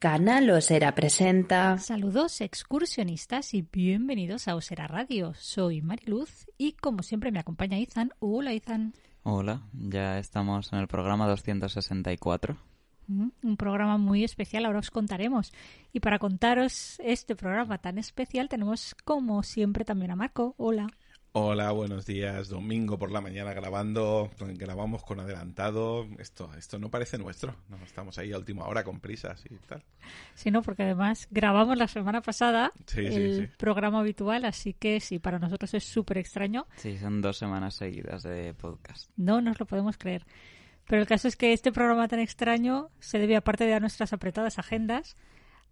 Canal 0.00 0.48
Osera 0.48 0.94
presenta. 0.94 1.76
Saludos 1.76 2.40
excursionistas 2.40 3.52
y 3.52 3.60
bienvenidos 3.60 4.48
a 4.48 4.54
Osera 4.54 4.86
Radio. 4.86 5.34
Soy 5.34 5.82
Mariluz 5.82 6.46
y 6.56 6.72
como 6.72 7.02
siempre 7.02 7.30
me 7.30 7.38
acompaña 7.38 7.78
Izan. 7.78 8.10
Hola 8.18 8.54
Izan. 8.54 8.94
Hola, 9.24 9.60
ya 9.74 10.18
estamos 10.18 10.72
en 10.72 10.78
el 10.78 10.88
programa 10.88 11.28
264. 11.28 12.56
Un 13.08 13.56
programa 13.58 13.98
muy 13.98 14.24
especial, 14.24 14.64
ahora 14.64 14.78
os 14.78 14.90
contaremos. 14.90 15.52
Y 15.92 16.00
para 16.00 16.18
contaros 16.18 16.98
este 17.00 17.36
programa 17.36 17.76
tan 17.76 17.98
especial 17.98 18.48
tenemos 18.48 18.96
como 19.04 19.42
siempre 19.42 19.84
también 19.84 20.12
a 20.12 20.16
Marco. 20.16 20.54
Hola. 20.56 20.86
Hola, 21.32 21.70
buenos 21.70 22.06
días. 22.06 22.48
Domingo 22.48 22.98
por 22.98 23.12
la 23.12 23.20
mañana 23.20 23.52
grabando, 23.52 24.32
grabamos 24.40 25.04
con 25.04 25.20
adelantado. 25.20 26.08
Esto, 26.18 26.50
esto 26.58 26.80
no 26.80 26.90
parece 26.90 27.18
nuestro. 27.18 27.54
No, 27.68 27.76
estamos 27.84 28.18
ahí 28.18 28.32
a 28.32 28.38
última 28.38 28.66
hora 28.66 28.82
con 28.82 28.98
prisas 28.98 29.44
y 29.48 29.54
tal. 29.68 29.84
Sí, 30.34 30.50
no, 30.50 30.60
porque 30.62 30.82
además 30.82 31.28
grabamos 31.30 31.78
la 31.78 31.86
semana 31.86 32.20
pasada 32.20 32.72
el 32.96 33.48
programa 33.56 34.00
habitual, 34.00 34.44
así 34.44 34.74
que 34.74 34.98
sí, 34.98 35.20
para 35.20 35.38
nosotros 35.38 35.72
es 35.74 35.84
súper 35.84 36.18
extraño. 36.18 36.66
Sí, 36.74 36.98
son 36.98 37.22
dos 37.22 37.38
semanas 37.38 37.74
seguidas 37.74 38.24
de 38.24 38.52
podcast. 38.54 39.08
No 39.16 39.40
nos 39.40 39.60
lo 39.60 39.66
podemos 39.66 39.98
creer. 39.98 40.26
Pero 40.88 41.00
el 41.00 41.06
caso 41.06 41.28
es 41.28 41.36
que 41.36 41.52
este 41.52 41.70
programa 41.70 42.08
tan 42.08 42.18
extraño 42.18 42.90
se 42.98 43.20
debe, 43.20 43.36
aparte 43.36 43.66
de 43.66 43.74
a 43.74 43.78
nuestras 43.78 44.12
apretadas 44.12 44.58
agendas, 44.58 45.16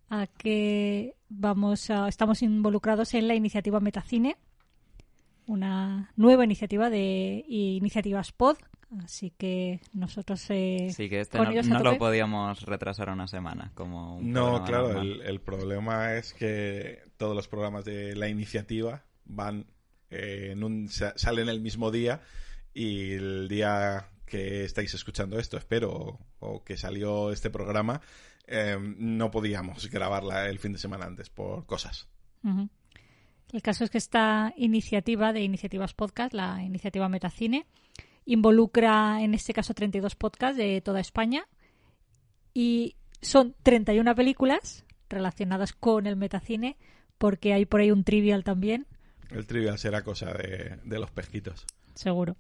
a 0.09 0.29
que 0.29 1.17
vamos 1.29 1.91
a, 1.91 2.07
estamos 2.07 2.43
involucrados 2.43 3.13
en 3.15 3.27
la 3.27 3.35
iniciativa 3.35 3.81
Metacine 3.81 4.37
una 5.49 6.13
nueva 6.17 6.45
iniciativa 6.45 6.91
de 6.91 7.45
iniciativas 7.49 8.33
pod. 8.33 8.57
Así 9.05 9.33
que 9.37 9.81
nosotros. 9.93 10.45
Eh, 10.49 10.89
sí, 10.95 11.11
que 11.11 11.21
este 11.21 11.39
no, 11.39 11.81
lo 11.81 11.99
podíamos 11.99 12.63
retrasar 12.63 13.11
una 13.11 13.27
semana. 13.27 13.73
como 13.75 14.19
No, 14.23 14.65
claro, 14.65 15.03
el, 15.03 15.41
problema 15.41 16.15
es 16.15 16.33
que 16.33 17.03
todos 17.19 17.37
los 17.37 17.49
programas 17.49 17.85
de 17.85 18.17
la 18.17 18.29
iniciativa 18.29 19.05
van. 19.25 19.67
Eh, 20.11 20.51
en 20.53 20.65
un, 20.65 20.89
salen 20.89 21.51
el 21.51 21.61
mismo 21.61 21.91
día 21.91 22.23
y 22.73 23.13
el 23.13 23.47
día 23.49 24.09
que 24.25 24.65
estáis 24.65 24.95
escuchando 24.95 25.39
esto, 25.39 25.59
espero, 25.59 26.19
o, 26.39 26.65
que 26.65 26.79
salió 26.79 27.31
este 27.31 27.51
programa, 27.51 28.01
eh, 28.47 28.79
no 28.81 29.31
podíamos 29.31 29.91
grabarla 29.91 30.49
el 30.49 30.59
fin 30.59 30.73
de 30.73 30.79
semana 30.79 31.05
antes 31.05 31.29
por 31.29 31.67
cosas. 31.67 32.09
El 33.53 33.63
caso 33.63 33.85
es 33.85 33.91
que 33.91 33.99
esta 33.99 34.53
iniciativa 34.57 35.33
de 35.33 35.41
Iniciativas 35.41 35.95
Podcast, 35.95 36.35
la 36.35 36.63
iniciativa 36.63 37.09
Metacine, 37.09 37.67
involucra 38.27 39.23
en 39.23 39.33
este 39.33 39.55
caso 39.55 39.73
32 39.73 40.15
podcasts 40.17 40.59
de 40.59 40.83
toda 40.83 41.01
España 41.01 41.47
y 42.53 42.97
son 43.23 43.55
31 43.63 44.15
películas 44.15 44.85
relacionadas 45.09 45.73
con 45.73 46.07
el 46.07 46.17
metacine 46.17 46.77
porque 47.17 47.55
hay 47.55 47.65
por 47.65 47.81
ahí 47.81 47.91
un 47.91 48.05
trivial 48.05 48.45
también. 48.45 48.87
El 49.31 49.47
trivial 49.47 49.79
será 49.79 50.03
cosa 50.03 50.33
de, 50.33 50.79
de 50.85 50.99
los 50.99 51.11
pesquitos. 51.11 51.65
Seguro. 51.95 52.37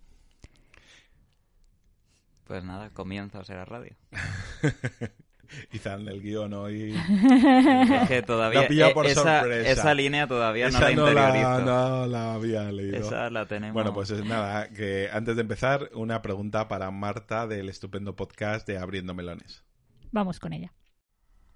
Pues 2.44 2.62
nada, 2.64 2.90
comienza 2.90 3.40
a 3.40 3.44
ser 3.44 3.56
a 3.56 3.64
radio. 3.64 3.96
Quizás 5.70 6.00
el 6.00 6.22
guion 6.22 6.52
hoy. 6.54 6.94
que 8.08 8.22
todavía. 8.22 8.66
E- 8.66 8.94
por 8.94 9.06
esa, 9.06 9.46
esa, 9.46 9.94
línea 9.94 10.26
todavía 10.26 10.70
no 10.70 10.80
la 10.80 10.90
interiorizo. 10.90 11.60
No 11.60 12.06
la, 12.06 12.34
había 12.34 12.70
leído. 12.70 12.98
Esa 12.98 13.30
la 13.30 13.46
tenemos. 13.46 13.74
Bueno, 13.74 13.92
pues 13.92 14.10
es 14.10 14.24
nada, 14.24 14.68
que 14.68 15.08
antes 15.12 15.36
de 15.36 15.42
empezar, 15.42 15.90
una 15.94 16.22
pregunta 16.22 16.68
para 16.68 16.90
Marta 16.90 17.46
del 17.46 17.68
estupendo 17.68 18.16
podcast 18.16 18.66
de 18.66 18.78
Abriendo 18.78 19.14
Melones. 19.14 19.62
Vamos 20.10 20.40
con 20.40 20.52
ella. 20.52 20.72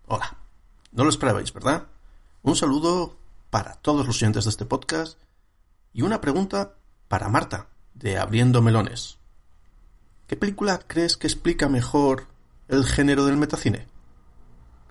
Hola. 0.06 0.37
No 0.93 1.05
lo 1.05 1.11
esperabais, 1.11 1.53
¿verdad? 1.53 1.87
Un 2.43 2.55
saludo 2.55 3.17
para 3.51 3.75
todos 3.77 4.06
los 4.06 4.17
oyentes 4.17 4.45
de 4.45 4.51
este 4.51 4.67
podcast 4.67 5.19
y 5.93 6.03
una 6.03 6.21
pregunta 6.21 6.75
para 7.09 7.29
Marta 7.29 7.69
de 7.95 8.19
Abriendo 8.19 8.62
Melones. 8.62 9.19
¿Qué 10.27 10.37
película 10.37 10.81
crees 10.87 11.16
que 11.16 11.27
explica 11.27 11.69
mejor 11.69 12.27
el 12.69 12.84
género 12.84 13.27
del 13.27 13.37
metacine? 13.37 13.87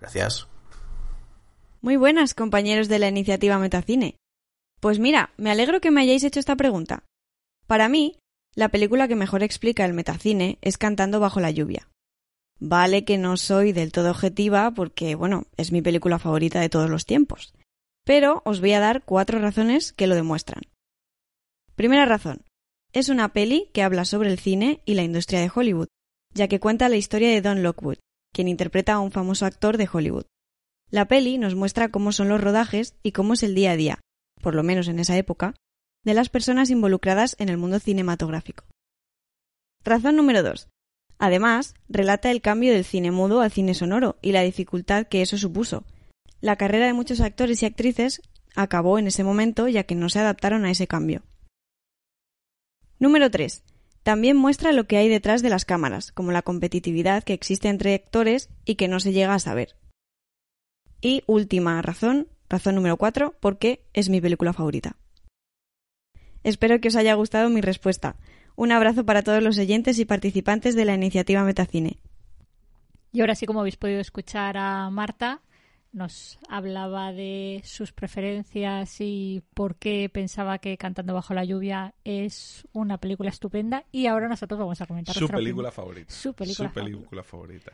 Gracias. 0.01 0.47
Muy 1.81 1.95
buenas, 1.95 2.33
compañeros 2.33 2.89
de 2.89 2.99
la 2.99 3.07
iniciativa 3.07 3.59
Metacine. 3.59 4.17
Pues 4.79 4.99
mira, 4.99 5.31
me 5.37 5.51
alegro 5.51 5.79
que 5.79 5.91
me 5.91 6.01
hayáis 6.01 6.23
hecho 6.23 6.39
esta 6.39 6.55
pregunta. 6.55 7.03
Para 7.67 7.87
mí, 7.87 8.17
la 8.55 8.69
película 8.69 9.07
que 9.07 9.15
mejor 9.15 9.43
explica 9.43 9.85
el 9.85 9.93
metacine 9.93 10.57
es 10.61 10.77
Cantando 10.77 11.19
bajo 11.19 11.39
la 11.39 11.51
lluvia. 11.51 11.87
Vale 12.59 13.05
que 13.05 13.17
no 13.17 13.37
soy 13.37 13.71
del 13.71 13.91
todo 13.91 14.09
objetiva 14.11 14.71
porque, 14.71 15.15
bueno, 15.15 15.45
es 15.55 15.71
mi 15.71 15.81
película 15.81 16.19
favorita 16.19 16.59
de 16.59 16.69
todos 16.69 16.89
los 16.89 17.05
tiempos. 17.05 17.53
Pero 18.03 18.41
os 18.43 18.59
voy 18.59 18.73
a 18.73 18.79
dar 18.79 19.03
cuatro 19.03 19.39
razones 19.39 19.93
que 19.93 20.07
lo 20.07 20.15
demuestran. 20.15 20.63
Primera 21.75 22.05
razón. 22.05 22.43
Es 22.91 23.09
una 23.09 23.33
peli 23.33 23.69
que 23.73 23.83
habla 23.83 24.05
sobre 24.05 24.31
el 24.31 24.39
cine 24.39 24.81
y 24.85 24.95
la 24.95 25.03
industria 25.03 25.39
de 25.39 25.51
Hollywood, 25.53 25.87
ya 26.33 26.47
que 26.47 26.59
cuenta 26.59 26.89
la 26.89 26.97
historia 26.97 27.29
de 27.29 27.41
Don 27.41 27.63
Lockwood, 27.63 27.97
quien 28.33 28.47
interpreta 28.47 28.93
a 28.93 28.99
un 28.99 29.11
famoso 29.11 29.45
actor 29.45 29.77
de 29.77 29.89
Hollywood. 29.91 30.25
La 30.89 31.07
peli 31.07 31.37
nos 31.37 31.55
muestra 31.55 31.89
cómo 31.89 32.11
son 32.11 32.27
los 32.27 32.41
rodajes 32.41 32.95
y 33.03 33.11
cómo 33.11 33.33
es 33.33 33.43
el 33.43 33.55
día 33.55 33.71
a 33.71 33.75
día, 33.77 34.01
por 34.41 34.55
lo 34.55 34.63
menos 34.63 34.87
en 34.87 34.99
esa 34.99 35.17
época, 35.17 35.55
de 36.03 36.13
las 36.13 36.29
personas 36.29 36.69
involucradas 36.69 37.35
en 37.39 37.49
el 37.49 37.57
mundo 37.57 37.79
cinematográfico. 37.79 38.65
Razón 39.83 40.15
número 40.15 40.43
2. 40.43 40.67
Además, 41.17 41.75
relata 41.87 42.31
el 42.31 42.41
cambio 42.41 42.73
del 42.73 42.83
cine 42.83 43.11
mudo 43.11 43.41
al 43.41 43.51
cine 43.51 43.73
sonoro 43.73 44.17
y 44.21 44.31
la 44.31 44.41
dificultad 44.41 45.07
que 45.07 45.21
eso 45.21 45.37
supuso. 45.37 45.83
La 46.41 46.55
carrera 46.55 46.87
de 46.87 46.93
muchos 46.93 47.21
actores 47.21 47.61
y 47.61 47.67
actrices 47.67 48.21
acabó 48.55 48.97
en 48.97 49.07
ese 49.07 49.23
momento 49.23 49.67
ya 49.67 49.83
que 49.83 49.95
no 49.95 50.09
se 50.09 50.19
adaptaron 50.19 50.65
a 50.65 50.71
ese 50.71 50.87
cambio. 50.87 51.21
Número 52.99 53.29
3. 53.31 53.63
También 54.03 54.35
muestra 54.35 54.71
lo 54.71 54.85
que 54.85 54.97
hay 54.97 55.09
detrás 55.09 55.41
de 55.41 55.49
las 55.49 55.65
cámaras, 55.65 56.11
como 56.11 56.31
la 56.31 56.41
competitividad 56.41 57.23
que 57.23 57.33
existe 57.33 57.69
entre 57.69 57.93
actores 57.93 58.49
y 58.65 58.75
que 58.75 58.87
no 58.87 58.99
se 58.99 59.13
llega 59.13 59.35
a 59.35 59.39
saber. 59.39 59.75
Y 61.01 61.23
última 61.27 61.81
razón, 61.81 62.27
razón 62.49 62.75
número 62.75 62.97
4, 62.97 63.35
porque 63.39 63.83
es 63.93 64.09
mi 64.09 64.21
película 64.21 64.53
favorita. 64.53 64.95
Espero 66.43 66.79
que 66.81 66.87
os 66.87 66.95
haya 66.95 67.13
gustado 67.13 67.49
mi 67.49 67.61
respuesta. 67.61 68.15
Un 68.55 68.71
abrazo 68.71 69.05
para 69.05 69.21
todos 69.21 69.43
los 69.43 69.57
oyentes 69.57 69.99
y 69.99 70.05
participantes 70.05 70.75
de 70.75 70.85
la 70.85 70.95
iniciativa 70.95 71.43
Metacine. 71.43 71.97
Y 73.11 73.21
ahora 73.21 73.35
sí, 73.35 73.45
como 73.45 73.59
habéis 73.59 73.77
podido 73.77 73.99
escuchar 73.99 74.57
a 74.57 74.89
Marta, 74.89 75.41
nos 75.93 76.39
hablaba 76.47 77.11
de 77.11 77.61
sus 77.65 77.91
preferencias 77.91 78.97
y 78.99 79.43
por 79.53 79.75
qué 79.75 80.09
pensaba 80.09 80.59
que 80.59 80.77
Cantando 80.77 81.13
bajo 81.13 81.33
la 81.33 81.43
lluvia 81.43 81.93
es 82.03 82.67
una 82.73 82.97
película 82.97 83.29
estupenda 83.29 83.85
y 83.91 84.07
ahora 84.07 84.27
nosotros 84.27 84.59
vamos 84.59 84.81
a 84.81 84.85
comentar 84.85 85.15
su 85.15 85.27
película 85.27 85.71
favorita. 85.71 86.13
Su 86.13 86.33
película, 86.33 87.23
favorita. 87.23 87.73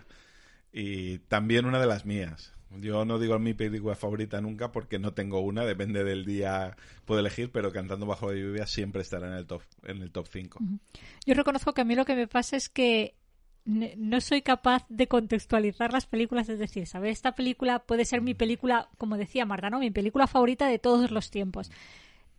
Y 0.73 1.19
también 1.19 1.65
una 1.65 1.79
de 1.79 1.87
las 1.87 2.05
mías. 2.05 2.53
Yo 2.79 3.05
no 3.05 3.17
digo 3.17 3.39
mi 3.39 3.53
película 3.53 3.95
favorita 3.95 4.41
nunca 4.41 4.71
porque 4.71 4.99
no 4.99 5.13
tengo 5.13 5.39
una, 5.39 5.63
depende 5.63 6.03
del 6.03 6.25
día, 6.25 6.75
puedo 7.05 7.21
elegir, 7.21 7.49
pero 7.51 7.71
Cantando 7.71 8.05
bajo 8.05 8.31
la 8.31 8.37
lluvia 8.37 8.67
siempre 8.67 9.01
estará 9.01 9.27
en 9.27 9.33
el 9.33 9.45
top 9.45 9.61
en 9.83 10.01
el 10.01 10.11
top 10.11 10.27
5. 10.29 10.59
Yo 11.25 11.33
reconozco 11.33 11.73
que 11.73 11.81
a 11.81 11.85
mí 11.85 11.95
lo 11.95 12.03
que 12.03 12.15
me 12.15 12.27
pasa 12.27 12.57
es 12.57 12.67
que 12.67 13.15
no 13.67 14.21
soy 14.21 14.41
capaz 14.41 14.85
de 14.87 15.07
contextualizar 15.07 15.91
las 15.91 16.05
películas, 16.05 16.47
es 16.47 16.57
decir, 16.57 16.87
saber 16.87 17.11
esta 17.11 17.33
película 17.33 17.79
puede 17.79 18.05
ser 18.05 18.21
mi 18.21 18.33
película, 18.33 18.87
como 18.97 19.17
decía 19.17 19.45
Marta, 19.45 19.69
¿no? 19.69 19.79
Mi 19.79 19.91
película 19.91 20.25
favorita 20.25 20.67
de 20.67 20.79
todos 20.79 21.11
los 21.11 21.29
tiempos. 21.29 21.69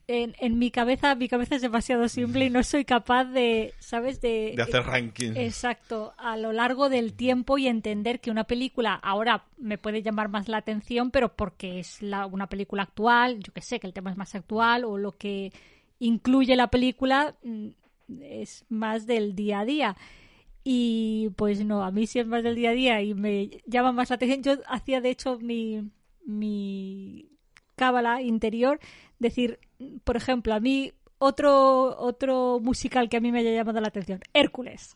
En, 0.06 0.34
en, 0.40 0.58
mi 0.58 0.70
cabeza, 0.70 1.14
mi 1.16 1.28
cabeza 1.28 1.56
es 1.56 1.60
demasiado 1.60 2.08
simple 2.08 2.46
y 2.46 2.50
no 2.50 2.62
soy 2.62 2.86
capaz 2.86 3.26
de, 3.26 3.74
¿sabes? 3.78 4.22
De, 4.22 4.54
de 4.56 4.62
hacer 4.62 4.82
rankings. 4.84 5.36
Exacto, 5.36 6.14
a 6.16 6.38
lo 6.38 6.54
largo 6.54 6.88
del 6.88 7.12
tiempo 7.12 7.58
y 7.58 7.68
entender 7.68 8.20
que 8.20 8.30
una 8.30 8.44
película 8.44 8.94
ahora 8.94 9.44
me 9.58 9.76
puede 9.76 10.02
llamar 10.02 10.30
más 10.30 10.48
la 10.48 10.56
atención, 10.56 11.10
pero 11.10 11.36
porque 11.36 11.78
es 11.78 12.00
la, 12.00 12.24
una 12.24 12.46
película 12.46 12.84
actual, 12.84 13.40
yo 13.40 13.52
que 13.52 13.60
sé, 13.60 13.80
que 13.80 13.86
el 13.86 13.92
tema 13.92 14.10
es 14.10 14.16
más 14.16 14.34
actual 14.34 14.86
o 14.86 14.96
lo 14.96 15.12
que 15.12 15.52
incluye 15.98 16.56
la 16.56 16.68
película 16.68 17.34
mm, 17.42 17.68
es 18.22 18.64
más 18.70 19.06
del 19.06 19.34
día 19.34 19.60
a 19.60 19.64
día. 19.66 19.96
Y 20.70 21.30
pues 21.36 21.64
no, 21.64 21.82
a 21.82 21.90
mí 21.90 22.06
sí 22.06 22.18
es 22.18 22.26
más 22.26 22.42
del 22.42 22.54
día 22.54 22.68
a 22.68 22.74
día 22.74 23.00
y 23.00 23.14
me 23.14 23.48
llama 23.64 23.90
más 23.90 24.10
la 24.10 24.16
atención. 24.16 24.42
Yo 24.42 24.62
hacía 24.68 25.00
de 25.00 25.08
hecho 25.08 25.38
mi, 25.38 25.82
mi 26.26 27.30
cábala 27.74 28.20
interior, 28.20 28.78
decir, 29.18 29.60
por 30.04 30.18
ejemplo, 30.18 30.52
a 30.52 30.60
mí 30.60 30.92
otro 31.16 31.98
otro 31.98 32.60
musical 32.60 33.08
que 33.08 33.16
a 33.16 33.20
mí 33.20 33.32
me 33.32 33.38
haya 33.38 33.52
llamado 33.52 33.80
la 33.80 33.88
atención, 33.88 34.20
Hércules. 34.34 34.94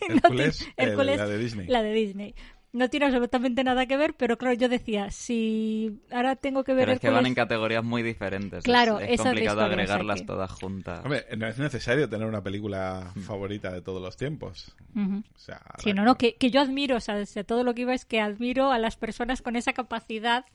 Hércules, 0.08 0.66
la 0.78 1.28
de 1.28 1.36
Disney. 1.36 1.66
La 1.68 1.82
de 1.82 1.92
Disney. 1.92 2.34
No 2.72 2.88
tiene 2.88 3.06
absolutamente 3.06 3.62
nada 3.64 3.84
que 3.86 3.96
ver, 3.96 4.14
pero 4.14 4.38
claro, 4.38 4.54
yo 4.54 4.68
decía, 4.68 5.10
si 5.10 6.00
ahora 6.10 6.36
tengo 6.36 6.64
que 6.64 6.72
ver 6.72 6.84
Pero 6.86 6.92
es 6.94 7.00
que 7.00 7.10
van 7.10 7.26
en 7.26 7.34
categorías 7.34 7.84
muy 7.84 8.02
diferentes. 8.02 8.64
Claro, 8.64 8.98
es, 8.98 9.10
es 9.10 9.20
complicado 9.20 9.60
agregarlas 9.62 10.20
que- 10.20 10.26
todas 10.26 10.50
juntas. 10.52 11.00
Hombre, 11.04 11.26
no 11.36 11.46
es 11.46 11.58
necesario 11.58 12.08
tener 12.08 12.26
una 12.26 12.42
película 12.42 13.12
favorita 13.26 13.70
de 13.70 13.82
todos 13.82 14.00
los 14.00 14.16
tiempos. 14.16 14.74
O 14.96 15.38
sea, 15.38 15.60
Sí, 15.78 15.92
no, 15.92 16.04
no, 16.04 16.16
que, 16.16 16.36
que 16.36 16.50
yo 16.50 16.60
admiro, 16.62 16.96
o 16.96 17.00
sea, 17.00 17.14
desde 17.16 17.44
todo 17.44 17.62
lo 17.62 17.74
que 17.74 17.82
iba 17.82 17.92
es 17.94 18.04
que 18.06 18.20
admiro 18.20 18.72
a 18.72 18.78
las 18.78 18.96
personas 18.96 19.42
con 19.42 19.56
esa 19.56 19.72
capacidad 19.74 20.46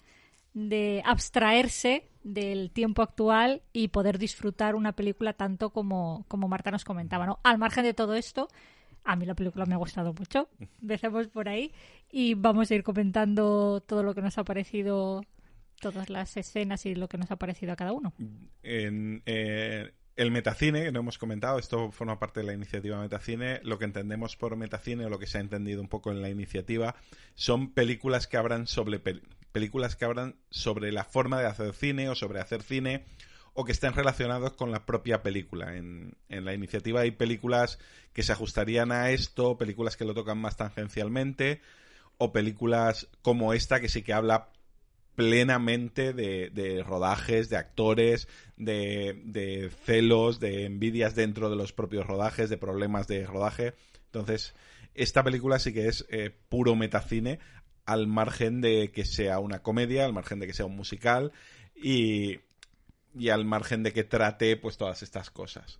de 0.53 1.03
abstraerse 1.05 2.09
del 2.23 2.71
tiempo 2.71 3.03
actual 3.03 3.61
y 3.73 3.89
poder 3.89 4.17
disfrutar 4.17 4.73
una 4.75 4.93
película 4.93 5.33
tanto 5.33 5.69
como, 5.69 6.25
como 6.27 6.47
Marta 6.47 6.71
nos 6.71 6.83
comentaba, 6.83 7.25
¿no? 7.27 7.39
Al 7.43 7.57
margen 7.59 7.83
de 7.83 7.93
todo 7.93 8.15
esto, 8.15 8.47
a 9.07 9.15
mí 9.15 9.25
la 9.25 9.33
película 9.35 9.65
me 9.65 9.73
ha 9.73 9.77
gustado 9.77 10.13
mucho. 10.13 10.49
Empecemos 10.81 11.27
por 11.27 11.47
ahí 11.49 11.71
y 12.11 12.33
vamos 12.35 12.69
a 12.69 12.75
ir 12.75 12.83
comentando 12.83 13.81
todo 13.81 14.03
lo 14.03 14.13
que 14.13 14.21
nos 14.21 14.37
ha 14.37 14.43
parecido, 14.43 15.23
todas 15.79 16.09
las 16.09 16.35
escenas 16.37 16.85
y 16.85 16.93
lo 16.95 17.07
que 17.07 17.17
nos 17.17 17.31
ha 17.31 17.37
parecido 17.37 17.71
a 17.73 17.75
cada 17.75 17.93
uno. 17.93 18.13
en 18.63 19.23
eh, 19.25 19.91
el 20.17 20.31
metacine, 20.31 20.83
que 20.83 20.91
no 20.91 20.99
hemos 21.01 21.17
comentado, 21.17 21.59
esto 21.59 21.91
forma 21.91 22.17
parte 22.19 22.39
de 22.41 22.47
la 22.47 22.53
iniciativa 22.53 22.99
Metacine, 22.99 23.59
lo 23.63 23.77
que 23.77 23.85
entendemos 23.85 24.35
por 24.35 24.55
metacine 24.55 25.05
o 25.05 25.09
lo 25.09 25.19
que 25.19 25.27
se 25.27 25.37
ha 25.37 25.41
entendido 25.41 25.79
un 25.81 25.87
poco 25.89 26.11
en 26.11 26.21
la 26.21 26.29
iniciativa 26.29 26.95
son 27.35 27.71
películas 27.71 28.25
que 28.27 28.37
hablan 28.37 28.65
sobre 28.67 29.01
pel- 29.03 29.21
películas 29.51 29.95
que 29.95 30.05
hablan 30.05 30.35
sobre 30.49 30.91
la 30.91 31.03
forma 31.03 31.39
de 31.39 31.45
hacer 31.45 31.73
cine 31.73 32.09
o 32.09 32.15
sobre 32.15 32.39
hacer 32.41 32.63
cine 32.63 33.05
o 33.59 33.65
que 33.65 33.71
estén 33.71 33.93
relacionados 33.93 34.53
con 34.53 34.69
la 34.69 34.85
propia 34.85 35.23
película. 35.23 35.75
En, 35.75 36.15
en 36.29 36.45
la 36.45 36.53
iniciativa 36.53 37.01
hay 37.01 37.09
películas 37.09 37.79
que 38.13 38.21
se 38.21 38.31
ajustarían 38.31 38.91
a 38.91 39.09
esto, 39.09 39.57
películas 39.57 39.97
que 39.97 40.05
lo 40.05 40.13
tocan 40.13 40.37
más 40.37 40.57
tangencialmente 40.57 41.61
o 42.19 42.31
películas 42.31 43.09
como 43.23 43.53
esta 43.53 43.79
que 43.79 43.89
sí 43.89 44.03
que 44.03 44.13
habla 44.13 44.51
plenamente 45.15 46.13
de, 46.13 46.51
de 46.51 46.83
rodajes, 46.83 47.49
de 47.49 47.57
actores, 47.57 48.27
de, 48.57 49.23
de 49.25 49.71
celos, 49.85 50.39
de 50.39 50.65
envidias 50.65 51.15
dentro 51.15 51.49
de 51.49 51.55
los 51.55 51.73
propios 51.73 52.05
rodajes, 52.05 52.51
de 52.51 52.57
problemas 52.57 53.07
de 53.07 53.25
rodaje. 53.25 53.73
Entonces, 54.05 54.53
esta 54.93 55.23
película 55.23 55.57
sí 55.57 55.73
que 55.73 55.87
es 55.87 56.05
eh, 56.09 56.29
puro 56.47 56.75
metacine, 56.75 57.39
al 57.85 58.05
margen 58.05 58.61
de 58.61 58.91
que 58.91 59.03
sea 59.03 59.39
una 59.39 59.63
comedia, 59.63 60.05
al 60.05 60.13
margen 60.13 60.39
de 60.39 60.45
que 60.45 60.53
sea 60.53 60.67
un 60.67 60.75
musical 60.75 61.31
y, 61.73 62.39
y 63.17 63.29
al 63.29 63.45
margen 63.45 63.83
de 63.83 63.91
que 63.93 64.03
trate 64.03 64.57
pues 64.57 64.77
todas 64.77 65.01
estas 65.03 65.29
cosas. 65.31 65.79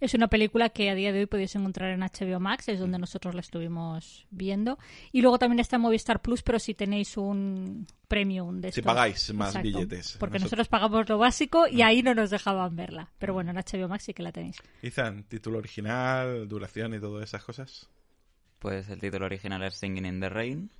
Es 0.00 0.14
una 0.14 0.28
película 0.28 0.70
que 0.70 0.90
a 0.90 0.94
día 0.94 1.12
de 1.12 1.20
hoy 1.20 1.26
podéis 1.26 1.54
encontrar 1.56 1.90
en 1.90 2.00
HBO 2.00 2.40
Max, 2.40 2.68
es 2.68 2.80
donde 2.80 2.98
nosotros 2.98 3.34
la 3.34 3.40
estuvimos 3.40 4.26
viendo. 4.30 4.78
Y 5.12 5.22
luego 5.22 5.38
también 5.38 5.60
está 5.60 5.76
en 5.76 5.82
Movistar 5.82 6.22
Plus, 6.22 6.42
pero 6.42 6.58
si 6.58 6.74
tenéis 6.74 7.16
un 7.16 7.86
premium 8.08 8.60
de 8.60 8.72
Si 8.72 8.80
estos. 8.80 8.94
pagáis 8.94 9.34
más 9.34 9.60
billetes. 9.60 10.16
Porque 10.18 10.38
Nosotros- 10.38 10.42
nosotros 10.42 10.68
pagamos 10.68 11.08
lo 11.08 11.18
básico 11.18 11.66
y 11.68 11.82
ahí 11.82 12.02
no 12.02 12.14
nos 12.14 12.30
dejaban 12.30 12.76
verla. 12.76 13.10
Pero 13.18 13.34
bueno, 13.34 13.50
en 13.50 13.56
HBO 13.58 13.88
Max 13.88 14.04
sí 14.04 14.14
que 14.14 14.22
la 14.22 14.32
tenéis. 14.32 14.56
Izan, 14.82 15.24
título 15.24 15.58
original, 15.58 16.46
duración 16.48 16.94
y 16.94 17.00
todas 17.00 17.24
esas 17.24 17.42
cosas. 17.44 17.88
Pues 18.58 18.88
el 18.88 19.00
título 19.00 19.26
original 19.26 19.62
es 19.64 19.74
Singing 19.74 20.06
in 20.06 20.20
the 20.20 20.28
Rain. 20.28 20.70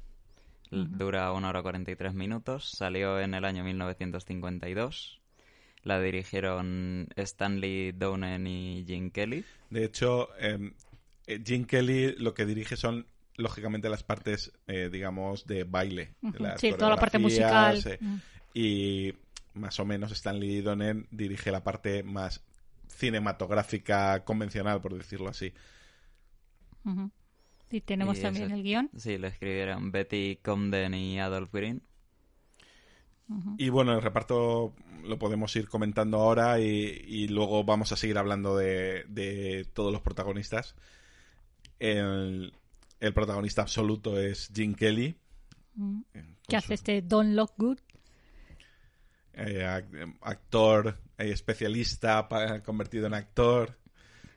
L- 0.71 0.87
Dura 0.91 1.31
1 1.33 1.49
hora 1.49 1.63
43 1.63 2.15
minutos. 2.15 2.71
Salió 2.77 3.21
en 3.21 3.35
el 3.35 3.45
año 3.45 3.63
1952. 3.63 5.21
La 5.87 6.01
dirigieron 6.01 7.07
Stanley 7.15 7.93
Donen 7.93 8.45
y 8.49 8.85
Gene 8.89 9.13
Kelly. 9.13 9.45
De 9.71 9.85
hecho, 9.85 10.29
eh, 10.41 10.73
eh, 11.29 11.41
Gene 11.47 11.65
Kelly 11.65 12.17
lo 12.19 12.35
que 12.35 12.45
dirige 12.45 12.77
son, 12.77 13.07
lógicamente, 13.37 13.89
las 13.89 14.03
partes, 14.03 14.53
eh, 14.67 14.89
digamos, 14.91 15.47
de 15.47 15.63
baile. 15.63 16.15
las 16.41 16.61
Sí, 16.61 16.71
toda 16.73 16.91
la 16.91 16.97
parte 16.97 17.21
musical. 17.21 17.81
eh, 17.87 17.99
Ujú. 18.03 18.19
y 18.53 19.15
más 19.55 19.79
o 19.79 19.85
menos 19.85 20.11
Stanley 20.11 20.61
Donen 20.61 21.07
dirige 21.13 21.53
la 21.53 21.63
parte 21.63 22.03
más 22.03 22.43
cinematográfica 22.89 24.25
convencional, 24.25 24.81
por 24.81 24.93
decirlo 24.93 25.29
así. 25.29 25.53
Ujú. 26.85 27.11
Y 27.71 27.81
tenemos 27.81 28.19
Y 28.19 28.23
también 28.23 28.47
ese- 28.47 28.55
el 28.55 28.63
guion. 28.63 28.91
Sí, 28.97 29.19
lo 29.19 29.27
escribieron 29.29 29.93
Betty 29.93 30.39
Comden 30.43 30.95
y 30.95 31.21
Adolph 31.21 31.53
Green. 31.53 31.83
Y 33.59 33.71
bueno, 33.71 33.93
el 33.93 34.03
reparto 34.03 34.73
lo 35.05 35.19
podemos 35.19 35.55
ir 35.57 35.69
comentando 35.69 36.19
ahora 36.19 36.61
y, 36.61 36.65
y 37.07 37.29
luego 37.29 37.65
vamos 37.65 37.91
a 37.93 37.97
seguir 37.97 38.19
hablando 38.19 38.57
de, 38.57 39.05
de 39.09 39.67
todos 39.75 39.93
los 39.93 40.01
protagonistas. 40.03 40.77
El, 41.79 42.53
el 43.01 43.13
protagonista 43.15 43.63
absoluto 43.63 44.19
es 44.21 44.51
Gene 44.55 44.75
Kelly. 44.75 45.17
Eh, 46.15 46.25
Que 46.43 46.51
con 46.51 46.57
hace 46.57 46.75
este 46.75 47.03
Don 47.03 47.35
Lockwood. 47.37 47.79
eh, 49.35 49.65
ac- 49.67 50.19
actor, 50.23 50.97
eh, 51.19 51.31
especialista, 51.31 52.29
convertido 52.65 53.07
en 53.07 53.15
actor. 53.15 53.77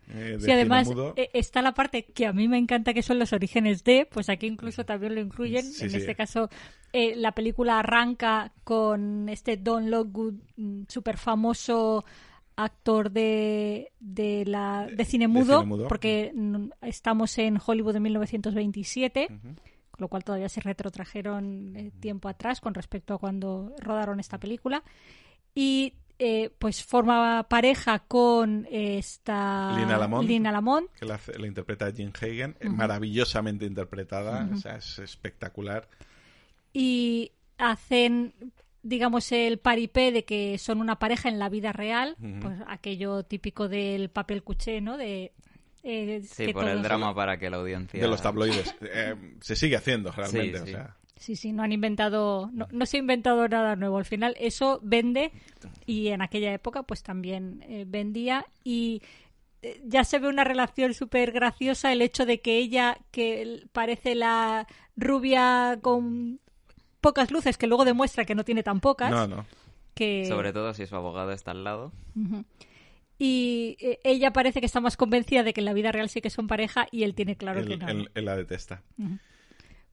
Eh, 0.10 0.38
Sí, 0.40 0.52
además 0.52 0.88
mudo. 0.88 1.14
eh, 1.16 1.30
está 1.34 1.62
la 1.62 1.74
parte 1.74 2.04
que 2.06 2.26
a 2.26 2.34
mí 2.34 2.48
me 2.48 2.58
encanta 2.58 2.94
que 2.94 3.04
son 3.04 3.20
los 3.20 3.32
orígenes 3.34 3.84
de, 3.84 4.08
pues 4.10 4.30
aquí 4.30 4.48
incluso 4.48 4.86
también 4.86 5.16
lo 5.16 5.22
incluyen. 5.22 5.64
Sí, 5.64 5.86
en 5.86 5.92
sí. 5.92 5.98
este 5.98 6.16
caso, 6.16 6.50
eh, 6.94 7.16
la 7.16 7.32
película 7.34 7.80
arranca 7.80 8.52
con 8.64 9.30
este 9.30 9.58
Don 9.58 9.90
Lockwood, 9.92 10.34
súper 10.88 11.18
famoso 11.18 12.04
actor 12.56 13.10
de, 13.12 13.92
de, 14.00 14.44
la, 14.46 14.88
de 14.94 15.06
cine 15.06 15.28
mudo, 15.30 15.66
porque 15.88 16.32
mm, 16.36 16.70
estamos 16.82 17.38
en 17.38 17.58
Hollywood 17.66 17.94
de 17.94 18.00
1927. 18.02 19.28
Ujú. 19.30 19.56
con 19.92 20.02
lo 20.02 20.08
cual 20.10 20.24
todavía 20.24 20.50
se 20.50 20.60
retrotrajeron 20.62 21.76
eh, 21.78 21.92
tiempo 22.00 22.28
atrás 22.30 22.60
con 22.62 22.74
respecto 22.74 23.14
a 23.14 23.18
cuando 23.18 23.74
rodaron 23.80 24.20
esta 24.20 24.38
película. 24.40 24.84
Y 25.56 25.94
eh, 26.20 26.52
pues 26.60 26.84
forma 26.84 27.48
pareja 27.50 28.00
con 28.00 28.68
esta 28.70 29.74
Lina 29.78 29.98
Lamont. 29.98 30.28
Lina 30.28 30.52
Lamont. 30.52 30.90
que 31.00 31.06
la, 31.06 31.20
la 31.38 31.48
interpreta 31.48 31.86
Jane 31.96 32.12
Hagen, 32.22 32.58
eh, 32.60 32.70
maravillosamente 32.70 33.66
interpretada, 33.66 34.48
o 34.54 34.58
sea, 34.58 34.76
es 34.76 35.00
espectacular. 35.00 35.88
y 36.74 37.32
hacen 37.58 38.34
digamos 38.84 39.32
el 39.34 39.60
paripé 39.60 40.12
de 40.14 40.24
que 40.24 40.58
son 40.58 40.80
una 40.80 40.98
pareja 41.00 41.28
en 41.30 41.38
la 41.40 41.50
vida 41.50 41.74
real 41.74 42.16
Ujú. 42.22 42.40
pues 42.40 42.58
aquello 42.68 43.24
típico 43.24 43.68
del 43.68 44.10
papel 44.10 44.44
cuché 44.44 44.80
no 44.80 44.98
de 44.98 45.34
eh, 45.84 46.22
Sí, 46.24 46.46
que 46.48 46.54
por 46.54 46.68
el 46.68 46.82
drama 46.82 47.14
para 47.16 47.38
que 47.40 47.50
la 47.50 47.58
audiencia... 47.58 48.02
De 48.02 48.08
los 48.08 48.22
tabloides. 48.22 48.76
Eh, 48.82 49.16
se 49.42 49.56
sigue 49.56 49.78
haciendo 49.78 50.12
realmente, 50.12 50.58
Sí, 50.58 50.64
o 50.64 50.66
sí. 50.66 50.72
sea. 50.74 50.96
Sí, 51.20 51.36
sí, 51.36 51.52
no 51.52 51.64
han 51.64 51.72
inventado, 51.74 52.50
no, 52.54 52.68
no 52.72 52.86
se 52.86 52.96
ha 52.98 53.00
inventado 53.02 53.48
nada 53.48 53.76
nuevo. 53.76 53.98
Al 53.98 54.06
final 54.06 54.36
eso 54.40 54.80
vende 54.82 55.32
y 55.86 56.08
en 56.08 56.22
aquella 56.22 56.54
época 56.54 56.84
pues 56.84 57.04
también 57.04 57.62
eh, 57.68 57.84
vendía 57.86 58.46
y 58.64 59.02
eh, 59.62 59.82
ya 59.86 60.06
se 60.06 60.18
ve 60.20 60.30
una 60.30 60.46
relación 60.46 60.94
súper 60.94 61.34
graciosa 61.34 61.92
el 61.92 62.02
hecho 62.02 62.26
de 62.26 62.40
que 62.40 62.58
ella, 62.58 62.98
que 63.12 63.64
parece 63.74 64.16
la 64.16 64.66
rubia 64.96 65.78
con 65.82 66.40
pocas 67.02 67.32
luces, 67.32 67.58
que 67.58 67.68
luego 67.68 67.84
demuestra 67.84 68.24
que 68.24 68.34
no 68.36 68.46
tiene 68.46 68.64
tan 68.64 68.80
pocas, 68.80 69.12
No, 69.12 69.28
no. 69.28 69.46
que... 69.96 70.26
Sobre 70.26 70.54
todo 70.54 70.74
si 70.74 70.86
su 70.88 70.96
abogado 70.96 71.34
está 71.34 71.52
al 71.52 71.66
lado. 71.66 71.92
Y 73.18 73.76
eh, 73.82 74.00
ella 74.06 74.32
parece 74.32 74.62
que 74.62 74.66
está 74.66 74.80
más 74.80 74.96
convencida 74.96 75.44
de 75.44 75.52
que 75.54 75.60
en 75.60 75.66
la 75.66 75.74
vida 75.74 75.92
real 75.92 76.08
sí 76.08 76.22
que 76.22 76.30
son 76.30 76.48
pareja 76.48 76.88
y 76.92 77.04
él 77.04 77.14
tiene 77.14 77.36
claro 77.36 77.60
él, 77.60 77.68
que 77.68 77.78
no. 77.78 77.88
él- 77.90 78.10
él 78.16 78.26
la 78.26 78.38
detesta. 78.38 78.82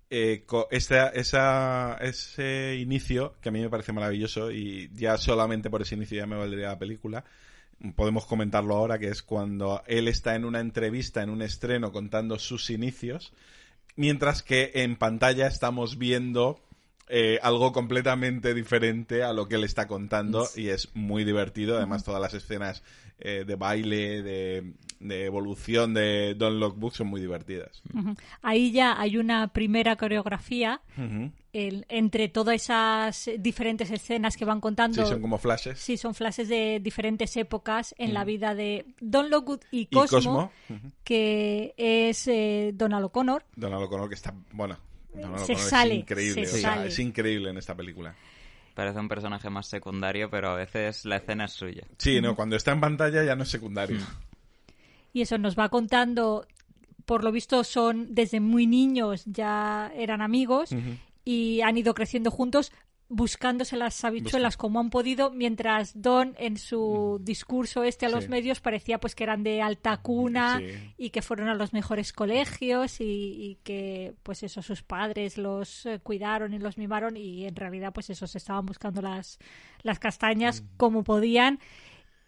Eh, 0.09 0.45
esa- 0.71 1.99
ese 2.01 2.77
inicio, 2.81 3.35
que 3.41 3.49
a 3.49 3.53
mí 3.53 3.61
me 3.61 3.69
parece 3.71 3.93
maravilloso, 3.93 4.51
y 4.53 4.89
ya 4.95 5.19
solamente 5.19 5.69
por 5.69 5.83
ese 5.83 5.97
inicio 5.97 6.19
ya 6.19 6.27
me 6.27 6.37
valdría 6.37 6.69
la 6.69 6.79
película, 6.79 7.25
podemos 7.97 8.25
comentarlo 8.27 8.77
ahora, 8.77 8.99
que 8.99 9.09
es 9.09 9.23
cuando 9.23 9.83
él 9.87 10.09
está 10.09 10.35
en 10.37 10.45
una 10.45 10.61
entrevista, 10.61 11.23
en 11.23 11.31
un 11.31 11.43
estreno, 11.43 11.91
contando 11.93 12.39
sus 12.39 12.71
inicios, 12.71 13.33
mientras 13.97 14.43
que 14.43 14.71
en 14.75 14.97
pantalla 14.97 15.47
estamos 15.49 15.99
viendo 15.99 16.61
eh, 17.09 17.39
algo 17.43 17.73
completamente 17.73 18.53
diferente 18.55 19.23
a 19.23 19.33
lo 19.33 19.49
que 19.49 19.55
él 19.57 19.65
está 19.65 19.87
contando, 19.87 20.47
y 20.57 20.69
es 20.69 20.89
muy 20.95 21.25
divertido, 21.25 21.77
además 21.77 22.03
todas 22.05 22.21
las 22.21 22.35
escenas 22.35 22.83
eh, 23.19 23.45
de 23.47 23.55
baile, 23.55 24.23
de, 24.23 24.75
de 25.01 25.25
evolución 25.25 25.95
de 25.95 26.35
Don 26.35 26.61
Lockwood 26.61 26.93
son 26.93 27.07
muy 27.07 27.21
divertidas. 27.21 27.83
Ahí 28.43 28.73
ya 28.73 29.01
hay 29.01 29.17
una 29.17 29.49
primera 29.49 29.97
coreografía 29.97 30.83
el- 31.55 31.87
entre 31.89 32.29
todas 32.29 32.57
esas 32.57 33.31
diferentes 33.39 33.91
escenas 33.91 34.37
que 34.37 34.45
van 34.45 34.61
contando. 34.61 35.03
Sí, 35.03 35.09
son 35.09 35.23
como 35.23 35.39
flashes. 35.39 35.79
Sí, 35.79 35.97
son 35.97 36.15
flashes 36.15 36.49
de 36.49 36.79
diferentes 36.83 37.35
épocas 37.39 37.95
en 37.97 38.13
la 38.13 38.25
vida 38.25 38.55
de 38.55 38.85
Don 39.01 39.31
Lockwood 39.31 39.61
y 39.71 39.83
Y 39.83 39.87
Cosmo, 39.87 40.51
que 41.05 41.73
es 41.79 42.27
eh, 42.29 42.73
Donald 42.75 43.07
O'Connor. 43.07 43.45
Donald 43.55 43.85
O'Connor, 43.85 44.09
que 44.09 44.15
está, 44.15 44.35
bueno, 44.53 44.77
Se 45.45 45.57
sale, 45.57 45.95
es 45.95 46.01
increíble, 46.01 46.47
se 46.47 46.57
o 46.57 46.61
sea, 46.61 46.75
sale. 46.75 46.89
es 46.89 46.99
increíble 46.99 47.51
en 47.51 47.59
esta 47.59 47.75
película. 47.75 48.15
Parece 48.75 48.99
un 48.99 49.09
personaje 49.09 49.49
más 49.49 49.67
secundario, 49.67 50.29
pero 50.29 50.51
a 50.51 50.55
veces 50.55 51.05
la 51.05 51.17
escena 51.17 51.47
es 51.47 51.53
suya. 51.53 51.85
Sí, 51.99 52.21
no, 52.21 52.37
cuando 52.37 52.57
está 52.57 52.73
en 52.73 52.81
pantalla 52.81 53.25
ya 53.25 53.35
no 53.35 53.45
es 53.45 53.49
secundario. 53.49 53.99
Y 55.13 55.23
eso 55.23 55.39
nos 55.39 55.59
va 55.59 55.71
contando 55.71 56.47
por 57.07 57.25
lo 57.25 57.33
visto 57.33 57.65
son 57.65 58.15
desde 58.15 58.41
muy 58.41 58.67
niños 58.67 59.23
ya 59.25 59.91
eran 59.95 60.21
amigos 60.21 60.71
y 61.25 61.61
han 61.63 61.79
ido 61.79 61.95
creciendo 61.95 62.31
juntos 62.31 62.73
buscándose 63.09 63.77
las 63.77 64.05
habichuelas 64.05 64.57
como 64.57 64.81
han 64.81 64.91
podido, 64.91 65.31
mientras 65.31 66.01
Don 66.01 66.35
en 66.39 66.57
su 66.57 67.21
discurso 67.23 67.85
este 67.85 68.07
a 68.07 68.09
los 68.09 68.29
medios 68.29 68.61
parecía 68.61 68.99
pues 68.99 69.15
que 69.15 69.25
eran 69.25 69.45
de 69.45 69.63
alta 69.63 69.97
cuna 69.99 70.61
y 70.97 71.11
que 71.11 71.23
fueron 71.23 71.49
a 71.49 71.55
los 71.55 71.73
mejores 71.73 72.13
colegios 72.13 73.01
y, 73.01 73.59
que 73.63 74.15
pues 74.23 74.43
eso 74.43 74.61
sus 74.61 74.83
padres 74.83 75.39
los 75.39 75.87
eh, 75.87 76.01
cuidaron 76.03 76.53
y 76.53 76.59
los 76.59 76.79
mimaron 76.79 77.17
y 77.17 77.47
en 77.47 77.55
realidad 77.55 77.93
pues 77.93 78.11
eso 78.11 78.27
se 78.27 78.39
estaban 78.39 78.67
buscando 78.67 79.01
las, 79.01 79.39
las 79.83 79.99
castañas 79.99 80.65
como 80.77 81.05
podían. 81.05 81.61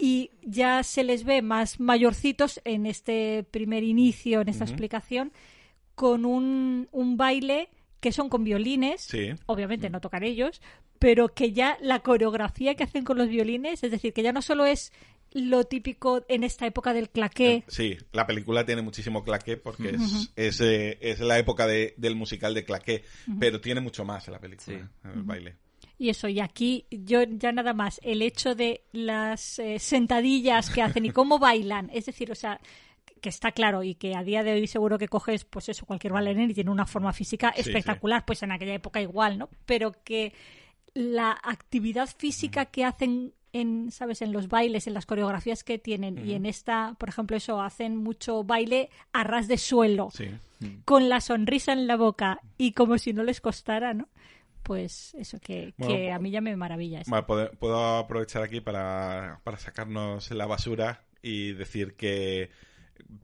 Y 0.00 0.30
ya 0.42 0.84
se 0.84 1.02
les 1.02 1.24
ve 1.24 1.42
más 1.42 1.80
mayorcitos 1.80 2.60
en 2.64 2.86
este 2.86 3.44
primer 3.50 3.82
inicio, 3.82 4.40
en 4.40 4.48
esta 4.48 4.62
explicación, 4.62 5.32
con 5.96 6.24
un, 6.24 6.88
un 6.92 7.16
baile 7.16 7.68
que 8.00 8.12
son 8.12 8.28
con 8.28 8.44
violines, 8.44 9.08
obviamente 9.46 9.90
no 9.90 10.00
tocan 10.00 10.22
ellos, 10.22 10.60
pero 10.98 11.28
que 11.28 11.52
ya 11.52 11.78
la 11.80 12.00
coreografía 12.00 12.74
que 12.74 12.84
hacen 12.84 13.04
con 13.04 13.18
los 13.18 13.28
violines, 13.28 13.82
es 13.82 13.90
decir, 13.90 14.12
que 14.12 14.22
ya 14.22 14.32
no 14.32 14.42
solo 14.42 14.66
es 14.66 14.92
lo 15.32 15.64
típico 15.64 16.24
en 16.28 16.44
esta 16.44 16.66
época 16.66 16.92
del 16.92 17.10
claqué. 17.10 17.54
Eh, 17.54 17.64
sí, 17.68 17.96
la 18.12 18.26
película 18.26 18.64
tiene 18.64 18.82
muchísimo 18.82 19.24
claqué 19.24 19.56
porque 19.56 19.96
es, 20.36 20.60
eh, 20.60 20.98
es, 21.00 21.20
la 21.20 21.38
época 21.38 21.66
del 21.66 22.16
musical 22.16 22.54
de 22.54 22.64
claqué, 22.64 23.04
pero 23.38 23.60
tiene 23.60 23.80
mucho 23.80 24.04
más 24.04 24.26
en 24.28 24.32
la 24.32 24.40
película, 24.40 24.90
el 25.04 25.22
baile. 25.22 25.56
Y 26.00 26.10
eso, 26.10 26.28
y 26.28 26.38
aquí 26.38 26.86
yo 26.90 27.24
ya 27.24 27.50
nada 27.50 27.74
más, 27.74 28.00
el 28.04 28.22
hecho 28.22 28.54
de 28.54 28.84
las 28.92 29.58
eh, 29.58 29.80
sentadillas 29.80 30.70
que 30.70 30.80
hacen 30.80 31.04
y 31.04 31.10
cómo 31.10 31.40
bailan, 31.40 31.90
es 31.92 32.06
decir, 32.06 32.30
o 32.30 32.36
sea, 32.36 32.60
que 33.18 33.28
está 33.28 33.52
claro 33.52 33.82
y 33.82 33.94
que 33.94 34.14
a 34.14 34.22
día 34.22 34.42
de 34.42 34.52
hoy 34.52 34.66
seguro 34.66 34.98
que 34.98 35.08
coges, 35.08 35.44
pues 35.44 35.68
eso, 35.68 35.86
cualquier 35.86 36.12
bailarín 36.12 36.50
y 36.50 36.54
tiene 36.54 36.70
una 36.70 36.86
forma 36.86 37.12
física 37.12 37.50
espectacular, 37.50 38.24
pues 38.24 38.42
en 38.42 38.52
aquella 38.52 38.74
época 38.74 39.00
igual, 39.00 39.38
¿no? 39.38 39.48
Pero 39.66 39.92
que 40.04 40.32
la 40.94 41.38
actividad 41.42 42.08
física 42.08 42.66
que 42.66 42.84
hacen 42.84 43.34
en, 43.52 43.90
¿sabes? 43.90 44.22
En 44.22 44.32
los 44.32 44.48
bailes, 44.48 44.86
en 44.86 44.94
las 44.94 45.06
coreografías 45.06 45.64
que 45.64 45.78
tienen 45.78 46.18
y 46.26 46.34
en 46.34 46.46
esta, 46.46 46.94
por 46.98 47.08
ejemplo, 47.08 47.36
eso, 47.36 47.60
hacen 47.60 47.96
mucho 47.96 48.44
baile 48.44 48.90
a 49.12 49.24
ras 49.24 49.48
de 49.48 49.58
suelo, 49.58 50.10
con 50.84 51.08
la 51.08 51.20
sonrisa 51.20 51.72
en 51.72 51.86
la 51.86 51.96
boca 51.96 52.40
y 52.56 52.72
como 52.72 52.98
si 52.98 53.12
no 53.12 53.22
les 53.22 53.40
costara, 53.40 53.94
¿no? 53.94 54.08
Pues 54.62 55.14
eso, 55.14 55.38
que, 55.40 55.72
que 55.78 56.12
a 56.12 56.18
mí 56.18 56.30
ya 56.30 56.42
me 56.42 56.54
maravilla. 56.56 57.00
Eso. 57.00 57.26
puedo, 57.26 57.50
puedo, 57.52 57.98
aprovechar 57.98 58.42
aquí 58.42 58.60
para, 58.60 59.40
para 59.42 59.56
sacarnos 59.56 60.30
la 60.30 60.46
basura 60.46 61.04
y 61.22 61.52
decir 61.52 61.94
que 61.94 62.50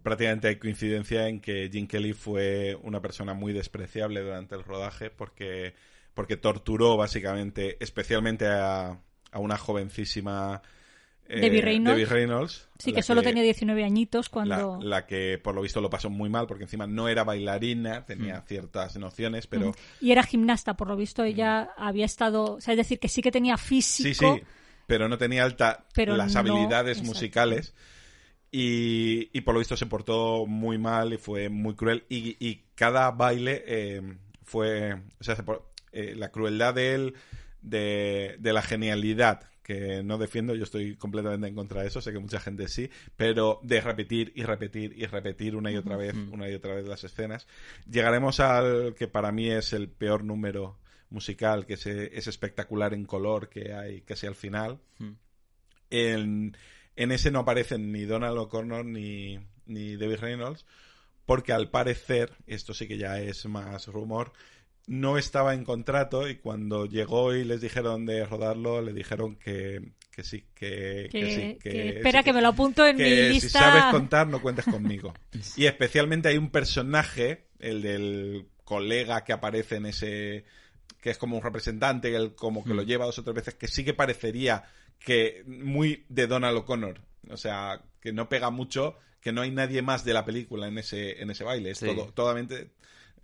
prácticamente 0.02 0.48
hay 0.48 0.56
coincidencia 0.56 1.28
en 1.28 1.40
que 1.40 1.68
Jim 1.72 1.86
Kelly 1.86 2.12
fue 2.12 2.76
una 2.82 3.00
persona 3.00 3.34
muy 3.34 3.52
despreciable 3.52 4.20
durante 4.20 4.54
el 4.54 4.64
rodaje 4.64 5.10
porque, 5.10 5.74
porque 6.14 6.36
torturó 6.36 6.96
básicamente, 6.96 7.76
especialmente 7.80 8.46
a, 8.46 8.98
a 9.30 9.38
una 9.38 9.58
jovencísima... 9.58 10.62
Eh, 11.26 11.40
Debbie, 11.40 11.62
Reynolds. 12.04 12.68
Sí, 12.78 12.92
que 12.92 13.02
solo 13.02 13.22
tenía 13.22 13.42
19 13.42 13.82
añitos 13.82 14.28
cuando... 14.28 14.78
La, 14.82 15.06
que 15.06 15.40
por 15.42 15.54
lo 15.54 15.62
visto 15.62 15.80
lo 15.80 15.88
pasó 15.88 16.10
muy 16.10 16.28
mal 16.28 16.46
porque 16.46 16.64
encima 16.64 16.86
no 16.86 17.08
era 17.08 17.24
bailarina, 17.24 18.04
tenía 18.04 18.40
mm. 18.40 18.46
ciertas 18.46 18.96
nociones, 18.96 19.46
pero... 19.46 19.74
Y 20.02 20.12
era 20.12 20.22
gimnasta, 20.22 20.76
por 20.76 20.88
lo 20.88 20.96
visto 20.96 21.24
ella 21.24 21.70
mm. 21.78 21.82
había 21.82 22.04
estado... 22.04 22.56
O 22.56 22.60
sea, 22.60 22.74
es 22.74 22.78
decir, 22.78 22.98
que 22.98 23.08
sí 23.08 23.22
que 23.22 23.32
tenía 23.32 23.56
físico... 23.56 24.34
Sí, 24.34 24.40
sí, 24.40 24.46
pero 24.86 25.08
no 25.08 25.16
tenía 25.18 25.44
alta 25.44 25.86
las 25.96 26.36
habilidades 26.36 27.02
musicales. 27.02 27.74
Y, 28.56 29.40
por 29.40 29.54
lo 29.54 29.58
visto 29.58 29.76
se 29.76 29.86
portó 29.86 30.46
muy 30.46 30.78
mal 30.78 31.12
y 31.12 31.16
fue 31.16 31.48
muy 31.48 31.74
cruel. 31.74 32.04
Y, 32.08 32.62
cada 32.76 33.10
baile 33.10 33.64
eh, 33.66 34.00
fue. 34.44 34.94
O 35.18 35.24
sea, 35.24 35.36
eh, 35.90 36.14
la 36.14 36.30
crueldad 36.30 36.72
de 36.72 36.94
él, 36.94 37.14
de, 37.62 38.38
la 38.40 38.62
genialidad, 38.62 39.50
que 39.64 40.04
no 40.04 40.18
defiendo, 40.18 40.54
yo 40.54 40.62
estoy 40.62 40.94
completamente 40.94 41.48
en 41.48 41.56
contra 41.56 41.82
de 41.82 41.88
eso, 41.88 42.00
sé 42.00 42.12
que 42.12 42.20
mucha 42.20 42.38
gente 42.38 42.68
sí, 42.68 42.88
pero 43.16 43.58
de 43.64 43.80
repetir 43.80 44.32
y 44.36 44.44
repetir 44.44 44.94
y 44.96 45.06
repetir 45.06 45.56
una 45.56 45.72
y 45.72 45.76
otra 45.76 45.96
vez, 45.96 46.14
una 46.14 46.48
y 46.48 46.54
otra 46.54 46.76
vez 46.76 46.86
las 46.86 47.02
escenas. 47.02 47.48
Llegaremos 47.90 48.38
al 48.38 48.94
que 48.94 49.08
para 49.08 49.32
mí 49.32 49.50
es 49.50 49.72
el 49.72 49.88
peor 49.88 50.22
número 50.22 50.78
musical, 51.10 51.66
que 51.66 51.74
es, 51.74 51.86
es 51.86 52.28
espectacular 52.28 52.94
en 52.94 53.04
color 53.04 53.48
que 53.48 53.72
hay 53.72 54.02
casi 54.02 54.28
al 54.28 54.36
final. 54.36 54.78
En 55.90 56.56
en 56.96 57.12
ese 57.12 57.30
no 57.30 57.40
aparecen 57.40 57.92
ni 57.92 58.04
Donald 58.04 58.38
O'Connor 58.38 58.84
ni, 58.84 59.38
ni 59.66 59.96
David 59.96 60.18
Reynolds, 60.20 60.64
porque 61.26 61.52
al 61.52 61.70
parecer, 61.70 62.32
esto 62.46 62.74
sí 62.74 62.86
que 62.86 62.98
ya 62.98 63.20
es 63.20 63.46
más 63.46 63.86
rumor, 63.86 64.32
no 64.86 65.16
estaba 65.16 65.54
en 65.54 65.64
contrato 65.64 66.28
y 66.28 66.36
cuando 66.36 66.86
llegó 66.86 67.34
y 67.34 67.44
les 67.44 67.60
dijeron 67.60 68.04
de 68.04 68.26
rodarlo, 68.26 68.82
le 68.82 68.92
dijeron 68.92 69.36
que, 69.36 69.92
que 70.10 70.22
sí, 70.22 70.44
que, 70.54 71.08
sí. 71.10 71.58
Que, 71.60 71.96
espera 71.96 72.22
que 72.22 72.32
me 72.32 72.42
lo 72.42 72.48
apunto 72.48 72.86
en 72.86 72.96
mi 72.96 73.10
lista. 73.10 73.48
Si 73.48 73.64
sabes 73.64 73.84
contar, 73.90 74.26
no 74.26 74.42
cuentes 74.42 74.66
conmigo. 74.66 75.14
y 75.56 75.66
especialmente 75.66 76.28
hay 76.28 76.36
un 76.36 76.50
personaje, 76.50 77.46
el 77.58 77.80
del 77.80 78.46
colega 78.64 79.24
que 79.24 79.32
aparece 79.32 79.76
en 79.76 79.86
ese 79.86 80.44
que 81.00 81.10
es 81.10 81.18
como 81.18 81.36
un 81.36 81.42
representante, 81.42 82.14
el 82.14 82.34
como 82.34 82.64
que 82.64 82.72
lo 82.72 82.82
mm. 82.82 82.86
lleva 82.86 83.04
dos 83.04 83.18
o 83.18 83.22
tres 83.22 83.34
veces, 83.34 83.54
que 83.54 83.68
sí 83.68 83.84
que 83.84 83.92
parecería 83.92 84.64
que 84.98 85.44
muy 85.46 86.04
de 86.08 86.26
Donald 86.26 86.56
O'Connor. 86.58 87.00
O 87.30 87.36
sea, 87.36 87.82
que 88.00 88.12
no 88.12 88.28
pega 88.28 88.50
mucho, 88.50 88.98
que 89.20 89.32
no 89.32 89.40
hay 89.42 89.50
nadie 89.50 89.82
más 89.82 90.04
de 90.04 90.12
la 90.12 90.24
película 90.24 90.68
en 90.68 90.78
ese, 90.78 91.22
en 91.22 91.30
ese 91.30 91.44
baile. 91.44 91.70
Es 91.70 91.80
todo, 91.80 92.06
totalmente 92.12 92.70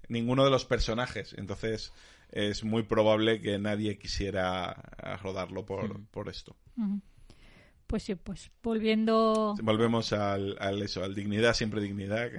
ninguno 0.09 0.45
de 0.45 0.50
los 0.50 0.65
personajes. 0.65 1.35
Entonces 1.39 1.93
es 2.31 2.65
muy 2.65 2.83
probable 2.83 3.41
que 3.41 3.59
nadie 3.59 3.99
quisiera 3.99 4.75
rodarlo 5.23 5.65
por, 5.65 6.05
por 6.07 6.29
esto. 6.29 6.57
Pues 7.87 8.05
sí, 8.05 8.15
pues 8.15 8.50
volviendo. 8.62 9.57
Volvemos 9.62 10.12
al, 10.12 10.57
eso, 10.83 11.03
al 11.03 11.15
dignidad, 11.15 11.55
siempre 11.55 11.81
dignidad, 11.81 12.31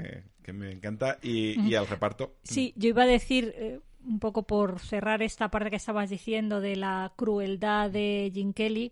que, 0.43 0.53
me 0.53 0.71
encanta, 0.71 1.17
y, 1.21 1.75
al 1.75 1.87
reparto. 1.87 2.37
Sí, 2.43 2.73
yo 2.75 2.89
iba 2.89 3.03
a 3.03 3.07
decir, 3.07 3.53
eh, 3.57 3.79
un 4.05 4.19
poco 4.19 4.43
por 4.43 4.79
cerrar 4.79 5.21
esta 5.21 5.49
parte 5.49 5.69
que 5.69 5.75
estabas 5.75 6.09
diciendo 6.09 6.61
de 6.61 6.75
la 6.75 7.13
crueldad 7.15 7.89
de 7.89 8.31
Jim 8.33 8.53
Kelly, 8.53 8.91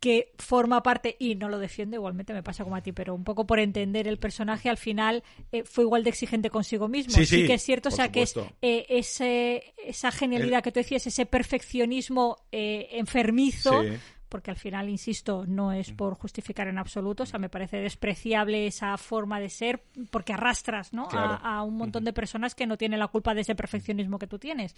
que 0.00 0.32
forma 0.38 0.82
parte, 0.82 1.14
y 1.18 1.34
no 1.34 1.50
lo 1.50 1.58
defiende, 1.58 1.96
igualmente 1.98 2.32
me 2.32 2.42
pasa 2.42 2.64
como 2.64 2.74
a 2.74 2.80
ti, 2.80 2.92
pero 2.92 3.14
un 3.14 3.22
poco 3.22 3.46
por 3.46 3.58
entender 3.58 4.08
el 4.08 4.18
personaje, 4.18 4.70
al 4.70 4.78
final 4.78 5.22
eh, 5.52 5.62
fue 5.64 5.84
igual 5.84 6.02
de 6.04 6.10
exigente 6.10 6.48
consigo 6.48 6.88
mismo. 6.88 7.12
Sí, 7.22 7.46
que 7.46 7.54
es 7.54 7.62
cierto, 7.62 7.90
o 7.90 7.92
sea, 7.92 8.10
que 8.10 8.22
es 8.22 8.34
eh, 8.62 8.86
ese, 8.88 9.74
esa 9.76 10.10
genialidad 10.10 10.62
que 10.62 10.72
tú 10.72 10.80
decías, 10.80 11.06
ese 11.06 11.26
perfeccionismo 11.26 12.38
eh, 12.50 12.88
enfermizo, 12.92 13.82
porque 14.30 14.50
al 14.50 14.56
final, 14.56 14.88
insisto, 14.88 15.44
no 15.46 15.72
es 15.72 15.92
por 15.92 16.14
justificar 16.14 16.68
en 16.68 16.78
absoluto, 16.78 17.24
o 17.24 17.26
sea, 17.26 17.38
me 17.38 17.50
parece 17.50 17.76
despreciable 17.78 18.66
esa 18.66 18.96
forma 18.96 19.40
de 19.40 19.50
ser, 19.50 19.82
porque 20.10 20.32
arrastras 20.32 20.94
¿no? 20.94 21.08
a, 21.10 21.62
un 21.62 21.76
montón 21.76 22.04
de 22.04 22.14
personas 22.14 22.54
que 22.54 22.66
no 22.66 22.78
tienen 22.78 23.00
la 23.00 23.08
culpa 23.08 23.34
de 23.34 23.42
ese 23.42 23.54
perfeccionismo 23.54 24.18
que 24.18 24.26
tú 24.26 24.38
tienes. 24.38 24.74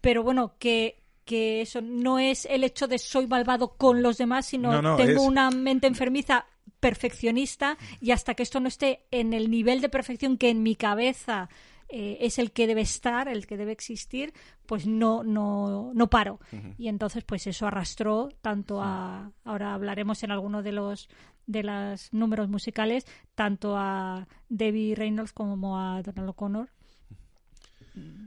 Pero 0.00 0.24
bueno, 0.24 0.54
que, 0.58 1.02
que 1.24 1.60
eso 1.60 1.80
no 1.82 2.18
es 2.18 2.46
el 2.46 2.64
hecho 2.64 2.88
de 2.88 2.98
soy 2.98 3.26
malvado 3.26 3.76
con 3.76 4.02
los 4.02 4.18
demás, 4.18 4.46
sino 4.46 4.96
tengo 4.96 5.22
una 5.22 5.50
mente 5.50 5.86
enfermiza 5.86 6.46
perfeccionista 6.80 7.76
y 8.00 8.10
hasta 8.10 8.34
que 8.34 8.42
esto 8.42 8.60
no 8.60 8.68
esté 8.68 9.06
en 9.10 9.32
el 9.32 9.50
nivel 9.50 9.80
de 9.80 9.88
perfección 9.88 10.38
que 10.38 10.50
en 10.50 10.62
mi 10.62 10.74
cabeza 10.74 11.48
eh, 11.88 12.18
es 12.20 12.38
el 12.38 12.52
que 12.52 12.66
debe 12.66 12.80
estar, 12.80 13.28
el 13.28 13.46
que 13.46 13.56
debe 13.56 13.72
existir, 13.72 14.32
pues 14.66 14.86
no, 14.86 15.22
no, 15.22 15.92
no 15.94 16.10
paro. 16.10 16.40
Y 16.78 16.88
entonces, 16.88 17.24
pues 17.24 17.46
eso 17.46 17.66
arrastró 17.66 18.28
tanto 18.40 18.82
a, 18.82 19.30
ahora 19.44 19.74
hablaremos 19.74 20.22
en 20.22 20.32
alguno 20.32 20.62
de 20.62 20.72
los 20.72 21.08
de 21.46 21.62
los 21.62 22.12
números 22.12 22.48
musicales, 22.48 23.06
tanto 23.36 23.76
a 23.76 24.26
Debbie 24.48 24.96
Reynolds 24.96 25.32
como 25.32 25.78
a 25.78 26.02
Donald 26.02 26.30
O'Connor. 26.30 26.70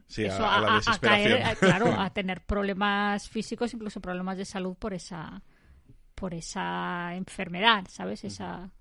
Sí, 0.08 0.26
a, 0.26 0.62
la 0.62 0.76
desesperación. 0.76 1.56
claro, 1.60 2.00
a 2.00 2.10
tener 2.14 2.46
problemas 2.46 3.30
físicos, 3.30 3.74
incluso 3.74 4.00
problemas 4.00 4.38
de 4.38 4.46
salud 4.46 4.76
por 4.76 4.94
esa 4.94 5.44
por 6.16 6.34
esa 6.34 7.14
enfermedad, 7.16 7.86
¿sabes? 7.90 8.24
Esa 8.24 8.72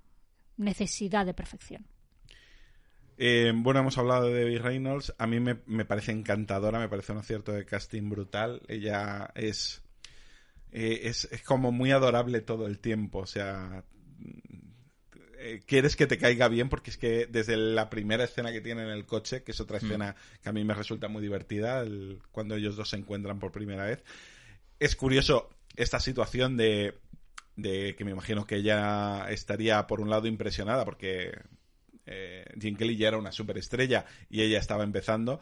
necesidad 0.57 1.25
de 1.25 1.35
perfección. 1.35 1.87
Eh, 3.21 3.53
bueno, 3.53 3.81
hemos 3.81 3.99
hablado 3.99 4.29
de 4.29 4.45
Debbie 4.45 4.61
Reynolds. 4.61 5.13
A 5.19 5.27
mí 5.27 5.41
me, 5.41 5.57
parece 5.85 6.13
encantadora, 6.13 6.79
me 6.79 6.89
parece 6.89 7.13
un 7.13 7.19
acierto 7.19 7.53
de 7.53 7.65
casting 7.65 8.09
brutal. 8.09 8.63
Ella 8.69 9.33
es, 9.35 9.83
eh, 10.71 11.01
es, 11.03 11.29
es, 11.33 11.43
como 11.43 11.73
muy 11.73 11.91
adorable 11.91 12.41
todo 12.41 12.69
el 12.69 12.79
tiempo. 12.79 13.19
O 13.19 13.27
sea, 13.27 13.83
eh, 15.41 15.61
quieres 15.67 15.97
que 15.97 16.07
te 16.07 16.17
caiga 16.17 16.47
bien 16.47 16.69
porque 16.69 16.91
es 16.91 16.97
que 16.97 17.27
desde 17.27 17.57
la 17.57 17.91
primera 17.91 18.23
escena 18.23 18.53
que 18.53 18.61
tiene 18.61 18.85
en 18.85 18.91
el 18.91 19.05
coche, 19.05 19.43
que 19.43 19.51
es 19.51 19.61
otra 19.61 19.81
mm. 19.81 19.85
escena 19.85 20.17
que 20.41 20.49
a 20.49 20.53
mí 20.53 20.63
me 20.63 20.75
resulta 20.75 21.09
muy 21.09 21.21
divertida, 21.21 21.85
cuando 22.31 22.55
ellos 22.55 22.77
dos 22.77 22.91
se 22.91 22.97
encuentran 22.97 23.41
por 23.41 23.51
primera 23.51 23.85
vez, 23.85 24.05
es 24.79 24.95
curioso 24.95 25.51
esta 25.75 25.99
situación 25.99 26.57
de, 26.57 26.95
de 27.57 27.97
que 27.97 28.05
me 28.05 28.13
imagino 28.13 28.47
que 28.47 28.57
ella 28.57 29.29
estaría 29.31 29.85
por 29.89 30.01
un 30.01 30.09
lado 30.09 30.29
impresionada 30.29 30.85
porque 30.85 31.33
eh, 32.11 32.45
Jim 32.61 32.77
Kelly 32.77 32.97
ya 32.97 33.09
era 33.09 33.19
una 33.19 33.33
superestrella 33.33 34.05
y 34.31 34.43
ella 34.43 34.59
estaba 34.59 34.85
empezando. 34.85 35.41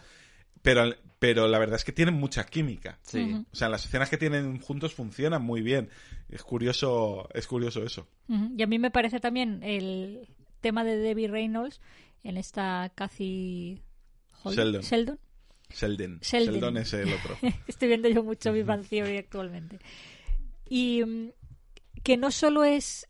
Pero, 0.63 0.95
pero 1.19 1.47
la 1.47 1.59
verdad 1.59 1.77
es 1.77 1.85
que 1.85 1.93
tienen 1.93 2.15
mucha 2.15 2.45
química. 2.45 2.99
Sí. 3.03 3.45
O 3.53 3.57
sea, 3.57 3.69
las 3.69 3.85
escenas 3.85 4.11
que 4.11 4.19
tienen 4.19 4.59
juntos 4.61 4.95
funcionan 4.95 5.43
muy 5.43 5.63
bien. 5.63 5.91
Es 6.29 6.43
curioso, 6.43 7.29
es 7.35 7.47
curioso 7.47 7.85
eso. 7.85 8.09
Y 8.29 8.63
a 8.63 8.67
mí 8.67 8.79
me 8.79 8.91
parece 8.91 9.21
también 9.21 9.63
el 9.63 10.29
tema 10.61 10.83
de 10.83 10.97
Debbie 10.97 11.29
Reynolds 11.29 11.81
en 12.25 12.37
esta 12.37 12.91
Cathy 12.95 13.81
Sheldon. 14.45 14.83
Sheldon. 14.83 15.19
Sheldon. 15.71 16.21
Sheldon. 16.21 16.47
Sheldon 16.49 16.77
es 16.77 16.93
el 16.93 17.13
otro. 17.13 17.39
Estoy 17.67 17.89
viendo 17.89 18.09
yo 18.09 18.23
mucho 18.23 18.53
Bang 18.65 18.85
Theory 18.85 19.19
actualmente. 19.19 19.79
Y 20.69 21.05
mm, 21.05 21.31
que 22.03 22.17
no 22.17 22.31
solo 22.31 22.65
es, 22.65 23.07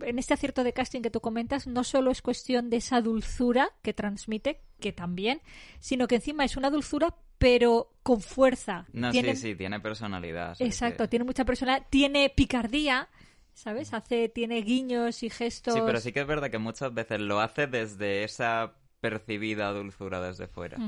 en 0.00 0.18
este 0.18 0.34
acierto 0.34 0.64
de 0.64 0.72
casting 0.72 1.02
que 1.02 1.10
tú 1.10 1.20
comentas, 1.20 1.66
no 1.66 1.84
solo 1.84 2.10
es 2.10 2.22
cuestión 2.22 2.70
de 2.70 2.78
esa 2.78 3.00
dulzura 3.00 3.70
que 3.82 3.92
transmite, 3.92 4.60
que 4.80 4.92
también, 4.92 5.40
sino 5.80 6.06
que 6.08 6.16
encima 6.16 6.44
es 6.44 6.56
una 6.56 6.70
dulzura, 6.70 7.14
pero 7.38 7.92
con 8.02 8.20
fuerza. 8.20 8.86
No, 8.92 9.10
Tiene- 9.10 9.36
sí, 9.36 9.50
sí, 9.50 9.54
tiene 9.54 9.80
personalidad. 9.80 10.56
Exacto, 10.60 11.04
que- 11.04 11.08
tiene 11.08 11.24
mucha 11.24 11.44
personalidad, 11.44 11.86
tiene 11.90 12.30
picardía, 12.30 13.08
¿sabes? 13.52 13.92
Hace, 13.92 14.28
tiene 14.28 14.60
guiños 14.62 15.22
y 15.22 15.30
gestos. 15.30 15.74
Sí, 15.74 15.80
pero 15.84 16.00
sí 16.00 16.12
que 16.12 16.20
es 16.20 16.26
verdad 16.26 16.50
que 16.50 16.58
muchas 16.58 16.92
veces 16.94 17.20
lo 17.20 17.40
hace 17.40 17.66
desde 17.66 18.24
esa 18.24 18.74
percibida 19.00 19.70
dulzura 19.72 20.20
desde 20.20 20.48
fuera. 20.48 20.78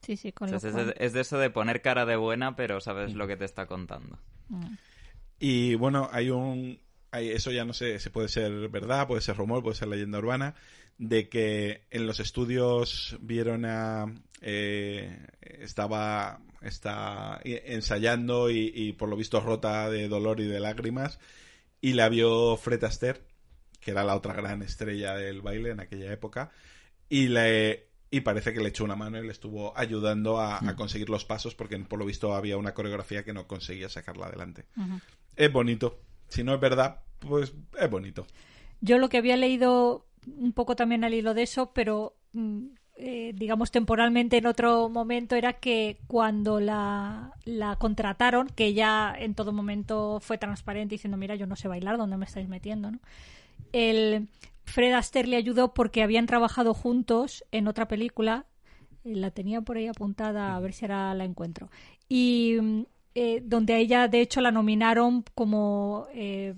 Sí, 0.00 0.16
sí, 0.16 0.32
con 0.32 0.48
O 0.48 0.52
lo 0.52 0.56
es 0.58 1.12
de 1.12 1.20
eso 1.20 1.38
de 1.38 1.50
poner 1.50 1.82
cara 1.82 2.06
de 2.06 2.16
buena, 2.16 2.54
pero 2.54 2.80
sabes 2.80 3.14
lo 3.14 3.26
que 3.26 3.36
te 3.36 3.44
está 3.44 3.66
contando. 3.66 4.18
Mm. 4.48 4.74
Y 5.38 5.74
bueno, 5.74 6.08
hay 6.12 6.30
un. 6.30 6.80
Eso 7.20 7.50
ya 7.50 7.64
no 7.64 7.72
sé, 7.72 7.98
se 7.98 8.10
puede 8.10 8.28
ser 8.28 8.68
verdad, 8.68 9.06
puede 9.06 9.20
ser 9.20 9.36
rumor, 9.36 9.62
puede 9.62 9.76
ser 9.76 9.88
leyenda 9.88 10.18
urbana, 10.18 10.54
de 10.98 11.28
que 11.28 11.86
en 11.90 12.06
los 12.06 12.20
estudios 12.20 13.16
vieron 13.20 13.64
a. 13.64 14.06
eh, 14.40 15.26
estaba 15.40 16.40
está 16.62 17.40
ensayando 17.44 18.50
y, 18.50 18.72
y 18.74 18.92
por 18.92 19.08
lo 19.08 19.16
visto 19.16 19.40
rota 19.40 19.88
de 19.90 20.08
dolor 20.08 20.40
y 20.40 20.46
de 20.46 20.60
lágrimas. 20.60 21.18
Y 21.80 21.92
la 21.92 22.08
vio 22.08 22.56
Fred 22.56 22.82
Astaire, 22.84 23.20
que 23.80 23.92
era 23.92 24.04
la 24.04 24.16
otra 24.16 24.34
gran 24.34 24.62
estrella 24.62 25.14
del 25.14 25.42
baile 25.42 25.70
en 25.70 25.80
aquella 25.80 26.12
época. 26.12 26.50
Y 27.08 27.28
le. 27.28 27.86
Y 28.08 28.20
parece 28.20 28.52
que 28.52 28.60
le 28.60 28.68
echó 28.68 28.84
una 28.84 28.96
mano 28.96 29.18
y 29.18 29.26
le 29.26 29.32
estuvo 29.32 29.76
ayudando 29.76 30.38
a, 30.40 30.58
a 30.58 30.76
conseguir 30.76 31.10
los 31.10 31.24
pasos 31.24 31.56
porque 31.56 31.76
por 31.80 31.98
lo 31.98 32.06
visto 32.06 32.34
había 32.34 32.56
una 32.56 32.72
coreografía 32.72 33.24
que 33.24 33.32
no 33.32 33.46
conseguía 33.48 33.88
sacarla 33.88 34.26
adelante. 34.26 34.64
Es 35.34 35.52
bonito. 35.52 36.00
Si 36.28 36.42
no 36.44 36.54
es 36.54 36.60
verdad, 36.60 37.00
pues 37.18 37.54
es 37.80 37.90
bonito. 37.90 38.26
Yo 38.80 38.98
lo 38.98 39.08
que 39.08 39.18
había 39.18 39.36
leído 39.36 40.06
un 40.26 40.52
poco 40.52 40.76
también 40.76 41.04
al 41.04 41.14
hilo 41.14 41.34
de 41.34 41.42
eso, 41.42 41.72
pero 41.72 42.16
mm, 42.32 42.66
eh, 42.96 43.32
digamos 43.34 43.70
temporalmente 43.70 44.38
en 44.38 44.46
otro 44.46 44.88
momento, 44.88 45.34
era 45.36 45.54
que 45.54 45.98
cuando 46.06 46.60
la, 46.60 47.32
la 47.44 47.76
contrataron, 47.76 48.48
que 48.48 48.66
ella 48.66 49.14
en 49.18 49.34
todo 49.34 49.52
momento 49.52 50.18
fue 50.20 50.38
transparente 50.38 50.94
diciendo, 50.94 51.16
mira, 51.16 51.34
yo 51.36 51.46
no 51.46 51.56
sé 51.56 51.68
bailar, 51.68 51.96
¿dónde 51.98 52.16
me 52.16 52.24
estáis 52.26 52.48
metiendo? 52.48 52.90
¿no? 52.90 53.00
El 53.72 54.28
Fred 54.64 54.92
Astaire 54.94 55.28
le 55.28 55.36
ayudó 55.36 55.74
porque 55.74 56.02
habían 56.02 56.26
trabajado 56.26 56.74
juntos 56.74 57.44
en 57.52 57.68
otra 57.68 57.88
película. 57.88 58.46
eh, 59.04 59.14
La 59.16 59.30
tenía 59.30 59.60
por 59.62 59.76
ahí 59.76 59.86
apuntada, 59.88 60.56
a 60.56 60.60
ver 60.60 60.72
si 60.72 60.84
ahora 60.86 61.14
la 61.14 61.24
encuentro. 61.24 61.70
Y 62.08 62.58
mm, 62.60 62.82
eh, 63.18 63.40
donde 63.42 63.72
a 63.72 63.78
ella, 63.78 64.08
de 64.08 64.20
hecho, 64.20 64.42
la 64.42 64.50
nominaron 64.50 65.24
como 65.34 66.06
eh, 66.12 66.54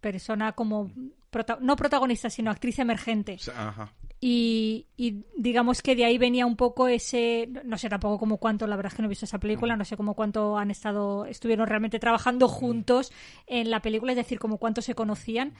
persona, 0.00 0.52
como 0.52 0.90
prota- 1.30 1.58
no 1.60 1.76
protagonista, 1.76 2.30
sino 2.30 2.50
actriz 2.50 2.78
emergente. 2.78 3.36
Ajá. 3.54 3.92
Y, 4.20 4.86
y 4.96 5.26
digamos 5.36 5.80
que 5.82 5.94
de 5.94 6.04
ahí 6.06 6.18
venía 6.18 6.44
un 6.46 6.56
poco 6.56 6.88
ese, 6.88 7.48
no 7.64 7.76
sé 7.78 7.88
tampoco 7.88 8.18
como 8.18 8.38
cuánto, 8.38 8.66
la 8.66 8.74
verdad 8.74 8.90
es 8.90 8.96
que 8.96 9.02
no 9.02 9.06
he 9.06 9.10
visto 9.10 9.26
esa 9.26 9.38
película, 9.38 9.76
no 9.76 9.84
sé 9.84 9.96
como 9.96 10.14
cuánto 10.14 10.56
han 10.58 10.72
estado, 10.72 11.24
estuvieron 11.26 11.68
realmente 11.68 12.00
trabajando 12.00 12.48
juntos 12.48 13.12
en 13.46 13.70
la 13.70 13.80
película, 13.80 14.12
es 14.12 14.16
decir, 14.16 14.40
como 14.40 14.58
cuánto 14.58 14.82
se 14.82 14.94
conocían 14.96 15.52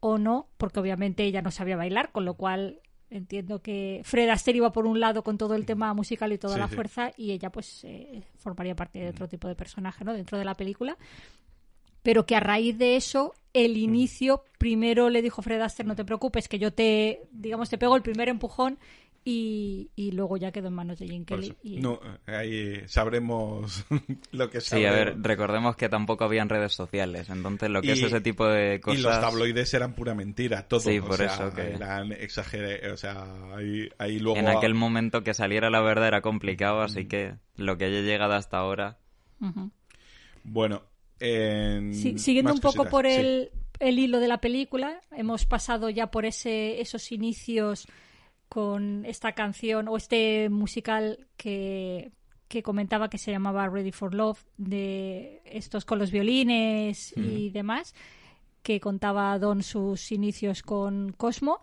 o 0.00 0.16
no, 0.16 0.48
porque 0.56 0.80
obviamente 0.80 1.24
ella 1.24 1.42
no 1.42 1.50
sabía 1.50 1.76
bailar, 1.76 2.10
con 2.12 2.24
lo 2.24 2.34
cual 2.34 2.80
entiendo 3.10 3.62
que 3.62 4.00
Fred 4.04 4.28
Astaire 4.28 4.58
iba 4.58 4.72
por 4.72 4.86
un 4.86 4.98
lado 5.00 5.22
con 5.22 5.38
todo 5.38 5.54
el 5.54 5.64
tema 5.66 5.94
musical 5.94 6.32
y 6.32 6.38
toda 6.38 6.54
Sí, 6.54 6.60
la 6.60 6.68
sí. 6.68 6.74
fuerza 6.74 7.12
y 7.16 7.32
ella 7.32 7.50
pues 7.50 7.84
eh, 7.84 8.22
formaría 8.36 8.74
parte 8.76 8.98
de 8.98 9.08
otro 9.10 9.28
tipo 9.28 9.46
de 9.48 9.54
personaje, 9.54 10.04
¿no? 10.04 10.12
Dentro 10.12 10.38
de 10.38 10.44
la 10.44 10.54
película 10.54 10.96
pero 12.02 12.24
que 12.24 12.36
a 12.36 12.40
raíz 12.40 12.78
de 12.78 12.94
eso 12.96 13.34
el 13.52 13.76
inicio 13.76 14.44
primero 14.58 15.10
le 15.10 15.22
dijo 15.22 15.42
Fred 15.42 15.60
Astaire 15.60 15.88
no 15.88 15.96
te 15.96 16.04
preocupes 16.04 16.46
que 16.46 16.58
yo 16.58 16.72
te 16.72 17.22
digamos 17.32 17.68
te 17.68 17.78
pego 17.78 17.96
el 17.96 18.02
primer 18.02 18.28
empujón 18.28 18.78
y, 19.28 19.90
y 19.96 20.12
luego 20.12 20.36
ya 20.36 20.52
quedó 20.52 20.68
en 20.68 20.74
manos 20.74 21.00
de 21.00 21.08
Jim 21.08 21.24
Kelly 21.24 21.52
y- 21.60 21.80
No, 21.80 21.98
ahí 22.26 22.80
sabremos 22.86 23.84
lo 24.30 24.48
que 24.48 24.60
Sí, 24.60 24.68
sabe. 24.68 24.86
a 24.88 24.92
ver, 24.92 25.16
recordemos 25.20 25.74
que 25.74 25.88
tampoco 25.88 26.22
habían 26.24 26.48
redes 26.48 26.72
sociales, 26.74 27.28
entonces 27.28 27.68
lo 27.68 27.82
que 27.82 27.88
Y- 27.88 27.90
es 27.90 28.02
ese 28.04 28.20
tipo 28.20 28.46
de 28.46 28.80
cosas... 28.80 29.00
Y 29.00 29.02
los 29.02 29.20
tabloides 29.20 29.74
eran 29.74 29.94
pura 29.94 30.14
mentira, 30.14 30.68
todo. 30.68 30.78
Sí, 30.78 31.00
o 31.00 31.04
por 31.06 31.16
sea, 31.16 31.26
eso 31.26 31.52
que- 31.52 31.72
Eran 31.74 32.12
exagerados, 32.12 32.92
o 32.92 32.96
sea, 32.96 33.26
ahí, 33.56 33.88
ahí 33.98 34.20
luego... 34.20 34.38
En 34.38 34.46
aquel 34.46 34.74
momento 34.74 35.24
que 35.24 35.34
saliera 35.34 35.70
la 35.70 35.80
verdad 35.80 36.06
era 36.06 36.20
complicado, 36.22 36.78
Mm. 36.78 36.84
así 36.84 37.04
que 37.06 37.34
lo 37.56 37.76
que 37.76 37.86
haya 37.86 38.02
llegado 38.02 38.34
hasta 38.34 38.58
ahora... 38.58 38.96
Bueno, 40.44 40.82
en... 41.18 41.94
Sí, 41.94 42.18
siguiendo 42.18 42.50
más 42.50 42.58
un 42.58 42.60
poco 42.62 42.76
cositas, 42.84 42.90
por 42.92 43.06
sí. 43.06 43.12
el, 43.12 43.50
el 43.80 43.98
hilo 43.98 44.20
de 44.20 44.28
la 44.28 44.40
película, 44.40 45.00
hemos 45.10 45.44
pasado 45.46 45.90
ya 45.90 46.10
por 46.12 46.24
ese, 46.26 46.80
esos 46.80 47.10
inicios 47.12 47.86
con 48.48 49.04
esta 49.04 49.32
canción 49.32 49.88
o 49.88 49.96
este 49.96 50.48
musical 50.50 51.26
que, 51.36 52.12
que 52.48 52.62
comentaba 52.62 53.08
que 53.10 53.18
se 53.18 53.30
llamaba 53.32 53.68
Ready 53.68 53.92
for 53.92 54.14
Love, 54.14 54.44
de 54.56 55.42
estos 55.44 55.84
con 55.84 55.98
los 55.98 56.10
violines 56.10 57.12
y 57.16 57.50
demás, 57.50 57.94
que 58.62 58.80
contaba 58.80 59.38
Don 59.38 59.62
sus 59.62 60.12
inicios 60.12 60.62
con 60.62 61.12
Cosmo. 61.12 61.60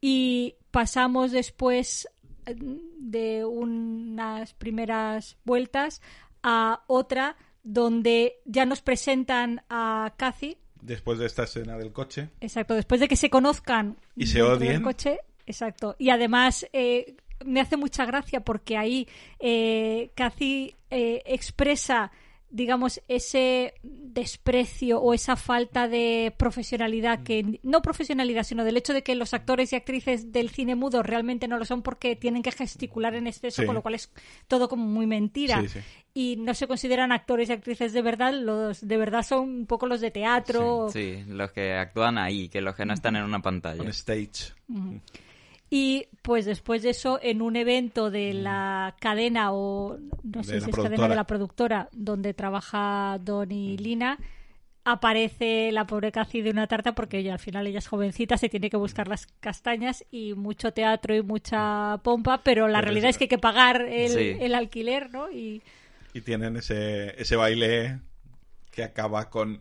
Y 0.00 0.56
pasamos 0.70 1.32
después 1.32 2.06
eh, 2.46 2.54
de 2.98 3.44
unas 3.44 4.52
primeras 4.54 5.36
vueltas 5.44 6.00
a 6.42 6.84
otra 6.86 7.36
donde 7.62 8.34
ya 8.44 8.64
nos 8.66 8.80
presentan 8.82 9.62
a 9.68 10.14
Cathy, 10.16 10.58
Después 10.82 11.18
de 11.18 11.26
esta 11.26 11.42
escena 11.44 11.76
del 11.76 11.92
coche. 11.92 12.28
exacto, 12.40 12.74
después 12.74 13.00
de 13.00 13.08
que 13.08 13.16
se 13.16 13.28
conozcan 13.28 13.96
Y 14.14 14.26
se 14.26 14.38
del 14.38 14.46
odien. 14.46 14.82
coche, 14.82 15.18
exacto, 15.46 15.96
y 15.98 16.10
además 16.10 16.66
eh, 16.72 17.16
me 17.44 17.60
hace 17.60 17.76
mucha 17.76 18.04
gracia 18.06 18.40
porque 18.40 18.76
ahí 18.76 19.06
eh, 19.38 20.10
Cathy 20.14 20.74
eh, 20.90 21.22
expresa 21.26 22.10
digamos 22.48 23.02
ese 23.08 23.74
desprecio 23.82 25.00
o 25.00 25.12
esa 25.12 25.34
falta 25.34 25.88
de 25.88 26.32
profesionalidad 26.38 27.24
que 27.24 27.58
no 27.64 27.82
profesionalidad 27.82 28.44
sino 28.44 28.64
del 28.64 28.76
hecho 28.76 28.94
de 28.94 29.02
que 29.02 29.16
los 29.16 29.34
actores 29.34 29.72
y 29.72 29.76
actrices 29.76 30.30
del 30.32 30.50
cine 30.50 30.76
mudo 30.76 31.02
realmente 31.02 31.48
no 31.48 31.58
lo 31.58 31.64
son 31.64 31.82
porque 31.82 32.14
tienen 32.14 32.42
que 32.42 32.52
gesticular 32.52 33.14
en 33.16 33.26
exceso 33.26 33.62
Sí. 33.62 33.66
con 33.66 33.74
lo 33.74 33.82
cual 33.82 33.96
es 33.96 34.12
todo 34.46 34.68
como 34.68 34.86
muy 34.86 35.06
mentira 35.06 35.60
Sí, 35.62 35.68
sí. 35.68 35.80
y 36.14 36.36
no 36.38 36.54
se 36.54 36.68
consideran 36.68 37.10
actores 37.10 37.48
y 37.48 37.52
actrices 37.52 37.92
de 37.92 38.00
verdad 38.02 38.32
los 38.32 38.80
de 38.86 38.96
verdad 38.96 39.22
son 39.24 39.40
un 39.40 39.66
poco 39.66 39.88
los 39.88 40.00
de 40.00 40.12
teatro 40.12 40.88
Sí, 40.92 41.24
los 41.26 41.50
que 41.50 41.74
actúan 41.74 42.16
ahí, 42.16 42.48
que 42.48 42.60
los 42.60 42.76
que 42.76 42.86
no 42.86 42.94
están 42.94 43.16
en 43.16 43.24
una 43.24 43.42
pantalla. 43.42 43.82
On 43.82 43.88
stage. 43.88 44.54
Y 45.68 46.06
pues 46.22 46.44
después 46.44 46.82
de 46.82 46.90
eso, 46.90 47.18
en 47.22 47.42
un 47.42 47.56
evento 47.56 48.10
de 48.10 48.32
la 48.34 48.94
cadena 49.00 49.52
o 49.52 49.98
no 50.22 50.44
sé 50.44 50.60
si 50.60 50.70
es 50.70 50.76
cadena 50.76 51.08
de 51.08 51.16
la 51.16 51.24
productora 51.26 51.88
donde 51.92 52.34
trabaja 52.34 53.18
Don 53.20 53.50
y 53.50 53.76
Lina, 53.76 54.18
aparece 54.84 55.72
la 55.72 55.84
pobre 55.86 56.12
Cathy 56.12 56.42
de 56.42 56.50
una 56.50 56.68
tarta 56.68 56.94
porque 56.94 57.18
ella 57.18 57.32
al 57.32 57.40
final 57.40 57.66
ella 57.66 57.80
es 57.80 57.88
jovencita, 57.88 58.36
se 58.38 58.48
tiene 58.48 58.70
que 58.70 58.76
buscar 58.76 59.08
las 59.08 59.26
castañas 59.40 60.04
y 60.12 60.34
mucho 60.34 60.72
teatro 60.72 61.16
y 61.16 61.22
mucha 61.22 61.98
pompa, 62.04 62.42
pero 62.44 62.68
la 62.68 62.78
Pues 62.78 62.84
realidad 62.84 63.10
es 63.10 63.18
que 63.18 63.24
hay 63.24 63.28
que 63.28 63.38
pagar 63.38 63.82
el, 63.82 64.08
Sí. 64.10 64.36
el 64.40 64.54
alquiler, 64.54 65.10
¿no? 65.10 65.28
Y 65.32 65.62
Y 66.14 66.20
tienen 66.20 66.56
ese, 66.56 67.20
ese 67.20 67.34
baile 67.34 67.98
que 68.70 68.84
acaba 68.84 69.28
con 69.30 69.60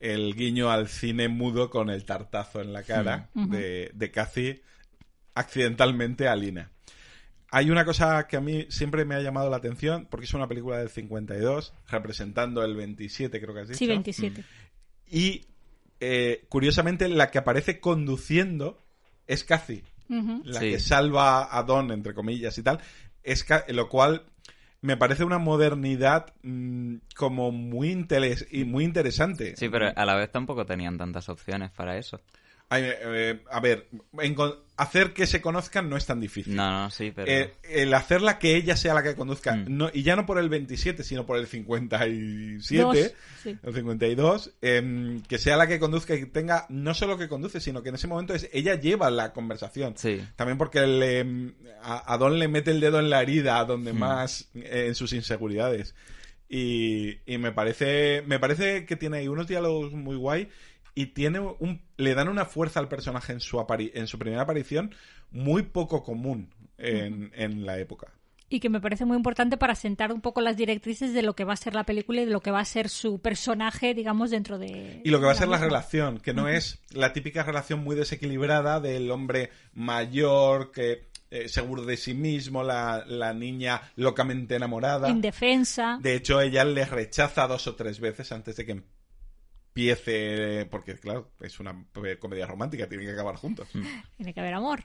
el 0.00 0.34
guiño 0.34 0.70
al 0.70 0.88
cine 0.88 1.28
mudo 1.28 1.68
con 1.68 1.90
el 1.90 2.04
tartazo 2.06 2.62
en 2.62 2.72
la 2.72 2.82
cara 2.84 3.28
de, 3.34 3.90
de 3.92 4.10
Cathy 4.10 4.60
accidentalmente 5.38 6.28
a 6.28 6.36
Lina. 6.36 6.70
Hay 7.50 7.70
una 7.70 7.84
cosa 7.84 8.26
que 8.26 8.36
a 8.36 8.40
mí 8.40 8.66
siempre 8.68 9.04
me 9.06 9.14
ha 9.14 9.20
llamado 9.20 9.48
la 9.48 9.56
atención, 9.56 10.06
porque 10.10 10.26
es 10.26 10.34
una 10.34 10.46
película 10.48 10.78
del 10.78 10.90
52, 10.90 11.72
representando 11.88 12.62
el 12.62 12.76
27, 12.76 13.40
creo 13.40 13.54
que 13.54 13.60
has 13.60 13.68
dicho. 13.68 13.78
sí, 13.78 13.86
27. 13.86 14.44
Y 15.06 15.46
eh, 16.00 16.44
curiosamente, 16.48 17.08
la 17.08 17.30
que 17.30 17.38
aparece 17.38 17.80
conduciendo 17.80 18.82
es 19.26 19.44
Cathy. 19.44 19.82
La 20.44 20.60
Sí. 20.60 20.70
que 20.70 20.78
salva 20.78 21.54
a 21.56 21.62
Don, 21.64 21.90
entre 21.90 22.14
comillas 22.14 22.56
y 22.58 22.62
tal. 22.62 22.80
Es 23.22 23.44
lo 23.68 23.88
cual 23.88 24.24
me 24.80 24.96
parece 24.96 25.24
una 25.24 25.38
modernidad 25.38 26.34
mm, 26.42 26.96
como 27.16 27.50
muy, 27.50 27.90
interes- 27.92 28.46
y 28.50 28.64
muy 28.64 28.84
interesante. 28.84 29.54
Sí, 29.56 29.68
pero 29.68 29.90
a 29.94 30.04
la 30.06 30.14
vez 30.14 30.30
tampoco 30.30 30.64
tenían 30.64 30.96
tantas 30.98 31.28
opciones 31.28 31.70
para 31.72 31.98
eso. 31.98 32.20
Ay, 32.70 32.84
eh, 32.86 33.42
a 33.50 33.60
ver, 33.60 33.88
enco- 34.14 34.60
hacer 34.78 35.12
que 35.12 35.26
se 35.26 35.40
conozcan 35.40 35.90
no 35.90 35.96
es 35.96 36.06
tan 36.06 36.20
difícil. 36.20 36.54
No, 36.56 36.70
no, 36.84 36.90
sí, 36.90 37.12
pero... 37.14 37.30
Eh, 37.30 37.52
el 37.64 37.92
hacerla 37.92 38.38
que 38.38 38.56
ella 38.56 38.76
sea 38.76 38.94
la 38.94 39.02
que 39.02 39.14
conduzca, 39.14 39.54
Mm. 39.56 39.64
no, 39.76 39.90
y 39.92 40.02
ya 40.02 40.16
no 40.16 40.24
por 40.24 40.38
el 40.38 40.48
27, 40.48 41.02
sino 41.04 41.26
por 41.26 41.36
el 41.38 41.46
57, 41.46 42.82
Dos, 42.82 43.12
sí. 43.42 43.56
el 43.62 43.74
52, 43.74 44.52
em, 44.62 45.22
que 45.22 45.38
sea 45.38 45.56
la 45.56 45.66
que 45.66 45.78
conduzca 45.78 46.14
y 46.14 46.20
que 46.20 46.26
tenga, 46.26 46.66
no 46.68 46.94
solo 46.94 47.18
que 47.18 47.28
conduce, 47.28 47.60
sino 47.60 47.82
que 47.82 47.88
en 47.90 47.96
ese 47.96 48.06
momento 48.06 48.34
es 48.34 48.48
ella 48.52 48.74
lleva 48.80 49.10
la 49.10 49.32
conversación. 49.32 49.94
Sí. 49.96 50.20
También 50.36 50.58
porque 50.58 50.80
le, 50.86 51.18
em, 51.20 51.52
a, 51.82 52.12
a 52.12 52.18
Don 52.18 52.38
le 52.38 52.48
mete 52.48 52.70
el 52.70 52.80
dedo 52.80 53.00
en 53.00 53.10
la 53.10 53.22
herida, 53.22 53.64
donde 53.64 53.92
Mm. 53.92 53.98
más, 53.98 54.48
eh, 54.54 54.86
en 54.88 54.94
sus 54.94 55.12
inseguridades. 55.12 55.94
Y, 56.50 57.18
y 57.26 57.36
me 57.36 57.52
parece 57.52 58.22
me 58.26 58.38
parece 58.38 58.86
que 58.86 58.96
tiene 58.96 59.18
ahí 59.18 59.28
unos 59.28 59.46
diálogos 59.48 59.92
muy 59.92 60.16
guay 60.16 60.48
y 61.00 61.06
tiene 61.06 61.38
un 61.38 61.80
le 61.96 62.14
dan 62.14 62.28
una 62.28 62.44
fuerza 62.44 62.80
al 62.80 62.88
personaje 62.88 63.32
en 63.32 63.40
su 63.40 63.58
apari- 63.58 63.92
en 63.94 64.08
su 64.08 64.18
primera 64.18 64.42
aparición 64.42 64.92
muy 65.30 65.62
poco 65.62 66.02
común 66.02 66.52
en, 66.76 67.30
en 67.34 67.64
la 67.64 67.78
época. 67.78 68.08
Y 68.50 68.58
que 68.58 68.68
me 68.68 68.80
parece 68.80 69.04
muy 69.04 69.16
importante 69.16 69.56
para 69.56 69.74
sentar 69.74 70.10
un 70.10 70.20
poco 70.20 70.40
las 70.40 70.56
directrices 70.56 71.12
de 71.12 71.22
lo 71.22 71.36
que 71.36 71.44
va 71.44 71.52
a 71.52 71.56
ser 71.56 71.74
la 71.74 71.84
película 71.84 72.22
y 72.22 72.24
de 72.24 72.32
lo 72.32 72.40
que 72.40 72.50
va 72.50 72.60
a 72.60 72.64
ser 72.64 72.88
su 72.88 73.20
personaje, 73.20 73.94
digamos, 73.94 74.30
dentro 74.30 74.58
de. 74.58 75.02
Y 75.04 75.10
lo 75.10 75.20
que 75.20 75.26
va 75.26 75.32
a 75.32 75.36
ser 75.36 75.48
la 75.48 75.58
relación, 75.58 76.18
que 76.18 76.32
no 76.32 76.48
es 76.48 76.80
la 76.92 77.12
típica 77.12 77.44
relación 77.44 77.84
muy 77.84 77.94
desequilibrada 77.94 78.80
del 78.80 79.10
hombre 79.10 79.50
mayor 79.74 80.72
que 80.72 81.08
eh, 81.30 81.48
seguro 81.48 81.84
de 81.84 81.96
sí 81.96 82.14
mismo, 82.14 82.62
la, 82.62 83.04
la 83.06 83.34
niña 83.34 83.82
locamente 83.96 84.56
enamorada. 84.56 85.10
Indefensa. 85.10 85.98
De 86.00 86.14
hecho, 86.14 86.40
ella 86.40 86.64
le 86.64 86.86
rechaza 86.86 87.46
dos 87.46 87.66
o 87.66 87.74
tres 87.76 88.00
veces 88.00 88.32
antes 88.32 88.56
de 88.56 88.64
que 88.64 88.82
empiece, 89.82 90.66
porque 90.70 90.94
claro, 90.96 91.30
es 91.40 91.60
una 91.60 91.84
comedia 92.18 92.46
romántica, 92.46 92.88
tienen 92.88 93.06
que 93.06 93.12
acabar 93.12 93.36
juntos. 93.36 93.68
Tiene 94.16 94.34
que 94.34 94.40
haber 94.40 94.54
amor. 94.54 94.82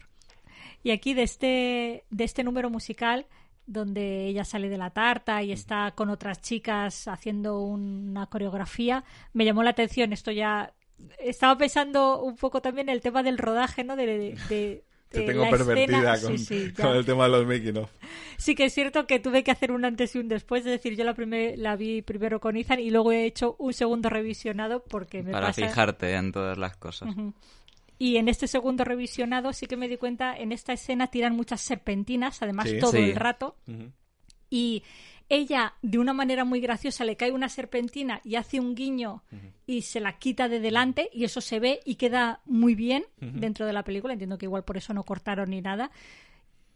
Y 0.83 0.91
aquí 0.91 1.13
de 1.13 1.23
este, 1.23 2.05
de 2.09 2.23
este 2.23 2.43
número 2.43 2.69
musical, 2.69 3.25
donde 3.65 4.27
ella 4.27 4.43
sale 4.43 4.69
de 4.69 4.77
la 4.77 4.89
tarta 4.91 5.41
y 5.41 5.51
está 5.51 5.91
con 5.95 6.09
otras 6.09 6.41
chicas 6.41 7.07
haciendo 7.07 7.61
una 7.61 8.27
coreografía, 8.27 9.03
me 9.33 9.45
llamó 9.45 9.63
la 9.63 9.71
atención. 9.71 10.13
Esto 10.13 10.31
ya. 10.31 10.73
Estaba 11.19 11.57
pensando 11.57 12.21
un 12.21 12.35
poco 12.35 12.61
también 12.61 12.87
el 12.89 13.01
tema 13.01 13.23
del 13.23 13.37
rodaje, 13.37 13.83
¿no? 13.83 13.95
De- 13.95 14.37
de- 14.49 14.83
Te 15.13 15.19
de 15.21 15.25
tengo 15.27 15.43
la 15.45 15.49
pervertida 15.51 16.13
escena. 16.15 16.21
con, 16.21 16.37
Sí, 16.39 16.45
sí, 16.67 16.73
ya. 16.75 16.83
con 16.83 16.95
el 16.97 17.05
tema 17.05 17.23
de 17.25 17.29
los 17.29 17.45
making 17.47 17.77
of. 17.77 17.89
Sí 18.37 18.55
que 18.55 18.65
es 18.65 18.73
cierto 18.73 19.07
que 19.07 19.19
tuve 19.19 19.43
que 19.43 19.51
hacer 19.51 19.71
un 19.71 19.85
antes 19.85 20.15
y 20.15 20.19
un 20.19 20.27
después, 20.27 20.65
es 20.65 20.71
decir, 20.71 20.95
yo 20.97 21.03
la, 21.05 21.13
primer- 21.13 21.57
la 21.57 21.75
vi 21.75 22.01
primero 22.01 22.39
con 22.39 22.57
Ethan 22.57 22.79
y 22.79 22.89
luego 22.89 23.11
he 23.11 23.25
hecho 23.25 23.55
un 23.59 23.73
segundo 23.73 24.09
revisionado 24.09 24.83
porque 24.83 25.23
me 25.23 25.31
Para 25.31 25.47
pasa... 25.47 25.65
fijarte 25.67 26.13
en 26.15 26.31
todas 26.31 26.57
las 26.57 26.75
cosas. 26.75 27.09
Y 27.99 28.17
en 28.17 28.27
este 28.27 28.47
segundo 28.47 28.83
revisionado 28.83 29.53
sí 29.53 29.65
que 29.67 29.77
me 29.77 29.87
di 29.87 29.97
cuenta, 29.97 30.35
en 30.35 30.51
esta 30.51 30.73
escena 30.73 31.07
tiran 31.07 31.35
muchas 31.35 31.61
serpentinas, 31.61 32.41
además 32.41 32.69
Sí. 32.69 32.79
todo 32.79 32.91
Sí. 32.91 32.97
el 32.97 33.15
rato, 33.15 33.55
y 34.49 34.83
ella 35.33 35.73
de 35.81 35.99
una 35.99 36.13
manera 36.13 36.45
muy 36.45 36.61
graciosa 36.61 37.05
le 37.05 37.17
cae 37.17 37.31
una 37.31 37.49
serpentina 37.49 38.21
y 38.23 38.35
hace 38.35 38.59
un 38.59 38.75
guiño 38.75 39.23
y 39.65 39.81
se 39.81 39.99
la 39.99 40.17
quita 40.19 40.47
de 40.47 40.59
delante 40.59 41.09
y 41.13 41.23
eso 41.23 41.41
se 41.41 41.59
ve 41.59 41.79
y 41.85 41.95
queda 41.95 42.41
muy 42.45 42.75
bien 42.75 43.05
dentro 43.17 43.65
de 43.65 43.73
la 43.73 43.83
película. 43.83 44.13
Entiendo 44.13 44.37
que 44.37 44.45
igual 44.45 44.63
por 44.63 44.77
eso 44.77 44.93
no 44.93 45.03
cortaron 45.03 45.49
ni 45.49 45.61
nada. 45.61 45.91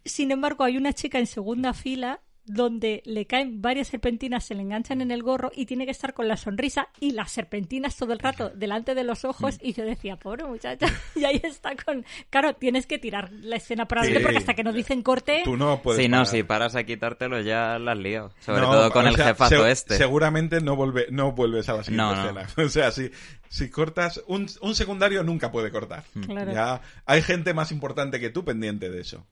Sin 0.05 0.31
embargo, 0.31 0.63
hay 0.63 0.77
una 0.77 0.93
chica 0.93 1.19
en 1.19 1.27
segunda 1.27 1.73
fila 1.73 2.21
donde 2.47 3.03
le 3.05 3.27
caen 3.27 3.61
varias 3.61 3.89
serpentinas, 3.89 4.45
se 4.45 4.55
le 4.55 4.61
enganchan 4.63 5.01
en 5.01 5.11
el 5.11 5.21
gorro 5.21 5.51
y 5.55 5.65
tiene 5.65 5.85
que 5.85 5.91
estar 5.91 6.13
con 6.13 6.27
la 6.27 6.37
sonrisa 6.37 6.87
y 6.99 7.11
las 7.11 7.31
serpentinas 7.31 7.95
todo 7.97 8.13
el 8.13 8.19
rato 8.19 8.49
delante 8.49 8.95
de 8.95 9.03
los 9.03 9.25
ojos 9.25 9.57
y 9.61 9.73
yo 9.73 9.85
decía, 9.85 10.15
pobre 10.17 10.45
muchacha, 10.45 10.87
y 11.15 11.25
ahí 11.25 11.39
está 11.43 11.75
con... 11.75 12.05
Claro, 12.29 12.55
tienes 12.55 12.87
que 12.87 12.97
tirar 12.97 13.31
la 13.31 13.57
escena 13.57 13.85
para 13.87 14.01
adelante 14.01 14.19
Sí. 14.19 14.23
porque 14.23 14.37
hasta 14.39 14.53
que 14.53 14.63
nos 14.63 14.73
dicen 14.73 15.03
corte... 15.03 15.41
Tú 15.43 15.57
no 15.57 15.81
puedes. 15.81 16.01
Sí, 16.01 16.07
no, 16.09 16.17
parar. 16.17 16.27
si 16.27 16.43
paras 16.43 16.75
a 16.75 16.83
quitártelo 16.85 17.41
ya 17.41 17.77
la 17.79 17.91
has 17.91 17.97
liado. 17.99 18.31
Sobre 18.39 18.61
No, 18.61 18.71
todo 18.71 18.91
con 18.91 19.05
o 19.05 19.09
el 19.09 19.15
sea, 19.15 19.25
jefazo 19.27 19.63
se- 19.63 19.71
este. 19.71 19.97
Seguramente 19.97 20.61
no, 20.61 20.75
vuelve, 20.75 21.07
no 21.11 21.33
vuelves 21.33 21.67
a 21.69 21.73
la 21.73 21.83
siguiente 21.83 22.03
No, 22.15 22.15
no. 22.33 22.39
escena. 22.39 22.47
O 22.65 22.69
sea, 22.69 22.91
si, 22.91 23.11
si 23.49 23.69
cortas. 23.69 24.23
Un, 24.27 24.47
un 24.61 24.73
secundario 24.75 25.23
nunca 25.23 25.51
puede 25.51 25.69
cortar. 25.71 26.03
Claro. 26.25 26.51
Ya 26.53 26.81
hay 27.05 27.21
gente 27.21 27.53
más 27.53 27.71
importante 27.71 28.19
que 28.19 28.29
tú 28.29 28.43
pendiente 28.45 28.89
de 28.89 29.01
eso. 29.01 29.25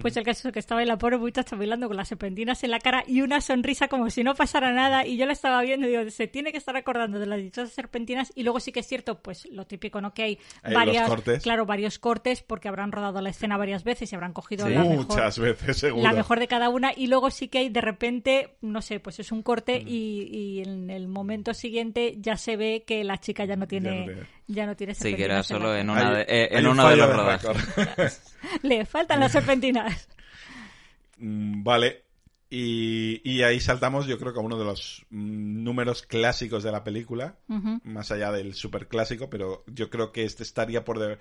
Pues 0.00 0.16
el 0.16 0.24
caso 0.24 0.48
es 0.48 0.52
que 0.52 0.58
estaba 0.58 0.80
ahí 0.80 0.86
la 0.86 0.96
pobre 0.96 1.18
muchacha 1.18 1.54
bailando 1.54 1.86
con 1.88 1.96
las 1.96 2.08
serpentinas 2.08 2.64
en 2.64 2.70
la 2.70 2.78
cara 2.78 3.04
y 3.06 3.20
una 3.20 3.40
sonrisa 3.40 3.88
como 3.88 4.08
si 4.10 4.24
no 4.24 4.34
pasara 4.34 4.72
nada. 4.72 5.06
Y 5.06 5.16
yo 5.18 5.26
la 5.26 5.32
estaba 5.34 5.60
viendo 5.62 5.86
y 5.86 5.90
digo, 5.90 6.10
se 6.10 6.26
tiene 6.28 6.50
que 6.50 6.58
estar 6.58 6.74
acordando 6.76 7.18
de 7.18 7.26
las 7.26 7.38
dichosas 7.38 7.72
serpentinas. 7.72 8.32
Y 8.34 8.42
luego 8.42 8.58
sí 8.60 8.72
que 8.72 8.80
es 8.80 8.86
cierto, 8.86 9.20
pues 9.20 9.46
lo 9.50 9.66
típico, 9.66 10.00
¿no? 10.00 10.14
Que 10.14 10.22
hay 10.22 10.38
Hay 10.62 10.74
varias, 10.74 11.08
cortes. 11.08 11.42
claro, 11.42 11.66
varios 11.66 11.98
cortes 11.98 12.42
porque 12.42 12.68
habrán 12.68 12.90
rodado 12.92 13.20
la 13.20 13.30
escena 13.30 13.56
varias 13.56 13.84
veces 13.84 14.10
y 14.10 14.14
habrán 14.14 14.32
cogido 14.32 14.66
Sí. 14.66 14.72
la 14.74 14.80
mejor, 14.84 14.96
Muchas 15.08 15.38
veces, 15.38 15.76
seguro. 15.76 16.02
la 16.02 16.12
mejor 16.12 16.40
de 16.40 16.48
cada 16.48 16.68
una. 16.70 16.92
Y 16.96 17.08
luego 17.08 17.30
sí 17.30 17.48
que 17.48 17.58
hay 17.58 17.68
de 17.68 17.80
repente, 17.80 18.56
no 18.62 18.80
sé, 18.82 18.98
pues 19.00 19.20
es 19.20 19.30
un 19.30 19.42
corte 19.42 19.82
y, 19.86 20.28
y 20.32 20.62
en 20.62 20.88
el 20.90 21.08
momento 21.08 21.52
siguiente 21.54 22.14
ya 22.18 22.36
se 22.36 22.56
ve 22.56 22.84
que 22.86 23.04
la 23.04 23.18
chica 23.18 23.44
ya 23.44 23.56
no 23.56 23.66
tiene, 23.68 24.04
tiene. 24.04 24.22
Ya 24.52 24.66
no 24.66 24.76
tiene 24.76 24.94
Sí, 24.94 25.14
que 25.14 25.24
era 25.24 25.38
en 25.38 25.44
solo 25.44 25.74
en, 25.76 25.90
una 25.90 26.08
Hay- 26.08 26.14
de, 26.16 26.22
eh, 26.28 26.48
en 26.52 26.66
un 26.66 26.72
uno 26.72 26.88
de 26.88 26.96
los 26.96 27.08
rodajes. 27.16 28.22
Le 28.62 28.84
faltan 28.86 29.20
las 29.20 29.32
serpentinas. 29.32 30.08
Mm, 31.18 31.62
Vale. 31.62 32.02
Y, 32.54 33.22
y 33.24 33.42
ahí 33.44 33.60
saltamos, 33.60 34.06
yo 34.06 34.18
creo 34.18 34.34
que 34.34 34.38
a 34.38 34.42
uno 34.42 34.58
de 34.58 34.64
los 34.66 35.06
mm, 35.08 35.62
números 35.64 36.02
clásicos 36.02 36.62
de 36.62 36.70
la 36.70 36.84
película, 36.84 37.36
más 37.82 38.12
allá 38.12 38.30
del 38.30 38.52
super 38.52 38.88
clásico, 38.88 39.30
pero 39.30 39.64
yo 39.68 39.88
creo 39.88 40.12
que 40.12 40.24
este 40.24 40.42
estaría 40.42 40.84
por 40.84 40.98
de- 40.98 41.16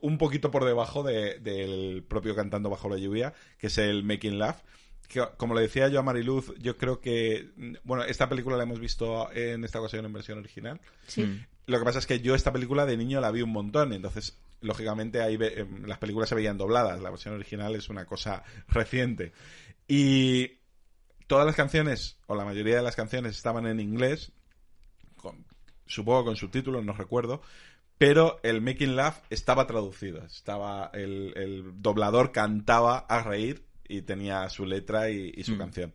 un 0.00 0.16
poquito 0.16 0.52
por 0.52 0.64
debajo 0.64 1.02
de- 1.02 1.40
del 1.40 2.04
propio 2.04 2.36
Cantando 2.36 2.70
bajo 2.70 2.88
la 2.88 2.98
lluvia, 2.98 3.34
que 3.58 3.66
es 3.66 3.78
el 3.78 4.04
Making 4.04 4.38
Love. 4.38 4.62
Que, 5.08 5.24
como 5.36 5.54
le 5.54 5.62
decía 5.62 5.88
yo 5.88 5.98
a 5.98 6.02
Mariluz, 6.04 6.52
yo 6.58 6.76
creo 6.76 7.00
que, 7.00 7.50
mm, 7.56 7.74
bueno, 7.82 8.04
esta 8.04 8.28
película 8.28 8.56
la 8.56 8.62
hemos 8.62 8.78
visto 8.78 9.28
en 9.32 9.64
esta 9.64 9.80
ocasión 9.80 10.04
en 10.04 10.12
versión 10.12 10.38
original. 10.38 10.80
Sí. 11.08 11.40
Lo 11.66 11.78
que 11.78 11.84
pasa 11.84 11.98
es 11.98 12.06
que 12.06 12.20
yo 12.20 12.34
esta 12.34 12.52
película 12.52 12.86
de 12.86 12.96
niño 12.96 13.20
la 13.20 13.30
vi 13.30 13.42
un 13.42 13.50
montón, 13.50 13.92
entonces, 13.92 14.38
lógicamente, 14.60 15.20
ahí 15.20 15.36
ve- 15.36 15.60
em, 15.60 15.84
las 15.84 15.98
películas 15.98 16.28
se 16.28 16.34
veían 16.34 16.56
dobladas. 16.58 17.00
La 17.02 17.10
versión 17.10 17.34
original 17.34 17.74
es 17.74 17.88
una 17.88 18.04
cosa 18.06 18.44
reciente. 18.68 19.32
Y 19.88 20.58
todas 21.26 21.44
las 21.46 21.56
canciones, 21.56 22.18
o 22.26 22.34
la 22.36 22.44
mayoría 22.44 22.76
de 22.76 22.82
las 22.82 22.94
canciones, 22.96 23.36
estaban 23.36 23.66
en 23.66 23.80
inglés, 23.80 24.32
con, 25.16 25.44
supongo 25.86 26.24
con 26.26 26.36
subtítulos, 26.36 26.84
no 26.84 26.92
recuerdo, 26.92 27.42
pero 27.98 28.38
el 28.42 28.60
Making 28.60 28.94
Love 28.94 29.16
estaba 29.30 29.66
traducido. 29.66 30.22
Estaba 30.24 30.90
el, 30.92 31.32
el 31.36 31.82
doblador 31.82 32.30
cantaba 32.30 32.98
a 32.98 33.22
reír 33.22 33.64
y 33.88 34.02
tenía 34.02 34.48
su 34.50 34.66
letra 34.66 35.10
y, 35.10 35.32
y 35.34 35.42
su 35.44 35.54
Mm. 35.54 35.58
canción. 35.58 35.92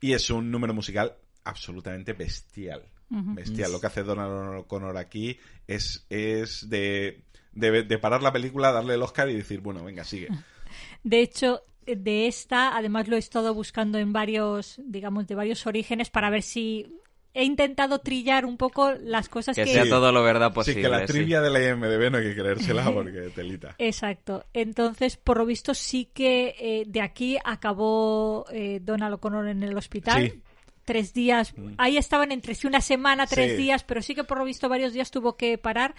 Y 0.00 0.12
es 0.12 0.30
un 0.30 0.50
número 0.50 0.74
musical 0.74 1.16
absolutamente 1.44 2.12
bestial. 2.12 2.82
Ujú. 3.10 3.34
Bestial. 3.34 3.72
Lo 3.72 3.80
que 3.80 3.86
hace 3.86 4.02
Donald 4.02 4.60
O'Connor 4.60 4.96
aquí 4.96 5.38
es, 5.66 6.06
es 6.10 6.68
de, 6.68 7.22
de, 7.52 7.82
de 7.82 7.98
parar 7.98 8.22
la 8.22 8.32
película, 8.32 8.72
darle 8.72 8.94
el 8.94 9.02
Oscar 9.02 9.28
y 9.30 9.36
decir, 9.36 9.60
bueno, 9.60 9.84
venga, 9.84 10.04
sigue. 10.04 10.28
De 11.02 11.20
hecho, 11.20 11.62
de 11.86 12.26
esta, 12.26 12.76
además 12.76 13.08
lo 13.08 13.16
he 13.16 13.18
estado 13.18 13.54
buscando 13.54 13.98
en 13.98 14.12
varios, 14.12 14.80
digamos, 14.84 15.26
de 15.26 15.34
varios 15.34 15.66
orígenes 15.66 16.10
para 16.10 16.28
ver 16.30 16.42
si 16.42 16.86
he 17.34 17.44
intentado 17.44 18.00
trillar 18.00 18.44
un 18.44 18.56
poco 18.56 18.92
las 18.92 19.28
cosas 19.28 19.54
que... 19.54 19.64
Que 19.64 19.72
sea 19.72 19.88
todo 19.88 20.10
lo 20.12 20.22
verdad 20.22 20.48
sí, 20.48 20.54
posible. 20.54 20.82
que 20.82 20.88
la 20.88 21.06
sí. 21.06 21.12
trivia 21.12 21.40
de 21.40 21.50
la 21.50 21.68
IMDB 21.68 22.10
no 22.10 22.18
hay 22.18 22.24
que 22.24 22.34
creérsela 22.34 22.84
porque 22.92 23.30
telita. 23.34 23.76
Exacto. 23.78 24.44
Entonces, 24.52 25.16
por 25.16 25.38
lo 25.38 25.46
visto, 25.46 25.74
sí 25.74 26.10
que 26.12 26.54
eh, 26.58 26.84
de 26.86 27.00
aquí 27.00 27.38
acabó 27.44 28.44
eh, 28.50 28.80
Donald 28.82 29.14
O'Connor 29.14 29.48
en 29.48 29.62
el 29.62 29.76
hospital. 29.76 30.30
Sí. 30.30 30.42
Tres 30.88 31.12
días. 31.12 31.52
Ahí 31.76 31.98
estaban 31.98 32.32
entre 32.32 32.54
sí 32.54 32.66
una 32.66 32.80
semana, 32.80 33.26
tres 33.26 33.50
Sí. 33.52 33.56
días, 33.58 33.84
pero 33.84 34.00
sí 34.00 34.14
que 34.14 34.24
por 34.24 34.38
lo 34.38 34.44
visto 34.46 34.70
varios 34.70 34.94
días 34.94 35.10
tuvo 35.10 35.36
que 35.36 35.58
parar. 35.58 35.94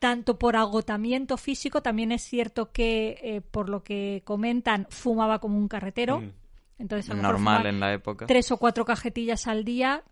Tanto 0.00 0.36
por 0.36 0.56
agotamiento 0.56 1.36
físico, 1.36 1.80
también 1.80 2.10
es 2.10 2.22
cierto 2.22 2.72
que, 2.72 3.20
eh, 3.22 3.40
por 3.40 3.68
lo 3.68 3.84
que 3.84 4.22
comentan, 4.24 4.88
fumaba 4.90 5.38
como 5.38 5.58
un 5.58 5.68
carretero. 5.68 6.22
Mm. 6.22 6.32
Entonces, 6.80 7.08
a 7.08 7.12
lo 7.14 7.18
mejor 7.22 7.32
Normal 7.34 7.54
fumaba 7.58 7.68
en 7.68 7.78
la 7.80 7.92
época. 7.92 8.26
tres 8.26 8.50
o 8.50 8.56
cuatro 8.56 8.84
cajetillas 8.84 9.46
al 9.46 9.64
día, 9.64 10.02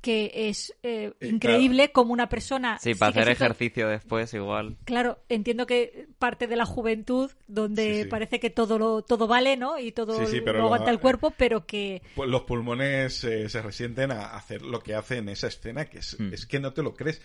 que 0.00 0.30
es 0.34 0.74
eh, 0.82 1.12
Eh, 1.20 1.28
increíble 1.28 1.92
como 1.92 2.12
una 2.12 2.28
persona. 2.28 2.78
Sí, 2.80 2.94
para 2.94 3.10
hacer 3.10 3.28
ejercicio 3.28 3.88
después 3.88 4.32
igual. 4.34 4.76
Claro, 4.84 5.18
entiendo 5.28 5.66
que 5.66 6.08
parte 6.18 6.46
de 6.46 6.56
la 6.56 6.64
juventud, 6.64 7.30
donde 7.46 7.94
Sí, 7.94 8.02
sí. 8.02 8.08
parece 8.08 8.40
que 8.40 8.50
todo 8.50 8.78
lo 8.78 9.02
todo 9.02 9.26
vale, 9.26 9.56
¿no? 9.56 9.78
Y 9.78 9.92
todo 9.92 10.14
Sí, 10.26 10.26
sí, 10.36 10.40
pero 10.40 10.54
lo 10.54 10.58
lo- 10.60 10.64
aguanta 10.66 10.90
el 10.90 11.00
cuerpo, 11.00 11.32
pero 11.36 11.66
que 11.66 12.02
Pues 12.14 12.28
los 12.30 12.42
pulmones 12.42 13.22
eh, 13.24 13.48
se 13.48 13.62
resienten 13.62 14.10
a 14.12 14.34
hacer 14.36 14.62
lo 14.62 14.80
que 14.80 14.94
hace 14.94 15.18
en 15.18 15.28
esa 15.28 15.48
escena, 15.48 15.84
que 15.86 15.98
es, 15.98 16.18
Mm. 16.18 16.32
es 16.32 16.46
que 16.46 16.60
no 16.60 16.72
te 16.72 16.82
lo 16.82 16.94
crees. 16.94 17.20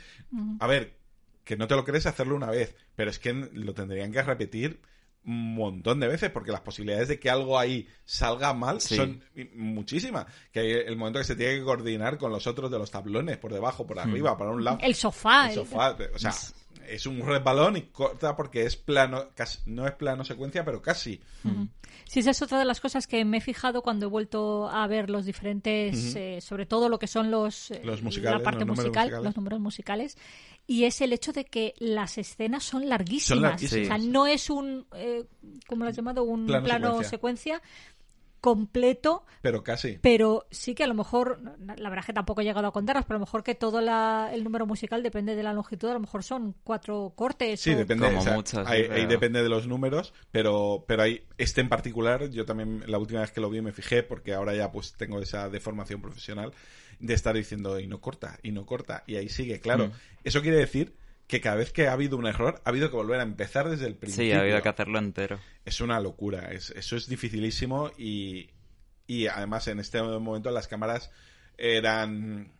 A 0.59 0.67
ver, 0.67 0.93
que 1.43 1.55
no 1.57 1.67
te 1.67 1.75
lo 1.75 1.85
crees 1.85 2.05
hacerlo 2.07 2.35
una 2.35 2.49
vez, 2.49 2.75
pero 2.95 3.09
es 3.09 3.19
que 3.19 3.31
lo 3.33 3.73
tendrían 3.73 4.11
que 4.11 4.21
repetir 4.21 4.81
un 5.25 5.55
montón 5.55 5.99
de 5.99 6.07
veces, 6.07 6.29
porque 6.29 6.51
las 6.51 6.61
posibilidades 6.61 7.07
de 7.07 7.19
que 7.19 7.29
algo 7.29 7.57
ahí 7.57 7.87
salga 8.03 8.53
mal 8.53 8.79
Sí. 8.81 8.95
son 8.95 9.23
muchísimas. 9.55 10.25
Que 10.51 10.59
hay 10.59 10.71
el 10.71 10.95
momento 10.97 11.19
que 11.19 11.25
se 11.25 11.35
tiene 11.35 11.55
que 11.55 11.63
coordinar 11.63 12.17
con 12.17 12.31
los 12.31 12.45
otros 12.47 12.69
de 12.71 12.77
los 12.77 12.91
tablones, 12.91 13.37
por 13.37 13.51
debajo, 13.53 13.85
por 13.87 13.99
arriba, 13.99 14.37
para 14.37 14.51
un 14.51 14.63
lado. 14.63 14.77
el 14.81 14.95
sofá, 14.95 15.45
El 15.45 15.49
el- 15.49 15.55
sofá, 15.55 15.97
o 16.13 16.19
sea, 16.19 16.33
es 16.87 17.05
un 17.07 17.25
resbalón 17.25 17.77
y 17.77 17.81
corta 17.83 18.35
porque 18.35 18.63
es 18.65 18.75
plano, 18.75 19.29
casi- 19.35 19.59
no 19.65 19.87
es 19.87 19.93
plano 19.93 20.23
secuencia, 20.23 20.63
pero 20.63 20.81
casi. 20.81 21.19
Sí, 22.07 22.19
esa 22.19 22.29
es 22.29 22.41
otra 22.43 22.59
de 22.59 22.65
las 22.65 22.79
cosas 22.79 23.07
que 23.07 23.25
me 23.25 23.37
he 23.37 23.41
fijado 23.41 23.81
cuando 23.81 24.05
he 24.05 24.09
vuelto 24.09 24.69
a 24.69 24.85
ver 24.85 25.09
los 25.09 25.25
diferentes, 25.25 26.15
eh, 26.15 26.39
sobre 26.41 26.67
todo 26.67 26.87
lo 26.87 26.99
que 26.99 27.07
son 27.07 27.31
los, 27.31 27.71
eh, 27.71 27.81
Los 27.83 28.03
musicales, 28.03 28.39
la 28.39 28.43
parte 28.43 28.59
los 28.65 28.77
musical, 28.77 29.05
musicales. 29.05 29.23
los 29.25 29.35
números 29.35 29.59
musicales, 29.59 30.17
y 30.67 30.85
es 30.85 31.01
el 31.01 31.13
hecho 31.13 31.31
de 31.33 31.45
que 31.45 31.73
las 31.79 32.17
escenas 32.17 32.63
son 32.63 32.89
larguísimas. 32.89 33.41
larguísimas. 33.41 33.85
O 33.85 33.87
sea, 33.87 33.97
no 33.97 34.25
es 34.27 34.49
un, 34.49 34.85
eh, 34.95 35.25
¿cómo 35.67 35.83
lo 35.83 35.89
has 35.89 35.95
llamado? 35.95 36.23
Un 36.23 36.45
Plano 36.47 36.65
plano, 36.65 36.87
secuencia. 37.03 37.09
secuencia. 37.57 37.61
completo, 38.41 39.25
Pero 39.41 39.63
casi. 39.63 39.97
pero 40.03 40.45
sí 40.51 40.75
que 40.75 40.83
a 40.83 40.87
lo 40.87 40.93
mejor, 40.93 41.41
la 41.59 41.73
verdad 41.89 41.99
es 42.01 42.05
que 42.05 42.13
tampoco 42.13 42.41
he 42.41 42.43
llegado 42.43 42.67
a 42.67 42.71
contaros, 42.71 43.03
pero 43.05 43.15
a 43.15 43.19
lo 43.19 43.25
mejor 43.25 43.41
que 43.43 43.55
todo 43.55 43.81
la- 43.81 44.29
el 44.31 44.43
número 44.43 44.67
musical 44.67 45.01
depende 45.01 45.35
de 45.35 45.41
la 45.41 45.51
longitud, 45.51 45.89
a 45.89 45.93
lo 45.93 45.99
mejor 45.99 46.23
son 46.23 46.53
cuatro 46.63 47.13
cortes. 47.15 47.59
Sí, 47.59 47.71
o- 47.73 47.77
depende. 47.77 48.05
Como 48.05 48.19
o 48.19 48.21
sea, 48.21 48.35
mucho, 48.35 48.57
sí, 48.63 48.71
ahí, 48.71 48.83
pero- 48.83 48.93
ahí 48.93 49.05
depende 49.07 49.41
de 49.41 49.49
los 49.49 49.65
números, 49.65 50.13
pero, 50.31 50.85
pero 50.87 51.01
hay 51.01 51.23
este 51.39 51.61
en 51.61 51.69
particular, 51.69 52.29
yo 52.29 52.45
también 52.45 52.83
la 52.85 52.99
última 52.99 53.21
vez 53.21 53.31
que 53.31 53.41
lo 53.41 53.49
vi 53.49 53.61
me 53.61 53.71
fijé, 53.71 54.03
porque 54.03 54.35
ahora 54.35 54.53
ya 54.53 54.71
pues 54.71 54.93
tengo 54.93 55.19
esa 55.19 55.49
deformación 55.49 55.99
profesional 55.99 56.53
de 56.99 57.13
estar 57.13 57.35
diciendo 57.35 57.79
y 57.79 57.87
no 57.87 58.01
corta, 58.01 58.39
y 58.43 58.51
no 58.51 58.65
corta, 58.65 59.03
y 59.07 59.15
ahí 59.15 59.29
sigue. 59.29 59.59
Claro, 59.59 59.87
Mm. 59.87 59.91
eso 60.23 60.41
quiere 60.41 60.57
decir 60.57 60.95
que 61.27 61.41
cada 61.41 61.55
vez 61.55 61.71
que 61.71 61.87
ha 61.87 61.93
habido 61.93 62.17
un 62.17 62.27
error, 62.27 62.61
ha 62.63 62.69
habido 62.69 62.89
que 62.89 62.95
volver 62.95 63.19
a 63.19 63.23
empezar 63.23 63.69
desde 63.69 63.87
el 63.87 63.95
principio. 63.95 64.25
Sí, 64.25 64.31
ha 64.33 64.41
habido 64.41 64.61
que 64.61 64.69
hacerlo 64.69 64.99
entero. 64.99 65.39
Es 65.65 65.81
una 65.81 65.99
locura, 65.99 66.51
es, 66.51 66.69
eso 66.71 66.95
es 66.95 67.07
dificilísimo 67.07 67.91
y, 67.97 68.51
y 69.07 69.27
además 69.27 69.67
en 69.67 69.79
este 69.79 70.01
momento 70.01 70.51
las 70.51 70.67
cámaras 70.67 71.09
eran, 71.57 72.51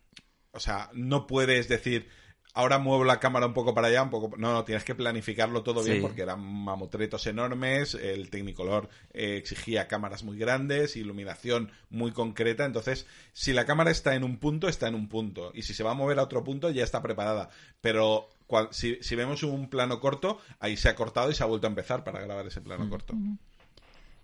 o 0.52 0.60
sea, 0.60 0.90
no 0.94 1.26
puedes 1.26 1.68
decir, 1.68 2.08
ahora 2.56 2.78
muevo 2.78 3.04
la 3.04 3.20
cámara 3.20 3.46
un 3.46 3.52
poco 3.52 3.74
para 3.74 3.88
allá, 3.88 4.02
un 4.02 4.08
poco, 4.10 4.36
no, 4.38 4.52
no, 4.52 4.64
tienes 4.64 4.82
que 4.82 4.94
planificarlo 4.94 5.62
todo 5.62 5.84
bien 5.84 5.96
porque 6.00 6.22
eran 6.22 6.40
mamotretos 6.42 7.26
enormes, 7.26 7.94
el 7.94 8.30
Technicolor 8.30 8.88
eh, 9.12 9.36
exigía 9.36 9.86
cámaras 9.86 10.24
muy 10.24 10.38
grandes, 10.38 10.96
iluminación 10.96 11.70
muy 11.90 12.12
concreta, 12.12 12.64
entonces 12.64 13.06
si 13.32 13.52
la 13.52 13.66
cámara 13.66 13.90
está 13.90 14.14
en 14.14 14.24
un 14.24 14.38
punto, 14.38 14.68
está 14.68 14.88
en 14.88 14.94
un 14.94 15.08
punto 15.08 15.52
y 15.54 15.62
si 15.62 15.74
se 15.74 15.84
va 15.84 15.90
a 15.90 15.94
mover 15.94 16.18
a 16.18 16.22
otro 16.22 16.42
punto 16.42 16.70
ya 16.70 16.82
está 16.82 17.02
preparada, 17.02 17.50
pero 17.82 18.28
cual- 18.46 18.68
si, 18.72 18.96
si 19.02 19.14
vemos 19.16 19.42
un 19.42 19.68
plano 19.68 20.00
corto, 20.00 20.40
ahí 20.58 20.76
se 20.78 20.88
ha 20.88 20.94
cortado 20.96 21.30
y 21.30 21.34
se 21.34 21.42
ha 21.42 21.46
vuelto 21.46 21.66
a 21.66 21.70
empezar 21.70 22.04
para 22.04 22.20
grabar 22.20 22.46
ese 22.46 22.62
plano 22.62 22.88
corto. 22.88 23.14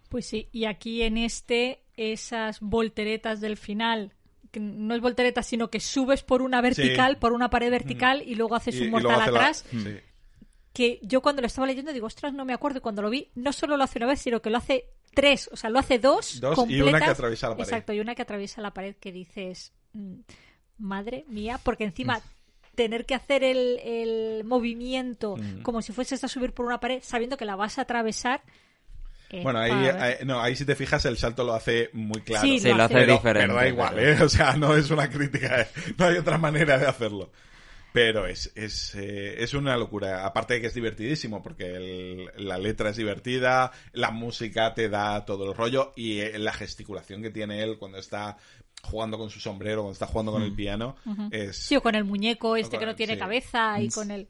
Pues 0.09 0.27
sí, 0.27 0.49
y 0.53 0.64
aquí 0.64 1.03
en 1.03 1.16
este, 1.18 1.83
esas 1.97 2.61
volteretas 2.61 3.40
del 3.40 3.57
final, 3.57 4.12
que 4.53 4.61
no 4.61 4.95
es 4.95 5.01
voltereta, 5.01 5.43
sino 5.43 5.69
que 5.71 5.81
subes 5.81 6.23
por 6.23 6.43
una 6.43 6.61
vertical, 6.61 7.15
Sí. 7.15 7.19
por 7.21 7.33
una 7.33 7.51
pared 7.51 7.71
vertical 7.71 8.23
y 8.25 8.37
luego 8.37 8.55
haces 8.55 8.77
Y- 8.77 8.83
un 8.83 8.91
mortal 8.91 9.19
la- 9.19 9.25
atrás, 9.25 9.65
sí. 9.71 9.97
que 10.73 11.01
yo 11.03 11.21
cuando 11.23 11.43
lo 11.43 11.47
estaba 11.47 11.67
leyendo 11.67 11.93
digo, 11.93 12.07
ostras, 12.07 12.33
no 12.33 12.45
me 12.45 12.53
acuerdo, 12.53 12.79
y 12.79 12.81
cuando 12.83 13.03
lo 13.03 13.11
vi, 13.11 13.31
no 13.35 13.53
solo 13.53 13.77
lo 13.77 13.83
hace 13.85 13.99
una 13.99 14.07
vez, 14.07 14.21
sino 14.21 14.41
que 14.41 14.51
lo 14.51 14.59
hace 14.59 14.87
tres, 15.15 15.49
o 15.53 15.57
sea, 15.57 15.69
lo 15.71 15.79
hace 15.79 15.99
dos, 15.99 16.41
Dos 16.41 16.65
y 16.69 16.81
una 16.81 16.99
que 17.01 17.05
atraviesa 17.07 17.49
la 17.49 17.57
pared. 17.57 17.69
Exacto, 17.69 17.93
y 17.93 18.01
una 18.01 18.15
que 18.15 18.23
atraviesa 18.23 18.61
la 18.62 18.73
pared 18.73 18.95
que 18.97 19.11
dices, 19.12 19.73
mm, 19.93 20.21
madre 20.79 21.25
mía, 21.29 21.59
porque 21.62 21.85
encima 21.85 22.21
tener 22.75 23.05
que 23.05 23.15
hacer 23.15 23.45
el, 23.45 23.79
el 23.81 24.45
movimiento 24.45 25.37
Mm. 25.37 25.62
como 25.62 25.83
si 25.83 25.93
fueses 25.93 26.25
a 26.25 26.29
subir 26.29 26.53
por 26.53 26.65
una 26.65 26.81
pared 26.81 27.01
sabiendo 27.03 27.37
que 27.37 27.45
la 27.45 27.57
vas 27.57 27.79
a 27.79 27.83
atravesar. 27.83 28.43
Bueno, 29.42 29.59
ahí, 29.61 30.16
no, 30.25 30.40
ahí 30.40 30.55
si 30.57 30.64
te 30.64 30.75
fijas 30.75 31.05
el 31.07 31.16
salto 31.16 31.45
lo 31.45 31.55
hace 31.55 31.90
muy 31.92 32.21
claro. 32.23 32.47
Sí, 32.47 32.59
Sí, 32.59 32.68
lo 32.68 32.77
lo 32.77 32.83
hace. 32.85 32.95
pero, 32.95 33.12
diferente. 33.14 33.40
pero 33.49 33.55
da 33.55 33.68
igual, 33.68 33.99
¿eh? 33.99 34.16
O 34.23 34.29
sea, 34.29 34.57
no 34.57 34.75
es 34.77 34.90
una 34.90 35.09
crítica, 35.09 35.62
¿eh? 35.62 35.68
no 35.97 36.07
hay 36.07 36.16
otra 36.16 36.38
manera 36.38 36.77
de 36.79 36.87
hacerlo. 36.87 37.31
Pero 37.95 38.27
es, 38.27 38.51
es, 38.55 38.95
eh, 38.95 39.35
es 39.42 39.53
una 39.53 39.77
locura. 39.77 40.25
Aparte 40.25 40.55
de 40.55 40.61
que 40.62 40.66
es 40.68 40.75
divertidísimo, 40.75 41.42
porque 41.42 41.66
el- 41.66 42.31
la 42.47 42.57
letra 42.57 42.88
es 42.90 42.97
divertida, 42.97 43.71
la 43.92 44.11
música 44.11 44.73
te 44.73 44.88
da 44.88 45.27
todo 45.27 45.51
el 45.51 45.55
rollo 45.57 45.92
y 45.95 46.21
eh, 46.21 46.38
la 46.38 46.55
gesticulación 46.55 47.21
que 47.23 47.29
tiene 47.31 47.62
él 47.62 47.77
cuando 47.79 47.99
está 47.99 48.38
jugando 48.83 49.18
con 49.18 49.29
su 49.31 49.40
sombrero, 49.40 49.83
cuando 49.83 49.92
está 49.92 50.07
jugando 50.07 50.33
con 50.33 50.42
el 50.42 50.55
piano, 50.55 50.97
es, 51.31 51.57
Sí, 51.57 51.77
o 51.77 51.83
con 51.83 51.95
el 51.95 52.05
muñeco 52.05 52.57
este 52.57 52.71
con 52.77 52.81
que 52.81 52.87
no 52.87 52.95
tiene 52.97 53.12
sí. 53.14 53.18
cabeza 53.18 53.79
y 53.81 53.88
con 53.90 54.11
el... 54.11 54.27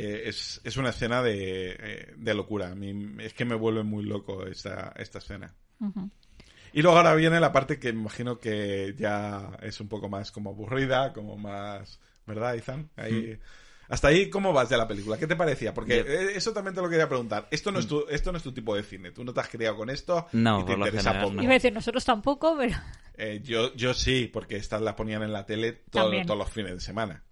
eh, 0.00 0.22
es, 0.28 0.60
es 0.64 0.76
una 0.76 0.90
escena 0.90 1.22
de, 1.22 1.76
eh, 1.78 2.14
de 2.16 2.34
locura. 2.34 2.68
A 2.70 2.74
mí 2.74 3.16
es 3.20 3.34
que 3.34 3.44
me 3.44 3.54
vuelve 3.54 3.82
muy 3.82 4.04
loco 4.04 4.46
esta, 4.46 4.92
esta 4.96 5.18
escena. 5.18 5.54
Y 6.72 6.82
luego 6.82 6.96
ahora 6.98 7.14
viene 7.14 7.40
la 7.40 7.52
parte 7.52 7.78
que 7.78 7.92
me 7.92 8.00
imagino 8.00 8.38
que 8.38 8.94
ya 8.96 9.50
es 9.62 9.80
un 9.80 9.88
poco 9.88 10.08
más 10.08 10.30
como 10.30 10.50
aburrida, 10.50 11.12
como 11.12 11.36
más... 11.36 12.00
¿Verdad, 12.26 12.54
Izan? 12.54 12.90
Ahí... 12.96 13.38
Hasta 13.88 14.06
ahí, 14.06 14.30
¿cómo 14.30 14.52
vas 14.52 14.68
de 14.68 14.76
la 14.76 14.86
película? 14.86 15.18
¿Qué 15.18 15.26
te 15.26 15.34
parecía? 15.34 15.74
Porque 15.74 15.98
eh, 15.98 16.28
eso 16.36 16.52
también 16.52 16.76
te 16.76 16.80
lo 16.80 16.88
quería 16.88 17.08
preguntar. 17.08 17.48
Esto 17.50 17.72
no, 17.72 17.80
es 17.80 17.88
tu, 17.88 18.06
esto 18.08 18.30
no 18.30 18.38
es 18.38 18.44
tu 18.44 18.52
tipo 18.52 18.76
de 18.76 18.84
cine. 18.84 19.10
Tú 19.10 19.24
no 19.24 19.34
te 19.34 19.40
has 19.40 19.48
criado 19.48 19.76
con 19.76 19.90
esto 19.90 20.28
No, 20.30 20.60
y 20.60 20.62
te 20.64 20.66
por 20.70 20.78
lo 20.78 20.86
interesa 20.86 21.10
general 21.10 21.24
poco. 21.24 21.34
no. 21.36 21.42
Iba 21.42 21.50
a 21.50 21.54
decir, 21.54 21.72
nosotros 21.72 22.04
tampoco, 22.04 22.56
pero... 22.56 22.76
Eh, 23.16 23.40
yo, 23.42 23.74
yo 23.74 23.92
sí, 23.92 24.30
porque 24.32 24.54
estas 24.54 24.80
las 24.80 24.94
ponían 24.94 25.24
en 25.24 25.32
la 25.32 25.44
tele 25.44 25.72
todo- 25.90 26.12
todos 26.24 26.38
los 26.38 26.48
fines 26.50 26.72
de 26.74 26.78
semana. 26.80 27.24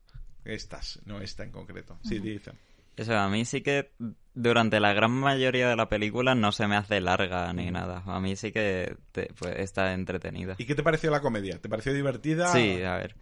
Estas, 0.49 1.01
no 1.05 1.21
esta 1.21 1.45
en 1.45 1.53
concreto. 1.53 1.99
Sí, 2.03 2.19
dicen. 2.19 2.55
Eso, 2.97 3.17
a 3.17 3.29
mí 3.29 3.45
sí 3.45 3.61
que 3.61 3.93
durante 4.35 4.81
la 4.81 4.93
gran 4.93 5.13
mayoría 5.13 5.69
de 5.69 5.77
la 5.77 5.89
película 5.89 6.35
no 6.35 6.51
se 6.51 6.67
me 6.67 6.75
hace 6.75 7.01
larga 7.01 7.53
ni 7.53 7.71
nada. 7.71 8.03
A 8.07 8.19
mí 8.19 8.35
sí 8.35 8.51
que 8.51 8.97
te- 9.13 9.33
pues, 9.39 9.55
está 9.59 9.93
entretenida. 9.93 10.57
¿Y 10.59 10.65
qué 10.65 10.75
te 10.75 10.83
pareció 10.83 11.11
la 11.11 11.21
comedia? 11.21 11.61
¿Te 11.61 11.69
pareció 11.69 11.93
divertida? 11.93 12.53
Sí, 12.53 12.83
a 12.83 12.97
ver. 12.97 13.15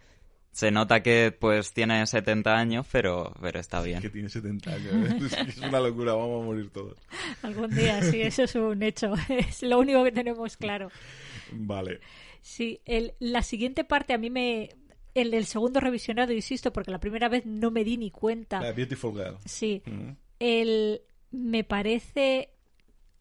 Se 0.51 0.71
nota 0.71 1.03
que 1.03 1.35
pues 1.39 1.71
tiene 1.73 2.03
70 2.07 2.55
años, 2.57 2.87
pero, 2.91 3.31
pero 3.39 3.59
está 3.59 3.79
bien. 3.83 4.01
Que 4.01 4.09
tiene 4.09 4.29
70 4.29 4.71
años. 4.73 4.93
¿eh? 5.11 5.45
Es 5.49 5.57
una 5.59 5.79
locura, 5.79 6.13
vamos 6.13 6.41
a 6.41 6.45
morir 6.47 6.71
todos. 6.71 6.97
Algún 7.43 7.69
día, 7.69 8.01
sí, 8.01 8.19
eso 8.21 8.43
es 8.43 8.55
un 8.55 8.81
hecho. 8.81 9.13
Es 9.29 9.61
lo 9.61 9.77
único 9.77 10.03
que 10.03 10.11
tenemos 10.11 10.57
claro. 10.57 10.89
Vale. 11.51 11.99
Sí, 12.41 12.81
el, 12.85 13.13
la 13.19 13.43
siguiente 13.43 13.83
parte 13.83 14.13
a 14.13 14.17
mí 14.17 14.31
me... 14.31 14.69
El 15.19 15.31
del 15.31 15.45
segundo 15.45 15.79
revisionado, 15.79 16.31
insisto, 16.31 16.71
porque 16.71 16.91
la 16.91 16.99
primera 16.99 17.27
vez 17.27 17.45
no 17.45 17.71
me 17.71 17.83
di 17.83 17.97
ni 17.97 18.11
cuenta. 18.11 18.61
La 18.61 18.71
Beautiful 18.71 19.13
Girl. 19.13 19.37
Sí, 19.45 19.81
Mm. 19.85 20.11
el, 20.39 21.01
me 21.31 21.63
parece 21.63 22.49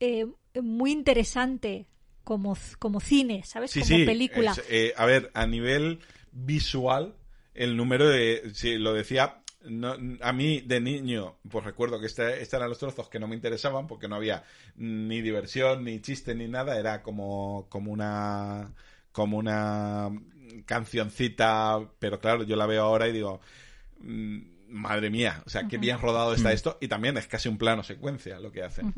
eh, 0.00 0.26
muy 0.62 0.92
interesante 0.92 1.86
como, 2.22 2.56
como 2.78 3.00
cine, 3.00 3.42
¿sabes? 3.44 3.70
Sí, 3.70 3.80
como 3.80 3.96
sí. 3.96 4.04
película. 4.04 4.50
es, 4.52 4.62
eh, 4.68 4.92
a 4.96 5.06
ver, 5.06 5.30
a 5.32 5.46
nivel 5.46 6.00
visual, 6.32 7.14
el 7.54 7.76
número 7.76 8.08
de. 8.08 8.50
Sí, 8.52 8.76
lo 8.76 8.92
decía. 8.92 9.42
No, 9.64 9.96
a 10.20 10.32
mí 10.32 10.60
de 10.60 10.80
niño, 10.80 11.38
pues 11.50 11.64
recuerdo 11.64 11.98
que 11.98 12.06
este, 12.06 12.40
estos 12.42 12.58
eran 12.58 12.68
los 12.68 12.78
trozos 12.78 13.08
que 13.08 13.18
no 13.18 13.26
me 13.26 13.34
interesaban 13.34 13.86
porque 13.88 14.06
no 14.06 14.14
había 14.14 14.44
ni 14.76 15.22
diversión, 15.22 15.82
ni 15.82 16.00
chiste, 16.00 16.34
ni 16.36 16.46
nada. 16.46 16.78
Era 16.78 17.02
como, 17.02 17.66
como 17.68 17.90
una 17.90 18.72
como 19.10 19.38
una 19.38 20.10
cancioncita, 20.64 21.80
pero 21.98 22.18
claro, 22.20 22.42
yo 22.44 22.56
la 22.56 22.66
veo 22.66 22.82
ahora 22.84 23.08
y 23.08 23.12
digo, 23.12 23.40
mm, 24.00 24.38
madre 24.68 25.10
mía, 25.10 25.42
o 25.46 25.48
sea, 25.50 25.68
qué 25.68 25.78
bien 25.78 26.00
rodado 26.00 26.34
está 26.34 26.52
esto 26.52 26.76
y 26.80 26.88
también 26.88 27.16
es 27.16 27.26
casi 27.28 27.48
un 27.48 27.56
plano 27.56 27.82
secuencia 27.84 28.40
lo 28.40 28.50
que 28.50 28.62
hacen. 28.64 28.92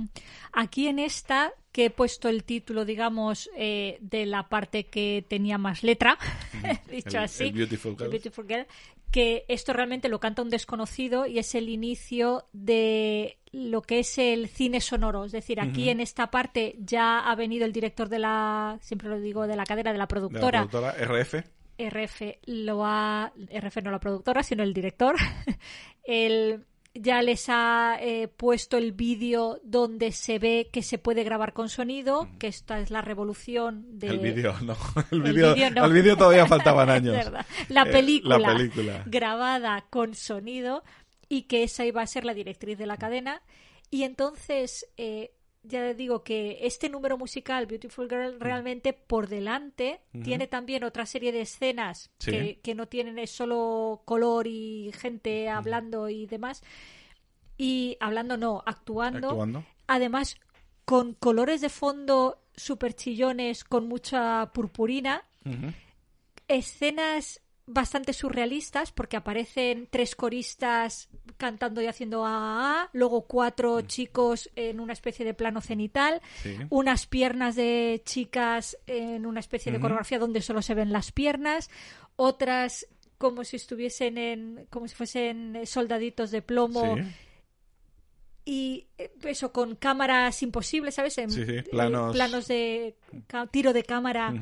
Aquí 0.52 0.88
en 0.88 0.98
esta, 0.98 1.52
que 1.72 1.87
he 1.87 1.90
puesto 1.90 2.28
el 2.30 2.42
título, 2.44 2.84
digamos, 2.87 3.50
eh, 3.56 3.98
de 4.00 4.24
la 4.24 4.48
parte 4.48 4.87
que 4.87 5.24
tenía 5.28 5.58
más 5.58 5.82
letra, 5.82 6.16
dicho 6.90 7.18
El- 7.18 7.24
así, 7.24 7.44
el 7.44 7.52
Beautiful 7.52 7.92
el 7.92 7.98
Girl. 7.98 8.11
Beautiful 8.11 8.46
Girl, 8.48 8.66
que 9.10 9.44
esto 9.48 9.72
realmente 9.72 10.08
lo 10.08 10.20
canta 10.20 10.42
un 10.42 10.50
desconocido 10.50 11.26
y 11.26 11.38
es 11.38 11.54
el 11.54 11.68
inicio 11.68 12.46
de 12.52 13.38
lo 13.52 13.82
que 13.82 14.00
es 14.00 14.18
el 14.18 14.48
cine 14.48 14.80
sonoro. 14.80 15.24
Es 15.24 15.32
decir, 15.32 15.60
aquí 15.60 15.88
en 15.88 16.00
esta 16.00 16.30
parte 16.30 16.76
ya 16.78 17.20
ha 17.20 17.34
venido 17.34 17.64
el 17.64 17.72
director 17.72 18.08
de 18.08 18.18
la, 18.18 18.78
siempre 18.82 19.08
lo 19.08 19.18
digo, 19.18 19.46
de 19.46 19.56
la 19.56 19.64
cadena, 19.64 19.92
de 19.92 19.98
la 19.98 20.04
De 20.04 20.06
la 20.06 20.08
productora, 20.08 20.66
productora 20.66 20.92
RF. 20.92 21.34
RF 21.78 22.22
lo 22.46 22.84
ha 22.84 23.32
RF 23.36 23.82
no 23.84 23.92
la 23.92 24.00
productora 24.00 24.42
sino 24.42 24.64
el 24.64 24.74
director 24.74 25.14
él 26.02 26.66
ya 27.00 27.22
les 27.22 27.46
ha 27.48 27.96
eh, 28.00 28.28
puesto 28.28 28.76
el 28.76 28.92
vídeo 28.92 29.61
donde 29.64 30.12
se 30.12 30.38
ve 30.38 30.68
que 30.72 30.82
se 30.82 30.98
puede 30.98 31.24
grabar 31.24 31.52
con 31.52 31.68
sonido 31.68 32.28
que 32.38 32.48
esta 32.48 32.80
es 32.80 32.90
la 32.90 33.00
revolución 33.02 33.87
de 33.98 34.08
El 34.08 34.18
vídeo, 34.18 34.54
no. 34.62 34.76
El 35.11 35.22
vídeo, 35.22 35.54
no. 35.70 36.16
todavía 36.16 36.46
faltaban 36.46 36.90
años. 36.90 37.14
verdad. 37.16 37.46
la 37.68 37.82
Eh, 37.82 37.92
película, 37.92 38.38
la 38.38 38.52
película. 38.54 39.02
grabada 39.06 39.84
con 39.90 40.14
sonido 40.14 40.82
y 41.28 41.42
que 41.42 41.62
esa 41.62 41.84
iba 41.84 42.02
a 42.02 42.06
ser 42.06 42.24
la 42.24 42.34
directriz 42.34 42.78
de 42.78 42.87
la 42.87 42.96
cadena 42.96 43.42
y 43.90 44.02
entonces 44.02 44.87
eh, 44.96 45.32
ya 45.68 45.94
digo 45.94 46.24
que 46.24 46.59
este 46.62 46.88
número 46.88 47.16
musical 47.18 47.66
Beautiful. 47.66 48.09
Girl 48.09 48.40
realmente 48.40 48.92
por 48.92 49.28
delante 49.28 50.00
tiene 50.24 50.46
también 50.46 50.83
otra 50.85 51.07
serie 51.07 51.31
de 51.33 51.42
escenas 51.42 52.11
Sí. 52.18 52.31
que, 52.31 52.61
que 52.62 52.74
no 52.74 52.88
tienen 52.88 53.18
es 53.18 53.31
solo 53.31 54.02
color 54.04 54.46
y 54.46 54.90
gente 54.94 55.48
hablando 55.48 56.09
y 56.09 56.26
demás 56.26 56.62
y 57.57 57.96
hablando 58.00 58.37
no 58.37 58.62
actuando 58.66 59.28
Actuando. 59.28 59.64
además 59.87 60.37
con 60.85 61.14
colores 61.14 61.61
de 61.61 61.68
fondo 61.68 62.40
super 62.57 62.94
chillones 62.94 63.62
con 63.64 63.87
mucha 63.88 64.50
purpurina 64.52 65.24
escenas 66.48 67.40
bastante 67.70 68.14
surrealistas 68.14 68.92
porque 68.92 69.16
aparecen 69.18 69.88
tres 69.90 70.16
coristas 70.16 71.09
cantando 71.37 71.83
y 71.83 71.87
haciendo 71.87 72.24
a, 72.26 72.88
luego 72.94 73.26
cuatro 73.26 73.83
chicos 73.83 74.50
en 74.57 74.81
una 74.81 74.94
especie 74.94 75.24
de 75.24 75.35
plano 75.35 75.61
cenital, 75.61 76.22
Sí. 76.42 76.57
unas 76.70 77.07
piernas 77.07 77.57
de 77.57 78.00
chicas 78.04 78.78
en 78.87 79.26
una 79.26 79.40
especie 79.40 79.70
de 79.70 79.81
coreografía 79.81 80.18
donde 80.18 80.40
solo 80.40 80.62
se 80.62 80.74
ven 80.74 80.92
las 80.92 81.12
piernas, 81.12 81.68
otras 82.16 82.87
como 83.18 83.44
si 83.44 83.57
estuviesen 83.57 84.16
en 84.16 84.66
como 84.70 84.88
si 84.88 84.94
fuesen 84.94 85.61
soldaditos 85.66 86.31
de 86.31 86.40
plomo 86.40 86.96
Sí. 86.96 87.02
y 88.44 88.87
eh, 88.96 89.12
eso 89.24 89.52
con 89.52 89.74
cámaras 89.76 90.42
imposibles, 90.42 90.94
¿sabes? 90.94 91.18
En, 91.18 91.31
Sí, 91.31 91.44
sí, 91.44 91.52
eh, 91.57 91.64
planos- 91.70 92.12
planos 92.14 92.48
de 92.48 92.96
tiro 93.50 93.72
de 93.72 93.83
cámara. 93.83 94.33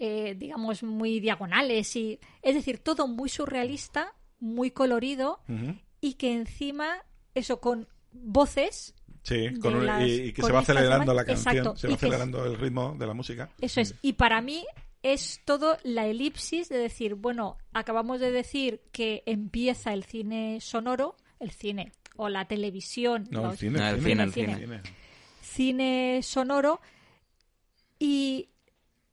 Eh, 0.00 0.34
digamos, 0.36 0.82
muy 0.82 1.20
diagonales 1.20 1.94
y 1.96 2.18
es 2.42 2.54
decir, 2.54 2.78
todo 2.78 3.06
muy 3.08 3.28
surrealista, 3.28 4.12
muy 4.38 4.70
colorido 4.70 5.40
y 6.00 6.14
que 6.14 6.32
encima 6.34 7.04
eso 7.34 7.60
con 7.60 7.88
voces, 8.12 8.94
Sí, 9.22 9.54
con 9.60 9.74
un- 9.74 9.86
las 9.86 10.06
y, 10.06 10.22
y 10.26 10.32
que 10.32 10.42
se 10.42 10.52
va 10.52 10.60
acelerando 10.60 11.12
la 11.12 11.24
canción, 11.24 11.56
Exacto, 11.56 11.76
se 11.76 11.88
va 11.88 11.94
acelerando 11.94 12.44
el 12.46 12.56
ritmo 12.56 12.94
de 12.98 13.06
la 13.06 13.14
música. 13.14 13.50
eso 13.60 13.80
es. 13.80 13.94
Y 14.02 14.12
para 14.12 14.40
mí 14.40 14.64
es 15.02 15.40
todo 15.44 15.78
la 15.82 16.06
elipsis 16.06 16.68
de 16.68 16.78
decir, 16.78 17.14
bueno, 17.14 17.58
acabamos 17.72 18.20
de 18.20 18.30
decir 18.30 18.82
que 18.92 19.22
empieza 19.26 19.92
el 19.92 20.04
cine 20.04 20.60
sonoro, 20.60 21.16
el 21.40 21.50
cine 21.50 21.92
o 22.16 22.28
la 22.28 22.46
televisión, 22.46 23.26
No, 23.30 23.50
el 23.50 23.58
cine, 23.58 23.78
No, 23.80 23.88
el 23.88 23.96
cine, 24.02 24.30
cine, 24.30 24.52
el 24.52 24.58
cine. 24.60 24.82
cine 25.42 26.20
sonoro 26.22 26.80
y 27.98 28.48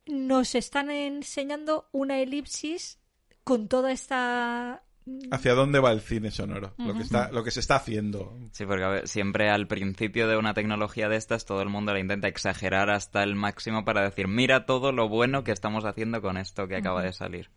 nos 0.06 0.54
están 0.54 0.90
enseñando 0.90 1.88
una 1.92 2.20
elipsis 2.20 2.98
con 3.44 3.68
toda 3.68 3.92
esta 3.92 4.84
¿Hacia 5.30 5.52
dónde 5.52 5.80
va 5.80 5.92
el 5.92 6.00
cine 6.00 6.30
sonoro? 6.30 6.72
lo, 6.78 6.94
que 6.94 7.02
está, 7.02 7.30
lo 7.30 7.44
que 7.44 7.50
se 7.50 7.60
está 7.60 7.76
haciendo. 7.76 8.34
Sí, 8.52 8.64
porque 8.64 8.84
a 8.84 8.88
ver, 8.88 9.08
siempre 9.08 9.50
al 9.50 9.66
principio 9.66 10.26
de 10.28 10.38
una 10.38 10.54
tecnología 10.54 11.10
de 11.10 11.16
estas 11.16 11.44
todo 11.44 11.60
el 11.60 11.68
mundo 11.68 11.92
la 11.92 12.00
intenta 12.00 12.26
exagerar 12.26 12.88
hasta 12.88 13.22
el 13.22 13.34
máximo 13.34 13.84
para 13.84 14.02
decir, 14.02 14.28
mira 14.28 14.64
todo 14.64 14.92
lo 14.92 15.10
bueno 15.10 15.44
que 15.44 15.52
estamos 15.52 15.84
haciendo 15.84 16.22
con 16.22 16.38
esto 16.38 16.68
que 16.68 16.76
acaba 16.76 17.02
de 17.02 17.12
salir. 17.12 17.50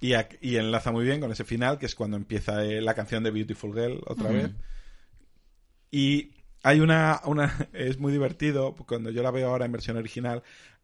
Y 0.00 0.56
enlaza 0.56 0.90
muy 0.90 1.04
bien 1.04 1.20
con 1.20 1.30
ese 1.30 1.44
final, 1.44 1.78
que 1.78 1.84
es 1.84 1.94
cuando 1.94 2.16
empieza 2.16 2.64
eh, 2.64 2.80
la 2.80 2.94
canción 2.94 3.22
de 3.24 3.30
Beautiful 3.30 3.74
Girl 3.74 4.00
otra 4.06 4.30
vez. 4.30 4.50
Y 5.90 6.30
hay 6.62 6.80
una, 6.80 7.20
una. 7.24 7.68
Es 7.74 7.98
muy 7.98 8.12
divertido, 8.12 8.74
cuando 8.74 9.10
yo 9.10 9.22
la 9.22 9.30
veo 9.30 9.50
ahora 9.50 9.66
en 9.66 9.72
versión 9.72 9.98
original, 9.98 10.42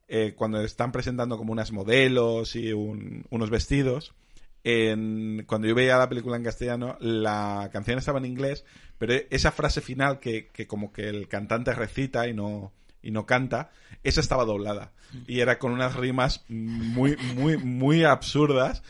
eh, 0.08 0.34
cuando 0.36 0.60
están 0.60 0.92
presentando 0.92 1.36
como 1.36 1.52
unas 1.52 1.72
modelos 1.72 2.54
y 2.56 2.72
un- 2.72 3.24
unos 3.30 3.50
vestidos. 3.50 4.14
En, 4.64 5.44
cuando 5.46 5.68
yo 5.68 5.74
veía 5.76 5.96
la 5.96 6.08
película 6.08 6.36
en 6.36 6.42
castellano, 6.42 6.96
la 7.00 7.70
canción 7.72 7.98
estaba 7.98 8.18
en 8.18 8.24
inglés, 8.24 8.64
pero 8.98 9.14
esa 9.30 9.52
frase 9.52 9.80
final 9.80 10.18
que, 10.18 10.48
que 10.48 10.66
como 10.66 10.92
que 10.92 11.08
el 11.08 11.28
cantante 11.28 11.72
recita 11.72 12.26
y 12.26 12.34
no, 12.34 12.72
y 13.00 13.12
no 13.12 13.26
canta, 13.26 13.70
esa 14.02 14.20
estaba 14.20 14.44
doblada. 14.44 14.92
Y 15.28 15.38
era 15.38 15.58
con 15.60 15.70
unas 15.72 15.94
rimas 15.94 16.44
muy, 16.48 17.16
muy, 17.36 17.56
muy 17.58 18.02
absurdas, 18.02 18.82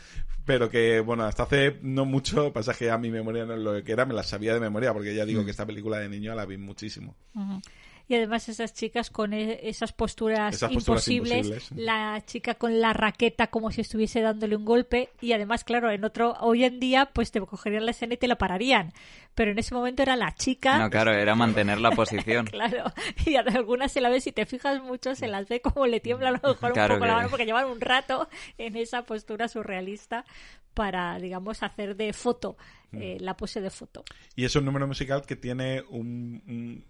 pero 0.45 0.69
que, 0.71 0.99
bueno, 0.99 1.25
hasta 1.25 1.43
hace 1.43 1.77
no 1.83 2.05
mucho, 2.05 2.51
pasa 2.53 2.73
que 2.73 2.89
a 2.89 2.97
mi 2.97 3.11
memoria 3.11 3.45
no 3.45 3.53
es 3.53 3.59
lo 3.59 3.83
que 3.83 3.91
era, 3.91 4.05
me 4.05 4.15
las 4.15 4.27
sabía 4.27 4.55
de 4.55 4.59
memoria, 4.59 4.93
porque 4.93 5.13
ya 5.13 5.25
digo 5.25 5.45
que 5.45 5.51
esta 5.51 5.65
película 5.67 5.99
de 5.99 6.09
niño 6.09 6.33
la 6.33 6.45
vi 6.47 6.57
muchísimo. 6.57 7.15
Ujú. 7.35 7.61
Y 8.09 8.15
además 8.15 8.47
esas 8.47 8.73
chicas 8.73 9.09
con 9.09 9.33
e- 9.33 9.59
esas 9.67 9.91
posturas, 9.91 10.55
Esas 10.55 10.71
posturas 10.71 11.07
imposibles, 11.07 11.45
imposibles. 11.47 11.85
la 11.85 12.23
chica 12.25 12.55
con 12.55 12.79
la 12.79 12.93
raqueta 12.93 13.47
como 13.47 13.71
si 13.71 13.81
estuviese 13.81 14.21
dándole 14.21 14.55
un 14.55 14.63
golpe 14.63 15.09
y 15.19 15.33
además, 15.33 15.63
claro, 15.65 15.91
en 15.91 16.05
otro 16.05 16.33
hoy 16.39 16.63
en 16.63 16.79
día 16.79 17.07
pues 17.13 17.31
te 17.31 17.41
cogerían 17.41 17.85
la 17.85 17.91
escena 17.91 18.13
y 18.13 18.17
te 18.17 18.27
la 18.29 18.37
pararían, 18.37 18.93
pero 19.35 19.51
en 19.51 19.59
ese 19.59 19.75
momento 19.75 20.03
era 20.03 20.15
la 20.15 20.33
chica 20.33 20.77
No, 20.77 20.89
claro, 20.89 21.11
era 21.13 21.35
mantener 21.35 21.79
la 21.81 21.91
posición. 21.91 22.45
Claro, 22.57 22.93
y 23.25 23.35
a 23.35 23.41
algunas 23.41 23.91
se 23.91 23.99
la 24.01 24.09
ve, 24.09 24.21
si 24.21 24.31
te 24.31 24.45
fijas 24.45 24.81
mucho, 24.81 25.13
se 25.13 25.27
las 25.27 25.47
ve 25.49 25.59
como 25.61 25.85
le 25.85 25.99
tiembla 25.99 26.29
a 26.29 26.31
lo 26.31 26.39
mejor 26.53 26.73
Claro 26.73 26.93
un 26.93 26.99
poco 26.99 27.07
la 27.07 27.15
mano 27.15 27.29
porque 27.29 27.45
llevan 27.45 27.65
un 27.65 27.81
rato 27.81 28.29
en 28.57 28.75
esa 28.77 29.03
postura 29.03 29.47
surrealista 29.49 30.23
para, 30.73 31.17
digamos, 31.19 31.63
hacer 31.63 31.95
de 31.95 32.13
foto, 32.13 32.55
eh, 32.93 33.17
la 33.19 33.35
pose 33.35 33.61
de 33.61 33.69
foto. 33.71 34.03
Y 34.35 34.45
es 34.45 34.55
un 34.55 34.63
número 34.63 34.87
musical 34.87 35.23
que 35.25 35.35
tiene 35.35 35.81
un, 35.89 36.41
un, 36.47 36.85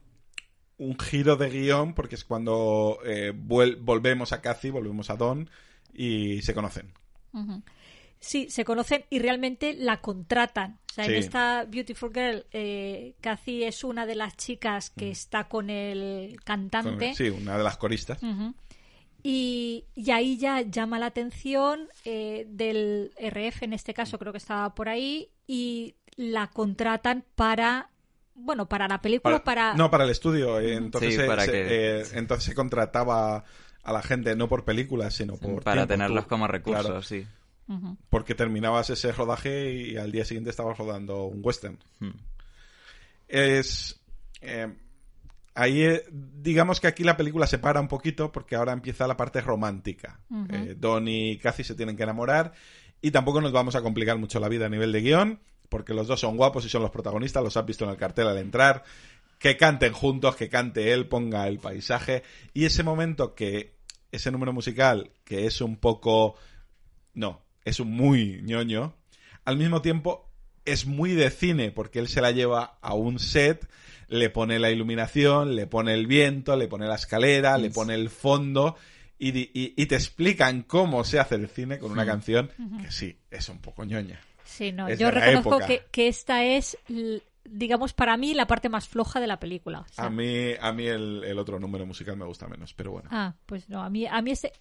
un 0.77 0.97
giro 0.99 1.35
de 1.35 1.49
guion, 1.49 1.93
porque 1.93 2.15
es 2.15 2.23
cuando 2.23 2.99
eh, 3.05 3.33
volvemos 3.35 4.31
a 4.31 4.41
Cathy, 4.41 4.69
volvemos 4.69 5.09
a 5.09 5.15
Don, 5.15 5.49
y 5.93 6.41
se 6.41 6.53
conocen. 6.53 6.91
Sí, 8.19 8.49
se 8.49 8.65
conocen 8.65 9.05
y 9.09 9.19
realmente 9.19 9.73
la 9.73 10.01
contratan. 10.01 10.79
O 10.89 10.93
sea, 10.93 11.05
en 11.05 11.15
esta 11.15 11.65
Beautiful 11.65 12.11
Girl, 12.11 12.45
eh, 12.51 13.13
Cathy 13.21 13.63
es 13.63 13.83
una 13.83 14.05
de 14.05 14.15
las 14.15 14.35
chicas 14.35 14.89
que 14.89 15.11
está 15.11 15.47
con 15.47 15.69
el 15.69 16.37
cantante. 16.43 17.13
sí, 17.13 17.29
una 17.29 17.57
de 17.57 17.63
las 17.63 17.77
coristas. 17.77 18.19
Y, 19.23 19.85
y 19.93 20.11
ahí 20.11 20.37
ya 20.37 20.61
llama 20.61 20.99
la 20.99 21.07
atención 21.07 21.89
eh, 22.05 22.45
del 22.49 23.11
RF, 23.19 23.63
en 23.63 23.73
este 23.73 23.93
caso 23.93 24.17
creo 24.17 24.31
que 24.31 24.37
estaba 24.37 24.73
por 24.73 24.89
ahí, 24.89 25.29
y 25.45 25.95
la 26.15 26.47
contratan 26.47 27.23
para, 27.35 27.89
bueno, 28.37 28.67
para 28.69 28.87
la 28.87 29.01
película, 29.01 29.43
para... 29.43 29.73
No, 29.73 29.89
para 29.91 30.03
el 30.05 30.11
estudio. 30.11 30.59
eh, 30.59 30.75
Entonces, 30.75 31.13
Sí, 31.15 31.19
se, 31.19 31.25
para 31.27 31.43
se- 31.45 31.51
que- 31.51 31.99
eh, 31.99 32.03
entonces 32.13 32.45
se 32.45 32.53
contrataba 32.55 33.43
a 33.83 33.91
la 33.93 34.01
gente 34.01 34.35
no 34.35 34.47
por 34.47 34.63
películas, 34.63 35.13
sino 35.15 35.35
por 35.37 35.63
Para 35.63 35.81
tiempo. 35.81 35.93
tenerlos 35.93 36.23
Tú- 36.25 36.29
como 36.29 36.47
recursos, 36.47 36.85
claro, 36.85 37.01
sí. 37.01 37.25
Porque 38.09 38.33
terminabas 38.35 38.89
ese 38.89 39.11
rodaje 39.11 39.73
y 39.73 39.97
al 39.97 40.11
día 40.11 40.23
siguiente 40.23 40.49
estabas 40.51 40.77
rodando 40.77 41.25
un 41.25 41.41
western. 41.43 41.77
Hmm. 41.99 42.11
es 43.27 43.99
eh, 44.41 44.73
ahí 45.53 45.81
eh, 45.83 46.03
digamos 46.11 46.79
que 46.79 46.87
aquí 46.87 47.03
la 47.03 47.17
película 47.17 47.47
se 47.47 47.57
para 47.57 47.81
un 47.81 47.87
poquito 47.87 48.31
porque 48.31 48.55
ahora 48.55 48.71
empieza 48.71 49.07
la 49.07 49.17
parte 49.17 49.41
romántica. 49.41 50.19
Eh, 50.49 50.75
Don 50.77 51.07
y 51.07 51.37
Cathy 51.39 51.63
se 51.63 51.75
tienen 51.75 51.97
que 51.97 52.03
enamorar 52.03 52.53
y 53.01 53.11
tampoco 53.11 53.41
nos 53.41 53.51
vamos 53.51 53.75
a 53.75 53.81
complicar 53.81 54.17
mucho 54.17 54.39
la 54.39 54.47
vida 54.49 54.67
a 54.67 54.69
nivel 54.69 54.91
de 54.91 55.01
guion 55.01 55.39
porque 55.69 55.93
los 55.93 56.07
dos 56.07 56.19
son 56.19 56.37
guapos 56.37 56.65
y 56.65 56.69
son 56.69 56.81
los 56.81 56.91
protagonistas 56.91 57.43
los 57.43 57.57
has 57.57 57.65
visto 57.65 57.83
en 57.85 57.91
el 57.91 57.97
cartel 57.97 58.27
al 58.27 58.37
entrar. 58.37 58.83
Que 59.39 59.55
canten 59.55 59.93
juntos 59.93 60.35
que 60.35 60.49
cante 60.49 60.93
él 60.93 61.07
ponga 61.07 61.47
el 61.47 61.59
paisaje. 61.59 62.23
Y 62.53 62.65
ese 62.65 62.83
momento 62.83 63.35
que 63.35 63.77
ese 64.11 64.31
número 64.31 64.53
musical 64.53 65.11
que 65.23 65.45
es 65.45 65.61
un 65.61 65.77
poco 65.77 66.35
no 67.13 67.41
es 67.65 67.79
un 67.79 67.91
muy 67.91 68.41
ñoño 68.43 68.95
al 69.47 69.57
mismo 69.57 69.81
tiempo 69.81 70.29
es 70.65 70.85
muy 70.85 71.13
de 71.13 71.29
cine 71.29 71.71
porque 71.71 71.99
él 71.99 72.09
se 72.09 72.19
la 72.19 72.31
lleva 72.31 72.77
a 72.81 72.93
un 72.93 73.19
set, 73.19 73.65
le 74.09 74.29
pone 74.29 74.59
la 74.59 74.71
iluminación, 74.71 75.55
le 75.55 75.67
pone 75.67 75.93
el 75.93 76.05
viento, 76.05 76.57
le 76.57 76.67
pone 76.67 76.85
la 76.85 76.95
escalera, 76.95 77.57
le 77.57 77.69
pone 77.69 77.93
el 77.95 78.09
fondo 78.09 78.75
y, 79.17 79.31
y 79.53 79.85
te 79.85 79.95
explican 79.95 80.63
cómo 80.63 81.05
se 81.05 81.19
hace 81.19 81.35
el 81.35 81.47
cine 81.47 81.79
con 81.79 81.91
una 81.91 82.05
canción 82.05 82.51
que 82.83 82.91
sí, 82.91 83.17
es 83.31 83.47
un 83.47 83.59
poco 83.59 83.85
ñoña. 83.85 84.19
Sí, 84.47 84.71
no, 84.71 84.87
Es 84.87 84.97
yo 84.97 85.11
reconozco 85.11 85.59
que, 85.59 85.83
que 85.91 86.07
esta 86.07 86.43
es, 86.43 86.77
digamos, 87.43 87.93
para 87.93 88.17
mí 88.17 88.33
la 88.33 88.47
parte 88.47 88.69
más 88.69 88.87
floja 88.87 89.19
de 89.19 89.27
la 89.27 89.39
película. 89.39 89.81
O 89.81 89.87
sea, 89.89 90.05
A 90.05 90.09
mí, 90.09 90.53
a 90.59 90.71
mí 90.73 90.87
el, 90.87 91.23
el 91.23 91.37
otro 91.37 91.59
número 91.59 91.85
musical 91.85 92.17
me 92.17 92.25
gusta 92.25 92.47
menos, 92.47 92.73
pero 92.73 92.91
bueno. 92.91 93.09
Ah, 93.11 93.35
pues 93.45 93.69
no, 93.69 93.81
a 93.83 93.89
mí, 93.89 94.05
a 94.07 94.21
mí 94.21 94.31
ese... 94.31 94.51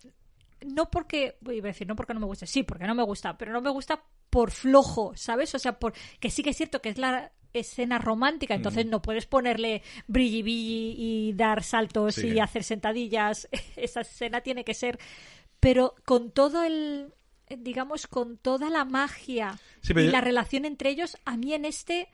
No 0.66 0.90
porque, 0.90 1.36
iba 1.50 1.66
a 1.68 1.72
decir, 1.72 1.86
no 1.86 1.94
porque 1.96 2.14
no 2.14 2.20
me 2.20 2.26
gusta, 2.26 2.46
sí, 2.46 2.62
porque 2.62 2.86
no 2.86 2.94
me 2.94 3.02
gusta, 3.04 3.36
pero 3.38 3.52
no 3.52 3.60
me 3.60 3.70
gusta 3.70 4.02
por 4.30 4.50
flojo, 4.50 5.12
¿sabes? 5.14 5.54
O 5.54 5.58
sea, 5.58 5.78
por 5.78 5.92
que 6.18 6.30
sí 6.30 6.42
que 6.42 6.50
es 6.50 6.56
cierto 6.56 6.80
que 6.80 6.88
es 6.88 6.98
la 6.98 7.30
escena 7.52 7.98
romántica, 7.98 8.54
entonces 8.54 8.86
no 8.86 9.00
puedes 9.00 9.26
ponerle 9.26 9.82
brilli 10.08 10.94
y 10.98 11.32
dar 11.34 11.62
saltos 11.62 12.16
Sí. 12.16 12.28
y 12.28 12.38
hacer 12.40 12.64
sentadillas. 12.64 13.48
Esa 13.76 14.00
escena 14.00 14.40
tiene 14.40 14.64
que 14.64 14.74
ser, 14.74 14.98
pero 15.60 15.94
con 16.04 16.30
todo 16.30 16.64
el, 16.64 17.14
digamos, 17.48 18.06
con 18.06 18.38
toda 18.38 18.70
la 18.70 18.84
magia 18.84 19.58
Sí, 19.82 19.92
y 19.96 20.04
yo- 20.06 20.10
la 20.10 20.20
relación 20.20 20.64
entre 20.64 20.90
ellos, 20.90 21.16
a 21.24 21.36
mí 21.36 21.54
en 21.54 21.64
este 21.64 22.08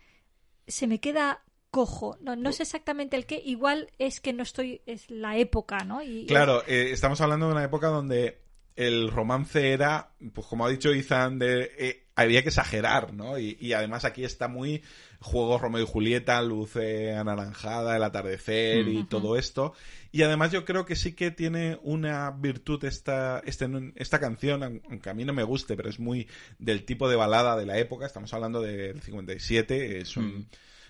se 0.67 0.87
me 0.87 1.01
queda 1.01 1.43
cojo. 1.71 2.19
No, 2.21 2.37
no 2.37 2.53
sé 2.53 2.65
exactamente 2.65 3.17
el 3.17 3.25
qué. 3.27 3.41
Igual 3.45 3.89
es 3.99 4.21
que 4.21 4.33
no 4.35 4.43
estoy. 4.43 4.83
Es 4.87 5.11
la 5.11 5.37
época, 5.39 5.79
¿no? 5.85 6.03
Y, 6.03 6.27
Claro, 6.27 6.63
eh, 6.67 6.91
estamos 6.93 7.21
hablando 7.23 7.47
de 7.47 7.53
una 7.53 7.65
época 7.65 7.89
donde 7.89 8.43
el 8.77 9.11
romance 9.11 9.73
era, 9.73 10.15
pues 10.35 10.47
como 10.47 10.67
ha 10.67 10.71
dicho 10.71 10.91
Ethan, 10.93 11.39
de, 11.39 11.71
eh, 11.79 12.02
había 12.15 12.43
que 12.43 12.49
exagerar, 12.51 13.15
¿no? 13.15 13.39
Y, 13.39 13.57
y 13.61 13.73
además 13.73 14.05
aquí 14.05 14.25
está 14.25 14.49
muy 14.49 14.83
juego 15.21 15.57
Romeo 15.59 15.83
y 15.83 15.87
Julieta, 15.87 16.43
luz 16.43 16.77
eh, 16.77 17.15
anaranjada, 17.17 17.97
el 17.97 18.03
atardecer 18.03 18.87
y 18.89 19.05
todo 19.05 19.37
esto. 19.39 19.73
Y 20.11 20.23
además 20.23 20.53
yo 20.53 20.65
creo 20.65 20.85
que 20.85 20.97
sí 20.97 21.15
que 21.15 21.31
tiene 21.31 21.79
una 21.83 22.31
virtud 22.33 22.85
esta, 22.85 23.41
este, 23.47 23.67
esta 23.97 24.21
canción, 24.21 24.63
aunque 24.91 25.09
a 25.11 25.15
mí 25.15 25.25
no 25.25 25.33
me 25.33 25.43
guste, 25.43 25.75
pero 25.77 25.89
es 25.89 25.99
muy 26.01 26.29
del 26.59 26.85
tipo 26.85 27.09
de 27.09 27.17
balada 27.17 27.57
de 27.57 27.65
la 27.67 27.79
época. 27.79 28.05
Estamos 28.05 28.35
hablando 28.35 28.61
del 28.61 29.01
57, 29.01 30.01
es 30.01 30.17
un... 30.17 30.49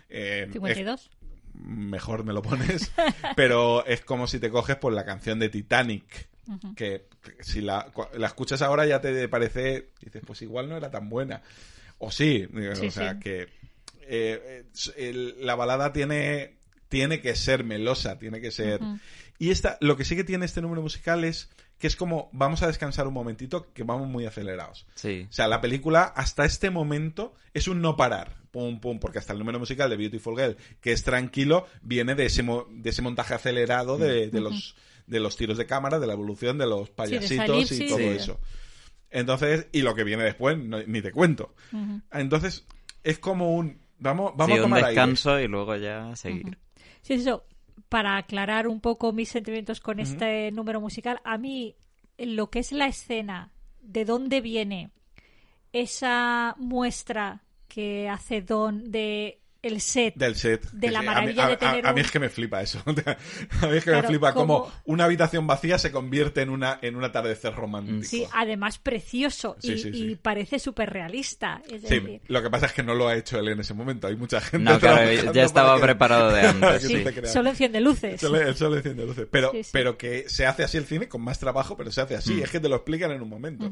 eh, 0.08 0.46
es- 0.46 0.52
52. 0.52 1.10
mejor 1.54 2.24
me 2.24 2.32
lo 2.32 2.42
pones, 2.42 2.90
pero 3.36 3.84
es 3.86 4.00
como 4.00 4.26
si 4.26 4.38
te 4.40 4.50
coges 4.50 4.76
por 4.76 4.92
la 4.92 5.04
canción 5.04 5.38
de 5.38 5.50
Titanic, 5.50 6.28
que 6.76 7.06
si 7.40 7.60
la, 7.60 7.92
la, 8.14 8.26
escuchas 8.26 8.62
ahora 8.62 8.86
ya 8.86 9.00
te 9.00 9.28
parece, 9.28 9.90
dices, 10.00 10.22
pues 10.26 10.42
igual 10.42 10.68
no 10.68 10.76
era 10.76 10.90
tan 10.90 11.08
buena. 11.08 11.42
O 11.98 12.10
sí, 12.10 12.46
o 12.46 12.90
sea, 12.90 13.18
que 13.18 13.48
eh, 14.02 14.64
la 15.38 15.54
balada 15.54 15.92
tiene, 15.92 16.56
tiene 16.88 17.20
que 17.20 17.36
ser 17.36 17.64
melosa, 17.64 18.18
tiene 18.18 18.40
que 18.40 18.50
ser... 18.50 18.80
Y 19.38 19.50
esta, 19.50 19.76
lo 19.80 19.96
que 19.96 20.04
sí 20.04 20.14
que 20.14 20.24
tiene 20.24 20.44
este 20.44 20.62
número 20.62 20.82
musical 20.82 21.24
es 21.24 21.50
que 21.78 21.88
es 21.88 21.96
como, 21.96 22.30
vamos 22.32 22.62
a 22.62 22.68
descansar 22.68 23.08
un 23.08 23.14
momentito, 23.14 23.72
que 23.72 23.82
vamos 23.82 24.06
muy 24.06 24.24
acelerados. 24.24 24.86
Sí. 24.94 25.26
O 25.28 25.32
sea, 25.32 25.48
la 25.48 25.60
película 25.60 26.04
hasta 26.04 26.44
este 26.44 26.70
momento 26.70 27.34
es 27.54 27.66
un 27.66 27.82
no 27.82 27.96
parar. 27.96 28.36
Pum, 28.52 28.78
pum, 28.80 29.00
porque 29.00 29.18
hasta 29.18 29.32
el 29.32 29.40
número 29.40 29.58
musical 29.58 29.90
de 29.90 29.96
Beautiful 29.96 30.38
Girl, 30.38 30.56
que 30.80 30.92
es 30.92 31.02
tranquilo, 31.02 31.66
viene 31.82 32.14
de 32.14 32.26
ese, 32.26 32.44
de 32.44 32.90
ese 32.90 33.02
montaje 33.02 33.34
acelerado 33.34 33.98
de, 33.98 34.28
de 34.28 34.40
los 34.40 34.76
de 35.12 35.20
los 35.20 35.36
tiros 35.36 35.58
de 35.58 35.66
cámara, 35.66 36.00
de 36.00 36.06
la 36.06 36.14
evolución 36.14 36.58
de 36.58 36.66
los 36.66 36.90
payasitos 36.90 37.70
y 37.72 37.88
todo 37.88 37.98
eso. 37.98 38.40
Entonces, 39.10 39.68
y 39.72 39.82
lo 39.82 39.94
que 39.94 40.04
viene 40.04 40.24
después, 40.24 40.56
ni 40.58 41.02
te 41.02 41.12
cuento. 41.12 41.54
Entonces, 42.10 42.66
es 43.04 43.18
como 43.18 43.54
un. 43.54 43.80
Vamos, 43.98 44.32
vamos 44.36 44.58
a 44.58 44.62
tomar 44.62 44.80
un 44.82 44.86
descanso 44.88 45.38
y 45.38 45.46
luego 45.46 45.76
ya 45.76 46.16
seguir. 46.16 46.58
Sí, 47.02 47.14
eso 47.14 47.44
para 47.88 48.16
aclarar 48.16 48.68
un 48.68 48.80
poco 48.80 49.12
mis 49.12 49.28
sentimientos 49.28 49.80
con 49.80 50.00
este 50.00 50.50
número 50.50 50.80
musical, 50.80 51.20
a 51.24 51.36
mí 51.36 51.76
lo 52.16 52.48
que 52.48 52.60
es 52.60 52.72
la 52.72 52.86
escena, 52.86 53.52
de 53.82 54.06
dónde 54.06 54.40
viene 54.40 54.90
esa 55.74 56.54
muestra 56.58 57.42
que 57.68 58.08
hace 58.08 58.40
Don 58.40 58.90
de 58.90 59.41
el 59.62 59.80
set. 59.80 60.14
Del 60.16 60.34
set. 60.34 60.70
De 60.72 60.90
la 60.90 61.02
maravilla 61.02 61.48
de 61.48 61.56
tener. 61.56 61.86
A, 61.92 61.92
mí 61.92 62.00
es 62.00 62.10
que 62.10 62.18
me 62.18 62.28
flipa 62.28 62.60
eso. 62.60 62.82
a 62.84 63.66
mí 63.66 63.76
es 63.76 63.84
que 63.84 63.92
me 63.92 64.02
flipa 64.02 64.34
cómo 64.34 64.70
una 64.84 65.04
habitación 65.04 65.46
vacía 65.46 65.78
se 65.78 65.92
convierte 65.92 66.42
en 66.42 66.50
una 66.50 66.78
en 66.82 66.96
un 66.96 67.04
atardecer 67.04 67.54
romántico. 67.54 68.02
Sí, 68.02 68.26
además 68.32 68.78
precioso 68.78 69.56
y, 69.62 70.16
parece 70.16 70.58
súper 70.58 70.90
realista. 70.90 71.62
sí, 71.86 72.20
lo 72.26 72.42
que 72.42 72.50
pasa 72.50 72.66
es 72.66 72.72
que 72.72 72.82
no 72.82 72.94
lo 72.94 73.08
ha 73.08 73.16
hecho 73.16 73.38
él 73.38 73.48
en 73.48 73.60
ese 73.60 73.74
momento. 73.74 74.08
Hay 74.08 74.16
mucha 74.16 74.40
gente. 74.40 74.70
No, 74.70 74.78
claro, 74.78 75.32
ya 75.32 75.44
estaba 75.44 75.80
preparado 75.80 76.32
de 76.32 76.40
antes. 76.48 76.82
sí, 76.82 77.04
solo 77.26 77.50
enciende 77.50 77.80
luces. 77.80 78.20
Solo, 78.20 78.54
solo 78.54 78.76
enciende 78.76 79.06
luces. 79.06 79.28
Pero, 79.30 79.52
pero 79.70 79.96
que 79.96 80.28
se 80.28 80.46
hace 80.46 80.64
así 80.64 80.76
el 80.76 80.86
cine 80.86 81.08
con 81.08 81.22
más 81.22 81.38
trabajo, 81.38 81.76
pero 81.76 81.90
se 81.90 82.00
hace 82.00 82.16
así. 82.16 82.34
Mm. 82.34 82.42
Es 82.42 82.50
que 82.50 82.60
te 82.60 82.68
lo 82.68 82.76
explican 82.76 83.12
en 83.12 83.22
un 83.22 83.28
momento. 83.28 83.70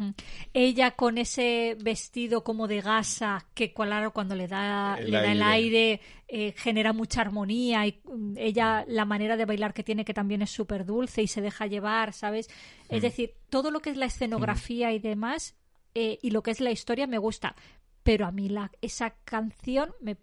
Ella 0.55 0.93
con 0.93 1.18
ese 1.18 1.76
vestido 1.80 2.45
como 2.45 2.68
de 2.68 2.80
gasa 2.80 3.47
que 3.55 3.72
claro, 3.72 4.12
cuando 4.12 4.34
le 4.34 4.47
da 4.47 4.99
le 5.01 5.11
da 5.11 5.32
el 5.32 5.43
aire 5.43 5.80
eh, 6.28 6.55
genera 6.57 6.93
mucha 6.93 7.20
armonía 7.20 7.87
y 7.87 8.01
mm, 8.05 8.35
ella 8.37 8.85
la 8.87 9.05
manera 9.05 9.37
de 9.37 9.45
bailar 9.45 9.74
que 9.74 9.83
tiene 9.83 10.05
que 10.05 10.14
también 10.14 10.43
es 10.43 10.51
súper 10.51 10.85
dulce 10.85 11.22
y 11.22 11.26
se 11.26 11.41
deja 11.41 11.66
llevar, 11.66 12.12
¿sabes? 12.12 12.49
Es 12.89 13.03
decir, 13.03 13.35
todo 13.49 13.70
lo 13.70 13.81
que 13.81 13.91
es 13.91 13.97
la 13.97 14.07
escenografía 14.07 14.93
y 14.93 14.99
demás 14.99 15.55
eh, 15.95 16.18
y 16.22 16.31
lo 16.31 16.43
que 16.43 16.51
es 16.51 16.61
la 16.61 16.70
historia 16.70 17.07
me 17.07 17.18
gusta, 17.18 17.57
pero 18.03 18.26
a 18.26 18.33
mí 18.33 18.49
la, 18.49 18.70
esa 18.81 19.11
canción 19.24 19.93
me... 20.01 20.16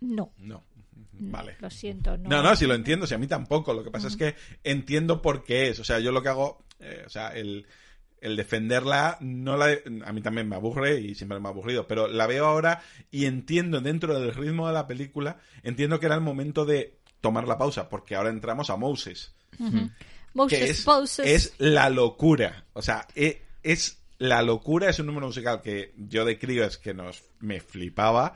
No. 0.00 0.32
No. 0.38 0.64
Vale. 1.12 1.56
Lo 1.60 1.70
siento, 1.70 2.16
no. 2.16 2.28
No, 2.28 2.42
no, 2.42 2.56
si 2.56 2.66
lo 2.66 2.74
entiendo, 2.74 3.06
si 3.06 3.14
a 3.14 3.18
mí 3.18 3.26
tampoco. 3.26 3.72
Lo 3.72 3.84
que 3.84 3.90
pasa 3.90 4.08
es 4.08 4.16
que 4.16 4.34
entiendo 4.64 5.22
por 5.22 5.44
qué 5.44 5.68
es. 5.68 5.78
O 5.78 5.84
sea, 5.84 6.00
yo 6.00 6.10
lo 6.10 6.22
que 6.22 6.28
hago, 6.28 6.64
eh, 6.80 7.04
o 7.06 7.08
sea, 7.08 7.28
el, 7.28 7.66
el 8.22 8.36
defenderla 8.36 9.18
no 9.20 9.56
la 9.56 9.76
a 10.06 10.12
mí 10.12 10.22
también 10.22 10.48
me 10.48 10.56
aburre 10.56 11.00
y 11.00 11.14
siempre 11.14 11.40
me 11.40 11.48
ha 11.48 11.50
aburrido, 11.50 11.86
pero 11.86 12.06
la 12.06 12.26
veo 12.26 12.46
ahora 12.46 12.82
y 13.10 13.26
entiendo 13.26 13.80
dentro 13.80 14.18
del 14.18 14.32
ritmo 14.32 14.68
de 14.68 14.72
la 14.72 14.86
película, 14.86 15.38
entiendo 15.62 16.00
que 16.00 16.06
era 16.06 16.14
el 16.14 16.20
momento 16.20 16.64
de 16.64 16.98
tomar 17.20 17.46
la 17.46 17.58
pausa, 17.58 17.88
porque 17.88 18.14
ahora 18.14 18.30
entramos 18.30 18.70
a 18.70 18.76
Moses. 18.76 19.34
Moses, 20.34 20.84
que 21.16 21.34
es, 21.34 21.54
la 21.58 21.90
locura, 21.90 22.64
o 22.72 22.80
sea, 22.80 23.06
e, 23.14 23.42
es, 23.62 23.98
la 24.18 24.40
locura, 24.42 24.88
es 24.88 24.98
un 25.00 25.06
número 25.06 25.26
musical 25.26 25.60
que 25.60 25.92
yo 25.96 26.24
de 26.24 26.38
crío 26.38 26.64
es 26.64 26.78
que 26.78 26.94
nos 26.94 27.24
me 27.40 27.60
flipaba. 27.60 28.34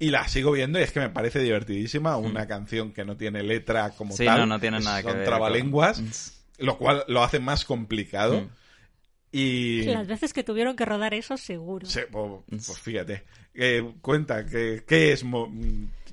Y 0.00 0.10
la 0.10 0.28
sigo 0.28 0.52
viendo 0.52 0.78
y 0.78 0.82
es 0.82 0.92
que 0.92 1.00
me 1.00 1.10
parece 1.10 1.40
divertidísima. 1.40 2.16
Una 2.16 2.46
canción 2.46 2.92
que 2.92 3.04
no 3.04 3.16
tiene 3.16 3.42
letra 3.42 3.90
como 3.90 4.14
tal. 4.14 4.38
No, 4.38 4.46
no 4.46 4.60
tiene 4.60 4.78
nada 4.78 5.02
que 5.02 5.08
ver. 5.08 5.16
Son 5.16 5.24
trabalenguas. 5.24 6.34
Lo 6.58 6.78
cual 6.78 7.04
lo 7.08 7.24
hace 7.24 7.40
más 7.40 7.64
complicado. 7.64 8.48
Y... 9.30 9.82
Las 9.84 10.06
veces 10.06 10.32
que 10.32 10.42
tuvieron 10.42 10.76
que 10.76 10.84
rodar 10.84 11.14
eso, 11.14 11.36
seguro. 11.36 11.86
Sí, 11.86 12.00
pues, 12.10 12.42
pues 12.48 12.80
fíjate. 12.80 13.24
Eh, 13.54 13.92
cuenta, 14.00 14.46
¿qué, 14.46 14.84
qué 14.86 15.12
es? 15.12 15.24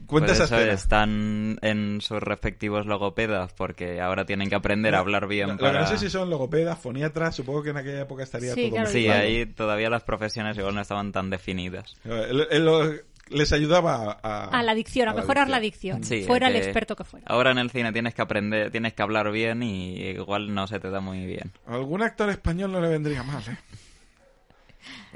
Cuenta 0.05 0.33
pues 0.33 0.39
esa 0.39 0.61
Están 0.71 1.57
en 1.61 2.01
sus 2.01 2.21
respectivos 2.21 2.85
logopedas 2.85 3.53
porque 3.53 4.01
ahora 4.01 4.25
tienen 4.25 4.49
que 4.49 4.55
aprender 4.55 4.95
a 4.95 4.99
hablar 4.99 5.27
bien. 5.27 5.57
para... 5.57 5.81
No 5.81 5.87
sé 5.87 5.97
si 5.97 6.09
son 6.09 6.29
logopedas, 6.29 6.77
foniatras, 6.79 7.35
supongo 7.35 7.63
que 7.63 7.69
en 7.69 7.77
aquella 7.77 8.01
época 8.01 8.23
estaría 8.23 8.53
sí, 8.53 8.69
todo 8.69 8.85
Sí, 8.87 9.07
ahí 9.07 9.45
todavía 9.45 9.89
las 9.89 10.03
profesiones 10.03 10.57
igual 10.57 10.75
no 10.75 10.81
estaban 10.81 11.11
tan 11.11 11.29
definidas. 11.29 11.95
Eh, 12.05 12.99
les 13.29 13.51
ayudaba 13.51 14.19
a... 14.21 14.45
A 14.45 14.63
la 14.63 14.73
dicción, 14.73 15.09
a, 15.09 15.13
mejorar 15.13 15.49
la 15.49 15.59
dicción, 15.59 16.03
fuera 16.25 16.47
el 16.47 16.55
experto 16.55 16.95
que 16.95 17.03
fuera. 17.03 17.25
Ahora 17.27 17.51
en 17.51 17.57
el 17.57 17.69
cine 17.71 17.91
tienes 17.91 18.13
que 18.13 18.21
aprender, 18.21 18.71
tienes 18.71 18.93
que 18.93 19.01
hablar 19.01 19.31
bien 19.31 19.63
y 19.63 20.01
igual 20.09 20.53
no 20.53 20.67
se 20.67 20.79
te 20.79 20.89
da 20.89 20.99
muy 20.99 21.25
bien. 21.25 21.51
algún 21.65 22.01
actor 22.01 22.29
español 22.29 22.71
no 22.71 22.81
le 22.81 22.89
vendría 22.89 23.23
mal, 23.23 23.43
¿eh? 23.47 23.57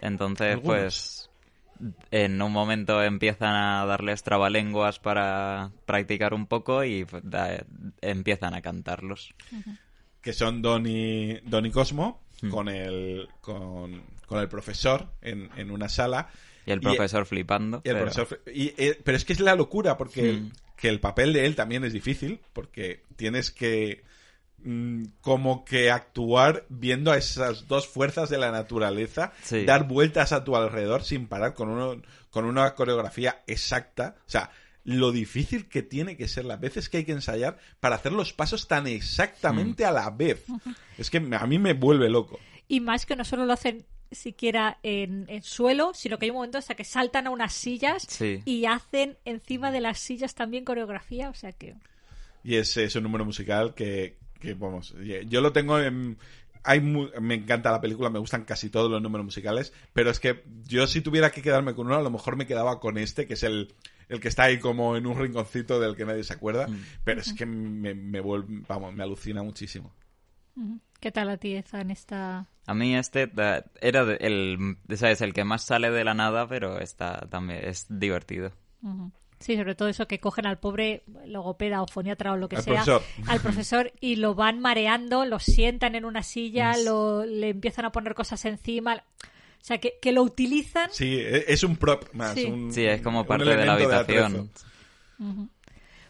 Entonces, 0.01 0.57
pues, 0.63 1.29
en 2.11 2.41
un 2.41 2.51
momento 2.51 3.03
empiezan 3.03 3.55
a 3.55 3.85
darles 3.85 4.23
trabalenguas 4.23 4.99
para 4.99 5.71
practicar 5.85 6.33
un 6.33 6.47
poco 6.47 6.83
y 6.83 7.05
pues, 7.05 7.23
empiezan 8.01 8.53
a 8.53 8.61
cantarlos. 8.61 9.33
Que 10.21 10.33
son 10.33 10.61
Don 10.61 10.85
y, 10.85 11.41
Cosmo 11.71 12.21
hmm. 12.41 12.49
con, 12.49 12.69
el, 12.69 13.27
con, 13.41 14.03
con, 14.25 14.39
el 14.39 14.47
profesor 14.47 15.11
en, 15.21 15.49
en 15.55 15.69
una 15.71 15.89
sala 15.89 16.29
y 16.65 16.71
el 16.71 16.81
profesor 16.81 17.25
flipando. 17.25 17.81
pero... 17.83 18.11
Eh, 18.45 18.99
pero 19.03 19.17
es 19.17 19.25
que 19.25 19.33
es 19.33 19.39
la 19.39 19.55
locura, 19.55 19.97
porque 19.97 20.33
hmm. 20.33 20.51
que 20.75 20.89
el 20.89 20.99
papel 20.99 21.33
de 21.33 21.45
él 21.45 21.55
también 21.55 21.83
es 21.83 21.93
difícil, 21.93 22.39
porque 22.53 23.03
tienes 23.15 23.51
que 23.51 24.03
mm, 24.63 25.05
como 25.21 25.65
que 25.65 25.91
actuar 25.91 26.65
viendo 26.69 27.11
a 27.11 27.17
esas 27.17 27.67
dos 27.67 27.87
fuerzas 27.87 28.29
de 28.29 28.37
la 28.37 28.51
naturaleza, 28.51 29.33
dar 29.65 29.87
vueltas 29.87 30.31
a 30.31 30.43
tu 30.43 30.55
alrededor 30.55 31.03
sin 31.03 31.27
parar 31.27 31.53
con, 31.53 31.69
uno, 31.69 32.01
con 32.29 32.45
una 32.45 32.75
coreografía 32.75 33.43
exacta. 33.47 34.15
O 34.27 34.29
sea, 34.29 34.51
lo 34.83 35.11
difícil 35.11 35.67
que 35.67 35.83
tiene 35.83 36.17
que 36.17 36.27
ser 36.27 36.45
las 36.45 36.59
veces 36.59 36.89
que 36.89 36.97
hay 36.97 37.05
que 37.05 37.11
ensayar 37.11 37.57
para 37.79 37.95
hacer 37.95 38.11
los 38.11 38.33
pasos 38.33 38.67
tan 38.67 38.87
exactamente 38.87 39.83
hmm. 39.83 39.87
a 39.87 39.91
la 39.91 40.09
vez. 40.09 40.45
Es 40.97 41.09
que 41.09 41.17
a 41.17 41.47
mí 41.47 41.59
me 41.59 41.73
vuelve 41.73 42.09
loco. 42.09 42.39
Y 42.67 42.79
más 42.79 43.05
que 43.05 43.15
no 43.15 43.25
solo 43.25 43.45
lo 43.45 43.53
hacen 43.53 43.85
siquiera 44.11 44.79
en, 44.83 45.27
suelo, 45.43 45.93
sino 45.93 46.17
que 46.17 46.25
hay 46.25 46.31
un 46.31 46.37
momento 46.37 46.57
hasta 46.57 46.75
que 46.75 46.83
saltan 46.83 47.27
a 47.27 47.29
unas 47.29 47.53
sillas 47.53 48.07
y 48.21 48.65
hacen 48.65 49.17
encima 49.25 49.71
de 49.71 49.81
las 49.81 49.99
sillas 49.99 50.35
también 50.35 50.65
coreografía, 50.65 51.29
o 51.29 51.33
sea 51.33 51.51
que... 51.51 51.75
Y 52.43 52.55
ese 52.55 52.85
es 52.85 52.95
un 52.95 53.03
número 53.03 53.25
musical 53.25 53.73
que, 53.73 54.17
vamos, 54.57 54.95
yo 55.27 55.41
lo 55.41 55.51
tengo 55.51 55.79
en... 55.79 56.17
Hay 56.61 56.81
me 56.81 57.35
encanta 57.35 57.71
la 57.71 57.79
película, 57.79 58.09
me 58.09 58.19
gustan 58.19 58.43
casi 58.43 58.69
todos 58.69 58.91
los 58.91 59.01
números 59.01 59.23
musicales, 59.23 59.71
pero 59.93 60.11
es 60.11 60.19
que 60.19 60.43
yo 60.65 60.87
si 60.87 60.99
tuviera 60.99 61.31
que 61.31 61.41
quedarme 61.41 61.73
con 61.73 61.87
uno, 61.87 61.95
a 61.95 62.01
lo 62.01 62.11
mejor 62.11 62.35
me 62.35 62.45
quedaba 62.45 62.81
con 62.81 62.97
este, 62.97 63.25
que 63.25 63.35
es 63.35 63.43
el, 63.43 63.73
el 64.09 64.19
que 64.19 64.27
está 64.27 64.43
ahí 64.43 64.59
como 64.59 64.97
en 64.97 65.07
un 65.07 65.17
rinconcito 65.17 65.79
del 65.79 65.95
que 65.95 66.03
nadie 66.03 66.25
se 66.25 66.33
acuerda, 66.33 66.67
mm. 66.67 66.83
pero 67.05 67.21
es 67.21 67.31
que 67.31 67.45
me, 67.45 67.93
me 67.95 68.19
vuelve, 68.19 68.63
vamos, 68.67 68.93
me 68.93 69.03
alucina 69.03 69.41
muchísimo. 69.41 69.93
¿Qué 70.99 71.11
tal 71.11 71.29
a 71.29 71.37
ti, 71.37 71.55
en 71.73 71.91
esta...? 71.91 72.47
A 72.65 72.73
mí 72.73 72.95
este 72.95 73.31
era 73.81 74.01
el, 74.19 74.77
¿sabes? 74.95 75.21
el 75.21 75.33
que 75.33 75.43
más 75.43 75.63
sale 75.63 75.89
de 75.89 76.03
la 76.03 76.13
nada, 76.13 76.47
pero 76.47 76.79
está 76.79 77.27
también 77.29 77.61
es 77.63 77.87
divertido. 77.89 78.51
Sí, 79.39 79.55
sobre 79.55 79.73
todo 79.73 79.87
eso 79.87 80.07
que 80.07 80.19
cogen 80.19 80.45
al 80.45 80.59
pobre 80.59 81.03
logopeda 81.25 81.81
o 81.81 81.87
foniatra 81.87 82.33
o 82.33 82.37
lo 82.37 82.49
que 82.49 82.61
sea, 82.61 82.83
al 83.25 83.39
profesor 83.39 83.91
y 84.01 84.17
lo 84.17 84.35
van 84.35 84.59
mareando, 84.59 85.25
lo 85.25 85.39
sientan 85.39 85.95
en 85.95 86.05
una 86.05 86.21
silla, 86.21 86.77
lo, 86.77 87.25
le 87.25 87.49
empiezan 87.49 87.85
a 87.85 87.91
poner 87.91 88.13
cosas 88.13 88.43
encima. 88.45 88.95
O 88.95 89.63
sea, 89.63 89.79
que, 89.79 89.95
que 90.01 90.11
lo 90.11 90.21
utilizan. 90.21 90.89
Sí, 90.91 91.15
e, 91.19 91.45
es 91.47 91.63
un 91.63 91.75
prop 91.77 92.13
más. 92.13 92.35
Sí, 92.35 92.85
es 92.85 93.01
como 93.01 93.25
parte 93.25 93.45
de 93.45 93.65
la 93.65 93.73
habitación. 93.73 94.51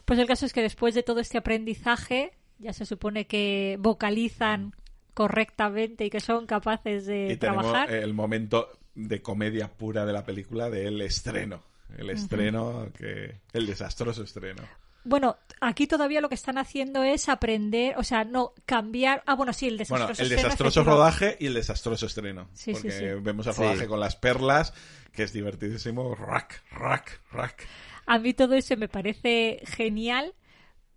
pues 0.03 0.19
el 0.19 0.27
caso 0.27 0.45
es 0.45 0.51
que 0.51 0.61
después 0.61 0.93
de 0.93 1.03
todo 1.03 1.19
este 1.19 1.37
aprendizaje, 1.37 2.33
ya 2.57 2.73
se 2.73 2.85
supone 2.85 3.27
que 3.27 3.77
vocalizan 3.79 4.73
correctamente 5.20 6.05
y 6.05 6.09
que 6.09 6.22
son 6.22 6.45
capaces 6.45 7.05
de 7.05 7.34
y 7.34 7.36
trabajar. 7.36 7.91
el 7.91 8.13
momento 8.13 8.72
de 8.95 9.22
comedia 9.22 9.67
pura 9.67 10.05
de 10.05 10.13
la 10.13 10.24
película 10.24 10.70
del 10.70 11.01
estreno. 11.01 11.61
El 11.97 12.09
estreno, 12.09 12.88
que 12.97 13.41
el 13.51 13.65
desastroso 13.65 14.24
estreno. 14.24 14.63
Bueno, 15.03 15.36
aquí 15.59 15.88
todavía 15.88 16.22
lo 16.22 16.30
que 16.30 16.36
están 16.36 16.57
haciendo 16.57 17.03
es 17.03 17.28
aprender, 17.28 17.97
o 17.97 18.03
sea, 18.05 18.24
no 18.24 18.53
cambiar. 18.65 19.22
Ah, 19.26 19.36
bueno, 19.36 19.51
sí, 19.51 19.67
el 19.67 19.78
desastroso 19.78 20.13
bueno, 20.13 20.24
el 20.24 20.30
desastroso 20.30 20.84
rodaje 20.86 21.36
y 21.38 21.47
el 21.47 21.53
desastroso 21.55 22.05
estreno. 22.05 22.47
Sí, 22.53 22.72
porque 22.72 22.91
sí, 22.91 23.03
vemos 23.22 23.45
el 23.45 23.55
rodaje 23.55 23.88
con 23.88 23.99
las 23.99 24.15
perlas, 24.15 24.74
que 25.11 25.24
es 25.24 25.34
divertidísimo. 25.34 26.15
Rack, 26.15 26.63
rack, 26.72 27.20
rack. 27.34 27.67
A 28.05 28.20
mí 28.20 28.34
todo 28.34 28.53
eso 28.53 28.78
me 28.78 28.88
parece 28.88 29.63
genial 29.65 30.34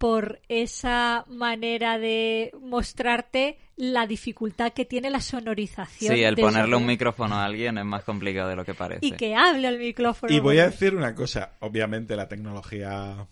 por 0.02 0.40
esa 0.48 1.24
manera 1.28 1.96
de 1.96 2.50
mostrarte 2.60 3.56
la 3.76 4.04
dificultad 4.08 4.72
que 4.72 4.84
tiene 4.84 5.10
la 5.10 5.20
sonorización. 5.20 6.16
Sí, 6.16 6.24
el 6.24 6.34
ponerle 6.34 6.74
un 6.74 6.86
micrófono 6.86 7.36
a 7.36 7.44
alguien 7.44 7.78
es 7.78 7.84
más 7.84 8.02
complicado 8.02 8.48
de 8.48 8.56
lo 8.56 8.64
que 8.64 8.74
parece. 8.74 9.06
Y 9.06 9.12
que 9.12 9.36
hable 9.36 9.68
al 9.68 9.78
micrófono. 9.78 10.34
Y 10.34 10.40
voy 10.40 10.58
a 10.58 10.64
decir 10.64 10.96
una 10.96 11.14
cosa, 11.14 11.52
obviamente 11.60 12.16
la 12.16 12.26
tecnología... 12.26 13.28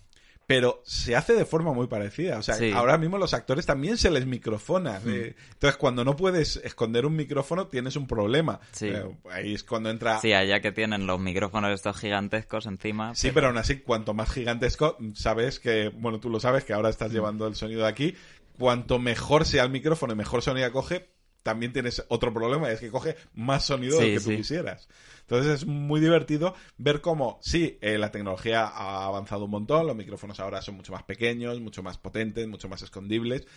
Pero 0.53 0.81
se 0.85 1.15
hace 1.15 1.33
de 1.33 1.45
forma 1.45 1.73
muy 1.73 1.87
parecida. 1.87 2.37
O 2.39 2.43
sea, 2.43 2.55
Sí. 2.55 2.71
ahora 2.71 2.97
mismo 2.97 3.17
los 3.17 3.33
actores 3.33 3.65
también 3.65 3.97
se 3.97 4.09
les 4.11 4.25
microfona. 4.25 4.99
eh. 5.05 5.35
Entonces, 5.53 5.77
cuando 5.77 6.03
no 6.03 6.15
puedes 6.15 6.57
esconder 6.57 7.05
un 7.05 7.15
micrófono, 7.15 7.67
tienes 7.67 7.95
un 7.95 8.05
problema. 8.07 8.59
Sí. 8.71 8.87
Eh, 8.87 9.03
ahí 9.31 9.53
es 9.53 9.63
cuando 9.63 9.89
entra... 9.89 10.19
Sí, 10.19 10.33
allá 10.33 10.59
que 10.59 10.71
tienen 10.71 11.07
los 11.07 11.19
micrófonos 11.19 11.71
estos 11.71 11.97
gigantescos 11.97 12.65
encima. 12.65 13.15
Sí, 13.15 13.31
pero 13.33 13.47
aún 13.47 13.57
así, 13.57 13.77
cuanto 13.79 14.13
más 14.13 14.29
gigantesco, 14.29 14.97
sabes 15.13 15.59
que, 15.59 15.89
bueno, 15.89 16.19
tú 16.19 16.29
lo 16.29 16.39
sabes, 16.39 16.63
que 16.65 16.73
ahora 16.73 16.89
estás 16.89 17.11
llevando 17.11 17.47
el 17.47 17.55
sonido 17.55 17.83
de 17.83 17.87
aquí, 17.87 18.15
cuanto 18.57 18.99
mejor 18.99 19.45
sea 19.45 19.63
el 19.63 19.69
micrófono 19.71 20.13
y 20.13 20.15
mejor 20.17 20.41
sonido 20.41 20.71
coge, 20.71 21.09
también 21.43 21.73
tienes 21.73 22.03
otro 22.09 22.33
problema, 22.33 22.71
es 22.71 22.79
que 22.79 22.89
coge 22.89 23.15
más 23.33 23.65
sonido 23.65 23.97
Sí, 23.97 24.03
del 24.03 24.13
que 24.17 24.23
tú 24.23 24.29
sí. 24.31 24.37
quisieras. 24.37 24.87
Entonces 25.21 25.61
es 25.61 25.65
muy 25.65 26.01
divertido 26.01 26.55
ver 26.77 26.99
cómo, 26.99 27.39
sí, 27.41 27.77
eh, 27.81 27.97
la 27.97 28.11
tecnología 28.11 28.65
ha 28.65 29.05
avanzado 29.05 29.45
un 29.45 29.51
montón, 29.51 29.87
los 29.87 29.95
micrófonos 29.95 30.39
ahora 30.41 30.61
son 30.61 30.75
mucho 30.75 30.91
más 30.91 31.03
pequeños, 31.03 31.59
mucho 31.61 31.81
más 31.81 31.97
potentes, 31.97 32.47
mucho 32.47 32.67
más 32.67 32.81
escondibles, 32.81 33.47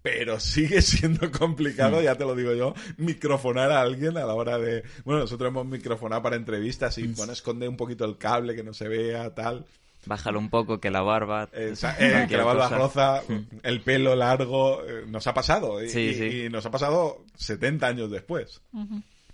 pero 0.00 0.38
sigue 0.38 0.80
siendo 0.82 1.32
complicado, 1.32 2.00
ya 2.00 2.14
te 2.16 2.24
lo 2.24 2.36
digo 2.36 2.54
yo, 2.54 2.74
microfonar 2.98 3.72
a 3.72 3.80
alguien 3.80 4.16
a 4.16 4.24
la 4.26 4.34
hora 4.34 4.58
de... 4.58 4.84
Bueno, 5.04 5.22
nosotros 5.22 5.48
hemos 5.48 5.66
microfonado 5.66 6.22
para 6.22 6.36
entrevistas 6.36 6.98
y, 6.98 7.06
bueno, 7.08 7.32
esconde 7.32 7.66
un 7.66 7.76
poquito 7.76 8.04
el 8.04 8.16
cable, 8.16 8.54
que 8.54 8.62
no 8.62 8.72
se 8.72 8.86
vea, 8.86 9.34
tal. 9.34 9.66
Bájalo 10.06 10.38
un 10.38 10.50
poco, 10.50 10.78
que 10.80 10.90
la 10.90 11.02
barba. 11.02 11.48
Eh, 11.54 11.74
eh, 12.00 12.26
que 12.28 12.36
la 12.36 12.44
barba 12.44 12.64
cosa. 12.68 12.78
roza, 12.78 13.22
el 13.62 13.80
pelo 13.82 14.14
largo, 14.14 14.82
eh, 14.84 15.04
nos 15.06 15.26
ha 15.26 15.34
pasado. 15.34 15.82
Y, 15.82 15.88
Sí, 15.88 16.00
y- 16.00 16.14
sí. 16.14 16.24
y 16.44 16.48
nos 16.50 16.64
ha 16.66 16.70
pasado 16.70 17.24
70 17.36 17.86
años 17.86 18.10
después. 18.10 18.60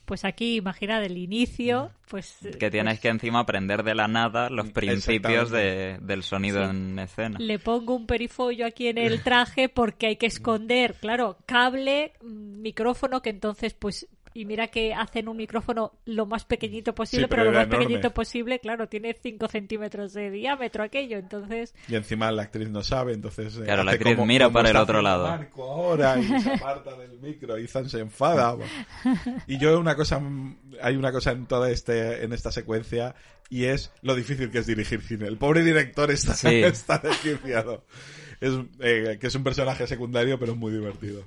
Pues 0.04 0.24
aquí, 0.24 0.56
imagina 0.56 0.98
del 1.00 1.16
inicio, 1.18 1.92
pues... 2.08 2.36
Que 2.58 2.68
tienes 2.68 2.98
que 2.98 3.08
encima 3.08 3.38
aprender 3.40 3.84
de 3.84 3.94
la 3.94 4.08
nada 4.08 4.50
los 4.50 4.70
principios 4.70 5.50
de, 5.50 5.98
del 6.02 6.24
sonido 6.24 6.64
Sí. 6.64 6.70
en 6.70 6.98
escena. 6.98 7.38
Le 7.38 7.60
pongo 7.60 7.94
un 7.94 8.06
perifollo 8.06 8.66
aquí 8.66 8.88
en 8.88 8.98
el 8.98 9.22
traje 9.22 9.68
porque 9.68 10.08
hay 10.08 10.16
que 10.16 10.26
esconder, 10.26 10.94
claro, 10.94 11.36
cable, 11.46 12.12
mm, 12.22 12.60
micrófono, 12.60 13.22
que 13.22 13.30
entonces, 13.30 13.72
pues, 13.74 14.08
y 14.34 14.44
mira 14.44 14.68
que 14.68 14.94
hacen 14.94 15.28
un 15.28 15.36
micrófono 15.36 15.92
lo 16.04 16.26
más 16.26 16.44
pequeñito 16.44 16.94
posible, 16.94 17.24
Sí, 17.24 17.28
pero, 17.30 17.42
pero 17.42 17.52
lo 17.52 17.58
más 17.58 17.66
pequeñito 17.68 18.10
posible, 18.12 18.58
claro, 18.60 18.88
tiene 18.88 19.16
5 19.20 19.48
centímetros 19.48 20.12
de 20.12 20.30
diámetro 20.30 20.84
aquello, 20.84 21.18
entonces, 21.18 21.74
Y 21.88 21.96
encima 21.96 22.30
la 22.30 22.42
actriz 22.42 22.68
no 22.70 22.82
sabe, 22.82 23.12
entonces... 23.14 23.56
eh, 23.56 23.62
Claro, 23.64 23.82
la 23.84 23.92
actriz 23.92 24.14
como- 24.14 24.26
mira 24.26 24.46
como 24.46 24.54
para 24.54 24.70
el 24.70 24.76
otro 24.76 25.02
lado. 25.02 25.26
Marco 25.28 25.62
ahora 25.64 26.18
y 26.18 26.40
se 26.40 26.52
aparta 26.52 26.96
del 26.96 27.18
micro 27.20 27.58
y 27.58 27.66
Zan 27.66 27.88
se 27.88 27.98
enfada. 28.00 28.56
Y 29.46 29.58
yo 29.58 29.78
una 29.78 29.96
cosa... 29.96 30.20
Hay 30.82 30.96
una 30.96 31.12
cosa 31.12 31.32
en 31.32 31.46
toda 31.46 31.70
este, 31.70 32.24
en 32.24 32.32
esta 32.32 32.50
secuencia 32.52 33.14
y 33.48 33.64
es 33.64 33.92
lo 34.02 34.14
difícil 34.14 34.50
que 34.50 34.58
es 34.58 34.66
dirigir 34.66 35.02
cine. 35.02 35.26
El 35.26 35.36
pobre 35.36 35.62
director 35.64 36.10
está, 36.10 36.34
Sí. 36.34 36.46
está 36.64 36.98
desquiciado. 36.98 37.84
Es, 38.40 38.52
eh, 38.78 39.18
que 39.20 39.26
es 39.26 39.34
un 39.34 39.42
personaje 39.44 39.86
secundario, 39.86 40.38
pero 40.38 40.52
es 40.52 40.58
muy 40.58 40.72
divertido. 40.72 41.24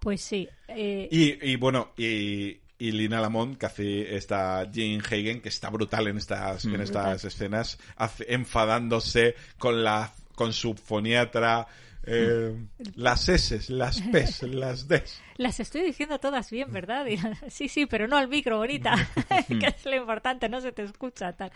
Pues 0.00 0.20
sí. 0.20 0.48
eh, 0.68 1.08
Y, 1.10 1.50
y 1.52 1.56
bueno, 1.56 1.92
y, 1.96 2.58
y 2.78 2.92
Lina 2.92 3.20
Lamont, 3.20 3.56
que 3.58 3.66
hace 3.66 4.16
esta 4.16 4.64
Jane 4.72 4.98
Hagen, 5.04 5.40
que 5.40 5.48
está 5.48 5.70
brutal 5.70 6.06
en 6.08 6.18
estas, 6.18 6.64
en 6.66 6.80
estas 6.80 7.24
escenas, 7.24 7.78
hace- 7.96 8.26
enfadándose 8.32 9.34
con 9.58 9.82
la 9.82 10.12
con 10.34 10.52
su 10.52 10.74
foniatra, 10.74 11.66
eh, 12.04 12.54
las 12.96 13.28
S, 13.30 13.72
las 13.72 14.02
P's, 14.02 14.42
las 14.42 14.86
D's. 14.86 15.20
Las 15.38 15.58
estoy 15.60 15.80
diciendo 15.82 16.18
todas 16.20 16.50
bien, 16.50 16.70
¿verdad? 16.72 17.06
Sí, 17.48 17.68
sí, 17.68 17.86
pero 17.86 18.06
no 18.06 18.16
al 18.18 18.28
micro, 18.28 18.58
bonita, 18.58 18.94
que 19.48 19.66
es 19.66 19.84
lo 19.86 19.96
importante, 19.96 20.48
no 20.50 20.60
se 20.60 20.72
te 20.72 20.82
escucha 20.82 21.32
tal. 21.32 21.50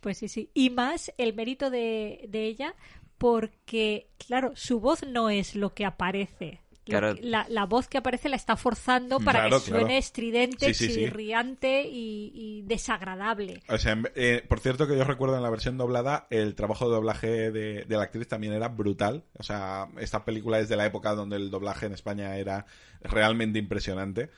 Pues 0.00 0.18
sí, 0.18 0.28
sí. 0.28 0.50
Y 0.54 0.70
más 0.70 1.12
el 1.16 1.34
mérito 1.34 1.70
de, 1.70 2.26
de 2.28 2.44
ella, 2.46 2.74
porque, 3.16 4.08
claro, 4.26 4.52
su 4.54 4.80
voz 4.80 5.02
no 5.06 5.30
es 5.30 5.54
lo 5.54 5.72
que 5.72 5.84
aparece. 5.86 6.60
Lo 6.86 6.98
Claro. 6.98 7.14
que- 7.14 7.22
la, 7.22 7.46
la 7.48 7.64
voz 7.64 7.88
que 7.88 7.96
aparece 7.98 8.28
la 8.28 8.36
está 8.36 8.56
forzando 8.56 9.18
para 9.20 9.40
Claro, 9.40 9.56
que 9.58 9.68
suene 9.70 9.84
claro. 9.84 9.98
estridente, 9.98 10.66
Sí, 10.74 10.74
sí, 10.74 10.92
sí. 10.92 11.00
chirriante 11.00 11.88
y, 11.88 12.30
y 12.34 12.62
desagradable. 12.62 13.62
O 13.70 13.78
sea, 13.78 13.96
eh, 14.14 14.44
por 14.48 14.60
cierto 14.60 14.86
que 14.86 14.96
yo 14.96 15.04
recuerdo 15.04 15.36
en 15.36 15.42
la 15.42 15.48
versión 15.50 15.78
doblada, 15.78 16.26
el 16.28 16.54
trabajo 16.54 16.86
de 16.88 16.94
doblaje 16.94 17.50
de, 17.50 17.84
de 17.84 17.96
la 17.96 18.02
actriz 18.02 18.28
también 18.28 18.52
era 18.52 18.68
brutal. 18.68 19.24
O 19.38 19.42
sea, 19.42 19.88
esta 19.98 20.24
película 20.26 20.58
es 20.60 20.68
de 20.68 20.76
la 20.76 20.84
época 20.84 21.14
donde 21.14 21.36
el 21.36 21.50
doblaje 21.50 21.86
en 21.86 21.92
España 21.94 22.36
era 22.36 22.66
realmente 23.00 23.58
impresionante. 23.58 24.28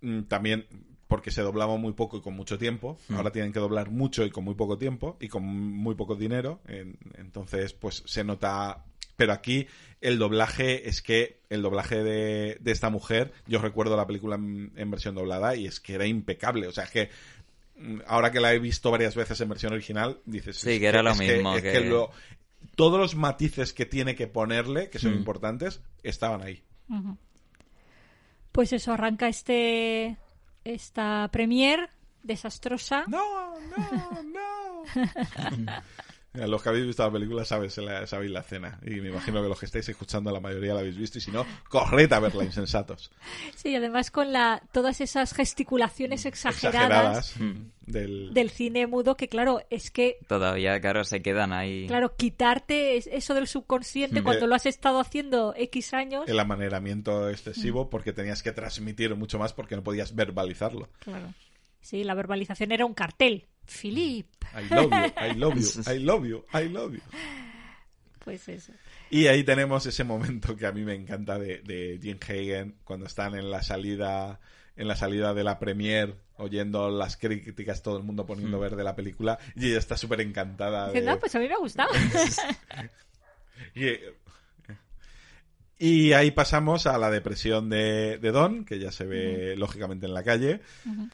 Mm, 0.00 0.22
También 0.24 0.66
porque 1.08 1.30
se 1.30 1.42
doblaba 1.42 1.76
muy 1.76 1.92
poco 1.92 2.16
y 2.16 2.20
con 2.22 2.34
mucho 2.34 2.58
tiempo. 2.58 2.98
Ahora 3.14 3.30
tienen 3.30 3.52
que 3.52 3.58
doblar 3.60 3.90
mucho 3.90 4.24
y 4.24 4.30
con 4.30 4.42
muy 4.44 4.54
poco 4.54 4.78
tiempo 4.78 5.16
y 5.20 5.28
con 5.28 5.44
muy 5.44 5.94
poco 5.94 6.14
dinero. 6.16 6.60
En- 6.66 6.98
entonces, 7.18 7.72
pues 7.72 8.02
se 8.06 8.24
nota. 8.24 8.84
Pero 9.16 9.32
aquí 9.32 9.66
el 10.00 10.18
doblaje 10.18 10.88
es 10.88 11.00
que 11.02 11.40
el 11.48 11.62
doblaje 11.62 12.02
de, 12.02 12.58
de 12.60 12.72
esta 12.72 12.90
mujer, 12.90 13.32
yo 13.46 13.60
recuerdo 13.60 13.96
la 13.96 14.06
película 14.06 14.36
en, 14.36 14.72
en 14.76 14.90
versión 14.90 15.14
doblada 15.14 15.54
y 15.56 15.66
es 15.66 15.80
que 15.80 15.94
era 15.94 16.06
impecable. 16.06 16.66
O 16.66 16.72
sea, 16.72 16.84
es 16.84 16.90
que 16.90 17.10
mm, 17.78 18.00
ahora 18.06 18.30
que 18.30 18.40
la 18.40 18.52
he 18.52 18.58
visto 18.58 18.90
varias 18.90 19.14
veces 19.14 19.40
en 19.40 19.48
versión 19.48 19.72
original, 19.72 20.20
dices... 20.26 20.56
Sí, 20.58 20.72
es 20.72 20.80
que 20.80 20.86
era 20.86 21.02
lo 21.02 21.10
es 21.12 21.18
mismo 21.18 21.54
es 21.56 21.62
que- 21.62 21.80
lo- 21.80 22.10
todos 22.76 22.98
los 22.98 23.14
matices 23.14 23.72
que 23.72 23.86
tiene 23.86 24.14
que 24.16 24.26
ponerle, 24.26 24.90
que 24.90 24.98
son 24.98 25.12
Mm. 25.14 25.18
importantes, 25.18 25.80
estaban 26.02 26.42
ahí. 26.42 26.62
Pues 28.52 28.72
eso, 28.72 28.92
arranca 28.92 29.28
este 29.28 30.16
esta 30.64 31.28
premier 31.32 31.90
desastrosa. 32.22 33.04
No, 33.06 33.54
no, 33.60 34.22
no. 34.22 34.84
Mira, 36.34 36.46
Los 36.48 36.62
que 36.62 36.68
habéis 36.68 36.86
visto 36.86 37.04
la 37.04 37.12
película 37.12 37.44
sabéis 37.44 37.78
la, 37.78 38.06
sabéis 38.06 38.32
la 38.32 38.40
escena. 38.40 38.78
Y 38.84 38.96
me 39.00 39.08
imagino 39.10 39.40
que 39.42 39.48
los 39.48 39.58
que 39.58 39.66
estáis 39.66 39.88
escuchando 39.88 40.32
la 40.32 40.40
mayoría 40.40 40.74
la 40.74 40.80
habéis 40.80 40.96
visto. 40.96 41.18
Y 41.18 41.20
si 41.20 41.30
no, 41.30 41.46
corred 41.68 42.12
a 42.12 42.18
verla, 42.20 42.44
insensatos. 42.44 43.10
Sí, 43.54 43.74
además 43.76 44.10
con 44.10 44.32
la 44.32 44.60
todas 44.72 45.00
esas 45.00 45.32
gesticulaciones 45.32 46.26
exageradas, 46.26 47.30
Exageradas 47.36 47.40
mm, 47.40 47.90
del... 47.92 48.34
del 48.34 48.50
cine 48.50 48.86
mudo 48.88 49.16
que 49.16 49.28
claro, 49.28 49.62
es 49.70 49.90
que 49.92 50.18
Todavía, 50.26 50.80
claro, 50.80 51.04
se 51.04 51.22
quedan 51.22 51.52
ahí. 51.52 51.86
claro, 51.86 52.16
quitarte 52.16 52.96
es- 52.96 53.06
eso 53.06 53.34
del 53.34 53.46
subconsciente 53.46 54.20
Mm. 54.20 54.24
cuando 54.24 54.46
lo 54.48 54.54
has 54.56 54.66
estado 54.66 54.98
haciendo 55.00 55.54
X 55.56 55.94
años, 55.94 56.24
el 56.26 56.40
amaneramiento 56.40 57.30
excesivo 57.30 57.90
porque 57.90 58.12
tenías 58.12 58.42
que 58.42 58.50
transmitir 58.52 59.14
mucho 59.14 59.38
más 59.38 59.52
porque 59.52 59.76
no 59.76 59.82
podías 59.84 60.14
verbalizarlo. 60.14 60.88
claro. 60.98 61.32
Sí, 61.80 62.02
la 62.02 62.14
verbalización 62.14 62.72
era 62.72 62.86
un 62.86 62.94
cartel. 62.94 63.44
Philip, 63.66 64.26
I 64.54 64.74
love 64.74 64.90
you, 64.90 65.12
I 65.16 65.32
love 65.36 65.56
you, 65.56 65.82
I 65.86 65.98
love 65.98 66.26
you, 66.26 66.44
I 66.52 66.68
love 66.68 66.94
you. 66.94 67.02
pues 68.24 68.48
eso. 68.48 68.72
Y 69.10 69.26
ahí 69.26 69.44
tenemos 69.44 69.86
ese 69.86 70.04
momento 70.04 70.56
que 70.56 70.66
a 70.66 70.72
mí 70.72 70.82
me 70.82 70.94
encanta 70.94 71.38
de, 71.38 71.60
de 71.60 71.98
Jim 72.02 72.18
Hagen 72.20 72.76
cuando 72.84 73.06
están 73.06 73.34
en 73.34 73.50
la 73.50 73.62
salida 73.62 74.40
en 74.76 74.88
la 74.88 74.96
salida 74.96 75.34
de 75.34 75.44
la 75.44 75.58
premier 75.58 76.16
oyendo 76.36 76.90
las 76.90 77.16
críticas 77.16 77.82
todo 77.82 77.96
el 77.96 78.02
mundo 78.02 78.26
poniendo 78.26 78.58
verde 78.58 78.82
la 78.82 78.96
película 78.96 79.38
y 79.54 79.68
ella 79.68 79.78
está 79.78 79.96
súper 79.96 80.20
encantada 80.20 80.90
de, 80.90 81.00
no, 81.00 81.18
pues 81.18 81.34
a 81.34 81.38
mí 81.38 81.46
me 81.46 81.54
ha 81.54 81.58
gustado. 81.58 81.90
y, 83.74 83.90
y 85.86 86.12
ahí 86.12 86.30
pasamos 86.30 86.86
a 86.86 86.96
la 86.98 87.10
depresión 87.10 87.68
de, 87.68 88.18
de 88.18 88.30
Don 88.32 88.64
que 88.64 88.78
ya 88.78 88.92
se 88.92 89.04
ve 89.04 89.54
lógicamente 89.56 90.06
en 90.06 90.14
la 90.14 90.22
calle 90.22 90.60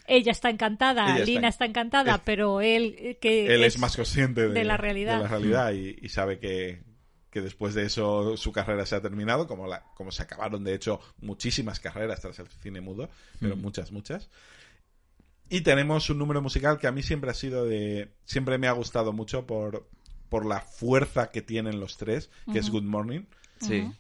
Ella 0.07 0.33
está 0.33 0.51
encantada, 0.51 1.05
Ella 1.07 1.15
está 1.15 1.25
Lina 1.27 1.41
en- 1.41 1.45
está 1.47 1.65
encantada, 1.65 2.15
es- 2.17 2.21
pero 2.25 2.61
él 2.61 2.95
eh, 2.99 3.19
que 3.21 3.55
él 3.55 3.65
es, 3.65 3.79
más 3.79 3.97
consciente 3.97 4.43
de, 4.43 4.55
de 4.55 4.65
la 4.65 4.77
realidad. 4.77 5.17
de 5.17 5.23
la 5.25 5.29
realidad 5.29 5.73
y, 5.73 5.97
y 6.01 6.09
sabe 6.11 6.39
que, 6.39 6.83
que 7.31 7.41
después 7.41 7.75
de 7.75 7.85
eso 7.87 8.37
su 8.37 8.53
carrera 8.53 8.85
se 8.87 8.97
ha 8.97 9.01
terminado, 9.03 9.47
como, 9.47 9.67
la, 9.67 9.83
como 9.95 10.11
se 10.13 10.23
acabaron 10.23 10.63
de 10.65 10.75
hecho 10.75 11.01
muchísimas 11.21 11.81
carreras 11.81 12.21
tras 12.21 12.39
el 12.39 12.49
cine 12.49 12.81
mudo, 12.81 13.09
pero 13.41 13.57
muchas, 13.57 13.93
muchas. 13.93 14.29
Y 15.49 15.63
tenemos 15.63 16.09
un 16.11 16.19
número 16.19 16.41
musical 16.43 16.79
que 16.79 16.87
a 16.87 16.93
mí 16.93 17.03
siempre 17.03 17.31
ha 17.31 17.35
sido 17.35 17.65
de... 17.65 18.11
Siempre 18.25 18.57
me 18.59 18.69
ha 18.69 18.73
gustado 18.73 19.13
mucho 19.13 19.47
por, 19.47 19.89
por 20.29 20.47
la 20.47 20.61
fuerza 20.61 21.31
que 21.33 21.43
tienen 21.43 21.81
los 21.81 21.97
tres, 21.97 22.31
que 22.53 22.61
es 22.61 22.71
Good 22.71 22.85
Morning. 22.85 23.23
Sí. 23.61 23.91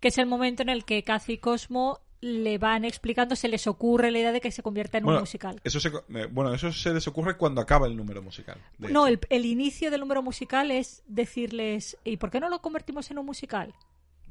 Que 0.00 0.08
es 0.08 0.18
el 0.18 0.26
momento 0.26 0.62
en 0.62 0.68
el 0.68 0.84
que 0.84 1.02
Kathy 1.02 1.34
y 1.34 1.38
Cosmo 1.38 2.00
le 2.20 2.58
van 2.58 2.84
explicando, 2.84 3.36
se 3.36 3.48
les 3.48 3.66
ocurre 3.66 4.10
la 4.10 4.18
idea 4.18 4.32
de 4.32 4.40
que 4.40 4.50
se 4.50 4.62
convierta 4.62 4.98
en 4.98 5.06
un 5.06 5.20
musical. 5.20 5.60
Eso 5.64 5.80
se, 5.80 5.88
eh, 5.88 6.26
bueno, 6.30 6.52
eso 6.54 6.72
se 6.72 6.92
les 6.92 7.06
ocurre 7.06 7.36
cuando 7.36 7.60
acaba 7.60 7.86
el 7.86 7.96
número 7.96 8.22
musical. 8.22 8.58
No, 8.78 9.06
el, 9.06 9.20
el 9.28 9.44
inicio 9.44 9.90
del 9.90 10.00
número 10.00 10.22
musical 10.22 10.70
es 10.70 11.02
decirles, 11.06 11.96
¿y 12.04 12.16
por 12.16 12.30
qué 12.30 12.40
no 12.40 12.48
lo 12.48 12.60
convertimos 12.60 13.10
en 13.10 13.18
un 13.18 13.26
musical? 13.26 13.74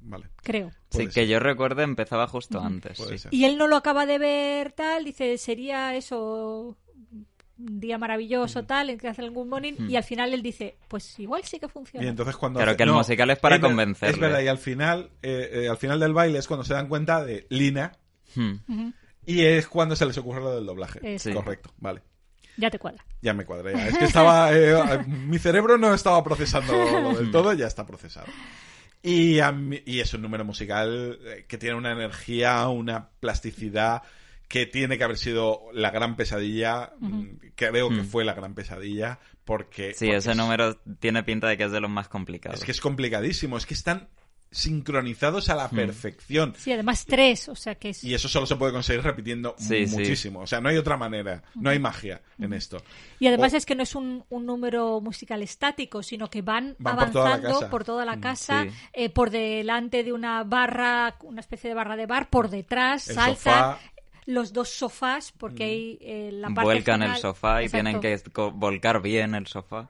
Vale. 0.02 0.30
Creo. 0.44 0.72
Sí, 0.92 1.08
que 1.08 1.28
yo 1.28 1.40
recuerdo 1.40 1.82
empezaba 1.82 2.28
justo 2.28 2.60
antes. 2.60 2.98
Sí. 2.98 3.28
Y 3.32 3.46
él 3.46 3.58
no 3.58 3.68
lo 3.68 3.76
acaba 3.76 4.06
de 4.06 4.20
ver 4.20 4.72
tal, 4.72 5.04
dice, 5.04 5.38
sería 5.38 5.96
eso 5.96 6.78
un 7.58 7.80
día 7.80 7.98
maravilloso, 7.98 8.66
tal, 8.66 8.90
en 8.90 8.98
que 8.98 9.08
hace 9.08 9.22
el 9.22 9.32
Good 9.32 9.48
Morning, 9.48 9.74
y 9.90 9.96
al 9.96 10.04
final 10.04 10.34
él 10.34 10.42
dice, 10.42 10.78
pues 10.88 11.18
igual 11.20 11.44
sí 11.46 11.60
que 11.60 11.68
funciona. 11.70 12.06
Y 12.06 12.10
entonces 12.10 12.36
cuando 12.36 12.60
Pero 12.60 12.72
hace- 12.72 12.78
que 12.78 12.84
el 12.84 12.92
musical 12.92 13.30
es 13.30 13.40
para 13.40 13.60
convencerle. 13.62 14.14
Es 14.14 14.20
verdad, 14.20 14.42
y 14.42 14.48
al 14.48 14.58
final, 14.58 15.12
eh, 15.22 15.50
eh, 15.64 15.70
al 15.70 15.78
final 15.78 16.00
del 16.00 16.14
baile 16.14 16.40
es 16.40 16.48
cuando 16.48 16.64
se 16.66 16.74
dan 16.74 16.88
cuenta 16.88 17.24
de 17.24 17.48
Lina 17.50 17.94
Hmm. 18.36 18.90
Y 19.26 19.42
es 19.44 19.68
cuando 19.68 19.96
se 19.96 20.06
les 20.06 20.18
ocurre 20.18 20.42
lo 20.42 20.56
del 20.56 20.66
doblaje. 20.66 21.00
Correcto, 21.34 21.72
vale. 21.78 22.02
Ya 22.58 22.70
te 22.70 22.78
cuadra. 22.80 23.04
Ya 23.22 23.34
me 23.34 23.46
cuadré. 23.46 23.74
ya. 23.74 23.88
Es 23.88 23.98
que 23.98 24.06
estaba. 24.06 24.54
eh, 24.54 24.76
mi 25.08 25.40
cerebro 25.40 25.78
no 25.78 25.94
estaba 25.94 26.24
procesando 26.24 26.74
lo 27.02 27.14
del 27.18 27.32
todo, 27.32 27.54
ya 27.54 27.68
está 27.68 27.86
procesado. 27.86 28.28
Y, 29.02 29.40
a 29.40 29.52
mí- 29.52 29.82
y 29.86 30.00
es 30.00 30.14
un 30.14 30.22
número 30.22 30.44
musical 30.46 31.20
eh, 31.26 31.46
que 31.48 31.58
tiene 31.58 31.76
una 31.76 31.92
energía, 31.92 32.68
una 32.68 33.10
plasticidad 33.20 34.02
que 34.56 34.66
tiene 34.66 34.98
que 34.98 35.04
haber 35.04 35.18
sido 35.18 35.64
la 35.74 35.92
gran 35.92 36.16
pesadilla. 36.16 36.94
mm, 37.02 37.26
Creo 37.56 37.90
que 37.90 38.04
Mm. 38.04 38.06
fue 38.06 38.24
la 38.24 38.34
gran 38.34 38.54
pesadilla 38.56 39.20
porque. 39.44 39.94
Sí, 39.94 40.06
porque 40.06 40.16
ese 40.18 40.32
es- 40.32 40.38
número 40.38 40.78
tiene 41.02 41.24
pinta 41.24 41.48
de 41.50 41.58
que 41.58 41.66
es 41.66 41.72
de 41.74 41.82
los 41.82 41.90
más 41.92 42.08
complicados. 42.08 42.60
Es 42.60 42.64
que 42.66 42.72
es 42.72 42.80
complicadísimo. 42.80 43.58
Es 43.58 43.66
que 43.66 43.74
están 43.74 44.08
sincronizados 44.52 45.50
a 45.50 45.56
la 45.56 45.68
Hmm. 45.68 45.76
perfección. 45.76 46.54
Sí, 46.58 46.72
además 46.72 47.06
tres, 47.06 47.50
o 47.50 47.56
sea 47.56 47.76
que 47.76 47.90
es... 47.90 48.04
Y 48.06 48.14
eso 48.14 48.30
solo 48.30 48.46
se 48.46 48.56
puede 48.56 48.72
conseguir 48.72 49.04
repitiendo 49.04 49.54
Sí, 49.58 49.86
sí. 49.86 49.96
muchísimo. 49.98 50.40
O 50.42 50.48
sea, 50.48 50.62
no 50.62 50.70
hay 50.70 50.78
otra 50.78 50.96
manera. 50.96 51.44
No 51.56 51.70
hay 51.70 51.80
magia 51.80 52.22
en 52.40 52.54
esto. 52.54 52.78
Y 53.20 53.28
además 53.28 53.54
O- 53.54 53.58
es 53.58 53.66
que 53.66 53.76
no 53.76 53.84
es 53.84 53.96
un, 53.96 54.24
un 54.30 54.46
número 54.46 55.02
musical 55.02 55.42
estático, 55.42 56.02
sino 56.04 56.30
que 56.30 56.42
van, 56.42 56.76
Van 56.80 56.96
por 56.96 57.12
toda 57.12 57.26
la 57.26 57.30
avanzando 57.36 57.60
casa. 57.60 57.70
por 57.70 57.84
toda 57.84 58.06
la 58.06 58.16
Mm, 58.16 58.22
casa, 58.22 58.64
sí. 58.64 58.70
eh, 58.94 59.10
por 59.10 59.30
delante 59.30 60.04
de 60.06 60.14
una 60.14 60.44
barra, 60.46 61.16
una 61.24 61.42
especie 61.42 61.70
de 61.70 61.74
barra 61.74 61.98
de 61.98 62.06
bar, 62.06 62.30
por 62.30 62.50
detrás, 62.50 63.10
El 63.10 63.16
saltan 63.16 63.36
sofá. 63.36 63.80
Los 64.26 64.54
dos 64.54 64.70
sofás, 64.70 65.32
porque 65.32 65.64
hay 65.64 65.98
eh, 66.02 66.30
la 66.34 66.48
parte 66.50 66.64
Vuelcan 66.64 67.02
final- 67.02 67.16
el 67.16 67.22
sofá 67.22 67.62
y 67.62 67.66
Exacto. 67.66 67.84
tienen 68.00 68.02
que 68.02 68.22
volcar 68.54 69.02
bien 69.02 69.36
el 69.36 69.48
sofá. 69.48 69.90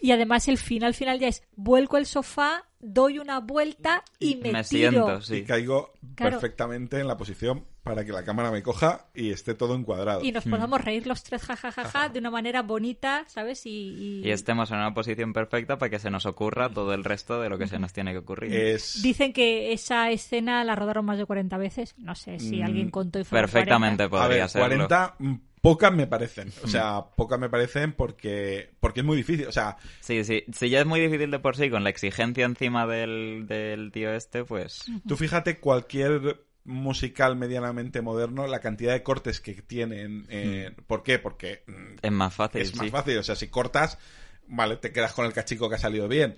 Y 0.00 0.10
además 0.10 0.48
el 0.48 0.58
final 0.58 0.94
final 0.94 1.18
ya 1.20 1.28
es 1.28 1.42
vuelco 1.56 1.96
el 1.96 2.06
sofá, 2.06 2.64
doy 2.80 3.18
una 3.18 3.38
vuelta 3.40 4.02
y 4.18 4.36
me, 4.36 4.52
Me 4.52 4.64
tiro. 4.64 5.20
siento, 5.20 5.34
Y 5.34 5.44
caigo 5.44 5.92
Claro. 6.16 6.32
perfectamente 6.38 6.98
en 7.00 7.06
la 7.06 7.16
posición 7.16 7.64
para 7.82 8.04
que 8.04 8.12
la 8.12 8.22
cámara 8.24 8.50
me 8.50 8.62
coja 8.62 9.06
y 9.14 9.30
esté 9.30 9.54
todo 9.54 9.74
encuadrado. 9.74 10.22
Y 10.22 10.30
nos 10.32 10.44
podamos 10.44 10.80
reír 10.80 11.06
los 11.06 11.22
tres 11.24 11.42
jajajaja 11.42 12.08
de 12.08 12.18
una 12.20 12.30
manera 12.30 12.62
bonita, 12.62 13.24
¿sabes? 13.26 13.66
Y, 13.66 13.70
y- 13.70 14.22
Y 14.26 14.30
estemos 14.30 14.70
en 14.70 14.76
una 14.78 14.94
posición 14.94 15.32
perfecta 15.32 15.78
para 15.78 15.90
que 15.90 15.98
se 15.98 16.10
nos 16.10 16.24
ocurra 16.26 16.68
todo 16.68 16.94
el 16.94 17.02
resto 17.04 17.40
de 17.40 17.48
lo 17.48 17.58
que 17.58 17.66
se 17.66 17.78
nos 17.78 17.92
tiene 17.92 18.12
que 18.12 18.18
ocurrir. 18.18 18.54
Es... 18.54 19.02
Dicen 19.02 19.32
que 19.32 19.72
esa 19.72 20.10
escena 20.10 20.62
la 20.64 20.76
rodaron 20.76 21.04
más 21.04 21.18
de 21.18 21.26
40 21.26 21.56
veces. 21.58 21.94
No 21.98 22.14
sé 22.14 22.38
si 22.38 22.60
Mm, 22.60 22.64
alguien 22.64 22.90
contó 22.90 23.18
y 23.18 23.24
fueron 23.24 23.50
Perfectamente 23.50 24.08
40. 24.08 24.16
A 24.16 24.28
podría 24.28 24.48
serlo. 24.48 24.66
40 24.68 25.14
mm, 25.18 25.34
pocas 25.60 25.92
me 25.92 26.06
parecen. 26.06 26.52
O 26.62 26.68
sea, 26.68 27.04
pocas 27.16 27.38
me 27.40 27.48
parecen 27.48 27.92
porque 27.92 28.70
porque 28.78 29.00
es 29.00 29.06
muy 29.06 29.16
difícil. 29.16 29.46
O 29.48 29.52
sea, 29.52 29.76
Sí, 30.00 30.22
sí. 30.24 30.44
Si 30.52 30.68
ya 30.70 30.80
es 30.80 30.86
muy 30.86 31.00
difícil 31.00 31.30
de 31.32 31.38
por 31.40 31.56
sí 31.56 31.68
con 31.68 31.82
la 31.82 31.90
exigencia 31.90 32.44
encima 32.44 32.86
del, 32.86 33.46
del 33.48 33.90
tío 33.90 34.12
este, 34.12 34.44
pues... 34.44 34.84
tú 35.08 35.16
fíjate 35.16 35.58
cualquier 35.58 36.44
musical 36.64 37.36
medianamente 37.36 38.02
moderno, 38.02 38.46
la 38.46 38.60
cantidad 38.60 38.92
de 38.92 39.02
cortes 39.02 39.40
que 39.40 39.54
tienen. 39.62 40.26
eh, 40.28 40.74
¿Por 40.86 41.02
qué? 41.02 41.18
Porque 41.18 41.62
mm, 41.66 41.96
Es 42.02 42.12
más 42.12 42.34
fácil, 42.34 42.60
es 42.62 42.74
más 42.76 42.86
sí. 42.86 42.90
fácil. 42.90 43.18
O 43.18 43.22
sea, 43.22 43.34
si 43.36 43.48
cortas, 43.48 43.98
vale, 44.46 44.76
te 44.76 44.92
quedas 44.92 45.12
con 45.12 45.26
el 45.26 45.32
cachico 45.32 45.68
que 45.68 45.74
ha 45.76 45.78
salido 45.78 46.08
bien. 46.08 46.36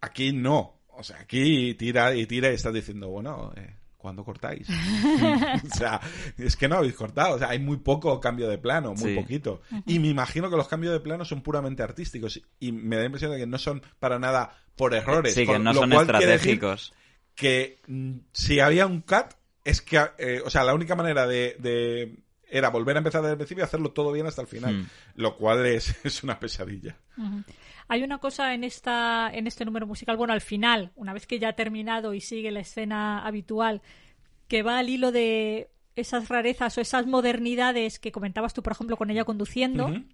Aquí 0.00 0.32
no. 0.32 0.80
O 0.94 1.02
sea, 1.02 1.20
aquí 1.20 1.74
tira 1.74 2.14
y 2.14 2.26
tira 2.26 2.50
y 2.50 2.54
estás 2.54 2.74
diciendo, 2.74 3.08
bueno, 3.08 3.52
eh, 3.56 3.74
¿cuándo 3.96 4.24
cortáis? 4.24 4.68
o 5.72 5.74
sea, 5.74 6.00
es 6.36 6.56
que 6.56 6.68
no 6.68 6.76
habéis 6.76 6.94
cortado. 6.94 7.36
O 7.36 7.38
sea, 7.38 7.48
hay 7.48 7.58
muy 7.58 7.78
poco 7.78 8.20
cambio 8.20 8.48
de 8.48 8.58
plano, 8.58 8.94
muy 8.94 9.14
Sí. 9.14 9.16
poquito. 9.18 9.62
Y 9.86 9.98
me 9.98 10.08
imagino 10.08 10.50
que 10.50 10.56
los 10.56 10.68
cambios 10.68 10.92
de 10.92 11.00
plano 11.00 11.24
son 11.24 11.40
puramente 11.42 11.82
artísticos. 11.82 12.40
Y 12.60 12.72
me 12.72 12.96
da 12.96 13.02
la 13.02 13.06
impresión 13.06 13.32
de 13.32 13.38
que 13.38 13.46
no 13.46 13.58
son 13.58 13.82
para 13.98 14.18
nada 14.18 14.58
por 14.76 14.92
errores. 14.94 15.32
Sí, 15.34 15.46
que 15.46 15.58
no 15.58 15.72
lo 15.72 15.80
son 15.80 15.92
estratégicos. 15.94 16.92
Que 17.42 17.80
mm, 17.88 18.12
si 18.32 18.60
había 18.60 18.86
un 18.86 19.00
cut, 19.02 19.34
es 19.64 19.82
que, 19.82 20.00
eh, 20.18 20.40
o 20.44 20.50
sea, 20.50 20.62
la 20.64 20.74
única 20.74 20.94
manera 20.94 21.26
de, 21.26 21.56
de- 21.58 22.16
era 22.48 22.68
volver 22.70 22.96
a 22.96 22.98
empezar 22.98 23.22
desde 23.22 23.32
el 23.32 23.38
principio 23.38 23.62
y 23.62 23.64
hacerlo 23.64 23.90
todo 23.92 24.12
bien 24.12 24.26
hasta 24.26 24.42
el 24.42 24.46
final, 24.48 24.74
Hmm. 24.82 24.86
lo 25.16 25.36
cual 25.36 25.64
es, 25.66 25.94
es 26.04 26.22
una 26.22 26.38
pesadilla. 26.38 26.96
Hay 27.88 28.02
una 28.02 28.18
cosa 28.18 28.54
en 28.54 28.62
esta 28.64 29.30
en 29.32 29.46
este 29.46 29.64
número 29.64 29.86
musical, 29.86 30.16
bueno, 30.16 30.32
al 30.32 30.40
final, 30.40 30.92
una 30.94 31.12
vez 31.12 31.26
que 31.26 31.38
ya 31.38 31.48
ha 31.48 31.52
terminado 31.54 32.14
y 32.14 32.20
sigue 32.20 32.50
la 32.50 32.60
escena 32.60 33.26
habitual, 33.26 33.82
que 34.48 34.62
va 34.62 34.78
al 34.78 34.88
hilo 34.88 35.12
de 35.12 35.68
esas 35.96 36.28
rarezas 36.28 36.76
o 36.78 36.80
esas 36.80 37.06
modernidades 37.06 37.98
que 37.98 38.12
comentabas 38.12 38.54
tú, 38.54 38.62
por 38.62 38.72
ejemplo, 38.72 38.96
con 38.96 39.10
ella 39.10 39.24
conduciendo. 39.24 39.86
Ujú. 39.86 40.04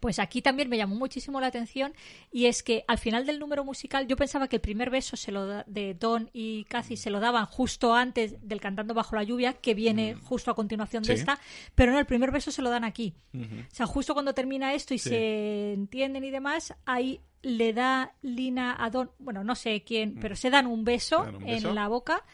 Pues 0.00 0.18
aquí 0.18 0.42
también 0.42 0.68
me 0.68 0.76
llamó 0.76 0.94
muchísimo 0.94 1.40
la 1.40 1.46
atención 1.46 1.92
y 2.30 2.46
es 2.46 2.62
que 2.62 2.84
al 2.86 2.98
final 2.98 3.24
del 3.26 3.38
número 3.38 3.64
musical 3.64 4.06
yo 4.06 4.16
pensaba 4.16 4.46
que 4.48 4.56
el 4.56 4.62
primer 4.62 4.90
beso 4.90 5.16
se 5.16 5.32
lo 5.32 5.46
da- 5.46 5.64
de 5.66 5.94
Don 5.94 6.30
y 6.32 6.64
Cathy 6.64 6.96
se 6.96 7.10
lo 7.10 7.18
daban 7.20 7.46
justo 7.46 7.94
antes 7.94 8.36
del 8.46 8.60
Cantando 8.60 8.94
bajo 8.94 9.16
la 9.16 9.22
lluvia 9.22 9.54
que 9.54 9.74
viene 9.74 10.14
justo 10.14 10.50
a 10.50 10.54
continuación 10.54 11.02
de 11.02 11.14
esta, 11.14 11.40
pero 11.74 11.92
no, 11.92 11.98
el 11.98 12.06
primer 12.06 12.30
beso 12.30 12.50
se 12.50 12.62
lo 12.62 12.70
dan 12.70 12.84
aquí. 12.84 13.14
O 13.34 13.74
sea, 13.74 13.86
justo 13.86 14.12
cuando 14.14 14.34
termina 14.34 14.74
esto 14.74 14.94
y 14.94 14.98
Sí. 14.98 15.08
se 15.10 15.72
entienden 15.72 16.24
y 16.24 16.30
demás, 16.30 16.74
ahí 16.84 17.20
le 17.42 17.72
da 17.72 18.12
Lina 18.22 18.76
a 18.78 18.90
Don, 18.90 19.10
bueno, 19.18 19.44
no 19.44 19.54
sé 19.54 19.82
quién, 19.84 20.16
pero 20.20 20.34
se 20.36 20.50
dan 20.50 20.66
un 20.66 20.84
beso, 20.84 21.20
Mm. 21.20 21.24
Se 21.24 21.26
dan 21.32 21.34
un 21.36 21.44
beso. 21.44 21.68
en 21.68 21.74
la 21.74 21.88
boca. 21.88 22.24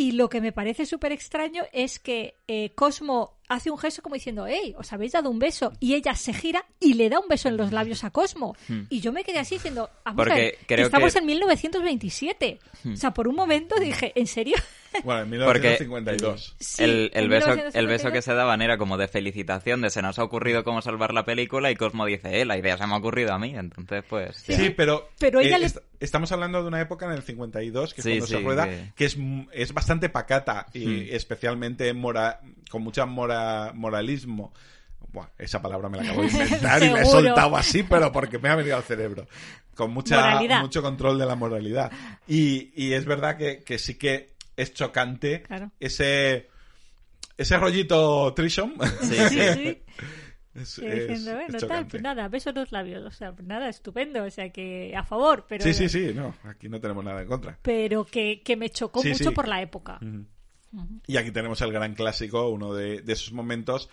Y 0.00 0.12
lo 0.12 0.30
que 0.30 0.40
me 0.40 0.50
parece 0.50 0.86
súper 0.86 1.12
extraño 1.12 1.62
es 1.72 1.98
que 1.98 2.36
eh, 2.48 2.70
Cosmo 2.74 3.36
hace 3.50 3.70
un 3.70 3.76
gesto 3.76 4.00
como 4.00 4.14
diciendo, 4.14 4.46
hey, 4.46 4.74
os 4.78 4.90
habéis 4.94 5.12
dado 5.12 5.28
un 5.28 5.38
beso. 5.38 5.72
Y 5.78 5.92
ella 5.94 6.14
se 6.14 6.32
gira 6.32 6.64
y 6.80 6.94
le 6.94 7.10
da 7.10 7.18
un 7.20 7.28
beso 7.28 7.48
en 7.48 7.58
los 7.58 7.70
labios 7.70 8.02
a 8.04 8.10
Cosmo. 8.10 8.56
Y 8.88 9.00
yo 9.00 9.12
me 9.12 9.24
quedé 9.24 9.40
así 9.40 9.56
diciendo, 9.56 9.90
vamos 10.04 10.06
a 10.06 10.10
Hmm. 10.12 10.16
Porque 10.16 10.40
ver, 10.40 10.58
creo 10.66 10.86
estamos 10.86 11.12
que- 11.12 11.18
Hmm. 11.20 11.22
en 11.22 11.26
1927. 11.26 12.58
O 12.92 12.96
sea, 12.96 13.12
por 13.12 13.28
un 13.28 13.34
momento 13.34 13.78
dije, 13.78 14.12
¿en 14.14 14.26
serio? 14.26 14.56
Bueno, 15.04 15.22
en 15.22 15.44
Porque 15.44 15.68
1952. 15.78 16.56
Sí, 16.58 16.82
el, 16.82 17.10
beso, 17.10 17.18
el 17.18 17.28
1952. 17.28 17.88
beso 17.88 18.12
que 18.12 18.22
se 18.22 18.34
daban 18.34 18.60
era 18.60 18.76
como 18.76 18.96
de 18.96 19.06
felicitación, 19.08 19.80
de 19.82 19.90
se 19.90 20.02
nos 20.02 20.18
ha 20.18 20.24
ocurrido 20.24 20.64
cómo 20.64 20.82
salvar 20.82 21.14
la 21.14 21.24
película 21.24 21.70
y 21.70 21.76
Cosmo 21.76 22.06
dice, 22.06 22.40
eh, 22.40 22.44
la 22.44 22.58
idea 22.58 22.76
se 22.76 22.86
me 22.86 22.94
ha 22.94 22.96
ocurrido 22.96 23.32
a 23.32 23.38
mí, 23.38 23.54
entonces 23.56 24.02
pues... 24.08 24.36
Sí, 24.38 24.70
pero, 24.70 25.08
Pero 25.18 25.40
ella 25.40 25.56
eh, 25.56 25.60
le- 25.60 25.66
est- 25.66 25.78
estamos 26.00 26.32
hablando 26.32 26.60
de 26.62 26.68
una 26.68 26.80
época 26.80 27.06
en 27.06 27.12
el 27.12 27.22
52, 27.22 27.94
que 27.94 28.00
es 28.00 28.04
Sí, 28.04 28.10
cuando 28.18 28.26
se 28.26 28.40
rueda, 28.40 28.68
que- 28.68 28.92
que, 28.96 29.04
es, 29.52 29.72
bastante 29.72 30.08
pacata 30.08 30.66
y 30.74 30.86
Hmm. 30.86 31.06
especialmente 31.10 31.92
mora, 31.94 32.40
con 32.70 32.82
mucha 32.82 33.06
mora, 33.06 33.72
moralismo. 33.74 34.52
Buah, 35.12 35.28
esa 35.38 35.60
palabra 35.62 35.88
me 35.88 35.98
la 35.98 36.04
acabo 36.04 36.22
de 36.22 36.28
inventar 36.32 36.82
y 36.82 36.88
la 36.90 37.02
he 37.02 37.06
soltado 37.06 37.56
así, 37.56 37.82
pero 37.84 38.10
porque 38.12 38.38
me 38.38 38.48
ha 38.48 38.56
venido 38.56 38.76
al 38.76 38.82
cerebro. 38.82 39.26
Con 39.74 39.92
mucha, 39.92 40.16
Moralidad. 40.20 40.60
mucho 40.60 40.82
control 40.82 41.18
de 41.18 41.26
la 41.26 41.34
moralidad. 41.36 41.90
Y, 42.28 42.70
y 42.76 42.92
es 42.92 43.04
verdad 43.06 43.36
que, 43.36 43.62
que 43.64 43.78
sí 43.78 43.94
que 43.96 44.30
es 44.60 44.74
chocante 44.74 45.42
Claro. 45.42 45.70
ese, 45.80 46.48
ese 47.36 47.56
rollito 47.56 48.32
Trisham. 48.34 48.74
Sí, 49.02 49.14
Sí, 49.28 49.38
sí. 49.54 49.82
Es, 50.52 50.78
es- 50.80 51.08
diciendo, 51.08 51.30
es 51.30 51.36
bueno, 51.36 51.46
tal, 51.52 51.60
chocante. 51.60 51.90
pues 51.92 52.02
nada, 52.02 52.28
beso 52.28 52.50
en 52.50 52.56
los 52.56 52.72
labios. 52.72 53.04
O 53.04 53.10
sea, 53.12 53.32
pues 53.32 53.46
nada, 53.46 53.68
estupendo. 53.68 54.24
O 54.24 54.30
sea, 54.30 54.50
que 54.50 54.94
a 54.96 55.04
favor, 55.04 55.46
pero, 55.48 55.62
Sí, 55.64 55.72
sí, 55.72 55.88
sí, 55.88 56.12
no, 56.14 56.34
aquí 56.44 56.68
no 56.68 56.80
tenemos 56.80 57.04
nada 57.04 57.22
en 57.22 57.28
contra. 57.28 57.56
pero 57.62 58.04
que, 58.04 58.42
que 58.42 58.56
me 58.56 58.68
chocó 58.70 59.00
Sí, 59.02 59.10
mucho 59.10 59.28
sí. 59.28 59.30
por 59.30 59.46
la 59.46 59.62
época. 59.62 60.00
Y 61.06 61.16
aquí 61.16 61.30
tenemos 61.30 61.60
el 61.62 61.72
gran 61.72 61.94
clásico, 61.94 62.48
uno 62.48 62.74
de, 62.74 63.00
de 63.00 63.12
esos 63.12 63.32
momentos 63.32 63.88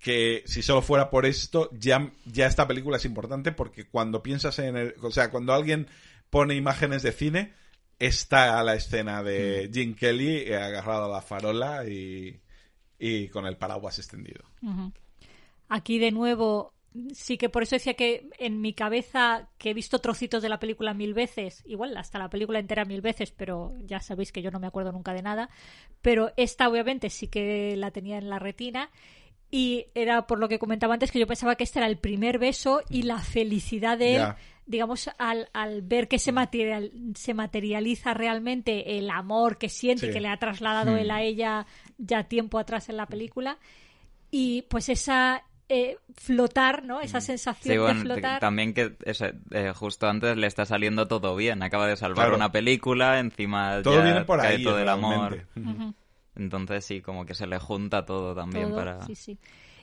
que 0.00 0.42
si 0.46 0.62
solo 0.62 0.82
fuera 0.82 1.10
por 1.10 1.26
esto, 1.26 1.70
ya, 1.72 2.10
ya 2.26 2.46
esta 2.46 2.66
película 2.68 2.98
es 2.98 3.04
importante 3.04 3.52
porque 3.52 3.86
cuando 3.86 4.22
piensas 4.22 4.58
en 4.58 4.76
el... 4.76 4.94
O 5.00 5.10
sea, 5.10 5.30
cuando 5.30 5.54
alguien 5.54 5.86
pone 6.28 6.54
imágenes 6.56 7.02
de 7.02 7.12
cine, 7.12 7.54
está 7.98 8.62
la 8.62 8.74
escena 8.74 9.22
de 9.22 9.70
Jim 9.72 9.94
Kelly 9.94 10.38
eh, 10.38 10.56
agarrado 10.56 11.06
a 11.06 11.08
la 11.08 11.22
farola 11.22 11.86
y, 11.86 12.40
y 12.98 13.28
con 13.28 13.46
el 13.46 13.56
paraguas 13.56 13.98
extendido. 13.98 14.44
Aquí 15.68 15.98
de 15.98 16.10
nuevo, 16.10 16.74
sí 17.12 17.36
que 17.36 17.48
por 17.48 17.62
eso 17.62 17.76
decía 17.76 17.94
que 17.94 18.28
en 18.38 18.60
mi 18.60 18.72
cabeza, 18.72 19.48
que 19.58 19.70
he 19.70 19.74
visto 19.74 19.98
trocitos 19.98 20.42
de 20.42 20.48
la 20.48 20.60
película 20.60 20.94
mil 20.94 21.14
veces, 21.14 21.62
igual 21.66 21.96
hasta 21.96 22.18
la 22.18 22.30
película 22.30 22.58
entera 22.58 22.84
mil 22.84 23.00
veces, 23.00 23.32
pero 23.32 23.74
ya 23.84 24.00
sabéis 24.00 24.32
que 24.32 24.42
yo 24.42 24.50
no 24.50 24.60
me 24.60 24.66
acuerdo 24.66 24.92
nunca 24.92 25.12
de 25.12 25.22
nada, 25.22 25.50
pero 26.02 26.32
esta 26.36 26.68
obviamente 26.68 27.10
sí 27.10 27.28
que 27.28 27.76
la 27.76 27.90
tenía 27.90 28.18
en 28.18 28.28
la 28.28 28.38
retina. 28.38 28.90
Y 29.50 29.86
era 29.94 30.26
por 30.26 30.40
lo 30.40 30.48
que 30.48 30.58
comentaba 30.58 30.94
antes 30.94 31.12
que 31.12 31.20
yo 31.20 31.28
pensaba 31.28 31.54
que 31.54 31.62
este 31.62 31.78
era 31.78 31.86
el 31.86 31.98
primer 31.98 32.40
beso 32.40 32.82
y 32.90 33.02
la 33.02 33.20
felicidad 33.20 33.96
de 33.96 34.16
él. 34.16 34.34
Digamos, 34.66 35.10
al, 35.18 35.48
al 35.52 35.82
ver 35.82 36.08
que 36.08 36.18
se, 36.18 36.32
material, 36.32 36.90
se 37.14 37.34
materializa 37.34 38.14
realmente 38.14 38.98
el 38.98 39.10
amor 39.10 39.58
que 39.58 39.68
siente 39.68 40.06
y 40.06 40.08
Sí. 40.08 40.12
que 40.14 40.20
le 40.20 40.28
ha 40.28 40.38
trasladado 40.38 40.96
él 40.96 41.10
a 41.10 41.22
ella 41.22 41.66
ya 41.98 42.24
tiempo 42.24 42.58
atrás 42.58 42.88
en 42.88 42.96
la 42.96 43.06
película. 43.06 43.58
Y 44.30 44.62
pues 44.62 44.88
esa 44.88 45.44
eh, 45.68 45.96
flotar, 46.16 46.84
¿no? 46.84 47.00
Esa 47.00 47.20
sensación 47.22 47.72
Sí, 47.74 47.78
bueno, 47.78 48.00
de 48.00 48.04
flotar. 48.04 48.40
también 48.40 48.74
que 48.74 48.96
ese, 49.04 49.34
eh, 49.50 49.72
justo 49.74 50.06
antes 50.08 50.36
le 50.36 50.46
está 50.46 50.66
saliendo 50.66 51.08
todo 51.08 51.34
bien. 51.36 51.62
Acaba 51.62 51.86
de 51.86 51.96
salvar 51.96 52.26
Claro. 52.26 52.36
una 52.36 52.52
película, 52.52 53.18
encima 53.18 53.80
Todo 53.82 53.96
ya 53.98 54.02
viene 54.04 54.24
por 54.24 54.40
cae 54.40 54.56
ahí, 54.56 54.62
todo 54.64 54.78
el 54.78 54.88
amor. 54.88 55.46
Entonces 56.36 56.84
sí, 56.84 57.00
como 57.00 57.24
que 57.26 57.34
se 57.34 57.46
le 57.46 57.58
junta 57.58 58.04
todo 58.04 58.34
también 58.34 58.68
todo, 58.70 58.76
para... 58.76 59.06
sí, 59.06 59.14
sí. 59.14 59.38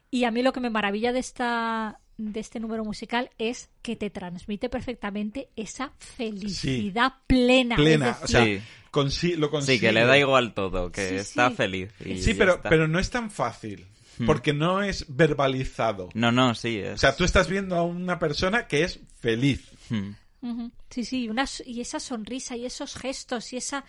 Y 0.10 0.26
a 0.26 0.32
mí 0.32 0.44
lo 0.44 0.52
que 0.52 0.60
me 0.60 0.70
maravilla 0.70 1.14
de 1.14 1.20
esta 1.20 2.01
de 2.18 2.40
este 2.40 2.60
número 2.60 2.84
musical 2.84 3.30
es 3.38 3.70
que 3.82 3.96
te 3.96 4.10
transmite 4.10 4.70
perfectamente 4.70 5.50
esa 5.56 5.92
felicidad 5.98 7.14
plena. 7.28 7.76
Plena, 7.76 8.18
o 8.24 8.28
sea, 8.28 8.46
consi- 8.92 9.36
lo 9.36 9.48
Sí, 9.48 9.52
consigue. 9.52 9.80
que 9.88 9.92
le 9.92 10.06
da 10.06 10.18
igual 10.18 10.54
todo, 10.54 10.92
que 10.92 11.10
Sí, 11.10 11.16
está 11.16 11.50
sí. 11.50 11.56
feliz. 11.56 11.90
y 12.06 12.22
Sí, 12.22 12.34
pero, 12.34 12.56
está. 12.56 12.70
pero 12.70 12.88
no 12.88 13.00
es 13.00 13.10
tan 13.10 13.32
fácil. 13.32 13.86
Hmm. 14.20 14.26
Porque 14.26 14.54
no 14.54 14.84
es 14.84 15.06
verbalizado. 15.08 16.10
No, 16.14 16.32
no, 16.32 16.54
sí. 16.54 16.78
Es... 16.78 16.96
O 16.96 16.98
sea, 16.98 17.16
tú 17.16 17.24
estás 17.24 17.48
viendo 17.48 17.76
a 17.78 17.84
una 17.84 18.20
persona 18.20 18.68
que 18.68 18.84
es 18.84 19.00
feliz. 19.20 19.70
Hmm. 19.90 20.12
Sí, 20.90 21.06
sí, 21.06 21.30
una 21.30 21.46
y 21.66 21.82
esa 21.82 22.00
sonrisa 22.00 22.56
y 22.58 22.66
esos 22.66 22.96
gestos 22.96 23.54
y 23.54 23.58
esa 23.58 23.86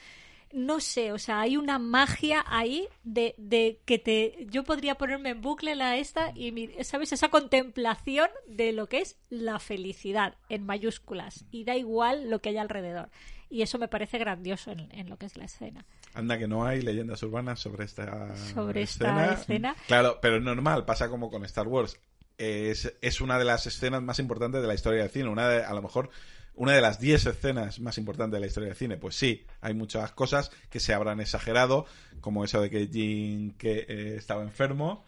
no 0.52 0.80
sé, 0.80 1.12
o 1.12 1.18
sea, 1.18 1.40
hay 1.40 1.56
una 1.56 1.78
magia 1.78 2.44
ahí 2.46 2.88
de, 3.04 3.34
de 3.38 3.80
que 3.84 3.98
te 3.98 4.46
yo 4.50 4.64
podría 4.64 4.96
ponerme 4.96 5.30
en 5.30 5.40
bucle 5.40 5.74
la 5.74 5.96
esta 5.96 6.32
y 6.34 6.70
sabes 6.82 7.12
esa 7.12 7.28
contemplación 7.28 8.28
de 8.46 8.72
lo 8.72 8.88
que 8.88 9.00
es 9.00 9.16
la 9.30 9.58
felicidad 9.58 10.36
en 10.48 10.64
mayúsculas 10.64 11.44
y 11.50 11.64
da 11.64 11.76
igual 11.76 12.30
lo 12.30 12.40
que 12.40 12.50
haya 12.50 12.62
alrededor 12.62 13.10
y 13.52 13.60
eso 13.60 13.78
me 13.78 13.86
parece 13.86 14.18
grandioso 14.18 14.70
en, 14.70 14.88
en 14.92 15.10
lo 15.10 15.18
que 15.18 15.26
es 15.26 15.36
la 15.36 15.44
escena. 15.44 15.84
Anda 16.14 16.38
que 16.38 16.48
no 16.48 16.64
hay 16.64 16.80
leyendas 16.80 17.22
urbanas 17.22 17.60
sobre 17.60 17.84
esta 17.84 18.34
Sobre 18.34 18.82
esta 18.82 19.34
escena. 19.34 19.76
Claro, 19.86 20.18
pero 20.22 20.36
es 20.36 20.42
normal, 20.42 20.86
pasa 20.86 21.10
como 21.10 21.30
con 21.30 21.44
Star 21.44 21.68
Wars. 21.68 21.98
Es, 22.38 22.94
es 23.02 23.20
una 23.20 23.38
de 23.38 23.44
las 23.44 23.66
escenas 23.66 24.02
más 24.02 24.18
importantes 24.18 24.62
de 24.62 24.68
la 24.68 24.74
historia 24.74 25.02
del 25.02 25.10
cine. 25.10 25.28
Una 25.28 25.50
de, 25.50 25.64
a 25.64 25.74
lo 25.74 25.82
mejor 25.82 26.08
una 26.54 26.72
de 26.72 26.80
las 26.80 27.00
10 27.00 27.26
escenas 27.26 27.80
más 27.80 27.98
importantes 27.98 28.36
de 28.36 28.40
la 28.40 28.46
historia 28.46 28.68
del 28.68 28.76
cine. 28.76 28.96
Pues 28.96 29.14
sí, 29.14 29.44
hay 29.60 29.74
muchas 29.74 30.12
cosas 30.12 30.50
que 30.70 30.80
se 30.80 30.94
habrán 30.94 31.20
exagerado, 31.20 31.86
como 32.20 32.44
eso 32.44 32.60
de 32.60 32.70
que 32.70 32.86
Jim 32.86 33.52
que, 33.56 33.86
eh, 33.88 34.14
estaba 34.16 34.42
enfermo, 34.42 35.04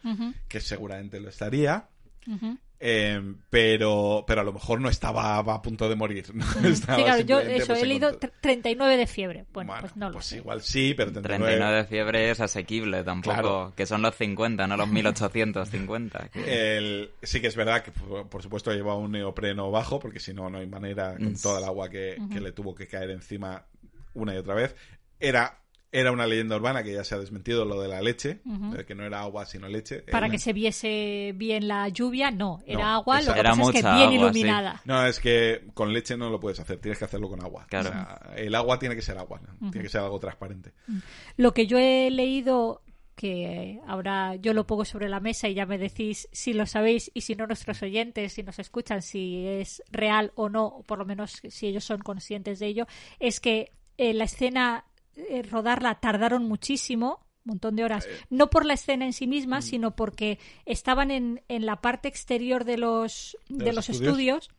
que 0.47 0.59
seguramente 0.59 1.19
lo 1.19 1.29
estaría. 1.29 1.87
Eh, 2.79 3.21
pero, 3.49 4.25
pero 4.27 4.41
a 4.41 4.43
lo 4.43 4.51
mejor 4.53 4.81
no 4.81 4.89
estaba 4.89 5.37
a 5.37 5.61
punto 5.61 5.87
de 5.87 5.95
morir. 5.95 6.25
¿no? 6.33 6.43
Estaba 6.67 6.97
Sí, 6.97 7.03
claro, 7.03 7.21
yo 7.21 7.39
eso 7.39 7.67
pues, 7.67 7.83
he 7.83 7.85
leído 7.85 8.09
contra- 8.11 8.29
tr- 8.29 8.33
39 8.41 8.97
de 8.97 9.07
fiebre. 9.07 9.45
Bueno, 9.53 9.73
pues 9.79 9.95
no 9.95 10.07
lo 10.09 10.13
pues 10.13 10.25
sé. 10.25 10.37
igual 10.37 10.61
sí, 10.61 10.93
pero 10.95 11.11
39, 11.11 11.45
39 11.53 11.77
de 11.77 11.85
fiebre 11.85 12.29
es 12.31 12.39
asequible 12.41 13.03
tampoco, 13.03 13.33
Claro. 13.33 13.73
que 13.75 13.85
son 13.85 14.01
los 14.01 14.15
50, 14.15 14.67
no 14.67 14.75
los 14.77 14.87
1850. 14.89 16.29
que- 16.29 16.77
El- 16.77 17.11
sí 17.23 17.39
que 17.41 17.47
es 17.47 17.55
verdad 17.55 17.81
que, 17.83 17.91
por 17.91 18.41
supuesto, 18.43 18.71
lleva 18.73 18.95
un 18.95 19.11
neopreno 19.13 19.71
bajo, 19.71 19.99
porque 19.99 20.19
si 20.19 20.33
no, 20.33 20.49
no 20.49 20.57
hay 20.59 20.67
manera, 20.67 21.15
con 21.17 21.35
toda 21.41 21.59
el 21.59 21.65
agua 21.65 21.89
que, 21.89 22.17
que 22.31 22.41
le 22.41 22.51
tuvo 22.51 22.75
que 22.75 22.87
caer 22.87 23.09
encima 23.11 23.65
una 24.13 24.33
y 24.33 24.37
otra 24.37 24.53
vez. 24.53 24.75
Era, 25.19 25.59
era 25.99 26.11
una 26.11 26.27
leyenda 26.27 26.55
urbana 26.55 26.83
que 26.83 26.93
ya 26.93 27.03
se 27.03 27.15
ha 27.15 27.19
desmentido 27.19 27.65
lo 27.65 27.79
de 27.81 27.87
la 27.87 28.01
leche, 28.01 28.39
de 28.43 28.85
que 28.85 28.95
no 28.95 29.03
era 29.05 29.21
agua 29.21 29.45
sino 29.45 29.67
leche. 29.67 29.99
Para 30.11 30.27
Era- 30.27 30.31
que 30.33 30.39
se 30.39 30.53
viese 30.53 31.31
bien 31.35 31.67
la 31.67 31.89
lluvia, 31.89 32.31
no, 32.31 32.61
era 32.65 32.79
No, 32.79 32.85
agua, 32.87 33.21
lo 33.21 33.33
que 33.33 33.39
Era 33.39 33.49
pasa 33.51 33.61
es 33.63 33.69
que 33.71 33.81
bien 33.81 33.87
agua, 33.93 34.09
sí. 34.09 34.15
iluminada. 34.15 34.81
No, 34.85 35.05
es 35.05 35.19
que 35.19 35.63
con 35.73 35.93
leche 35.93 36.17
no 36.17 36.29
lo 36.29 36.39
puedes 36.39 36.59
hacer, 36.59 36.77
tienes 36.79 36.99
que 36.99 37.05
hacerlo 37.05 37.29
con 37.29 37.41
agua. 37.43 37.65
Claro. 37.69 37.89
O 37.89 37.91
sea, 37.93 38.19
el 38.37 38.53
agua 38.55 38.77
tiene 38.79 38.95
que 38.95 39.01
ser 39.01 39.17
agua, 39.17 39.39
¿no? 39.41 39.71
tiene 39.71 39.83
que 39.85 39.89
ser 39.91 40.01
algo 40.01 40.19
transparente. 40.19 40.71
Lo 41.37 41.53
que 41.53 41.67
yo 41.67 41.77
he 41.77 42.09
leído, 42.11 42.81
que 43.15 43.79
ahora 43.87 44.35
yo 44.35 44.53
lo 44.53 44.67
pongo 44.67 44.83
sobre 44.83 45.07
la 45.07 45.21
mesa 45.21 45.47
y 45.47 45.53
ya 45.53 45.65
me 45.65 45.77
decís 45.77 46.27
si 46.33 46.51
lo 46.53 46.65
sabéis 46.65 47.09
y 47.13 47.21
si 47.21 47.35
no 47.35 47.47
nuestros 47.47 47.81
oyentes, 47.81 48.33
si 48.33 48.43
nos 48.43 48.59
escuchan, 48.59 49.01
si 49.01 49.47
es 49.47 49.81
real 49.89 50.33
o 50.35 50.49
no, 50.49 50.65
o 50.65 50.83
por 50.83 50.99
lo 50.99 51.05
menos 51.05 51.41
si 51.47 51.67
ellos 51.67 51.85
son 51.85 52.01
conscientes 52.01 52.59
de 52.59 52.67
ello, 52.67 52.87
es 53.19 53.39
que 53.39 53.71
eh, 53.97 54.13
la 54.13 54.25
escena, 54.25 54.83
eh, 55.15 55.41
rodarla 55.43 55.99
tardaron 55.99 56.47
muchísimo 56.47 57.25
un 57.45 57.51
montón 57.51 57.75
de 57.75 57.83
horas, 57.83 58.07
no 58.31 58.49
por 58.49 58.65
la 58.65 58.73
escena 58.73 59.05
en 59.05 59.13
sí 59.13 59.27
misma, 59.27 59.61
sino 59.61 59.95
porque 59.95 60.39
estaban 60.65 61.11
en, 61.11 61.43
en 61.47 61.65
la 61.67 61.79
parte 61.79 62.07
exterior 62.07 62.63
de 62.65 62.77
los, 62.79 63.37
de, 63.49 63.65
¿De 63.65 63.73
los 63.73 63.89
estudios. 63.89 64.49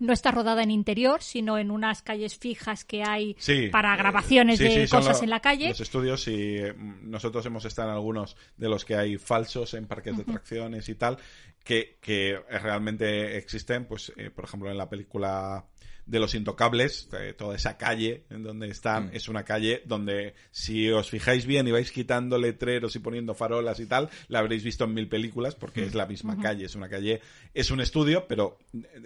No 0.00 0.12
está 0.12 0.32
rodada 0.32 0.62
en 0.64 0.72
interior, 0.72 1.22
sino 1.22 1.56
en 1.56 1.70
unas 1.70 2.02
calles 2.02 2.36
fijas 2.36 2.84
que 2.84 3.04
hay 3.06 3.36
Sí, 3.38 3.68
para 3.68 3.94
eh, 3.94 3.96
grabaciones 3.98 4.58
sí, 4.58 4.64
de 4.64 4.86
sí, 4.86 4.90
cosas 4.90 5.18
lo- 5.18 5.24
en 5.24 5.30
la 5.30 5.40
calle. 5.40 5.68
Los 5.68 5.80
estudios 5.80 6.26
y 6.26 6.56
eh, 6.56 6.74
nosotros 7.02 7.46
hemos 7.46 7.64
estado 7.66 7.90
en 7.90 7.94
algunos 7.94 8.36
de 8.56 8.68
los 8.70 8.84
que 8.84 8.96
hay 8.96 9.18
falsos 9.18 9.72
en 9.74 9.86
parques 9.86 10.16
de 10.16 10.22
atracciones 10.22 10.88
y 10.88 10.94
tal, 10.96 11.18
que, 11.62 11.98
que 12.00 12.40
realmente 12.50 13.36
existen, 13.36 13.84
pues 13.86 14.12
eh, 14.16 14.30
por 14.30 14.46
ejemplo 14.46 14.68
en 14.70 14.78
la 14.78 14.88
película 14.88 15.64
de 16.06 16.20
los 16.20 16.34
intocables, 16.34 17.08
eh, 17.18 17.32
toda 17.36 17.56
esa 17.56 17.76
calle 17.78 18.24
en 18.30 18.42
donde 18.42 18.68
están, 18.68 19.06
Mm. 19.06 19.10
es 19.14 19.28
una 19.28 19.44
calle 19.44 19.82
donde 19.86 20.34
si 20.50 20.90
os 20.90 21.08
fijáis 21.08 21.46
bien 21.46 21.66
y 21.66 21.72
vais 21.72 21.90
quitando 21.90 22.36
letreros 22.38 22.94
y 22.94 22.98
poniendo 22.98 23.34
farolas 23.34 23.80
y 23.80 23.86
tal, 23.86 24.10
la 24.28 24.40
habréis 24.40 24.62
visto 24.64 24.84
en 24.84 24.92
mil 24.94 25.08
películas 25.08 25.54
porque 25.54 25.84
es 25.84 25.94
la 25.94 26.04
misma 26.06 26.38
calle, 26.38 26.66
es 26.66 26.74
una 26.74 26.88
calle, 26.88 27.20
es 27.54 27.70
un 27.70 27.80
estudio, 27.80 28.26
pero 28.28 28.58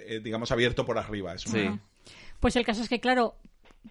eh, 0.06 0.20
digamos 0.22 0.50
abierto 0.50 0.84
por 0.84 0.98
arriba, 0.98 1.34
es 1.34 1.46
una- 1.46 1.72
Sí. 1.74 1.80
Pues 2.40 2.56
el 2.56 2.64
caso 2.64 2.82
es 2.82 2.88
que, 2.88 3.00
claro, 3.00 3.36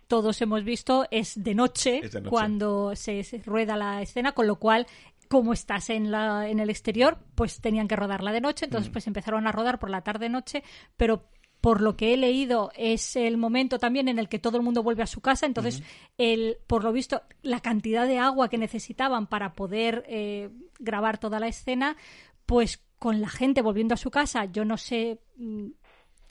todos 0.07 0.41
hemos 0.41 0.63
visto, 0.63 1.05
es 1.11 1.41
de 1.41 1.55
noche, 1.55 1.99
Es 2.03 2.11
de 2.11 2.19
noche. 2.21 2.29
cuando 2.29 2.95
se, 2.95 3.23
se 3.23 3.37
rueda 3.39 3.77
la 3.77 4.01
escena, 4.01 4.33
con 4.33 4.47
lo 4.47 4.57
cual, 4.57 4.85
como 5.29 5.53
estás 5.53 5.89
en, 5.89 6.11
la, 6.11 6.47
en 6.49 6.59
el 6.59 6.69
exterior, 6.69 7.17
pues 7.35 7.59
tenían 7.61 7.87
que 7.87 7.95
rodarla 7.95 8.31
de 8.31 8.41
noche, 8.41 8.65
Mm. 8.65 8.67
entonces 8.67 8.91
pues 8.91 9.07
empezaron 9.07 9.47
a 9.47 9.51
rodar 9.51 9.79
por 9.79 9.89
la 9.89 10.01
tarde-noche, 10.01 10.63
pero 10.97 11.23
por 11.61 11.81
lo 11.81 11.97
que 11.97 12.13
he 12.13 12.17
leído 12.17 12.71
es 12.75 13.15
el 13.15 13.37
momento 13.37 13.79
también 13.79 14.07
en 14.07 14.19
el 14.19 14.29
que 14.29 14.39
todo 14.39 14.57
el 14.57 14.63
mundo 14.63 14.83
vuelve 14.83 15.03
a 15.03 15.07
su 15.07 15.21
casa, 15.21 15.45
entonces 15.45 15.81
el, 16.17 16.57
por 16.67 16.83
lo 16.83 16.91
visto 16.93 17.21
la 17.41 17.59
cantidad 17.61 18.07
de 18.07 18.19
agua 18.19 18.49
que 18.49 18.57
necesitaban 18.57 19.27
para 19.27 19.53
poder 19.53 20.03
eh, 20.07 20.49
grabar 20.79 21.17
toda 21.17 21.39
la 21.39 21.47
escena, 21.47 21.97
pues 22.45 22.81
con 22.99 23.21
la 23.21 23.29
gente 23.29 23.61
volviendo 23.61 23.93
a 23.93 23.97
su 23.97 24.11
casa, 24.11 24.45
yo 24.45 24.65
no 24.65 24.77
sé 24.77 25.19
mm, 25.37 25.67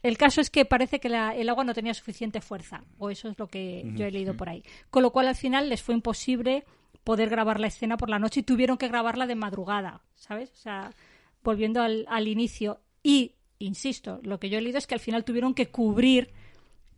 el 0.02 0.18
caso 0.18 0.40
es 0.40 0.50
que 0.50 0.64
parece 0.64 1.00
que 1.00 1.08
la- 1.08 1.34
el 1.34 1.48
agua 1.48 1.64
no 1.64 1.74
tenía 1.74 1.92
suficiente 1.94 2.40
fuerza, 2.40 2.84
o 2.98 3.10
eso 3.10 3.28
es 3.28 3.38
lo 3.38 3.48
que 3.48 3.82
yo 3.96 4.04
he 4.06 4.10
leído 4.12 4.36
por 4.36 4.48
ahí. 4.48 4.62
Con 4.90 5.02
lo 5.02 5.10
cual 5.10 5.26
al 5.26 5.34
final 5.34 5.68
les 5.68 5.82
fue 5.82 5.94
imposible 5.96 6.64
poder 7.02 7.28
grabar 7.28 7.58
la 7.58 7.66
escena 7.68 7.96
por 7.96 8.08
la 8.10 8.18
noche 8.20 8.40
y 8.40 8.42
tuvieron 8.44 8.78
que 8.78 8.88
grabarla 8.88 9.26
de 9.26 9.34
madrugada, 9.34 10.02
¿sabes? 10.14 10.52
O 10.52 10.56
sea, 10.56 10.90
volviendo 11.42 11.82
al, 11.82 12.04
al 12.08 12.28
inicio. 12.28 12.80
Y, 13.02 13.32
insisto, 13.58 14.20
lo 14.22 14.38
que 14.38 14.48
yo 14.50 14.58
he 14.58 14.60
leído 14.60 14.78
es 14.78 14.86
que 14.86 14.94
al 14.94 15.00
final 15.00 15.24
tuvieron 15.24 15.54
que 15.54 15.68
cubrir, 15.68 16.30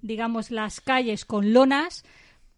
digamos, 0.03 0.51
las 0.51 0.81
calles 0.81 1.25
con 1.25 1.53
lonas 1.53 2.05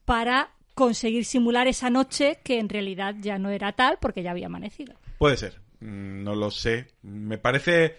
para 0.04 0.50
conseguir 0.74 1.24
simular 1.24 1.68
esa 1.68 1.90
noche 1.90 2.38
que 2.42 2.58
en 2.58 2.68
realidad 2.68 3.14
ya 3.20 3.38
no 3.38 3.50
era 3.50 3.72
tal 3.72 3.98
porque 4.00 4.22
ya 4.22 4.30
había 4.30 4.46
amanecido. 4.46 4.94
Puede 5.18 5.36
ser, 5.36 5.60
Mm, 5.82 6.24
no 6.24 6.34
lo 6.34 6.50
sé. 6.50 6.88
Me 7.02 7.38
parece, 7.38 7.96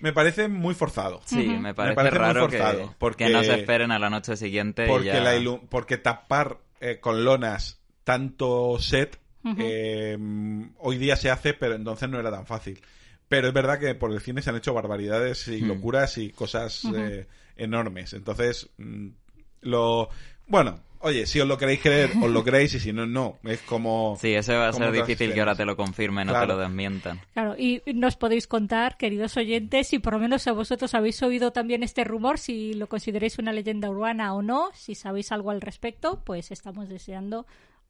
me 0.00 0.12
parece 0.12 0.46
muy 0.46 0.74
forzado. 0.74 1.20
Sí, 1.24 1.36
me 1.48 1.74
parece, 1.74 1.96
parece 1.96 2.18
muy 2.18 2.24
raro 2.24 2.48
que, 2.48 2.56
forzado, 2.58 2.94
porque- 2.98 3.24
que 3.24 3.30
no 3.32 3.42
se 3.42 3.54
esperen 3.54 3.90
a 3.90 3.98
la 3.98 4.08
noche 4.10 4.36
siguiente 4.36 4.84
y 4.84 4.88
Porque, 4.88 5.06
ya... 5.06 5.20
la 5.20 5.36
ilu- 5.36 5.60
porque 5.68 5.98
tapar 5.98 6.58
eh, 6.80 7.00
con 7.00 7.24
lonas 7.24 7.80
tanto 8.04 8.78
set 8.78 9.18
eh, 9.58 10.16
hoy 10.78 10.98
día 10.98 11.16
se 11.16 11.30
hace, 11.30 11.52
pero 11.54 11.74
entonces 11.74 12.08
no 12.08 12.20
era 12.20 12.30
tan 12.30 12.46
fácil. 12.46 12.80
Pero 13.30 13.46
es 13.46 13.54
verdad 13.54 13.78
que 13.78 13.94
por 13.94 14.10
el 14.10 14.20
cine 14.20 14.42
se 14.42 14.50
han 14.50 14.56
hecho 14.56 14.74
barbaridades 14.74 15.46
y 15.46 15.62
Hmm. 15.62 15.68
locuras 15.68 16.18
y 16.18 16.30
cosas 16.30 16.82
eh, 16.94 17.28
enormes. 17.56 18.12
Entonces, 18.12 18.68
mm, 18.76 19.06
lo. 19.62 20.08
Bueno, 20.48 20.80
oye, 20.98 21.26
si 21.26 21.38
os 21.38 21.46
lo 21.46 21.56
queréis 21.56 21.80
creer, 21.80 22.10
os 22.24 22.28
lo 22.28 22.42
creéis 22.42 22.74
y 22.74 22.80
si 22.80 22.92
no, 22.92 23.06
no. 23.06 23.38
Es 23.44 23.60
como. 23.60 24.18
Sí, 24.20 24.34
eso 24.34 24.52
va 24.54 24.68
a 24.70 24.72
ser 24.72 24.90
difícil 24.90 25.32
que 25.32 25.38
ahora 25.38 25.54
te 25.54 25.64
lo 25.64 25.76
confirmen 25.76 26.28
o 26.28 26.32
Claro. 26.32 26.46
te 26.48 26.52
lo 26.54 26.58
desmientan. 26.58 27.20
Claro, 27.32 27.54
y 27.56 27.80
nos 27.94 28.16
podéis 28.16 28.48
contar, 28.48 28.96
queridos 28.96 29.36
oyentes, 29.36 29.86
si 29.86 30.00
por 30.00 30.14
lo 30.14 30.18
menos 30.18 30.48
a 30.48 30.52
vosotros 30.52 30.92
habéis 30.94 31.22
oído 31.22 31.52
también 31.52 31.84
este 31.84 32.02
rumor, 32.02 32.36
si 32.36 32.74
lo 32.74 32.88
consideráis 32.88 33.38
una 33.38 33.52
leyenda 33.52 33.88
urbana 33.90 34.34
o 34.34 34.42
no, 34.42 34.70
si 34.74 34.96
sabéis 34.96 35.30
algo 35.30 35.52
al 35.52 35.60
respecto, 35.60 36.20
pues 36.24 36.50
estamos 36.50 36.88
deseando 36.88 37.46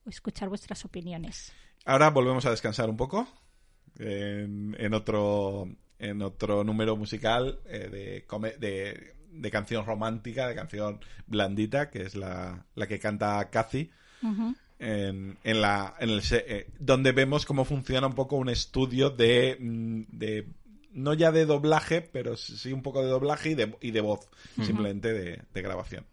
escuchar 0.06 0.50
vuestras 0.50 0.84
opiniones. 0.84 1.50
Ahora 1.86 2.10
volvemos 2.10 2.44
a 2.44 2.50
descansar 2.50 2.90
un 2.90 2.98
poco 2.98 3.26
en, 4.00 4.76
en 4.78 4.94
otro 4.94 5.68
en 5.98 6.22
otro 6.22 6.64
número 6.64 6.96
musical 6.96 7.58
eh, 7.66 7.88
de, 7.90 8.24
come- 8.26 8.54
de, 8.58 9.12
de 9.32 9.50
canción 9.50 9.84
romántica, 9.84 10.48
de 10.48 10.54
canción 10.54 10.98
blandita, 11.26 11.90
que 11.90 12.02
es 12.02 12.14
la, 12.14 12.64
la 12.74 12.86
que 12.86 12.98
canta 12.98 13.48
Cathy. 13.50 13.90
En, 14.78 15.36
en 15.44 15.60
la 15.60 15.94
en 16.00 16.08
el 16.08 16.22
eh, 16.32 16.66
donde 16.78 17.12
vemos 17.12 17.44
cómo 17.44 17.66
funciona 17.66 18.06
un 18.06 18.14
poco 18.14 18.36
un 18.36 18.48
estudio 18.48 19.10
de, 19.10 19.58
mm, 19.60 20.02
de 20.08 20.46
no 20.92 21.12
ya 21.14 21.30
de 21.32 21.44
doblaje 21.44 22.00
pero 22.00 22.34
sí 22.36 22.72
un 22.72 22.82
poco 22.82 23.02
de 23.02 23.08
doblaje 23.10 23.50
y 23.50 23.54
de, 23.54 23.76
y 23.82 23.90
de 23.90 24.00
voz 24.00 24.28
simplemente 24.64 25.12
de, 25.12 25.42
de 25.52 25.62
grabación. 25.62 26.06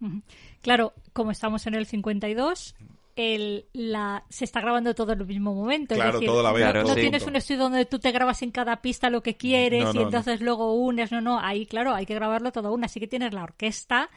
Claro, 0.62 0.94
como 1.14 1.32
estamos 1.32 1.66
en 1.66 1.76
el 1.76 1.86
52, 1.86 2.76
el, 3.18 3.66
la, 3.74 4.24
se 4.30 4.46
está 4.46 4.62
grabando 4.62 4.94
todo 4.96 5.12
en 5.14 5.20
el 5.22 5.28
mismo 5.28 5.54
momento. 5.54 5.94
es 5.96 6.00
Claro, 6.00 6.14
decir, 6.20 6.28
todo 6.30 6.40
a 6.40 6.44
la 6.44 6.52
vez, 6.54 6.66
no, 6.66 6.72
Claro, 6.72 6.88
no 6.88 6.94
sí. 6.94 7.02
tienes 7.02 7.26
un 7.26 7.36
estudio 7.36 7.60
donde 7.64 7.86
tú 7.86 8.00
te 8.00 8.12
grabas 8.12 8.42
en 8.44 8.52
cada 8.52 8.82
pista 8.82 9.10
lo 9.10 9.22
que 9.22 9.36
quieres 9.36 9.84
No, 9.84 9.92
y 9.92 9.94
no, 9.96 10.00
no. 10.02 10.08
entonces 10.08 10.40
luego 10.42 10.74
unes, 10.76 11.12
no, 11.12 11.20
no, 11.20 11.40
ahí 11.40 11.66
claro, 11.66 11.94
hay 11.94 12.06
que 12.06 12.14
grabarlo 12.16 12.52
todo 12.52 12.72
una. 12.72 12.86
Así 12.86 13.00
que 13.00 13.08
tienes 13.08 13.34
la 13.34 13.44
orquesta, 13.44 14.10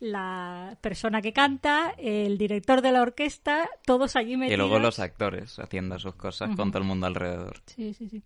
la 0.00 0.76
persona 0.80 1.22
que 1.22 1.32
canta, 1.32 1.94
el 1.98 2.38
director 2.38 2.82
de 2.82 2.92
la 2.92 3.02
orquesta, 3.02 3.68
todos 3.84 4.16
allí 4.16 4.36
metidos. 4.36 4.54
Y 4.54 4.56
luego 4.58 4.78
los 4.78 4.98
actores 4.98 5.58
haciendo 5.58 5.98
sus 5.98 6.14
cosas 6.14 6.54
con 6.56 6.70
todo 6.70 6.82
el 6.82 6.88
mundo 6.88 7.06
alrededor. 7.06 7.60
Sí, 7.66 7.94
sí, 7.94 8.08
sí. 8.08 8.22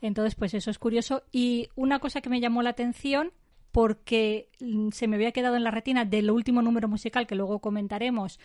Entonces, 0.00 0.34
pues 0.34 0.52
eso 0.54 0.70
es 0.70 0.78
curioso. 0.78 1.22
Y 1.30 1.68
una 1.76 1.98
cosa 2.00 2.20
que 2.20 2.28
me 2.30 2.40
llamó 2.40 2.62
la 2.62 2.70
atención, 2.70 3.30
porque 3.70 4.48
mm, 4.60 4.90
se 4.90 5.06
me 5.06 5.16
había 5.16 5.32
quedado 5.32 5.56
en 5.56 5.64
la 5.64 5.70
retina 5.70 6.04
del 6.04 6.30
último 6.30 6.60
número 6.62 6.88
musical 6.88 7.26
que 7.26 7.34
luego 7.36 7.60
comentaremos, 7.60 8.40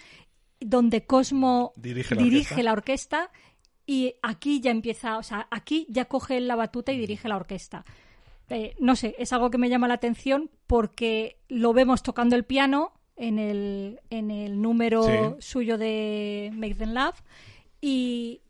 donde 0.59 1.05
Cosmo 1.05 1.73
Dirige 1.75 2.15
la 2.15 2.21
orquesta. 2.23 2.63
la 2.63 2.71
orquesta 2.73 3.31
y 3.85 4.15
aquí 4.21 4.59
ya 4.59 4.71
empieza, 4.71 5.17
o 5.17 5.23
sea, 5.23 5.47
aquí 5.51 5.85
ya 5.89 6.05
coge 6.05 6.39
la 6.39 6.55
batuta 6.55 6.91
y 6.91 6.97
dirige 6.97 7.27
la 7.29 7.35
orquesta. 7.37 7.85
Eh, 8.49 8.75
no 8.79 8.95
sé, 8.95 9.15
es 9.19 9.33
algo 9.33 9.49
que 9.49 9.57
me 9.57 9.69
llama 9.69 9.87
la 9.87 9.93
atención 9.95 10.49
porque 10.67 11.37
lo 11.49 11.73
vemos 11.73 12.01
tocando 12.03 12.35
el 12.35 12.43
piano 12.45 12.91
en 13.15 13.39
el, 13.39 13.99
en 14.09 14.31
el 14.31 14.61
número 14.61 15.03
Sí. 15.03 15.11
suyo 15.39 15.77
de 15.77 16.51
Make 16.53 16.75
Them 16.75 16.93
Love 16.93 17.21
y 17.81 18.41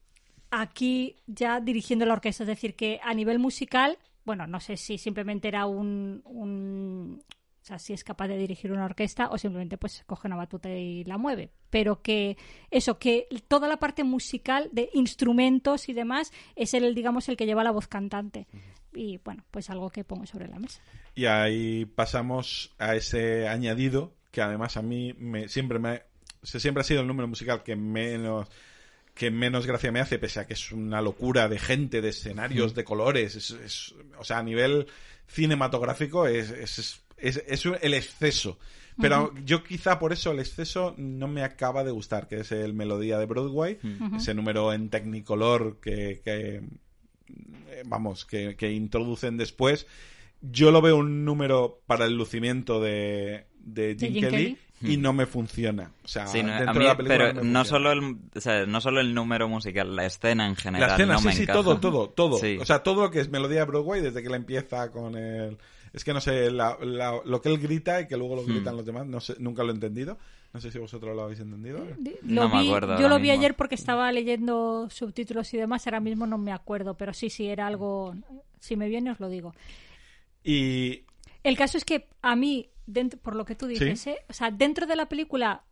aquí 0.52 1.16
ya 1.28 1.60
dirigiendo 1.60 2.06
la 2.06 2.14
orquesta. 2.14 2.44
Es 2.44 2.48
decir, 2.48 2.76
que 2.76 3.00
a 3.04 3.14
nivel 3.14 3.40
musical, 3.40 3.98
bueno, 4.26 4.46
no 4.48 4.60
sé 4.60 4.78
si 4.78 4.98
simplemente 4.98 5.48
era 5.48 5.66
un, 5.66 6.22
un- 6.26 7.22
sea, 7.68 7.80
si 7.80 7.94
es 7.94 8.04
capaz 8.04 8.28
de 8.30 8.38
dirigir 8.38 8.72
una 8.72 8.86
orquesta 8.86 9.30
o 9.30 9.38
simplemente 9.38 9.78
pues 9.78 10.04
coge 10.06 10.28
una 10.28 10.36
batuta 10.38 10.70
y 10.70 11.04
la 11.04 11.18
mueve. 11.18 11.50
Pero 11.70 12.02
que 12.02 12.38
eso, 12.72 12.98
que 12.98 13.28
toda 13.48 13.68
la 13.68 13.78
parte 13.78 14.04
musical 14.04 14.70
de 14.72 14.90
instrumentos 14.94 15.90
y 15.90 15.94
demás 15.94 16.32
es 16.56 16.74
el, 16.74 16.96
digamos, 16.96 17.28
el 17.30 17.38
que 17.38 17.46
lleva 17.46 17.64
la 17.64 17.72
voz 17.72 17.88
cantante. 17.88 18.48
Y 18.94 19.18
bueno, 19.24 19.44
pues 19.52 19.70
algo 19.70 19.90
que 19.90 20.04
pongo 20.04 20.26
sobre 20.26 20.48
la 20.48 20.60
mesa. 20.60 20.82
Y 21.14 21.26
ahí 21.26 21.86
pasamos 21.86 22.74
a 22.80 22.96
ese 22.96 23.48
añadido 23.48 24.14
que 24.32 24.42
además 24.42 24.78
a 24.78 24.82
mí 24.82 25.14
me, 25.18 25.48
siempre 25.50 25.78
me 25.80 26.04
se- 26.44 26.60
siempre 26.60 26.82
ha 26.82 26.84
sido 26.84 27.02
el 27.02 27.08
número 27.08 27.28
musical 27.28 27.64
que 27.64 27.76
menos 27.76 28.48
que 29.14 29.32
menos 29.32 29.66
gracia 29.66 29.92
me 29.92 30.00
hace, 30.00 30.20
pese 30.20 30.40
a 30.40 30.46
que 30.46 30.54
es 30.54 30.72
una 30.72 31.02
locura 31.02 31.48
de 31.50 31.58
gente, 31.58 32.02
de 32.02 32.10
escenarios, 32.10 32.76
de 32.76 32.84
colores. 32.84 33.36
Es, 33.36 33.50
es- 33.50 33.96
o 34.20 34.24
sea, 34.24 34.38
a 34.38 34.44
nivel 34.44 34.86
cinematográfico 35.28 36.28
es, 36.28 36.52
es, 36.52 37.02
es- 37.18 37.44
es 37.48 37.66
un- 37.66 37.78
el 37.82 37.94
exceso. 37.94 38.58
Pero 39.00 39.32
yo 39.46 39.64
quizá 39.64 40.00
por 40.00 40.12
eso 40.12 40.32
el 40.32 40.40
exceso 40.40 40.96
no 40.98 41.28
me 41.28 41.44
acaba 41.44 41.84
de 41.84 41.92
gustar, 41.92 42.28
que 42.28 42.38
es 42.38 42.52
el 42.52 42.74
Melodía 42.74 43.20
de 43.20 43.28
Broadway, 43.28 43.78
ese 44.16 44.34
número 44.34 44.74
en 44.74 44.90
Technicolor 44.90 45.80
que, 45.80 46.20
que, 46.26 46.62
eh, 47.70 47.84
vamos, 47.86 48.26
que, 48.26 48.56
que 48.56 48.72
introducen 48.72 49.38
después. 49.38 49.86
Yo 50.42 50.72
lo 50.72 50.82
veo 50.82 50.98
un 50.98 51.26
número 51.26 51.82
para 51.86 52.06
el 52.06 52.16
lucimiento 52.16 52.82
de, 52.82 53.46
de 53.60 53.96
Jim, 54.00 54.14
Jim 54.14 54.22
Kelly, 54.24 54.58
Kelly. 54.80 54.94
y 54.94 54.98
no 54.98 55.14
me 55.14 55.26
funciona. 55.28 55.92
O 56.04 56.08
sea, 56.08 56.26
Sí, 56.28 56.42
no, 56.42 56.52
a 56.54 56.58
dentro 56.58 56.74
mí- 56.76 56.80
de 56.82 56.86
la 56.86 56.98
película 56.98 57.18
pero 57.34 57.44
me 57.44 57.52
no 57.52 57.66
solo, 57.66 57.92
el, 57.92 58.18
o 58.36 58.42
sea, 58.42 58.66
no 58.66 58.82
solo 58.82 59.00
el 59.00 59.14
número 59.14 59.48
musical, 59.48 59.96
la 59.96 60.06
escena 60.08 60.48
en 60.48 60.56
general 60.56 60.90
La 60.90 60.96
escena, 60.96 61.14
no 61.14 61.20
sí, 61.20 61.28
me 61.28 61.34
sí, 61.34 61.42
encaja. 61.44 61.60
todo, 61.60 61.80
todo, 61.80 62.10
todo. 62.10 62.38
Sí. 62.40 62.58
O 62.60 62.66
sea, 62.66 62.84
todo 62.84 63.04
lo 63.04 63.12
que 63.12 63.20
es 63.20 63.30
melodía 63.30 63.60
de 63.60 63.66
Broadway, 63.66 64.02
desde 64.02 64.24
que 64.24 64.30
la 64.30 64.38
empieza 64.38 64.92
con 64.92 65.16
el... 65.16 65.58
Es 65.98 66.04
que 66.04 66.14
no 66.14 66.22
sé, 66.22 66.52
la- 66.52 66.78
la- 66.80 67.20
lo 67.26 67.42
que 67.42 67.50
él 67.50 67.58
grita 67.58 68.02
y 68.02 68.08
que 68.08 68.18
luego 68.18 68.36
lo 68.36 68.44
Hmm. 68.44 68.50
gritan 68.54 68.76
los 68.78 68.86
demás, 68.86 69.08
no 69.08 69.20
sé, 69.20 69.34
nunca 69.40 69.64
lo 69.64 69.72
he 69.72 69.74
entendido. 69.74 70.20
No 70.54 70.62
sé 70.62 70.72
si 70.72 70.78
vosotros 70.78 71.16
lo 71.16 71.24
habéis 71.24 71.40
entendido. 71.40 71.80
Lo 72.22 72.44
No 72.44 72.50
me 72.50 72.62
vi- 72.62 72.68
acuerdo 72.68 73.00
yo 73.00 73.10
lo 73.10 73.16
vi 73.18 73.24
mismo. 73.30 73.40
ayer 73.40 73.56
porque 73.56 73.74
estaba 73.76 74.12
leyendo 74.12 74.88
subtítulos 74.92 75.52
y 75.56 75.58
demás, 75.58 75.88
ahora 75.88 76.00
mismo 76.00 76.28
no 76.28 76.38
me 76.38 76.52
acuerdo, 76.54 76.96
pero 76.96 77.14
sí, 77.14 77.30
sí, 77.32 77.48
era 77.48 77.66
algo... 77.66 78.14
Si 78.60 78.76
me 78.76 78.88
viene 78.88 79.10
os 79.12 79.20
lo 79.20 79.28
digo. 79.28 79.54
Y 80.44 81.04
El 81.44 81.58
caso 81.58 81.78
es 81.78 81.86
que 81.86 82.08
a 82.22 82.36
mí, 82.36 82.70
dentro, 82.86 83.20
por 83.20 83.36
lo 83.36 83.46
que 83.46 83.56
tú 83.56 83.66
dices, 83.68 84.00
Sí. 84.02 84.12
¿eh? 84.12 84.18
o 84.30 84.34
sea, 84.34 84.52
dentro 84.52 84.86
de 84.86 84.96
la 84.96 85.08
película 85.10 85.64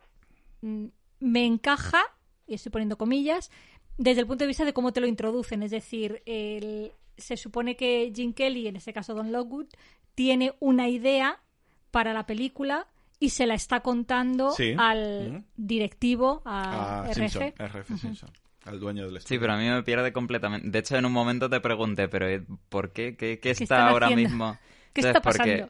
mm, 0.61 0.85
me 1.19 1.45
encaja, 1.45 2.01
y 2.47 2.55
estoy 2.55 2.71
poniendo 2.71 2.97
comillas, 2.97 3.51
desde 3.97 4.21
el 4.21 4.27
punto 4.27 4.43
de 4.43 4.47
vista 4.47 4.65
de 4.65 4.73
cómo 4.73 4.91
te 4.93 5.01
lo 5.01 5.07
introducen. 5.07 5.61
Es 5.63 5.71
decir, 5.71 6.21
el- 6.25 6.91
se 7.17 7.37
supone 7.37 7.75
que 7.75 8.11
Jim 8.15 8.33
Kelly, 8.33 8.67
en 8.67 8.75
este 8.75 8.93
caso 8.93 9.13
Don 9.13 9.31
Lockwood, 9.31 9.67
tiene 10.15 10.53
una 10.59 10.87
idea 10.89 11.39
para 11.91 12.13
la 12.13 12.25
película 12.25 12.87
y 13.19 13.29
se 13.29 13.45
la 13.47 13.53
está 13.55 13.79
contando 13.81 14.51
Sí. 14.51 14.73
al 14.77 15.45
directivo, 15.55 16.41
a, 16.45 17.03
a 17.03 17.07
RG. 17.11 17.15
Simpson, 17.15 17.53
RF 17.57 17.97
Simpson, 17.99 18.29
al 18.65 18.79
dueño 18.79 19.03
del 19.03 19.11
Sí, 19.13 19.17
estudio. 19.19 19.41
pero 19.41 19.53
a 19.53 19.57
mí 19.57 19.69
me 19.69 19.83
pierde 19.83 20.11
completamente. 20.11 20.69
De 20.69 20.79
hecho, 20.79 20.95
en 20.97 21.05
un 21.05 21.11
momento 21.13 21.49
te 21.49 21.59
pregunté, 21.61 22.07
pero 22.07 22.27
¿eh, 22.27 22.43
¿por 22.69 22.91
qué? 22.91 23.15
¿Qué, 23.15 23.39
qué 23.39 23.51
está 23.51 23.87
ahora 23.89 24.07
haciendo? 24.07 24.29
mismo? 24.29 24.57
¿Qué 24.93 25.01
está 25.01 25.21
Porque 25.21 25.67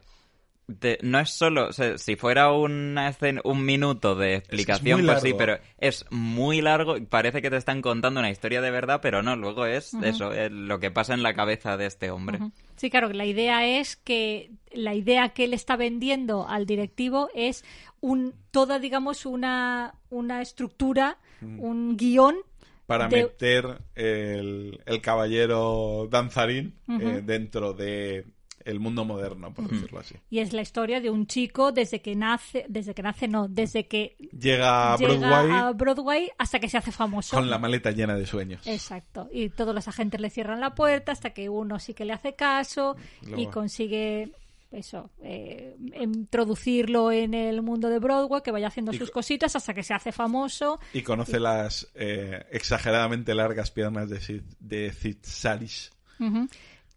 no 1.03 1.19
es 1.19 1.29
solo, 1.29 1.67
o 1.67 1.73
sea, 1.73 1.97
si 1.97 2.15
fuera 2.15 2.51
una 2.51 3.09
escena, 3.09 3.41
un 3.43 3.63
minuto 3.65 4.15
de 4.15 4.35
explicación, 4.35 4.99
pues 5.05 5.21
sí, 5.21 5.29
pero 5.37 5.59
es 5.77 6.05
muy 6.09 6.61
largo. 6.61 6.97
y 6.97 7.01
Parece 7.01 7.41
que 7.41 7.49
te 7.51 7.57
están 7.57 7.81
contando 7.81 8.19
una 8.19 8.31
historia 8.31 8.61
de 8.61 8.71
verdad, 8.71 8.99
pero 9.01 9.21
no, 9.21 9.35
luego 9.35 9.65
es 9.67 9.93
eso, 10.03 10.31
es 10.33 10.51
lo 10.51 10.79
que 10.79 10.89
pasa 10.91 11.13
en 11.13 11.21
la 11.23 11.33
cabeza 11.35 11.77
de 11.77 11.85
este 11.85 12.09
hombre. 12.09 12.39
Sí, 12.77 12.89
claro, 12.89 13.07
que 13.09 13.13
la 13.13 13.25
idea 13.25 13.65
es 13.79 13.95
que 13.95 14.51
la 14.71 14.93
idea 14.95 15.29
que 15.29 15.45
él 15.45 15.53
está 15.53 15.75
vendiendo 15.75 16.47
al 16.47 16.65
directivo 16.65 17.29
es 17.35 17.63
un 18.01 18.33
toda, 18.51 18.79
digamos, 18.79 19.25
una, 19.25 19.95
una 20.09 20.41
estructura, 20.41 21.17
un 21.41 21.95
guion 21.95 22.35
para 22.87 23.07
de- 23.07 23.23
meter 23.23 23.79
el, 23.95 24.79
el 24.85 25.01
caballero 25.01 26.07
danzarín 26.09 26.75
eh, 26.87 27.21
dentro 27.23 27.73
de 27.73 28.25
el 28.65 28.79
mundo 28.79 29.05
moderno, 29.05 29.53
por 29.53 29.69
decirlo 29.69 29.99
así. 29.99 30.15
y 30.29 30.39
es 30.39 30.51
la 30.51 30.61
historia 30.61 30.99
de 30.99 31.09
un 31.09 31.27
chico 31.27 31.71
desde 31.71 32.01
que 32.01 32.15
nace, 32.15 32.65
desde 32.67 32.93
que 32.93 33.03
nace 33.03 33.27
no, 33.27 33.47
desde 33.47 33.87
que 33.87 34.17
Llega 34.37 34.93
a 34.93 34.97
llega 34.97 35.13
Broadway 35.17 35.51
a 35.57 35.71
Broadway 35.71 36.31
hasta 36.37 36.59
que 36.59 36.67
se 36.67 36.77
hace 36.77 36.91
famoso. 36.91 37.35
con 37.37 37.49
la 37.49 37.57
maleta 37.59 37.91
llena 37.91 38.15
de 38.15 38.25
sueños. 38.25 38.65
Exacto. 38.67 39.29
Y 39.31 39.49
todos 39.49 39.73
los 39.73 39.87
agentes 39.87 40.19
le 40.19 40.29
cierran 40.29 40.59
la 40.59 40.75
puerta 40.75 41.11
hasta 41.13 41.29
que 41.29 41.47
uno 41.47 41.79
sí 41.79 41.93
que 41.93 42.03
le 42.05 42.13
hace 42.13 42.33
caso 42.35 42.95
y 43.37 43.45
consigue 43.47 44.31
eso, 44.71 45.09
eh, 45.23 45.75
introducirlo 46.01 47.11
en 47.11 47.33
el 47.33 47.61
mundo 47.61 47.87
de 47.89 47.99
Broadway, 47.99 48.41
que 48.43 48.51
vaya 48.51 48.67
haciendo 48.67 48.91
Y 48.93 48.97
sus 48.97 49.09
co- 49.09 49.15
cositas 49.19 49.55
hasta 49.55 49.73
que 49.73 49.83
se 49.83 49.93
hace 49.93 50.11
famoso. 50.11 50.79
Y 50.93 51.01
conoce 51.01 51.39
las 51.39 51.89
eh, 51.95 52.45
exageradamente 52.51 53.33
largas 53.35 53.71
piernas 53.71 54.09
de, 54.09 54.19
Sid, 54.19 54.41
de 54.59 54.91
Sid 54.91 55.17
Saris. 55.21 55.91
Ujú. 56.19 56.47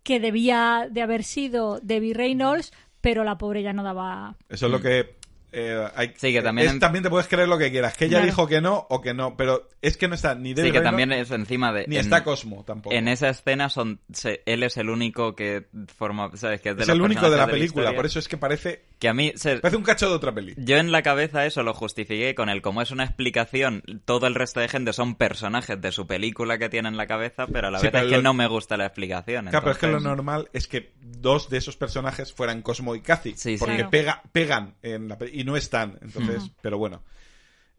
Que 0.09 0.21
debía 0.21 0.89
de 0.91 1.03
haber 1.03 1.23
sido 1.23 1.81
Debbie 1.83 2.15
Reynolds, 2.15 2.73
pero 3.03 3.25
la 3.25 3.37
pobre 3.37 3.63
ya 3.63 3.75
no 3.75 3.83
daba. 3.83 4.37
Eso 4.49 4.65
es 4.65 4.73
lo 4.73 4.81
que... 4.81 5.18
eh, 5.53 5.87
hay, 5.95 6.13
Sí, 6.17 6.33
que 6.33 6.43
también 6.43 6.69
es- 6.69 6.75
en- 6.75 6.81
también 6.81 7.03
te 7.03 7.11
puedes 7.11 7.27
creer 7.29 7.49
lo 7.49 7.59
que 7.59 7.71
quieras. 7.71 7.97
Que 7.97 8.05
ella 8.07 8.19
Claro. 8.19 8.27
dijo 8.27 8.47
que 8.47 8.61
no 8.61 8.87
o 8.91 9.01
que 9.01 9.15
no, 9.15 9.37
pero 9.37 9.69
es 9.83 9.97
que 9.97 10.09
no 10.09 10.15
está 10.15 10.35
ni 10.35 10.55
de 10.55 10.63
Sí, 10.65 10.73
que 10.73 10.81
también 10.81 11.13
es 11.13 11.31
encima 11.31 11.73
de... 11.73 11.87
ni 11.89 11.97
en- 11.97 12.01
está 12.01 12.25
Cosmo 12.25 12.65
tampoco. 12.67 12.95
En 12.95 13.09
esa 13.09 13.29
escena 13.29 13.69
son 13.71 14.01
se- 14.13 14.43
él 14.47 14.63
es 14.63 14.77
el 14.77 14.91
único 14.91 15.35
que 15.35 15.67
forma, 15.97 16.31
¿sabes? 16.35 16.61
Que 16.61 16.71
es 16.71 16.77
de 16.77 16.83
es 16.83 16.89
los 16.89 16.97
el 16.97 17.03
único 17.03 17.31
de 17.31 17.37
la 17.37 17.47
película, 17.47 17.95
por 17.95 18.07
eso 18.07 18.19
es 18.19 18.29
que 18.29 18.37
parece, 18.37 18.85
Que 18.99 19.09
a 19.09 19.15
mí 19.15 19.33
se- 19.37 19.59
parece 19.59 19.77
un 19.77 19.85
cacho 19.85 20.09
de 20.09 20.15
otra 20.17 20.35
peli. 20.35 20.55
Yo 20.59 20.77
en 20.77 20.93
la 20.93 21.03
cabeza 21.03 21.47
eso 21.47 21.63
lo 21.63 21.73
justifiqué 21.75 22.35
con 22.35 22.49
el 22.49 22.63
como 22.63 22.83
es 22.83 22.91
una 22.91 23.05
explicación, 23.05 23.83
todo 24.05 24.27
el 24.27 24.35
resto 24.35 24.61
de 24.61 24.69
gente 24.69 24.93
son 24.93 25.15
personajes 25.15 25.81
de 25.81 25.93
su 25.93 26.07
película 26.07 26.59
que 26.59 26.69
tiene 26.69 26.89
en 26.89 26.97
la 26.97 27.07
cabeza, 27.07 27.47
pero 27.47 27.69
a 27.69 27.71
la 27.71 27.79
Sí, 27.79 27.89
vez 27.89 28.03
es 28.05 28.11
que 28.11 28.23
no 28.23 28.35
me 28.35 28.47
gusta 28.47 28.77
la 28.77 28.87
explicación. 28.87 29.47
Claro, 29.47 29.61
pero 29.65 29.73
es 29.73 29.79
que 29.79 29.87
lo 29.87 30.01
normal 30.01 30.49
es 30.53 30.67
que 30.69 30.93
dos 31.03 31.49
de 31.51 31.59
esos 31.59 31.77
personajes 31.77 32.33
fueran 32.33 32.63
Cosmo 32.63 32.95
y 32.95 33.01
Cathy. 33.01 33.33
Sí, 33.37 33.53
sí. 33.53 33.57
porque 33.59 33.77
Claro. 33.77 33.91
pega, 33.91 34.23
pegan 34.33 34.75
en 34.83 35.09
la 35.09 35.19
pe- 35.19 35.31
y 35.41 35.45
no 35.45 35.57
están. 35.57 35.99
Entonces, 36.03 36.51
pero 36.63 36.79
bueno. 36.79 37.03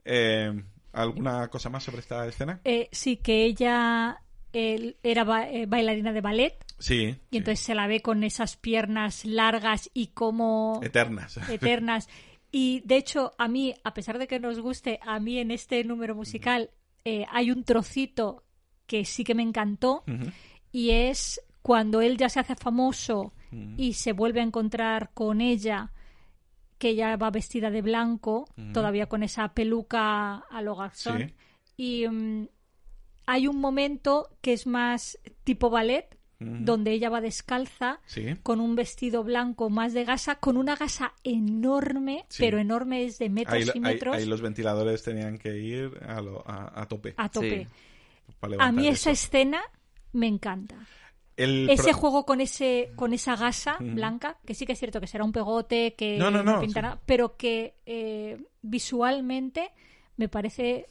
Eh, 0.06 0.64
¿Alguna 0.94 1.48
cosa 1.50 1.70
más 1.70 1.84
sobre 1.84 2.00
esta 2.00 2.26
escena? 2.28 2.62
Eh, 2.64 2.90
sí, 2.92 3.18
que 3.18 3.46
ella 3.46 4.22
él 4.54 4.98
era 5.04 5.24
ba- 5.24 5.48
eh, 5.50 5.68
bailarina 5.68 6.12
de 6.12 6.22
ballet 6.22 6.66
Sí. 6.80 7.16
y 7.30 7.38
entonces 7.38 7.64
se 7.64 7.76
la 7.76 7.86
ve 7.86 8.02
con 8.02 8.24
esas 8.24 8.58
piernas 8.58 9.24
largas 9.26 9.92
y 9.94 10.08
como 10.08 10.80
Eternas. 10.84 11.38
eternas. 11.50 12.10
Y 12.52 12.82
de 12.86 12.96
hecho, 12.98 13.34
a 13.38 13.48
mí, 13.48 13.76
a 13.84 13.94
pesar 13.94 14.18
de 14.18 14.26
que 14.28 14.40
nos 14.40 14.60
guste, 14.60 15.00
a 15.04 15.20
mí 15.20 15.38
en 15.38 15.52
este 15.52 15.84
número 15.84 16.16
musical 16.16 16.72
eh, 17.06 17.26
hay 17.30 17.52
un 17.52 17.64
trocito 17.64 18.44
que 18.88 19.06
sí 19.06 19.24
que 19.24 19.36
me 19.36 19.44
encantó 19.44 20.04
y 20.72 20.90
es 20.90 21.40
cuando 21.62 22.02
él 22.02 22.18
ya 22.18 22.30
se 22.30 22.40
hace 22.40 22.56
famoso 22.56 23.34
y 23.78 23.94
se 23.94 24.14
vuelve 24.14 24.40
a 24.40 24.44
encontrar 24.44 25.12
con 25.14 25.42
ella, 25.42 25.92
que 26.80 26.90
ella 26.90 27.16
va 27.18 27.30
vestida 27.30 27.70
de 27.70 27.84
blanco, 27.84 28.48
todavía 28.74 29.06
con 29.08 29.22
esa 29.22 29.54
peluca 29.54 30.38
a 30.38 30.62
lo 30.64 30.76
Garzón. 30.76 31.20
Sí. 31.76 32.04
Y 32.04 32.08
mm, 32.08 32.48
hay 33.28 33.48
un 33.48 33.58
momento 33.60 34.30
que 34.42 34.54
es 34.54 34.66
más 34.66 35.20
tipo 35.44 35.70
ballet, 35.70 36.18
donde 36.42 36.94
ella 36.94 37.10
va 37.10 37.20
descalza, 37.20 38.00
Sí. 38.06 38.26
con 38.44 38.62
un 38.62 38.74
vestido 38.74 39.26
blanco 39.26 39.70
más 39.70 39.92
de 39.94 40.06
gasa, 40.06 40.36
con 40.36 40.56
una 40.56 40.78
gasa 40.78 41.12
enorme, 41.26 42.26
Sí. 42.30 42.44
pero 42.44 42.60
enorme 42.60 43.04
es 43.04 43.20
de 43.20 43.30
metros 43.30 43.56
Ahí, 43.56 43.70
y 43.74 43.80
metros 43.82 44.16
ahí 44.16 44.26
los 44.26 44.42
ventiladores 44.42 45.04
tenían 45.04 45.38
que 45.38 45.58
ir 45.58 45.92
a, 46.08 46.22
lo- 46.22 46.42
a- 46.48 46.82
a 46.82 46.88
tope. 46.88 47.14
a 47.18 47.28
tope. 47.28 47.68
A 48.58 48.72
mí 48.72 48.88
esa 48.88 49.12
escena 49.12 49.62
me 50.14 50.28
encanta. 50.28 50.76
El 51.44 51.70
ese 51.70 51.84
pro- 51.84 51.94
juego 51.94 52.26
con 52.26 52.42
ese 52.42 52.92
con 52.96 53.14
esa 53.14 53.36
gasa 53.36 53.78
blanca, 53.80 54.38
que 54.46 54.54
sí 54.54 54.66
que 54.66 54.74
es 54.74 54.80
cierto 54.80 55.00
que 55.00 55.08
será 55.08 55.24
un 55.24 55.32
pegote, 55.32 55.96
que 55.98 56.18
No, 56.18 56.30
no, 56.30 56.44
no, 56.44 56.60
pintará, 56.62 56.94
sí. 56.94 57.00
pero 57.06 57.38
que 57.38 57.76
eh, 57.86 58.38
visualmente 58.62 59.72
me 60.18 60.28
parece 60.30 60.86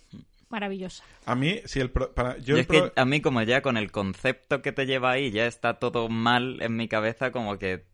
maravillosa. 0.49 1.05
A 1.27 1.35
mí, 1.35 1.61
si 1.67 1.81
el 1.81 1.91
pro- 1.91 2.15
para, 2.15 2.39
yo 2.39 2.55
el 2.55 2.63
es 2.63 2.67
que 2.67 2.93
a 2.97 3.05
mí 3.05 3.21
como 3.21 3.43
ya 3.43 3.61
con 3.61 3.77
el 3.77 3.91
concepto 3.93 4.63
que 4.63 4.73
te 4.73 4.87
lleva 4.87 5.11
ahí 5.11 5.31
ya 5.31 5.47
está 5.47 5.75
todo 5.79 6.09
mal 6.09 6.63
en 6.63 6.77
mi 6.77 6.89
cabeza 6.89 7.31
como 7.33 7.59
que 7.59 7.85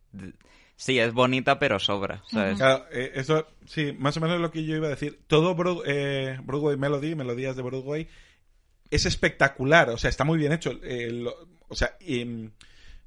sí 0.77 0.99
es 0.99 1.13
bonita 1.13 1.59
pero 1.59 1.79
sobra 1.81 2.23
¿sabes? 2.31 2.59
Claro, 2.59 2.85
eh, 2.93 3.13
eso, 3.15 3.47
sí, 3.67 3.93
más 3.99 4.17
o 4.17 4.21
menos 4.21 4.41
lo 4.41 4.51
que 4.53 4.65
yo 4.65 4.77
iba 4.77 4.87
a 4.87 4.91
decir. 4.91 5.21
Todo 5.27 5.57
Broad- 5.57 5.83
eh, 5.87 6.39
Broadway 6.45 6.77
Melody, 6.77 7.15
melodías 7.17 7.57
de 7.57 7.63
Broadway, 7.63 8.09
es 8.91 9.07
espectacular. 9.07 9.91
O 9.91 9.99
sea, 9.99 10.11
está 10.11 10.25
muy 10.25 10.39
bien 10.39 10.53
hecho. 10.53 10.73
Eh, 10.83 11.11
lo- 11.11 11.49
o 11.69 11.75
sea, 11.75 11.97
mm, 12.01 12.47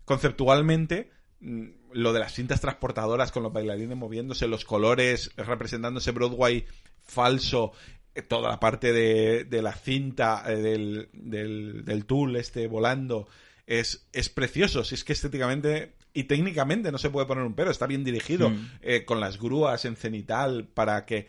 conceptualmente, 0.06 1.12
mm, 1.40 1.66
lo 1.94 2.14
de 2.14 2.20
las 2.20 2.34
cintas 2.34 2.62
transportadoras 2.62 3.32
con 3.32 3.44
los 3.44 3.54
bailarines 3.54 3.98
moviéndose, 3.98 4.48
los 4.48 4.66
colores 4.66 5.32
representando 5.38 6.00
ese 6.00 6.12
Broadway 6.12 6.66
falso, 7.04 7.72
eh, 8.16 8.22
toda 8.24 8.50
la 8.50 8.60
parte 8.60 8.92
de, 8.94 9.44
de 9.46 9.62
la 9.62 9.74
cinta, 9.74 10.44
eh, 10.48 10.56
del, 10.56 11.10
del, 11.14 11.86
del 11.86 12.06
tool 12.06 12.36
este 12.36 12.68
volando, 12.68 13.28
es, 13.66 14.08
es 14.14 14.30
precioso. 14.30 14.84
Si 14.84 14.96
es 14.96 15.04
que 15.04 15.14
estéticamente 15.14 15.94
y 16.14 16.24
técnicamente 16.24 16.92
no 16.92 16.98
se 16.98 17.12
puede 17.12 17.28
poner 17.28 17.44
un 17.44 17.54
pero, 17.54 17.70
está 17.70 17.86
bien 17.86 18.04
dirigido, 18.04 18.50
Mm. 18.50 18.70
con 19.06 19.20
las 19.20 19.38
grúas 19.40 19.86
en 19.86 19.96
cenital, 19.96 20.68
para 20.74 21.06
que... 21.06 21.28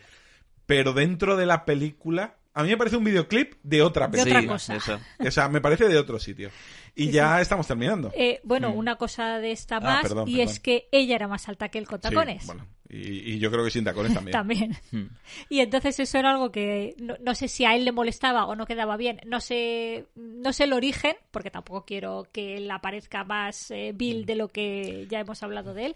Pero 0.65 0.93
dentro 0.93 1.35
de 1.37 1.45
la 1.45 1.63
película, 1.65 2.37
a 2.53 2.63
mí 2.63 2.69
me 2.69 2.77
parece 2.77 2.97
un 2.97 3.03
videoclip 3.03 3.53
de 3.63 3.81
otra 3.81 4.07
De 4.07 4.17
película. 4.17 4.39
otra 4.39 4.47
cosa. 4.53 4.75
eso. 4.75 4.99
O 5.19 5.31
sea, 5.31 5.47
me 5.49 5.61
parece 5.61 5.87
de 5.87 5.97
otro 5.97 6.19
sitio. 6.19 6.49
Y 6.95 7.11
ya 7.11 7.39
estamos 7.39 7.67
terminando. 7.67 8.11
Eh, 8.15 8.41
bueno, 8.43 8.71
una 8.73 8.95
cosa 8.97 9.39
de 9.39 9.51
esta 9.51 9.77
Ah, 9.77 9.81
más, 9.81 10.01
perdón, 10.01 10.27
y 10.27 10.37
perdón. 10.37 10.49
es 10.53 10.59
que 10.59 10.87
ella 10.91 11.15
era 11.15 11.27
más 11.27 11.47
alta 11.47 11.69
que 11.69 11.77
él 11.77 11.87
con 11.87 11.99
Sí, 12.01 12.09
tacones. 12.09 12.45
bueno, 12.47 12.67
y, 12.89 13.33
y 13.35 13.39
yo 13.39 13.51
creo 13.51 13.63
que 13.63 13.71
sin 13.71 13.83
tacones 13.85 14.13
también. 14.13 14.31
También. 14.39 14.75
Hmm. 14.91 15.07
Y 15.47 15.59
entonces 15.61 15.97
eso 15.99 16.17
era 16.17 16.31
algo 16.31 16.51
que 16.51 16.95
no, 16.97 17.15
no 17.21 17.35
sé 17.35 17.47
si 17.47 17.63
a 17.63 17.75
él 17.75 17.85
le 17.85 17.91
molestaba 17.93 18.45
o 18.47 18.55
no 18.55 18.65
quedaba 18.65 18.97
bien. 18.97 19.21
No 19.25 19.39
sé, 19.39 20.07
no 20.15 20.51
sé 20.51 20.65
el 20.65 20.73
origen, 20.73 21.15
porque 21.31 21.51
tampoco 21.51 21.85
quiero 21.85 22.27
que 22.33 22.57
él 22.57 22.69
aparezca 22.71 23.23
más 23.23 23.71
eh, 23.71 23.93
vil 23.95 24.25
de 24.25 24.35
lo 24.35 24.49
que 24.49 25.05
ya 25.09 25.19
hemos 25.19 25.41
hablado 25.43 25.73
de 25.73 25.85
él. 25.85 25.95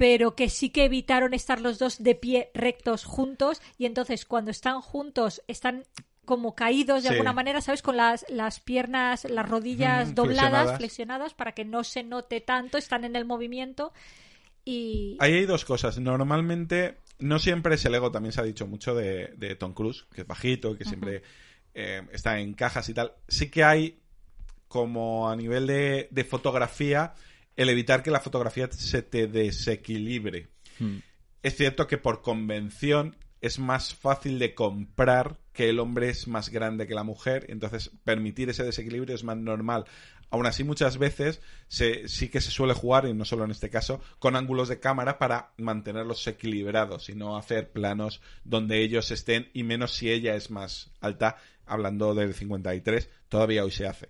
Pero 0.00 0.34
que 0.34 0.48
sí 0.48 0.70
que 0.70 0.86
evitaron 0.86 1.34
estar 1.34 1.60
los 1.60 1.78
dos 1.78 2.02
de 2.02 2.14
pie 2.14 2.50
rectos 2.54 3.04
juntos. 3.04 3.60
Y 3.76 3.84
entonces 3.84 4.24
cuando 4.24 4.50
están 4.50 4.80
juntos 4.80 5.42
están 5.46 5.84
como 6.24 6.54
caídos 6.54 7.02
de 7.02 7.10
Sí. 7.10 7.14
alguna 7.14 7.34
manera, 7.34 7.60
¿sabes? 7.60 7.82
Con 7.82 7.98
las, 7.98 8.24
las 8.30 8.60
piernas, 8.60 9.24
las 9.28 9.46
rodillas 9.46 10.14
dobladas, 10.14 10.38
flexionadas. 10.38 10.78
flexionadas, 10.78 11.34
para 11.34 11.52
que 11.52 11.66
no 11.66 11.84
se 11.84 12.02
note 12.02 12.40
tanto, 12.40 12.78
están 12.78 13.04
en 13.04 13.14
el 13.14 13.26
movimiento. 13.26 13.92
Y, 14.64 15.18
Ahí 15.20 15.34
hay 15.34 15.44
dos 15.44 15.66
cosas. 15.66 15.98
Normalmente, 15.98 16.96
no 17.18 17.38
siempre 17.38 17.74
es 17.74 17.84
el 17.84 17.94
ego, 17.94 18.10
también 18.10 18.32
se 18.32 18.40
ha 18.40 18.44
dicho 18.44 18.66
mucho 18.66 18.94
de, 18.94 19.34
de 19.36 19.54
Tom 19.54 19.74
Cruise, 19.74 20.06
que 20.14 20.22
es 20.22 20.26
bajito, 20.26 20.78
que 20.78 20.84
siempre 20.86 21.22
eh, 21.74 22.00
está 22.12 22.38
en 22.38 22.54
cajas 22.54 22.88
y 22.88 22.94
tal. 22.94 23.12
Sí 23.28 23.50
que 23.50 23.64
hay, 23.64 23.98
como 24.66 25.28
a 25.28 25.36
nivel 25.36 25.66
de, 25.66 26.08
de 26.10 26.24
fotografía, 26.24 27.12
el 27.60 27.68
evitar 27.68 28.02
que 28.02 28.10
la 28.10 28.20
fotografía 28.20 28.72
se 28.72 29.02
te 29.02 29.26
desequilibre. 29.26 30.48
Hmm. 30.78 31.00
Es 31.42 31.56
cierto 31.56 31.86
que 31.86 31.98
por 31.98 32.22
convención 32.22 33.16
es 33.42 33.58
más 33.58 33.94
fácil 33.94 34.38
de 34.38 34.54
comprar 34.54 35.36
que 35.52 35.68
el 35.68 35.78
hombre 35.78 36.08
es 36.08 36.26
más 36.26 36.48
grande 36.48 36.86
que 36.86 36.94
la 36.94 37.02
mujer, 37.02 37.44
y 37.48 37.52
entonces 37.52 37.90
permitir 38.02 38.48
ese 38.48 38.64
desequilibrio 38.64 39.14
es 39.14 39.24
más 39.24 39.36
normal. 39.36 39.84
Aún 40.30 40.46
así, 40.46 40.64
muchas 40.64 40.96
veces 40.96 41.42
se, 41.68 42.08
sí 42.08 42.30
que 42.30 42.40
se 42.40 42.50
suele 42.50 42.72
jugar, 42.72 43.04
y 43.06 43.12
no 43.12 43.26
solo 43.26 43.44
en 43.44 43.50
este 43.50 43.68
caso, 43.68 44.00
con 44.18 44.36
ángulos 44.36 44.68
de 44.68 44.80
cámara 44.80 45.18
para 45.18 45.52
mantenerlos 45.58 46.26
equilibrados 46.26 47.10
y 47.10 47.14
no 47.14 47.36
hacer 47.36 47.72
planos 47.72 48.22
donde 48.42 48.82
ellos 48.82 49.10
estén, 49.10 49.50
y 49.52 49.64
menos 49.64 49.92
si 49.92 50.10
ella 50.10 50.34
es 50.34 50.50
más 50.50 50.92
alta, 51.02 51.36
hablando 51.66 52.14
del 52.14 52.32
53, 52.32 53.10
todavía 53.28 53.64
hoy 53.64 53.70
se 53.70 53.86
hace. 53.86 54.08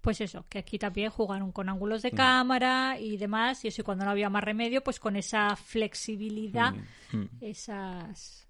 Pues 0.00 0.20
eso, 0.22 0.46
que 0.48 0.58
aquí 0.58 0.78
también 0.78 1.10
jugaron 1.10 1.52
con 1.52 1.68
ángulos 1.68 2.00
Mm. 2.00 2.06
de 2.06 2.10
cámara 2.12 2.96
y 2.98 3.16
demás, 3.18 3.64
y 3.64 3.68
eso 3.68 3.82
y 3.82 3.84
cuando 3.84 4.04
no 4.06 4.10
había 4.10 4.30
más 4.30 4.42
remedio, 4.42 4.82
pues 4.82 4.98
con 4.98 5.16
esa 5.16 5.54
flexibilidad, 5.56 6.72
Hmm. 7.12 7.24
esas 7.40 8.46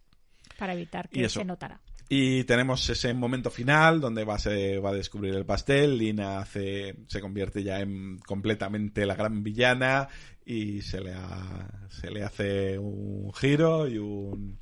para 0.58 0.74
evitar 0.74 1.06
Mm. 1.06 1.14
Que 1.14 1.28
se 1.28 1.44
notara. 1.44 1.80
Y 2.12 2.42
tenemos 2.44 2.88
ese 2.90 3.14
momento 3.14 3.50
final 3.50 4.00
donde 4.00 4.24
va, 4.24 4.36
se 4.38 4.78
va 4.78 4.90
a 4.90 4.94
descubrir 4.94 5.34
el 5.34 5.46
pastel. 5.46 5.96
Lina 5.96 6.40
hace, 6.40 6.96
se 7.06 7.20
convierte 7.20 7.62
ya 7.62 7.80
en 7.80 8.18
completamente 8.18 9.06
la 9.06 9.14
gran 9.14 9.42
villana 9.44 10.08
y 10.44 10.82
se 10.82 11.00
le, 11.00 11.14
ha- 11.14 11.86
se 11.88 12.10
le 12.10 12.24
hace 12.24 12.78
un 12.78 13.32
giro 13.32 13.86
y 13.88 13.98
un. 13.98 14.58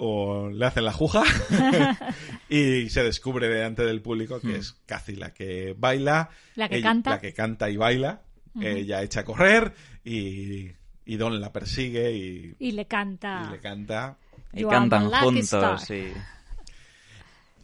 O 0.00 0.48
le 0.48 0.64
hacen 0.64 0.84
la 0.84 0.92
juja 0.92 1.24
y 2.48 2.88
se 2.88 3.02
descubre 3.02 3.48
delante 3.48 3.84
del 3.84 4.00
público 4.00 4.40
que 4.40 4.56
es 4.56 4.72
Cathy 4.86 5.16
la 5.16 5.34
que 5.34 5.74
baila, 5.76 6.30
La 6.54 6.68
que 6.68 6.76
ella- 6.76 6.88
canta. 6.88 7.10
la 7.10 7.20
que 7.20 7.32
canta 7.34 7.68
y 7.68 7.76
baila, 7.76 8.22
ella 8.60 9.02
echa 9.02 9.20
a 9.20 9.24
correr 9.24 9.72
y, 10.04 10.70
y 11.04 11.16
Don 11.16 11.40
la 11.40 11.52
persigue 11.52 12.12
y, 12.12 12.54
Y 12.58 12.72
le 12.72 12.86
canta. 12.86 13.46
y 13.48 13.52
le 13.52 13.60
canta 13.60 14.16
y 14.52 14.64
cantan 14.64 15.10
juntos 15.10 15.82
sí. 15.82 16.04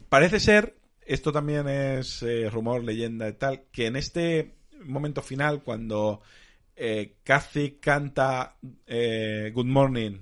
Parece 0.09 0.39
ser, 0.39 0.75
esto 1.05 1.31
también 1.31 1.67
es 1.67 2.21
eh, 2.23 2.49
rumor, 2.49 2.83
leyenda 2.83 3.27
y 3.29 3.33
tal, 3.33 3.63
que 3.71 3.87
en 3.87 3.95
este 3.95 4.55
momento 4.83 5.21
final, 5.21 5.63
cuando 5.63 6.21
eh, 6.75 7.15
Cathy 7.23 7.77
canta 7.79 8.55
eh, 8.85 9.51
Good 9.53 9.65
Morning 9.65 10.19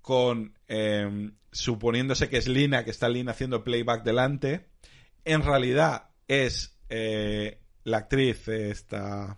con 0.00 0.54
eh, 0.72 1.30
suponiéndose 1.50 2.28
que 2.28 2.38
es 2.38 2.46
Lina, 2.46 2.84
que 2.84 2.92
está 2.92 3.08
Lina 3.08 3.32
haciendo 3.32 3.64
playback 3.64 4.04
delante, 4.04 4.68
en 5.24 5.42
realidad 5.42 6.10
es 6.28 6.78
eh, 6.88 7.58
la 7.82 7.98
actriz 7.98 8.46
esta... 8.46 9.36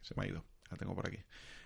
Se 0.00 0.14
me 0.16 0.24
ha 0.24 0.28
ido, 0.28 0.44
la 0.70 0.76
tengo 0.76 0.94
por 0.94 1.08
aquí. 1.08 1.18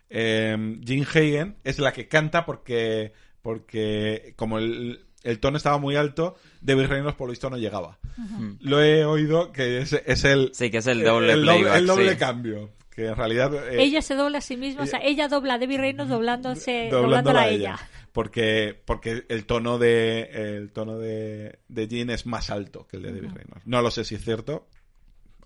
Eh, 0.09 0.57
Jean 0.81 1.03
Hagen 1.03 1.57
es 1.65 1.79
la 1.79 1.93
que 1.93 2.09
canta 2.09 2.47
porque, 2.47 3.13
porque 3.43 4.33
como 4.37 4.59
el, 4.59 5.05
el 5.23 5.39
tono 5.39 5.59
estaba 5.59 5.77
muy 5.77 5.97
alto, 5.97 6.37
David 6.63 6.87
Reynolds 6.87 7.17
por 7.17 7.29
lo 7.29 7.33
visto 7.33 7.51
no 7.51 7.59
llegaba. 7.59 7.99
Hmm. 8.17 8.55
Lo 8.61 8.83
he 8.83 9.05
oído 9.05 9.53
que 9.53 9.79
es, 9.79 9.93
es 9.93 10.25
el, 10.25 10.51
Sí, 10.55 10.71
que 10.71 10.79
es 10.79 10.87
el 10.87 11.05
doble 11.05 11.35
el 11.35 11.45
doble, 11.45 11.59
playback, 11.61 11.79
el 11.79 11.87
doble 11.87 12.11
sí. 12.13 12.17
cambio. 12.17 12.73
Que 12.91 13.09
en 13.09 13.17
realidad... 13.17 13.53
eh, 13.69 13.83
ella 13.83 14.01
se 14.01 14.15
dobla 14.15 14.39
a 14.39 14.41
sí 14.41 14.57
misma, 14.57 14.85
o 14.85 14.87
sea, 14.87 15.01
ella 15.03 15.27
dobla 15.29 15.55
a 15.55 15.59
Debbie 15.59 15.79
Reynolds 15.79 16.11
doblándose, 16.11 16.89
doblándola 16.91 17.43
doblándola 17.43 17.43
a 17.43 17.49
ella. 17.49 17.79
Porque, 18.15 18.81
porque 18.85 19.25
el 19.29 19.45
tono 19.45 19.77
de 19.77 20.31
el 20.57 20.71
tono 20.71 20.99
de, 20.99 21.59
de 21.67 21.89
Jean 21.89 22.11
es 22.11 22.27
más 22.27 22.49
alto 22.49 22.87
que 22.87 22.99
el 22.99 23.03
de 23.03 23.09
David 23.13 23.35
Reynolds. 23.35 23.67
No 23.67 23.83
lo 23.83 23.91
sé 23.91 24.05
si 24.05 24.15
es 24.15 24.23
cierto. 24.23 24.69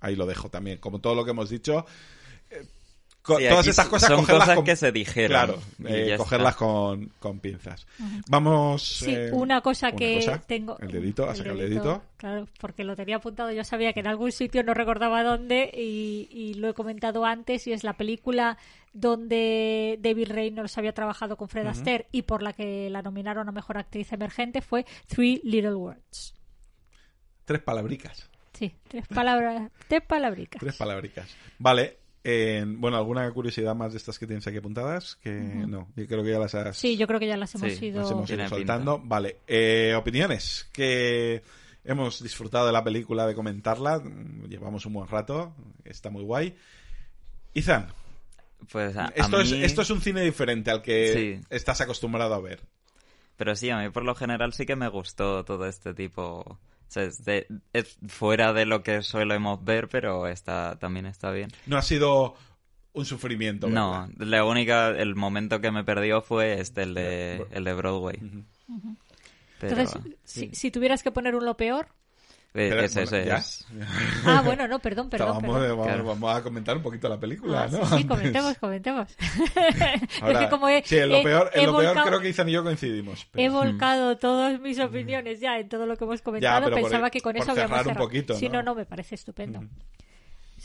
Ahí 0.01 0.17
lo 0.17 0.27
dejo 0.27 0.51
también. 0.51 0.77
Como 0.77 1.01
todo 1.01 1.15
lo 1.15 1.25
que 1.25 1.31
hemos 1.31 1.49
dicho. 1.49 1.87
Todas 3.37 3.67
estas 3.67 3.89
cosas 3.89 4.09
son 4.09 4.21
cogerlas 4.21 4.45
cosas 4.45 4.57
con, 4.57 4.65
que 4.65 4.77
se 4.77 4.93
dijeron 4.93 5.29
Claro, 5.29 5.61
y 5.79 6.11
eh, 6.11 6.17
cogerlas 6.17 6.57
con, 6.57 7.07
con 7.19 7.41
pinzas. 7.41 7.87
Vamos. 8.29 8.83
Sí, 8.83 9.15
eh, 9.15 9.31
una 9.33 9.61
cosa 9.61 9.89
una 9.89 9.97
que 9.97 10.17
cosa. 10.17 10.41
tengo. 10.41 10.79
El 10.81 10.91
dedito, 10.91 11.29
ha 11.29 11.35
sacado 11.35 11.55
el 11.61 11.69
dedito. 11.69 12.03
Claro, 12.17 12.49
porque 12.61 12.85
lo 12.85 12.97
tenía 12.97 13.17
apuntado. 13.17 13.53
Yo 13.53 13.65
sabía 13.65 13.93
que 13.93 14.01
en 14.01 14.09
algún 14.09 14.33
sitio 14.33 14.63
no 14.65 14.75
recordaba 14.75 15.23
dónde 15.23 15.71
y, 15.75 16.29
y 16.31 16.55
lo 16.55 16.69
he 16.69 16.75
comentado 16.75 17.25
antes. 17.25 17.67
Y 17.67 17.73
es 17.73 17.85
la 17.85 17.95
película 17.95 18.59
donde 18.93 19.99
David 20.01 20.31
Reynolds 20.31 20.77
había 20.79 20.93
trabajado 20.93 21.37
con 21.37 21.49
Fred 21.49 21.67
Astaire 21.67 22.07
y 22.11 22.23
por 22.23 22.43
la 22.43 22.53
que 22.53 22.91
la 22.91 23.03
nominaron 23.03 23.49
a 23.49 23.53
mejor 23.53 23.79
actriz 23.79 24.13
emergente 24.13 24.61
fue 24.63 24.85
Three 25.07 25.41
Little 25.45 25.75
Words. 25.75 26.35
Tres 27.45 27.63
palabricas. 27.63 28.29
Sí, 28.53 28.75
tres 28.89 29.07
palabras, 29.07 29.71
tres 29.87 30.03
palabricas. 30.03 30.61
Tres 30.61 30.77
palabricas. 30.77 31.29
Vale. 31.59 32.08
Eh, 32.31 32.65
bueno, 32.67 32.97
¿alguna 32.99 33.31
curiosidad 33.33 33.75
más 33.75 33.93
de 33.93 33.99
estas 33.99 34.19
que 34.19 34.27
tienes 34.27 34.47
aquí 34.47 34.59
apuntadas? 34.59 35.17
Que 35.17 35.31
no, 35.31 35.89
yo 35.97 36.07
creo 36.07 36.23
que 36.23 36.31
ya 36.31 36.39
las 36.39 36.55
has, 36.55 36.77
Sí, 36.77 36.97
yo 36.99 37.07
creo 37.07 37.19
que 37.19 37.27
ya 37.27 37.37
las 37.39 37.55
hemos 37.55 37.73
Sí, 37.73 37.87
ido. 37.87 38.03
las 38.03 38.11
hemos 38.11 38.29
ido 38.29 38.37
Tiene 38.37 38.49
soltando. 38.51 39.01
Vale. 39.03 39.39
eh, 39.47 39.95
opiniones. 39.97 40.69
Que 40.73 41.43
hemos 41.85 42.23
disfrutado 42.23 42.67
de 42.67 42.73
la 42.73 42.85
película, 42.85 43.27
de 43.27 43.35
comentarla. 43.35 43.99
mm, 44.01 44.45
Llevamos 44.49 44.85
un 44.85 44.93
buen 44.93 45.09
rato. 45.09 45.55
Está 45.85 46.11
muy 46.11 46.23
guay. 46.23 46.55
Izan, 47.55 47.89
Pues 48.71 48.97
a, 48.97 49.07
a 49.07 49.13
esto, 49.15 49.41
es, 49.41 49.53
mí- 49.53 49.63
esto 49.65 49.83
es 49.83 49.91
un 49.91 50.01
cine 50.01 50.21
diferente 50.23 50.71
al 50.71 50.83
que 50.83 51.13
Sí. 51.41 51.47
estás 51.51 51.81
acostumbrado 51.81 52.35
a 52.35 52.41
ver. 52.41 52.61
Pero 53.37 53.55
sí, 53.57 53.71
a 53.71 53.79
mí 53.79 53.89
por 53.91 54.05
lo 54.05 54.15
general 54.15 54.53
sí 54.53 54.67
que 54.67 54.77
me 54.77 54.89
gustó 54.89 55.45
todo 55.45 55.67
este 55.67 55.95
tipo. 55.95 56.59
O 56.89 56.91
sea, 56.91 57.03
es, 57.05 57.25
de- 57.25 57.47
es 57.73 57.99
fuera 58.09 58.53
de 58.53 58.65
lo 58.67 58.83
que 58.83 59.03
solemos 59.03 59.63
ver, 59.63 59.89
pero 59.89 60.27
está 60.27 60.79
también 60.79 61.07
está 61.07 61.31
bien. 61.31 61.51
No 61.67 61.77
ha 61.77 61.83
sido 61.83 62.35
un 62.95 63.05
sufrimiento. 63.05 63.69
No, 63.69 64.09
¿verdad? 64.17 64.27
la 64.27 64.45
única, 64.45 64.89
el 64.91 65.15
momento 65.15 65.61
que 65.61 65.71
me 65.71 65.85
perdió 65.85 66.23
fue 66.23 66.61
este, 66.61 66.83
el 66.83 66.95
de, 66.95 67.47
el 67.51 67.65
de 67.65 67.75
Broadway. 67.75 68.19
Pero, 69.61 69.77
Entonces, 69.77 70.01
si, 70.25 70.55
si 70.55 70.71
tuvieras 70.71 71.03
que 71.03 71.11
poner 71.11 71.35
un 71.35 71.45
lo 71.45 71.57
peor, 71.57 71.89
Pero, 72.51 72.81
ese, 72.81 73.03
bueno, 73.05 73.17
ese 73.19 73.29
¿ya? 73.29 73.37
es- 73.37 73.67
Ah, 74.25 74.43
bueno, 74.45 74.67
no, 74.67 74.79
perdón, 74.79 75.11
perdón. 75.11 75.29
Vamos, 75.29 75.43
perdón. 75.61 75.69
vamos- 75.79 75.87
Claro. 75.87 76.05
vamos 76.05 76.37
a 76.37 76.43
comentar 76.43 76.77
un 76.77 76.83
poquito 76.83 77.09
la 77.09 77.21
película, 77.21 77.65
Ah, 77.65 77.69
¿no? 77.71 77.87
sí, 77.87 77.99
sí, 77.99 78.05
comentemos, 78.07 78.59
comentemos. 78.59 79.09
Ahora, 80.23 80.33
es 80.41 80.45
que 80.47 80.51
como 80.51 80.69
he, 80.69 80.83
sí, 80.85 80.97
en 80.99 81.09
lo 81.11 81.17
he- 81.17 81.23
peor, 81.23 81.51
en 81.55 81.67
lo 81.67 81.77
peor 81.77 81.85
volcado- 81.95 82.07
creo 82.09 82.21
que 82.21 82.29
Izan 82.31 82.49
y 82.49 82.53
yo 82.53 82.63
coincidimos. 82.65 83.27
pero- 83.31 83.45
He 83.45 83.49
volcado 83.51 84.17
todas 84.17 84.59
mis 84.61 84.79
opiniones 84.81 85.41
ya 85.41 85.59
en 85.59 85.69
todo 85.69 85.87
lo 85.87 85.97
que 85.97 86.05
hemos 86.05 86.23
comentado. 86.23 86.65
pero 86.65 86.77
por- 86.77 86.83
Pensaba 86.85 87.11
que 87.11 87.21
con 87.21 87.35
por 87.35 87.43
eso 87.43 87.51
habíamos 87.53 87.71
cerrar 87.71 87.87
un 87.87 87.91
cerrado. 87.93 88.07
poquito, 88.09 88.35
Sí, 88.35 88.49
¿no? 88.49 88.55
no, 88.55 88.63
no, 88.63 88.75
me 88.75 88.87
parece 88.87 89.15
estupendo. 89.15 89.59
O 89.61 89.63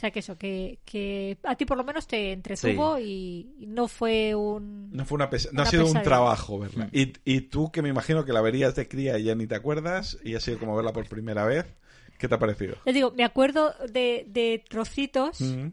sea, 0.04 0.12
que 0.12 0.20
eso, 0.20 0.38
que, 0.38 0.80
que 0.84 1.38
a 1.44 1.56
ti 1.56 1.66
por 1.66 1.78
lo 1.78 1.84
menos 1.86 2.06
te 2.08 2.34
entretuvo 2.34 3.00
y, 3.00 3.56
y 3.60 3.68
no 3.68 3.88
fue 3.88 4.36
un... 4.36 4.92
No 4.92 5.06
fue 5.06 5.16
una 5.16 5.30
pesa- 5.30 5.50
no 5.54 5.62
ha 5.62 5.66
sido 5.66 5.86
un 5.88 6.02
trabajo 6.02 6.60
verla. 6.60 6.90
Y, 6.92 7.14
y 7.24 7.42
tú, 7.42 7.72
que 7.72 7.82
me 7.82 7.90
imagino 7.90 8.26
que 8.26 8.34
la 8.34 8.42
verías 8.42 8.76
de 8.76 8.88
cría 8.88 9.18
y 9.18 9.24
ya 9.24 9.36
ni 9.36 9.48
te 9.48 9.56
acuerdas, 9.56 10.18
y 10.24 10.36
ha 10.36 10.40
sido 10.40 10.60
como 10.60 10.76
verla 10.76 10.92
por 10.92 11.08
primera 11.08 11.46
vez, 11.46 11.66
¿qué 12.18 12.28
te 12.28 12.36
ha 12.36 12.40
parecido? 12.40 12.76
Les 12.86 12.94
digo, 12.94 13.12
me 13.12 13.24
acuerdo 13.24 13.74
de, 13.92 14.26
de 14.28 14.64
trocitos 14.70 15.40
Mm. 15.42 15.68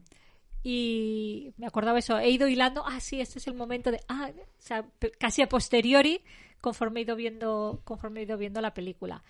y 0.63 1.53
me 1.57 1.67
acordaba 1.67 1.99
eso. 1.99 2.19
He 2.19 2.31
ido 2.31 2.47
hilando, 2.49 2.85
ah, 2.87 3.01
sí, 3.01 3.21
este 3.21 3.39
es 3.39 3.47
el 3.47 3.55
momento 3.55 3.91
de... 3.91 4.01
Ah, 4.09 4.31
o 4.37 4.63
sea, 4.63 4.85
casi 5.19 5.43
a 5.43 5.49
posteriori, 5.49 6.21
conforme 6.61 7.01
he 7.01 7.03
ido 7.05 7.17
viendo, 7.17 7.81
conforme 7.85 8.21
he 8.21 8.23
ido 8.25 8.37
viendo 8.39 8.61
la 8.61 8.75
película. 8.75 9.23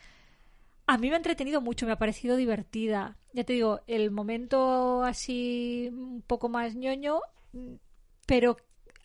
A 0.90 0.98
mí 0.98 1.06
me 1.06 1.14
ha 1.14 1.18
entretenido 1.18 1.60
mucho, 1.60 1.86
me 1.86 1.92
ha 1.92 1.98
parecido 1.98 2.34
divertida. 2.34 3.16
Ya 3.32 3.44
te 3.44 3.52
digo, 3.52 3.78
el 3.86 4.10
momento 4.10 5.04
así 5.04 5.88
un 5.92 6.20
poco 6.20 6.48
más 6.48 6.74
ñoño, 6.74 7.20
pero 8.26 8.56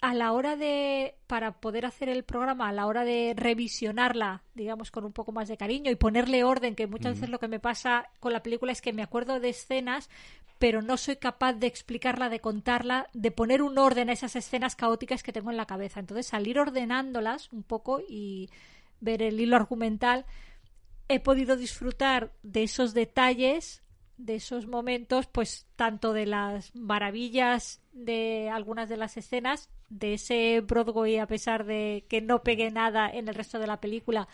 a 0.01 0.15
la 0.15 0.31
hora 0.31 0.55
de, 0.55 1.13
para 1.27 1.59
poder 1.59 1.85
hacer 1.85 2.09
el 2.09 2.23
programa, 2.23 2.69
a 2.69 2.71
la 2.71 2.87
hora 2.87 3.03
de 3.03 3.35
revisionarla, 3.37 4.41
digamos, 4.55 4.89
con 4.89 5.05
un 5.05 5.13
poco 5.13 5.31
más 5.31 5.47
de 5.47 5.57
cariño 5.57 5.91
y 5.91 5.95
ponerle 5.95 6.43
orden, 6.43 6.73
que 6.73 6.87
muchas 6.87 7.13
veces 7.13 7.29
lo 7.29 7.37
que 7.37 7.47
me 7.47 7.59
pasa 7.59 8.09
con 8.19 8.33
la 8.33 8.41
película 8.41 8.71
es 8.71 8.81
que 8.81 8.91
me 8.91 9.03
acuerdo 9.03 9.39
de 9.39 9.49
escenas, 9.49 10.09
pero 10.57 10.81
no 10.81 10.97
soy 10.97 11.17
capaz 11.17 11.53
de 11.53 11.67
explicarla, 11.67 12.29
de 12.29 12.39
contarla, 12.39 13.09
de 13.13 13.29
poner 13.29 13.61
un 13.61 13.77
orden 13.77 14.09
a 14.09 14.13
esas 14.13 14.35
escenas 14.35 14.75
caóticas 14.75 15.21
que 15.21 15.33
tengo 15.33 15.51
en 15.51 15.57
la 15.57 15.67
cabeza. 15.67 15.99
Entonces, 15.99 16.25
salir 16.25 16.57
ordenándolas 16.57 17.53
un 17.53 17.61
poco 17.61 18.01
y 18.09 18.49
ver 19.01 19.21
el 19.21 19.39
hilo 19.39 19.55
argumental, 19.55 20.25
he 21.07 21.19
podido 21.19 21.55
disfrutar 21.55 22.31
de 22.43 22.63
esos 22.63 22.93
detalles, 22.93 23.83
de 24.17 24.35
esos 24.35 24.65
momentos, 24.67 25.27
pues 25.27 25.67
tanto 25.75 26.13
de 26.13 26.25
las 26.25 26.73
maravillas 26.75 27.81
de 27.91 28.49
algunas 28.49 28.89
de 28.89 28.97
las 28.97 29.17
escenas, 29.17 29.69
de 29.89 30.13
ese 30.15 30.61
Broadway 30.61 31.17
a 31.17 31.27
pesar 31.27 31.65
de 31.65 32.05
que 32.09 32.21
no 32.21 32.41
pegue 32.43 32.71
nada 32.71 33.09
en 33.09 33.27
el 33.27 33.35
resto 33.35 33.59
de 33.59 33.67
la 33.67 33.79
película, 33.81 34.27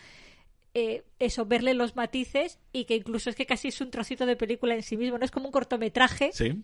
eh, 0.74 1.04
eso, 1.18 1.44
verle 1.44 1.74
los 1.74 1.96
matices 1.96 2.58
y 2.72 2.84
que 2.86 2.96
incluso 2.96 3.28
es 3.28 3.36
que 3.36 3.44
casi 3.44 3.68
es 3.68 3.80
un 3.80 3.90
trocito 3.90 4.24
de 4.24 4.36
película 4.36 4.74
en 4.74 4.82
sí 4.82 4.96
mismo, 4.96 5.18
no 5.18 5.24
es 5.24 5.30
como 5.30 5.46
un 5.46 5.52
cortometraje 5.52 6.30
Sí. 6.32 6.62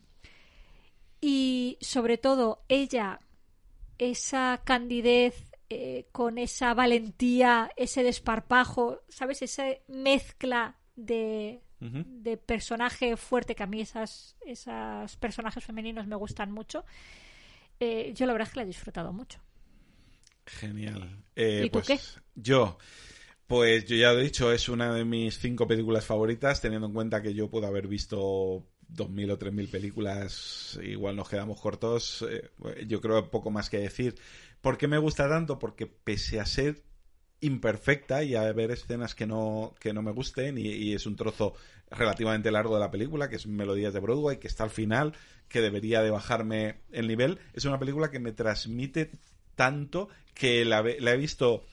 y 1.20 1.76
sobre 1.80 2.16
todo 2.18 2.62
ella, 2.68 3.20
esa 3.98 4.62
candidez 4.64 5.50
eh, 5.70 6.06
con 6.12 6.38
esa 6.38 6.74
valentía, 6.74 7.70
ese 7.76 8.02
desparpajo, 8.02 9.02
¿sabes? 9.08 9.42
Esa 9.42 9.66
mezcla 9.86 10.78
de, 10.96 11.60
de 11.80 12.36
personaje 12.36 13.16
fuerte, 13.16 13.54
que 13.54 13.62
a 13.62 13.66
mí 13.66 13.80
esas, 13.80 14.36
esas 14.46 15.16
personajes 15.16 15.62
femeninos 15.62 16.06
me 16.06 16.16
gustan 16.16 16.52
mucho. 16.52 16.84
Eh, 17.80 18.12
yo 18.14 18.26
la 18.26 18.32
verdad 18.32 18.48
es 18.48 18.52
que 18.52 18.60
la 18.60 18.62
he 18.64 18.66
disfrutado 18.66 19.12
mucho. 19.12 19.40
Genial. 20.46 21.22
Eh, 21.36 21.64
¿Y 21.66 21.70
tú 21.70 21.80
pues, 21.80 21.86
qué? 21.86 22.00
Yo, 22.34 22.78
pues 23.46 23.84
yo 23.84 23.96
ya 23.96 24.12
lo 24.12 24.20
he 24.20 24.24
dicho, 24.24 24.50
es 24.52 24.68
una 24.68 24.92
de 24.92 25.04
mis 25.04 25.38
cinco 25.38 25.66
películas 25.66 26.04
favoritas, 26.04 26.60
teniendo 26.60 26.86
en 26.86 26.94
cuenta 26.94 27.22
que 27.22 27.34
yo 27.34 27.50
puedo 27.50 27.66
haber 27.66 27.86
visto 27.86 28.66
2.000 28.88 29.32
o 29.32 29.38
3.000 29.38 29.70
películas, 29.70 30.78
igual 30.82 31.16
nos 31.16 31.28
quedamos 31.28 31.60
cortos, 31.60 32.24
eh, 32.28 32.50
yo 32.86 33.00
creo 33.00 33.30
poco 33.30 33.50
más 33.50 33.68
que 33.70 33.78
decir. 33.78 34.16
¿Por 34.60 34.78
qué 34.78 34.88
me 34.88 34.98
gusta 34.98 35.28
tanto? 35.28 35.58
Porque 35.58 35.86
pese 35.86 36.40
a 36.40 36.46
ser 36.46 36.82
imperfecta 37.40 38.22
y 38.24 38.34
a 38.34 38.42
haber 38.42 38.70
escenas 38.70 39.14
que 39.14 39.26
no, 39.26 39.74
que 39.78 39.92
no 39.92 40.02
me 40.02 40.12
gusten 40.12 40.58
y, 40.58 40.92
es 40.92 41.06
un 41.06 41.16
trozo 41.16 41.54
relativamente 41.90 42.50
largo 42.50 42.74
de 42.74 42.80
la 42.80 42.90
película, 42.90 43.28
que 43.28 43.36
es 43.36 43.46
Melodías 43.46 43.94
de 43.94 44.00
Broadway, 44.00 44.38
que 44.38 44.48
está 44.48 44.64
al 44.64 44.70
final, 44.70 45.14
que 45.48 45.60
debería 45.60 46.02
de 46.02 46.10
bajarme 46.10 46.80
el 46.90 47.06
nivel, 47.06 47.38
es 47.54 47.64
una 47.64 47.78
película 47.78 48.10
que 48.10 48.18
me 48.18 48.32
transmite 48.32 49.10
tanto 49.54 50.08
que 50.34 50.64
la, 50.64 50.82
la 50.82 51.12
he 51.12 51.16
visto, 51.16 51.64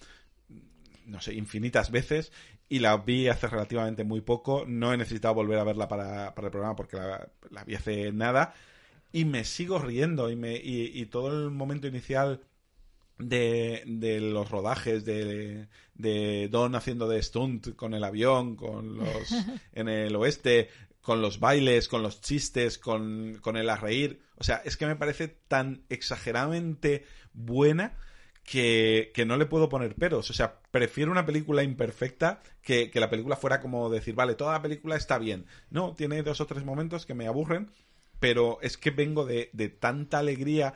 no 1.05 1.19
sé, 1.21 1.33
infinitas 1.33 1.91
veces 1.91 2.31
y 2.69 2.79
la 2.79 2.97
vi 2.97 3.27
hace 3.27 3.47
relativamente 3.47 4.03
muy 4.03 4.21
poco. 4.21 4.65
No 4.67 4.93
he 4.93 4.97
necesitado 4.97 5.35
volver 5.35 5.59
a 5.59 5.63
verla 5.63 5.87
para, 5.87 6.33
para 6.33 6.47
el 6.47 6.51
programa 6.51 6.75
porque 6.75 6.97
la, 6.97 7.29
la 7.51 7.63
vi 7.63 7.75
hace 7.75 8.11
nada 8.11 8.53
y 9.11 9.25
me 9.25 9.43
sigo 9.43 9.77
riendo 9.77 10.31
y, 10.31 10.35
me, 10.35 10.55
y 10.55 11.05
todo 11.05 11.45
el 11.45 11.51
momento 11.51 11.87
inicial 11.87 12.41
de, 13.17 13.83
de 13.85 14.19
los 14.19 14.49
rodajes 14.49 15.05
de, 15.05 15.67
de 15.93 16.49
Don 16.49 16.75
haciendo 16.75 17.07
de 17.07 17.21
stunt 17.21 17.75
con 17.75 17.93
el 17.93 18.03
avión, 18.03 18.55
con 18.55 18.97
los 18.97 19.31
en 19.73 19.89
el 19.89 20.15
oeste, 20.15 20.69
con 21.01 21.21
los 21.21 21.39
bailes, 21.39 21.87
con 21.87 22.01
los 22.01 22.21
chistes, 22.21 22.77
con, 22.77 23.37
con 23.41 23.57
el 23.57 23.69
a 23.69 23.75
reír. 23.75 24.21
O 24.37 24.43
sea, 24.43 24.61
es 24.65 24.75
que 24.75 24.87
me 24.87 24.95
parece 24.95 25.27
tan 25.27 25.83
exageradamente 25.89 27.05
buena 27.33 27.97
que, 28.43 29.11
que 29.13 29.25
no 29.25 29.37
le 29.37 29.45
puedo 29.45 29.69
poner 29.69 29.95
peros. 29.95 30.29
O 30.29 30.33
sea, 30.33 30.59
prefiero 30.71 31.11
una 31.11 31.25
película 31.25 31.63
imperfecta 31.63 32.41
que, 32.61 32.89
que 32.89 32.99
la 32.99 33.09
película 33.09 33.35
fuera 33.35 33.59
como 33.61 33.89
decir, 33.89 34.15
vale, 34.15 34.35
toda 34.35 34.53
la 34.53 34.61
película 34.61 34.95
está 34.95 35.17
bien. 35.17 35.45
No, 35.69 35.93
tiene 35.93 36.23
dos 36.23 36.41
o 36.41 36.45
tres 36.45 36.63
momentos 36.63 37.05
que 37.05 37.13
me 37.13 37.27
aburren, 37.27 37.71
pero 38.19 38.59
es 38.61 38.77
que 38.77 38.91
vengo 38.91 39.25
de, 39.25 39.49
de 39.53 39.69
tanta 39.69 40.19
alegría. 40.19 40.75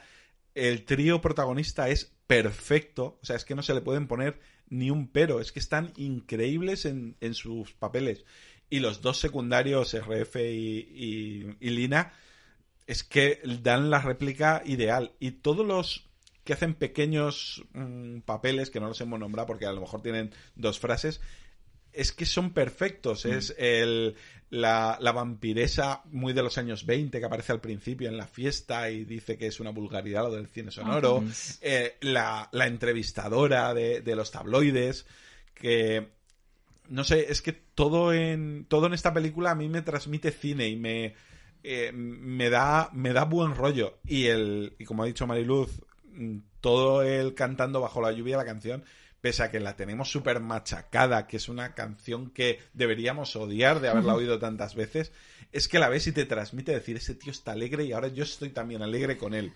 El 0.67 0.85
trío 0.85 1.21
protagonista 1.21 1.89
es 1.89 2.13
perfecto, 2.27 3.17
o 3.21 3.25
sea, 3.25 3.35
es 3.35 3.45
que 3.45 3.55
no 3.55 3.63
se 3.63 3.73
le 3.73 3.81
pueden 3.81 4.07
poner 4.07 4.39
ni 4.69 4.91
un 4.91 5.07
pero, 5.07 5.39
es 5.39 5.51
que 5.51 5.59
están 5.59 5.93
increíbles 5.97 6.85
en, 6.85 7.15
en 7.21 7.33
sus 7.33 7.73
papeles. 7.73 8.25
Y 8.69 8.79
los 8.81 9.01
dos 9.01 9.17
secundarios, 9.19 9.93
RF 9.95 10.35
y, 10.35 11.57
y- 11.59 11.69
Lina, 11.71 12.13
es 12.85 13.03
que 13.03 13.39
dan 13.63 13.89
la 13.89 13.99
réplica 13.99 14.61
ideal. 14.65 15.13
Y 15.19 15.31
todos 15.31 15.65
los 15.65 16.07
que 16.43 16.53
hacen 16.53 16.75
pequeños 16.75 17.63
mm, 17.73 18.19
papeles, 18.19 18.69
que 18.69 18.79
no 18.79 18.87
los 18.87 19.01
hemos 19.01 19.19
nombrado 19.19 19.47
porque 19.47 19.65
a 19.65 19.71
lo 19.71 19.81
mejor 19.81 20.01
tienen 20.03 20.31
dos 20.55 20.79
frases, 20.79 21.19
es 21.93 22.11
que 22.11 22.25
son 22.25 22.51
perfectos. 22.51 23.25
Es 23.25 23.55
el, 23.57 24.15
la, 24.49 24.97
la 24.99 25.11
vampiresa 25.11 26.01
muy 26.05 26.33
de 26.33 26.43
los 26.43 26.57
años 26.57 26.85
20 26.85 27.19
que 27.19 27.25
aparece 27.25 27.51
al 27.51 27.61
principio 27.61 28.09
en 28.09 28.17
la 28.17 28.27
fiesta 28.27 28.89
y 28.89 29.05
dice 29.05 29.37
que 29.37 29.47
es 29.47 29.59
una 29.59 29.71
vulgaridad 29.71 30.23
lo 30.23 30.31
del 30.31 30.47
cine 30.47 30.71
sonoro. 30.71 31.23
Eh, 31.61 31.97
la, 32.01 32.49
la 32.51 32.67
entrevistadora 32.67 33.73
de, 33.73 34.01
de 34.01 34.15
los 34.15 34.31
tabloides, 34.31 35.05
que 35.53 36.09
no 36.89 37.03
sé, 37.03 37.31
es 37.31 37.41
que 37.41 37.53
todo 37.53 38.13
en, 38.13 38.65
todo 38.67 38.87
en 38.87 38.93
esta 38.93 39.13
película 39.13 39.51
a 39.51 39.55
mí 39.55 39.69
me 39.69 39.81
transmite 39.81 40.31
cine 40.31 40.67
y 40.67 40.75
me, 40.75 41.13
eh, 41.63 41.91
me, 41.93 42.49
da, 42.49 42.89
me 42.93 43.13
da 43.13 43.25
buen 43.25 43.55
rollo. 43.55 43.99
Y, 44.05 44.25
el, 44.25 44.75
y 44.79 44.85
como 44.85 45.03
ha 45.03 45.07
dicho 45.07 45.27
Mariluz, 45.27 45.81
mm, 46.13 46.37
todo 46.61 47.03
el 47.03 47.35
cantando 47.35 47.81
bajo 47.81 48.01
la 48.01 48.11
lluvia 48.11 48.37
la 48.37 48.45
canción, 48.45 48.83
pese 49.21 49.43
a 49.43 49.51
que 49.51 49.59
la 49.59 49.75
tenemos 49.75 50.09
súper 50.11 50.39
machacada, 50.39 51.27
que 51.27 51.37
es 51.37 51.49
una 51.49 51.73
canción 51.73 52.29
que 52.29 52.59
deberíamos 52.73 53.35
odiar 53.35 53.79
de 53.79 53.89
haberla 53.89 54.15
oído 54.15 54.39
tantas 54.39 54.75
veces, 54.75 55.11
es 55.51 55.67
que 55.67 55.79
la 55.79 55.89
ves 55.89 56.07
y 56.07 56.11
te 56.11 56.25
transmite 56.25 56.71
decir, 56.71 56.97
ese 56.97 57.15
tío 57.15 57.31
está 57.31 57.51
alegre 57.51 57.83
y 57.83 57.91
ahora 57.91 58.07
yo 58.07 58.23
estoy 58.23 58.49
también 58.49 58.81
alegre 58.81 59.17
con 59.17 59.33
él. 59.33 59.53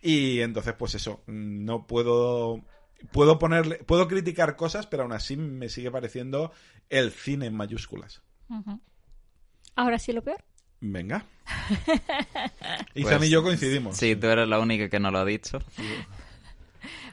Y 0.00 0.40
entonces, 0.40 0.74
pues 0.74 0.94
eso, 0.94 1.22
mm, 1.26 1.64
no 1.64 1.86
puedo. 1.86 2.64
Puedo 3.12 3.38
ponerle. 3.38 3.76
Puedo 3.76 4.08
criticar 4.08 4.56
cosas, 4.56 4.86
pero 4.86 5.04
aún 5.04 5.12
así 5.12 5.36
me 5.36 5.68
sigue 5.68 5.90
pareciendo 5.90 6.52
el 6.88 7.12
cine 7.12 7.46
en 7.46 7.54
mayúsculas. 7.54 8.22
Ahora 9.76 9.98
sí 9.98 10.12
lo 10.12 10.22
peor. 10.22 10.44
Venga. 10.80 11.24
Pues, 11.88 12.00
Izan 12.94 13.24
y 13.24 13.30
yo 13.30 13.42
coincidimos. 13.42 13.96
Sí, 13.96 14.16
tú 14.16 14.26
eres 14.28 14.48
la 14.48 14.58
única 14.58 14.88
que 14.88 15.00
no 15.00 15.10
lo 15.10 15.18
ha 15.18 15.24
dicho. 15.24 15.58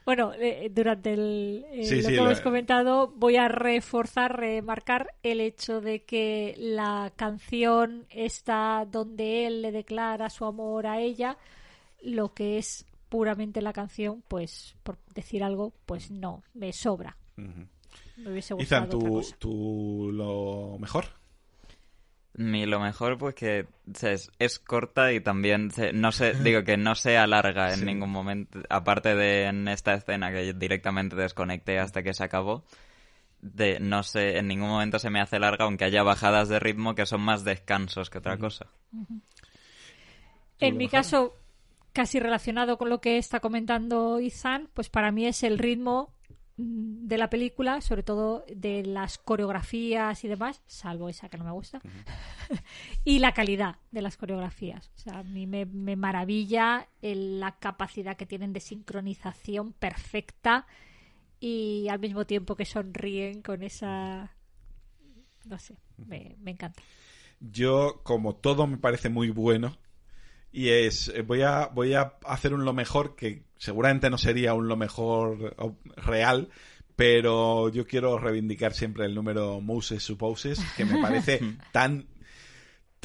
Bueno, 0.05 0.33
eh, 0.33 0.69
durante 0.73 1.13
el, 1.13 1.65
eh, 1.71 1.85
Sí, 1.85 1.95
lo 1.97 2.01
sí, 2.03 2.07
que 2.09 2.17
hemos 2.17 2.41
comentado, 2.41 3.07
voy 3.15 3.37
a 3.37 3.47
reforzar, 3.47 4.37
remarcar 4.39 5.13
el 5.23 5.41
hecho 5.41 5.81
de 5.81 6.03
que 6.03 6.53
la 6.57 7.11
canción 7.15 8.05
está 8.09 8.85
donde 8.89 9.47
él 9.47 9.61
le 9.61 9.71
declara 9.71 10.29
su 10.29 10.45
amor 10.45 10.87
a 10.87 10.99
ella, 10.99 11.37
lo 12.01 12.33
que 12.33 12.57
es 12.57 12.85
puramente 13.09 13.61
la 13.61 13.73
canción, 13.73 14.23
pues, 14.27 14.75
por 14.83 14.97
decir 15.13 15.43
algo, 15.43 15.73
pues 15.85 16.11
no, 16.11 16.43
me 16.53 16.73
sobra. 16.73 17.17
Me 17.35 18.31
hubiese 18.31 18.53
gustado 18.53 18.61
Izan, 18.61 18.83
otra 18.83 18.99
¿tú, 18.99 19.15
cosa. 19.15 19.35
tú 19.39 20.09
lo 20.13 20.77
mejor? 20.79 21.05
Mi 22.37 22.65
lo 22.65 22.79
mejor, 22.81 23.17
pues 23.17 23.33
que 23.35 23.65
es, 24.01 24.29
es 24.39 24.59
corta 24.59 25.13
y 25.13 25.21
también 25.21 25.71
se- 25.71 25.93
no 25.93 26.11
se, 26.11 26.33
digo 26.33 26.63
que 26.65 26.75
no 26.75 26.93
se 26.95 27.17
alarga 27.17 27.71
en 27.73 27.79
Sí. 27.79 27.85
ningún 27.85 28.09
momento. 28.11 28.59
Aparte 28.69 29.15
de 29.15 29.45
en 29.45 29.67
esta 29.69 29.93
escena 29.93 30.31
que 30.31 30.53
directamente 30.53 31.15
desconecté 31.15 31.79
hasta 31.79 32.03
que 32.03 32.13
se 32.13 32.23
acabó. 32.23 32.63
de 33.41 33.79
no 33.79 34.01
sé, 34.01 34.37
en 34.39 34.47
ningún 34.47 34.69
momento 34.69 34.97
se 34.97 35.11
me 35.11 35.21
hace 35.21 35.37
larga, 35.37 35.65
aunque 35.65 35.83
haya 35.85 36.01
bajadas 36.01 36.49
de 36.49 36.59
ritmo 36.59 36.95
que 36.95 37.05
son 37.05 37.21
más 37.21 37.43
descansos 37.43 38.09
que 38.09 38.17
otra 38.17 38.37
cosa. 38.39 38.65
En 40.59 40.77
mi 40.77 40.87
caso, 40.87 41.35
casi 41.93 42.19
relacionado 42.19 42.77
con 42.77 42.89
lo 42.89 43.01
que 43.01 43.17
está 43.17 43.39
comentando 43.39 44.19
Izan, 44.19 44.69
pues 44.73 44.89
para 44.89 45.11
mí 45.11 45.27
es 45.27 45.43
el 45.43 45.59
ritmo 45.59 46.11
de 46.57 47.17
la 47.17 47.29
película, 47.29 47.81
sobre 47.81 48.03
todo 48.03 48.45
de 48.53 48.83
las 48.85 49.17
coreografías 49.17 50.23
y 50.23 50.27
demás, 50.29 50.61
salvo 50.67 51.09
esa 51.09 51.27
que 51.29 51.37
no 51.37 51.43
me 51.43 51.51
gusta, 51.51 51.81
y 53.03 53.19
la 53.19 53.33
calidad 53.33 53.77
de 53.91 54.01
las 54.01 54.15
coreografías. 54.17 54.89
O 54.95 54.99
sea, 54.99 55.19
a 55.19 55.23
mí 55.23 55.47
me, 55.47 55.65
me 55.65 55.95
maravilla 55.95 56.87
el- 57.01 57.39
la 57.39 57.57
capacidad 57.59 58.15
que 58.15 58.25
tienen 58.25 58.53
de 58.53 58.61
sincronización 58.61 59.73
perfecta 59.73 60.65
y 61.39 61.87
al 61.89 61.99
mismo 61.99 62.25
tiempo 62.25 62.55
que 62.55 62.65
sonríen 62.65 63.41
con 63.41 63.61
esa... 63.61 64.31
No 65.45 65.59
sé, 65.59 65.75
me, 65.97 66.35
me 66.39 66.51
encanta. 66.51 66.81
Yo, 67.39 67.99
como 68.03 68.35
todo 68.35 68.65
me 68.65 68.77
parece 68.77 69.09
muy 69.09 69.29
bueno, 69.29 69.77
y 70.55 70.69
es, 70.69 71.09
eh, 71.09 71.21
voy 71.21 71.41
a, 71.41 71.67
voy 71.67 71.95
a 71.95 72.13
hacer 72.23 72.53
un 72.53 72.63
lo 72.63 72.71
mejor 72.71 73.17
que 73.17 73.43
seguramente 73.57 74.09
no 74.09 74.17
sería 74.17 74.53
un 74.53 74.69
lo 74.69 74.77
mejor 74.77 75.53
real, 75.97 76.47
pero 76.95 77.67
yo 77.67 77.85
quiero 77.85 78.17
reivindicar 78.17 78.73
siempre 78.73 79.05
el 79.05 79.13
número 79.13 79.59
Moses 79.59 80.01
Supposes, 80.01 80.61
que 80.77 80.85
me 80.85 81.01
parece 81.01 81.41
tan 81.73 82.07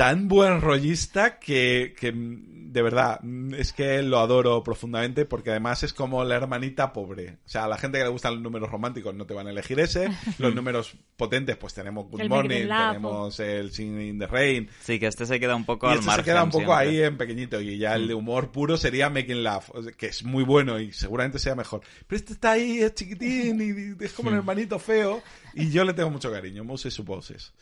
tan 0.00 0.28
buen 0.28 0.62
rollista 0.62 1.38
que, 1.38 1.94
que, 2.00 2.10
mm, 2.10 2.72
de 2.72 2.80
verdad 2.80 3.20
mm, 3.22 3.52
es 3.52 3.74
que 3.74 4.00
lo 4.00 4.18
adoro 4.18 4.62
profundamente 4.62 5.26
porque 5.26 5.50
además 5.50 5.82
es 5.82 5.92
como 5.92 6.24
la 6.24 6.36
hermanita 6.36 6.94
pobre. 6.94 7.36
O 7.44 7.48
sea, 7.50 7.64
a 7.64 7.68
la 7.68 7.76
gente 7.76 7.98
que 7.98 8.04
le 8.04 8.10
gustan 8.10 8.32
los 8.32 8.42
números 8.42 8.70
románticos 8.70 9.14
no 9.14 9.26
te 9.26 9.34
van 9.34 9.48
a 9.48 9.50
elegir 9.50 9.78
ese. 9.78 10.08
Los 10.38 10.54
números 10.54 10.94
potentes, 11.18 11.54
pues 11.58 11.74
tenemos 11.74 12.08
Good 12.08 12.22
El 12.22 12.28
Morning, 12.30 12.66
tenemos 12.66 13.38
el 13.40 13.72
Singing 13.72 14.00
in 14.00 14.18
the 14.18 14.26
Rain. 14.26 14.70
Sí, 14.80 14.98
que 14.98 15.06
este 15.06 15.26
se 15.26 15.38
queda 15.38 15.54
un 15.54 15.66
poco 15.66 15.88
Y 15.88 15.90
al 15.90 15.96
este 15.96 16.06
margen 16.06 16.24
se 16.24 16.30
queda 16.30 16.44
un 16.44 16.50
poco 16.50 16.64
siempre. 16.64 16.88
ahí 16.88 17.02
en 17.02 17.18
pequeñito. 17.18 17.60
Y 17.60 17.76
ya 17.76 17.94
el 17.94 18.08
de 18.08 18.14
humor 18.14 18.52
puro 18.52 18.78
sería 18.78 19.10
Making 19.10 19.44
Love, 19.44 19.94
que 19.98 20.06
es 20.06 20.24
muy 20.24 20.44
bueno 20.44 20.80
y 20.80 20.92
seguramente 20.92 21.38
sea 21.38 21.54
mejor. 21.54 21.82
Pero 22.06 22.16
este 22.16 22.32
está 22.32 22.52
ahí, 22.52 22.80
es 22.80 22.94
chiquitín 22.94 23.60
y 24.00 24.02
es 24.02 24.14
como 24.14 24.30
el 24.30 24.36
hermanito 24.36 24.78
feo. 24.78 25.22
Y 25.52 25.70
yo 25.70 25.84
le 25.84 25.92
tengo 25.92 26.08
mucho 26.08 26.32
cariño, 26.32 26.64
Moses 26.64 26.94
Supposes. 26.94 27.52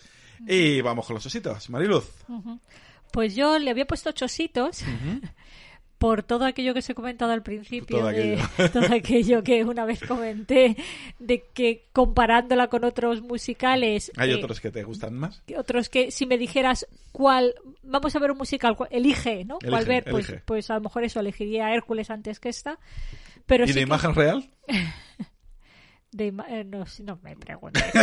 Y 0.46 0.80
vamos 0.80 1.06
con 1.06 1.14
los 1.14 1.26
ositos. 1.26 1.68
Mariluz. 1.70 2.04
Pues 3.12 3.34
yo 3.34 3.58
le 3.58 3.70
había 3.70 3.86
puesto 3.86 4.12
chositos 4.12 4.82
por 5.98 6.22
todo 6.22 6.44
aquello 6.44 6.72
que 6.74 6.78
os 6.78 6.88
he 6.90 6.94
comentado 6.94 7.32
al 7.32 7.42
principio, 7.42 7.98
Todo 7.98 8.06
de 8.08 8.34
aquello. 8.36 8.70
todo 8.72 8.94
aquello 8.94 9.42
que 9.42 9.64
una 9.64 9.84
vez 9.84 10.00
comenté, 10.06 10.76
de 11.18 11.42
que 11.52 11.86
comparándola 11.92 12.68
con 12.68 12.84
otros 12.84 13.20
musicales, 13.22 14.12
¿Hay 14.16 14.30
eh, 14.30 14.34
otros 14.36 14.60
que 14.60 14.70
te 14.70 14.84
gustan 14.84 15.14
más? 15.14 15.40
que 15.46 15.58
otros 15.58 15.88
que 15.88 16.10
si 16.12 16.24
me 16.26 16.38
dijeras 16.38 16.86
cuál, 17.10 17.54
vamos 17.82 18.14
a 18.14 18.18
ver 18.20 18.30
un 18.30 18.38
musical, 18.38 18.76
cuál- 18.76 18.90
elige, 18.92 19.44
¿no? 19.44 19.58
¿Cuál 19.58 19.82
Elige, 19.84 19.88
ver? 19.88 20.04
Pues, 20.04 20.34
pues 20.44 20.70
a 20.70 20.74
lo 20.74 20.82
mejor 20.82 21.02
eso, 21.02 21.18
elegiría 21.18 21.74
Hércules 21.74 22.10
antes 22.10 22.38
que 22.38 22.50
esta. 22.50 22.78
Pero 23.46 23.64
¿Y 23.64 23.68
sí 23.68 23.72
de 23.74 23.80
que- 23.80 23.86
imagen 23.86 24.14
real? 24.14 24.48
de 26.10 26.32
eh, 26.48 26.64
no, 26.64 26.86
si 26.86 27.02
no 27.02 27.18
me 27.22 27.36
preguntes. 27.36 27.84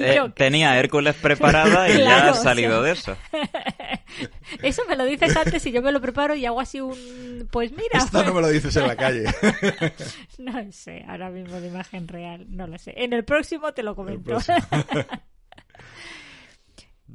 Eh, 0.00 0.20
tenía 0.34 0.78
Hércules 0.78 1.14
preparada 1.16 1.88
y 1.88 1.98
ya 1.98 2.28
ha 2.28 2.30
o 2.30 2.34
sea. 2.34 2.42
salido 2.42 2.82
de 2.82 2.92
eso. 2.92 3.16
Eso 4.62 4.82
me 4.88 4.96
lo 4.96 5.04
dices 5.04 5.36
antes 5.36 5.64
y 5.66 5.72
yo 5.72 5.82
me 5.82 5.92
lo 5.92 6.00
preparo 6.00 6.34
y 6.34 6.44
hago 6.46 6.60
así 6.60 6.80
un... 6.80 7.48
Pues 7.50 7.70
mira, 7.72 7.98
Esto 7.98 8.24
no 8.24 8.34
me 8.34 8.40
lo 8.40 8.48
dices 8.48 8.74
en 8.76 8.86
la 8.86 8.96
calle. 8.96 9.24
No 10.38 10.72
sé, 10.72 11.04
ahora 11.08 11.30
mismo 11.30 11.60
de 11.60 11.68
imagen 11.68 12.06
real, 12.06 12.46
no 12.48 12.66
lo 12.66 12.78
sé. 12.78 12.94
En 12.96 13.12
el 13.12 13.24
próximo 13.24 13.72
te 13.72 13.82
lo 13.82 13.96
comento. 13.96 14.38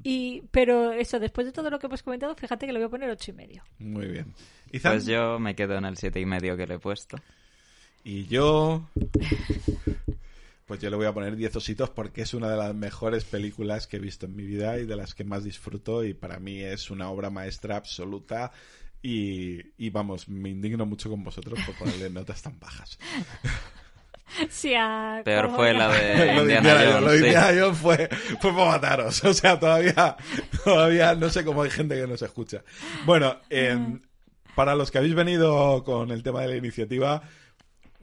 y, 0.03 0.43
pero 0.51 0.91
eso, 0.91 1.19
después 1.19 1.47
de 1.47 1.53
todo 1.53 1.69
lo 1.69 1.80
que 1.80 1.88
hemos 1.88 2.03
comentado, 2.03 2.35
fíjate 2.35 2.65
que 2.65 2.73
le 2.73 2.80
voy 2.80 2.88
a 2.88 2.89
poner 2.89 3.10
ocho 3.10 3.31
y 3.31 3.34
medio. 3.34 3.64
Muy 3.80 4.07
bien. 4.07 4.34
Izan? 4.72 4.93
Pues 4.93 5.05
yo 5.05 5.39
me 5.39 5.55
quedo 5.55 5.77
en 5.77 5.85
el 5.85 5.97
siete 5.97 6.19
y 6.19 6.26
medio 6.26 6.57
que 6.57 6.68
le 6.68 6.76
he 6.76 6.80
puesto. 6.80 7.18
Y 8.03 8.25
yo... 8.25 8.89
Pues 10.65 10.80
yo 10.80 10.89
le 10.89 10.95
voy 10.95 11.05
a 11.05 11.13
poner 11.13 11.35
10 11.35 11.57
ositos 11.57 11.89
porque 11.89 12.21
es 12.21 12.34
una 12.34 12.49
de 12.49 12.55
las 12.55 12.73
mejores 12.73 13.25
películas 13.25 13.85
que 13.85 13.97
he 13.97 13.99
visto 13.99 14.25
en 14.25 14.35
mi 14.35 14.43
vida 14.43 14.80
y 14.80 14.85
de 14.85 14.95
las 14.95 15.13
que 15.13 15.25
más 15.25 15.43
disfruto 15.43 16.05
y 16.05 16.13
para 16.13 16.39
mí 16.39 16.61
es 16.61 16.89
una 16.89 17.09
obra 17.09 17.30
maestra 17.30 17.75
absoluta 17.75 18.51
y, 19.01 19.59
y 19.77 19.89
vamos, 19.89 20.30
me 20.30 20.49
indigno 20.49 20.85
mucho 20.85 21.09
con 21.09 21.23
vosotros 21.23 21.59
por 21.65 21.75
ponerle 21.75 22.09
notas 22.09 22.41
tan 22.41 22.59
bajas. 22.59 22.97
Sí, 24.49 24.73
a 24.73 25.21
Peor 25.23 25.51
fue 25.51 25.73
la 25.73 25.89
de 25.89 26.34
lo 26.34 26.45
de 26.45 26.55
Indiana 26.55 26.57
Indiana 26.57 26.80
Jones, 26.80 26.93
Jones, 26.93 27.03
lo 27.03 27.11
de 27.11 27.17
sí. 27.19 27.25
Indiana 27.25 27.61
Jones 27.61 27.77
fue, 27.77 28.09
fue 28.41 28.53
para 28.53 28.65
mataros. 28.65 29.23
O 29.23 29.34
sea, 29.34 29.59
todavía, 29.59 30.17
todavía 30.63 31.15
no 31.15 31.30
sé 31.30 31.45
cómo 31.45 31.61
hay 31.61 31.69
gente 31.69 31.95
que 31.95 32.07
nos 32.07 32.21
escucha. 32.21 32.63
Bueno, 33.05 33.38
em, 33.49 34.01
para 34.55 34.75
los 34.75 34.89
que 34.89 34.97
habéis 34.97 35.13
venido 35.13 35.84
con 35.84 36.09
el 36.11 36.23
tema 36.23 36.41
de 36.41 36.47
la 36.47 36.55
iniciativa, 36.55 37.21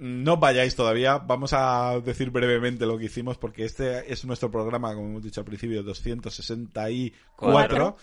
no 0.01 0.39
vayáis 0.39 0.75
todavía. 0.75 1.19
Vamos 1.19 1.53
a 1.53 2.01
decir 2.05 2.31
brevemente 2.31 2.87
lo 2.87 2.99
que 2.99 3.05
hicimos 3.05 3.39
porque 3.39 3.65
este 3.65 4.11
es 4.13 4.25
nuestro 4.25 4.51
programa, 4.51 4.95
como 4.95 5.09
hemos 5.09 5.23
dicho 5.23 5.41
al 5.41 5.45
principio, 5.47 5.83
264. 5.83 7.13
Cuatro. 7.37 7.97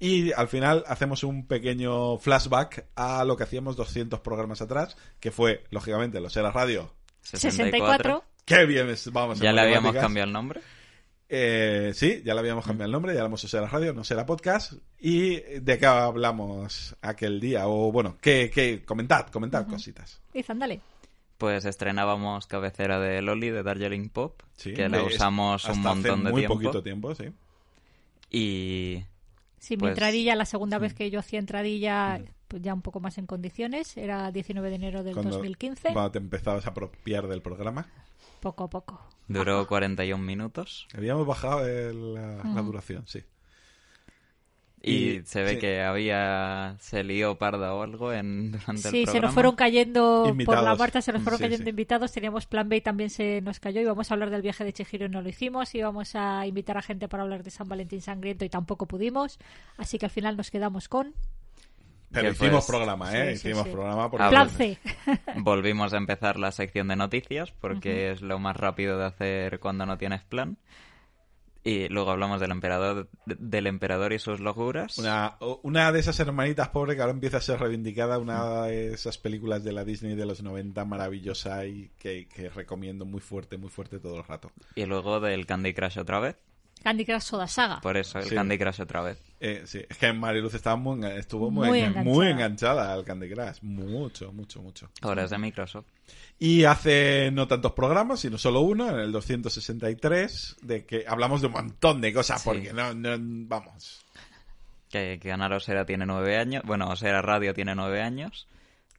Y 0.00 0.32
al 0.32 0.48
final 0.48 0.82
hacemos 0.88 1.22
un 1.22 1.46
pequeño 1.46 2.18
flashback 2.18 2.86
a 2.96 3.24
lo 3.24 3.36
que 3.36 3.44
hacíamos 3.44 3.76
200 3.76 4.18
programas 4.20 4.60
atrás, 4.60 4.96
que 5.20 5.30
fue, 5.30 5.62
lógicamente, 5.70 6.20
los 6.20 6.36
Era 6.36 6.50
Radio. 6.50 6.92
64. 7.20 8.24
¡Qué 8.44 8.66
bien! 8.66 8.88
es- 8.88 9.12
Vamos 9.12 9.38
Ya 9.38 9.52
le 9.52 9.60
habíamos 9.60 9.94
cambiado 9.94 10.26
el 10.26 10.32
nombre. 10.32 10.60
Eh, 11.28 11.92
sí, 11.94 12.20
ya 12.24 12.34
le 12.34 12.40
habíamos 12.40 12.66
cambiado 12.66 12.86
el 12.86 12.92
nombre, 12.92 13.14
ya 13.14 13.20
le 13.20 13.26
hemos 13.26 13.42
usado 13.44 13.62
la 13.64 13.70
radio, 13.70 13.94
no 13.94 14.04
será 14.04 14.26
podcast. 14.26 14.72
¿Y 14.98 15.36
de 15.60 15.78
qué 15.78 15.86
hablamos 15.86 16.96
aquel 17.00 17.40
día? 17.40 17.68
O 17.68 17.90
bueno, 17.92 18.18
¿qué, 18.20 18.50
qué? 18.52 18.82
comentad, 18.84 19.28
comentad 19.28 19.66
cositas. 19.66 20.20
Dicen, 20.34 20.58
dale. 20.58 20.80
Pues 21.42 21.64
estrenábamos 21.64 22.46
cabecera 22.46 23.00
de 23.00 23.20
Loli 23.20 23.50
de 23.50 23.64
Darjeeling 23.64 24.10
Pop, 24.10 24.40
Sí, 24.56 24.74
que 24.74 24.88
la 24.88 25.02
usamos 25.02 25.64
un 25.64 25.80
montón 25.80 26.20
hace 26.20 26.24
de 26.26 26.30
muy 26.30 26.40
tiempo. 26.42 26.54
poquito 26.54 26.82
tiempo, 26.84 27.14
sí. 27.16 27.24
Y 28.30 29.02
Sí, 29.58 29.74
mi 29.74 29.80
Pues- 29.80 29.90
entradilla, 29.90 30.36
la 30.36 30.44
segunda 30.44 30.78
vez 30.78 30.94
que 30.94 31.10
yo 31.10 31.18
hacía 31.18 31.40
entradilla, 31.40 32.20
pues 32.46 32.62
ya 32.62 32.72
un 32.74 32.80
poco 32.82 33.00
más 33.00 33.18
en 33.18 33.26
condiciones, 33.26 33.96
era 33.96 34.30
19 34.30 34.70
de 34.70 34.76
enero 34.76 35.02
del 35.02 35.14
Cuando, 35.14 35.32
2015. 35.32 35.92
cuando 35.92 36.12
te 36.12 36.18
empezabas 36.18 36.64
a 36.66 36.70
apropiar 36.70 37.26
del 37.26 37.42
programa. 37.42 37.88
Poco 38.40 38.62
a 38.62 38.70
poco. 38.70 39.00
duró 39.26 39.66
41 39.66 40.24
minutos. 40.24 40.86
Habíamos 40.94 41.26
bajado 41.26 41.66
el- 41.66 42.14
la, 42.14 42.36
la 42.44 42.62
duración, 42.62 43.02
sí. 43.08 43.20
Y, 44.84 44.92
Y- 45.18 45.22
se 45.26 45.42
ve 45.42 45.50
sí. 45.50 45.58
que 45.58 45.80
había... 45.80 46.74
Se 46.80 47.04
lió 47.04 47.36
parda 47.38 47.72
o 47.74 47.82
algo 47.82 48.12
en, 48.12 48.50
durante 48.52 48.88
el 48.88 48.92
Sí, 48.92 48.98
se 49.00 49.02
programa. 49.04 49.26
nos 49.26 49.34
fueron 49.34 49.54
cayendo 49.54 50.20
por 50.24 50.30
Invitados. 50.30 50.64
la 50.64 50.74
Marta, 50.74 51.00
se 51.02 51.12
nos 51.12 51.22
fueron 51.22 51.38
Sí, 51.38 51.44
cayendo 51.44 51.64
sí. 51.64 51.70
invitados. 51.70 52.10
Teníamos 52.12 52.46
plan 52.46 52.68
B 52.68 52.76
y 52.76 52.80
también 52.80 53.08
se 53.10 53.40
nos 53.42 53.60
cayó. 53.60 53.80
Íbamos 53.80 54.10
a 54.10 54.14
hablar 54.14 54.30
del 54.30 54.42
viaje 54.42 54.64
de 54.64 54.72
Chihiro 54.72 55.06
y 55.06 55.08
no 55.08 55.22
lo 55.22 55.28
hicimos. 55.28 55.72
Íbamos 55.74 56.16
a 56.16 56.46
invitar 56.46 56.76
a 56.78 56.82
gente 56.82 57.06
para 57.08 57.22
hablar 57.22 57.42
de 57.44 57.50
San 57.50 57.68
Valentín 57.68 58.00
Sangriento 58.00 58.44
y 58.44 58.48
tampoco 58.48 58.86
pudimos. 58.86 59.38
Así 59.76 59.98
que 59.98 60.06
al 60.06 60.10
final 60.10 60.36
nos 60.36 60.50
quedamos 60.50 60.88
con 60.88 61.14
Pero 62.10 62.24
Que 62.28 62.32
hicimos 62.32 62.64
pues- 62.64 62.66
programa, 62.66 63.16
¿eh? 63.16 63.36
Sí, 63.36 63.38
sí, 63.42 63.48
hicimos 63.50 63.66
sí. 63.68 63.72
programa 63.72 64.10
porque... 64.10 64.28
Plan. 64.28 64.50
C. 64.50 64.78
Volvimos 65.36 65.92
a 65.94 65.96
empezar 65.96 66.38
la 66.38 66.50
sección 66.52 66.88
de 66.88 66.96
noticias 66.96 67.52
porque 67.52 68.10
es 68.10 68.20
lo 68.20 68.38
más 68.38 68.56
rápido 68.56 68.98
de 68.98 69.06
hacer 69.06 69.60
cuando 69.60 69.86
no 69.86 69.96
tienes 69.96 70.22
plan. 70.24 70.58
Y 71.64 71.88
luego 71.88 72.10
hablamos 72.10 72.40
del 72.40 72.50
emperador, 72.50 73.08
del 73.24 73.66
emperador 73.68 74.12
y 74.12 74.18
sus 74.18 74.40
locuras. 74.40 74.98
Una, 74.98 75.36
una 75.62 75.92
de 75.92 76.00
esas 76.00 76.18
hermanitas 76.18 76.70
pobres 76.70 76.96
que 76.96 77.02
ahora 77.02 77.12
empieza 77.12 77.36
a 77.36 77.40
ser 77.40 77.60
reivindicada, 77.60 78.18
una 78.18 78.64
de 78.64 78.94
esas 78.94 79.16
películas 79.18 79.62
de 79.62 79.72
la 79.72 79.84
Disney 79.84 80.16
de 80.16 80.26
los 80.26 80.42
90 80.42 80.84
maravillosa 80.84 81.64
y 81.66 81.90
que, 81.98 82.26
que 82.28 82.48
recomiendo 82.48 83.04
muy 83.04 83.20
fuerte, 83.20 83.58
muy 83.58 83.70
fuerte 83.70 84.00
todo 84.00 84.16
el 84.16 84.24
rato. 84.24 84.50
Y 84.74 84.86
luego 84.86 85.20
del 85.20 85.46
Candy 85.46 85.72
Crush 85.72 85.98
otra 85.98 86.18
vez. 86.18 86.36
Candy 86.82 87.04
Crush 87.04 87.20
Soda 87.22 87.46
Saga. 87.46 87.80
Por 87.80 87.96
eso, 87.96 88.18
el 88.18 88.24
Sí. 88.26 88.34
Candy 88.34 88.58
Crush 88.58 88.80
otra 88.80 89.02
vez. 89.02 89.20
Eh, 89.40 89.62
sí, 89.66 89.80
es 89.88 89.96
que 89.98 90.12
Mariluz 90.12 90.54
estaba 90.54 90.76
muy, 90.76 91.04
estuvo 91.12 91.50
muy, 91.50 91.68
Muy 91.68 91.78
engan- 91.80 91.86
enganchada. 91.88 92.04
muy 92.14 92.26
enganchada 92.28 92.92
al 92.92 93.04
Candy 93.04 93.30
Crush. 93.30 93.62
Mucho, 93.62 94.32
mucho, 94.32 94.62
mucho. 94.62 94.88
Ahora 95.00 95.24
es 95.24 95.30
de 95.30 95.38
Microsoft. 95.38 95.86
Y 96.38 96.64
hace 96.64 97.30
no 97.32 97.46
tantos 97.46 97.72
programas, 97.72 98.20
sino 98.20 98.36
solo 98.38 98.60
uno, 98.62 98.88
en 98.90 98.98
el 98.98 99.12
263, 99.12 100.56
de 100.62 100.84
que 100.84 101.04
hablamos 101.06 101.40
de 101.40 101.46
un 101.48 101.52
montón 101.54 102.00
de 102.00 102.12
cosas, 102.12 102.40
Sí. 102.42 102.48
porque 102.48 102.72
no, 102.72 102.94
no, 102.94 103.10
vamos. 103.48 104.04
Que, 104.90 105.18
que 105.20 105.28
Canal 105.30 105.52
Osera 105.52 105.86
tiene 105.86 106.04
nueve 106.04 106.36
años. 106.36 106.62
Bueno, 106.66 106.88
Osera 106.90 107.22
Radio 107.22 107.54
tiene 107.54 107.74
nueve 107.74 108.02
años. 108.02 108.46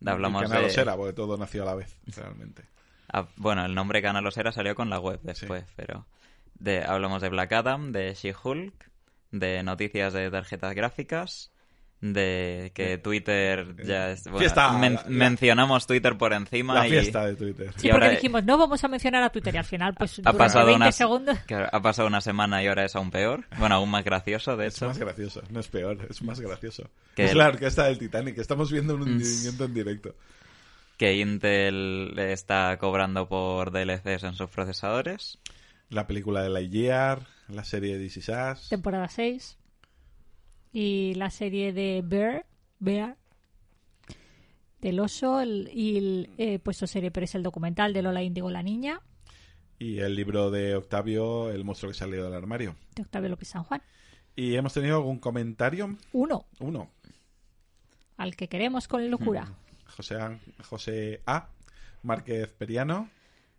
Hablamos 0.06 0.42
El 0.44 0.48
canal 0.50 0.64
de... 0.66 0.70
Osera, 0.72 0.96
porque 0.98 1.14
todo 1.14 1.38
nació 1.38 1.64
a 1.64 1.66
la 1.68 1.76
vez, 1.76 1.96
realmente. 2.08 2.64
Ah, 3.12 3.28
bueno, 3.38 3.64
el 3.66 3.76
nombre 3.76 4.02
Canal 4.02 4.26
Osera 4.26 4.52
salió 4.52 4.74
con 4.76 4.90
la 4.90 5.00
web 5.00 5.20
después, 5.24 5.66
pero 5.76 6.06
de, 6.64 6.84
hablamos 6.84 7.22
de 7.22 7.30
Black 7.30 7.52
Adam, 7.52 7.92
de 7.92 8.14
She-Hulk, 8.14 8.74
de 9.32 9.64
noticias 9.64 10.14
de 10.14 10.30
tarjetas 10.32 10.74
gráficas, 10.76 11.52
de 12.00 12.72
que 12.76 12.98
Twitter 12.98 13.76
ya 13.86 14.12
es... 14.12 14.24
bueno, 14.24 14.40
Fiesta, 14.40 14.72
men- 14.74 14.96
la- 14.96 15.04
mencionamos 15.08 15.88
Twitter 15.88 16.18
por 16.18 16.34
encima 16.34 16.74
La 16.74 16.88
y 16.88 16.92
fiesta 16.92 17.26
de 17.26 17.36
Twitter. 17.36 17.72
Sí, 17.78 17.88
Y 17.88 17.92
porque 17.92 18.06
ahora- 18.06 18.16
dijimos, 18.16 18.44
no 18.44 18.58
vamos 18.58 18.84
a 18.84 18.88
mencionar 18.90 19.24
a 19.24 19.30
Twitter 19.30 19.56
y 19.56 19.58
al 19.58 19.64
final, 19.64 19.94
pues, 19.94 20.22
ha 20.24 20.34
pasado 20.34 20.66
20 20.68 20.76
una, 20.84 20.92
segundos. 20.92 21.40
que 21.48 21.56
ha 21.56 21.82
pasado 21.82 22.08
una 22.08 22.20
semana 22.22 22.62
y 22.62 22.68
ahora 22.68 22.84
es 22.86 22.96
aún 22.96 23.10
peor. 23.12 23.46
Bueno, 23.58 23.76
aún 23.76 23.90
más 23.90 24.04
gracioso, 24.04 24.56
de 24.58 24.68
Es 24.68 24.76
hecho. 24.78 24.88
más 24.88 24.98
gracioso, 24.98 25.42
no 25.50 25.60
es 25.62 25.68
peor, 25.70 25.98
es 26.10 26.22
más 26.22 26.40
gracioso. 26.42 26.90
Que 27.16 27.26
es 27.26 27.32
el- 27.32 27.38
la 27.38 27.48
orquesta 27.48 27.86
del 27.86 27.98
Titanic, 27.98 28.38
estamos 28.38 28.72
viendo 28.72 28.96
un 28.96 29.02
Mm. 29.02 29.04
hundimiento 29.14 29.64
en 29.66 29.74
directo. 29.74 30.16
Que 30.98 31.16
Intel 31.16 32.14
está 32.20 32.78
cobrando 32.78 33.28
por 33.28 33.72
DLCs 33.72 34.24
en 34.24 34.34
sus 34.36 34.50
procesadores. 34.50 35.40
La 35.94 36.08
película 36.08 36.42
de 36.42 36.50
Lightyear, 36.50 37.26
la 37.50 37.64
serie 37.64 37.98
de 37.98 38.04
This 38.08 38.30
Us. 38.30 38.70
temporada 38.70 39.08
6. 39.08 39.58
Y 40.72 41.14
la 41.16 41.30
serie 41.30 41.72
de 41.72 42.02
Bear, 42.04 42.46
Bear 42.80 43.16
del 44.82 45.00
oso, 45.00 45.40
el- 45.40 45.70
y 45.74 45.98
el, 45.98 46.30
he 46.38 46.58
puesto 46.60 46.88
serie, 46.88 47.12
pero 47.12 47.26
es 47.26 47.36
el 47.36 47.44
documental 47.44 47.94
de 47.94 48.02
Lola 48.02 48.24
Índigo 48.24 48.50
la 48.50 48.64
niña, 48.64 49.02
Y 49.80 50.00
el 50.00 50.16
libro 50.16 50.50
de 50.52 50.76
Octavio, 50.76 51.52
El 51.52 51.64
monstruo 51.66 51.92
que 51.92 51.98
salió 51.98 52.24
del 52.24 52.34
armario. 52.34 52.76
de 52.96 53.02
Octavio 53.02 53.28
López 53.30 53.50
San 53.50 53.64
Juan. 53.64 53.82
¿Y 54.36 54.56
hemos 54.56 54.74
tenido 54.74 54.98
algún 54.98 55.20
comentario? 55.20 55.96
Uno, 56.14 56.46
Uno. 56.60 56.90
al 58.18 58.36
que 58.36 58.48
queremos 58.48 58.88
con 58.88 59.10
locura. 59.12 59.52
José, 59.96 60.16
A- 60.16 60.40
José 60.64 61.22
A. 61.26 61.50
Márquez 62.04 62.48
Periano. 62.50 63.10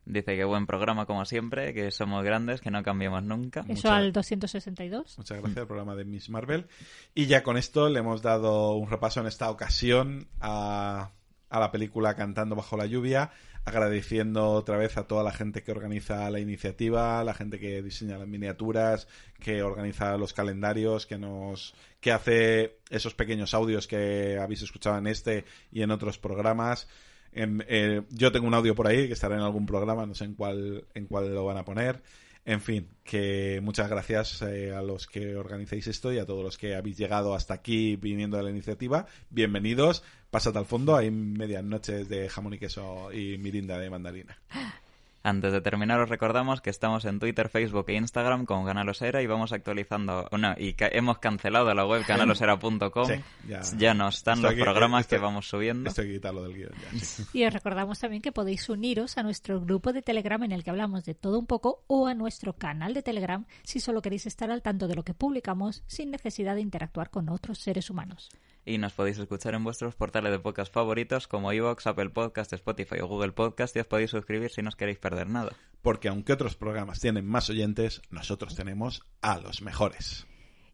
Dice 0.06 0.36
que 0.36 0.44
buen 0.44 0.66
programa 0.66 1.06
como 1.06 1.24
siempre, 1.24 1.72
que 1.72 1.90
somos 1.90 2.22
grandes, 2.22 2.60
que 2.60 2.70
no 2.70 2.82
cambiamos 2.82 3.22
nunca. 3.22 3.64
Eso 3.68 3.90
al 3.90 4.12
262. 4.12 5.18
Muchas 5.18 5.38
gracias 5.38 5.58
al 5.58 5.66
programa 5.66 5.96
de 5.96 6.04
Miss 6.04 6.28
Marvel. 6.28 6.66
Y 7.14 7.26
ya 7.26 7.42
con 7.42 7.56
esto 7.56 7.88
le 7.88 8.00
hemos 8.00 8.20
dado 8.20 8.74
un 8.74 8.90
repaso 8.90 9.20
en 9.20 9.26
esta 9.26 9.50
ocasión 9.50 10.28
a, 10.40 11.10
a 11.48 11.60
la 11.60 11.70
película 11.70 12.16
Cantando 12.16 12.54
bajo 12.54 12.76
la 12.76 12.84
lluvia, 12.84 13.30
agradeciendo 13.64 14.50
otra 14.50 14.76
vez 14.76 14.98
a 14.98 15.06
toda 15.06 15.22
la 15.22 15.32
gente 15.32 15.62
que 15.62 15.72
organiza 15.72 16.28
la 16.30 16.40
iniciativa, 16.40 17.24
la 17.24 17.32
gente 17.32 17.58
que 17.58 17.82
diseña 17.82 18.18
las 18.18 18.28
miniaturas, 18.28 19.08
que 19.40 19.62
organiza 19.62 20.18
los 20.18 20.34
calendarios, 20.34 21.06
que 21.06 21.16
nos 21.16 21.74
que 22.00 22.12
hace 22.12 22.78
esos 22.90 23.14
pequeños 23.14 23.54
audios 23.54 23.86
que 23.86 24.38
habéis 24.38 24.60
escuchado 24.60 24.98
en 24.98 25.06
este 25.06 25.46
y 25.72 25.80
en 25.80 25.90
otros 25.90 26.18
programas. 26.18 26.88
En- 27.34 27.64
eh, 27.68 28.02
yo 28.10 28.32
tengo 28.32 28.46
un 28.46 28.54
audio 28.54 28.74
por 28.74 28.86
ahí 28.86 29.06
que 29.06 29.12
estará 29.12 29.34
en 29.36 29.42
algún 29.42 29.66
programa, 29.66 30.06
no 30.06 30.14
sé 30.14 30.24
en 30.24 30.34
cuál, 30.34 30.84
en 30.94 31.06
cuál 31.06 31.34
lo 31.34 31.44
van 31.44 31.58
a 31.58 31.64
poner. 31.64 32.02
En 32.46 32.60
fin, 32.60 32.88
que 33.04 33.60
muchas 33.62 33.88
gracias 33.88 34.42
eh, 34.42 34.74
a 34.74 34.82
los 34.82 35.06
que 35.06 35.34
organizáis 35.34 35.86
esto 35.86 36.12
y 36.12 36.18
a 36.18 36.26
todos 36.26 36.44
los 36.44 36.58
que 36.58 36.74
habéis 36.74 36.98
llegado 36.98 37.34
hasta 37.34 37.54
aquí 37.54 37.96
viniendo 37.96 38.36
de 38.36 38.42
la 38.42 38.50
iniciativa. 38.50 39.06
Bienvenidos. 39.30 40.02
Pasad 40.30 40.56
al 40.58 40.66
fondo, 40.66 40.94
hay 40.94 41.10
medias 41.10 41.64
noches 41.64 42.08
de 42.08 42.28
jamón 42.28 42.54
y 42.54 42.58
queso 42.58 43.10
y 43.12 43.38
mirinda 43.38 43.78
de 43.78 43.88
mandarina. 43.88 44.38
Antes 45.26 45.52
de 45.54 45.62
terminar, 45.62 45.98
os 46.00 46.08
recordamos 46.10 46.60
que 46.60 46.68
estamos 46.68 47.06
en 47.06 47.18
Twitter, 47.18 47.48
Facebook 47.48 47.86
e 47.88 47.94
Instagram 47.94 48.44
con 48.44 48.66
Canalosera 48.66 49.22
y 49.22 49.26
vamos 49.26 49.52
actualizando. 49.52 50.28
No, 50.38 50.54
y 50.58 50.74
ca- 50.74 50.90
hemos 50.92 51.16
cancelado 51.18 51.72
la 51.72 51.86
web 51.86 52.04
canalosera.com. 52.06 53.06
Sí, 53.06 53.14
ya. 53.48 53.62
ya. 53.78 53.94
no 53.94 54.08
están 54.08 54.42
los 54.42 54.52
programas 54.52 55.06
que 55.06 55.16
vamos 55.16 55.48
subiendo. 55.48 55.88
Esto 55.88 56.02
hay 56.02 56.08
que 56.08 56.14
quitarlo 56.14 56.42
del 56.42 56.54
guion 56.54 56.72
ya, 56.92 56.98
sí. 57.00 57.24
Y 57.32 57.44
os 57.46 57.52
recordamos 57.54 57.98
también 57.98 58.20
que 58.20 58.32
podéis 58.32 58.68
uniros 58.68 59.16
a 59.16 59.22
nuestro 59.22 59.60
grupo 59.62 59.94
de 59.94 60.02
Telegram 60.02 60.42
en 60.42 60.52
el 60.52 60.62
que 60.62 60.68
hablamos 60.68 61.04
de 61.06 61.14
todo 61.14 61.38
un 61.38 61.46
poco 61.46 61.84
o 61.86 62.06
a 62.06 62.12
nuestro 62.12 62.52
canal 62.52 62.92
de 62.92 63.02
Telegram 63.02 63.46
si 63.62 63.80
solo 63.80 64.02
queréis 64.02 64.26
estar 64.26 64.50
al 64.50 64.60
tanto 64.60 64.88
de 64.88 64.94
lo 64.94 65.04
que 65.04 65.14
publicamos 65.14 65.82
sin 65.86 66.10
necesidad 66.10 66.54
de 66.54 66.60
interactuar 66.60 67.08
con 67.08 67.30
otros 67.30 67.58
seres 67.58 67.88
humanos. 67.88 68.28
Y 68.64 68.78
nos 68.78 68.94
podéis 68.94 69.18
escuchar 69.18 69.54
en 69.54 69.64
vuestros 69.64 69.94
portales 69.94 70.32
de 70.32 70.38
podcast 70.38 70.72
favoritos 70.72 71.28
como 71.28 71.52
iVoox, 71.52 71.86
Apple 71.86 72.10
Podcast, 72.10 72.52
Spotify 72.52 73.00
o 73.00 73.06
Google 73.06 73.32
Podcast 73.32 73.76
y 73.76 73.80
os 73.80 73.86
podéis 73.86 74.10
suscribir 74.10 74.50
si 74.50 74.62
no 74.62 74.68
os 74.68 74.76
queréis 74.76 74.98
perder 74.98 75.28
nada. 75.28 75.52
Porque 75.82 76.08
aunque 76.08 76.32
otros 76.32 76.56
programas 76.56 77.00
tienen 77.00 77.26
más 77.26 77.50
oyentes, 77.50 78.00
nosotros 78.10 78.54
tenemos 78.54 79.02
a 79.20 79.38
los 79.38 79.60
mejores. 79.60 80.26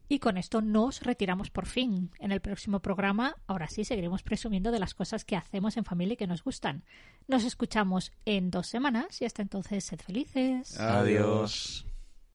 Y 0.09 0.19
con 0.19 0.39
esto 0.39 0.61
nos 0.61 1.03
retiramos 1.03 1.51
por 1.51 1.67
fin. 1.67 2.11
En 2.19 2.33
el 2.33 2.41
próximo 2.41 2.81
programa, 2.81 3.37
ahora 3.47 3.69
sí, 3.69 3.85
seguiremos 3.85 4.25
presumiendo 4.25 4.73
de 4.73 4.81
las 4.81 4.93
cosas 4.93 5.25
que 5.25 5.37
hacemos 5.37 5.77
en 5.77 5.85
familia 5.85 6.15
y 6.15 6.17
que 6.17 6.27
nos 6.27 6.43
gustan. 6.43 6.83
Nos 7.29 7.45
escuchamos 7.45 8.13
en 8.25 8.51
dos 8.51 8.67
semanas 8.67 9.23
y 9.23 9.25
hasta 9.25 9.43
entonces, 9.43 9.85
sed 9.85 10.01
felices. 10.01 10.79
Adiós. 10.81 11.87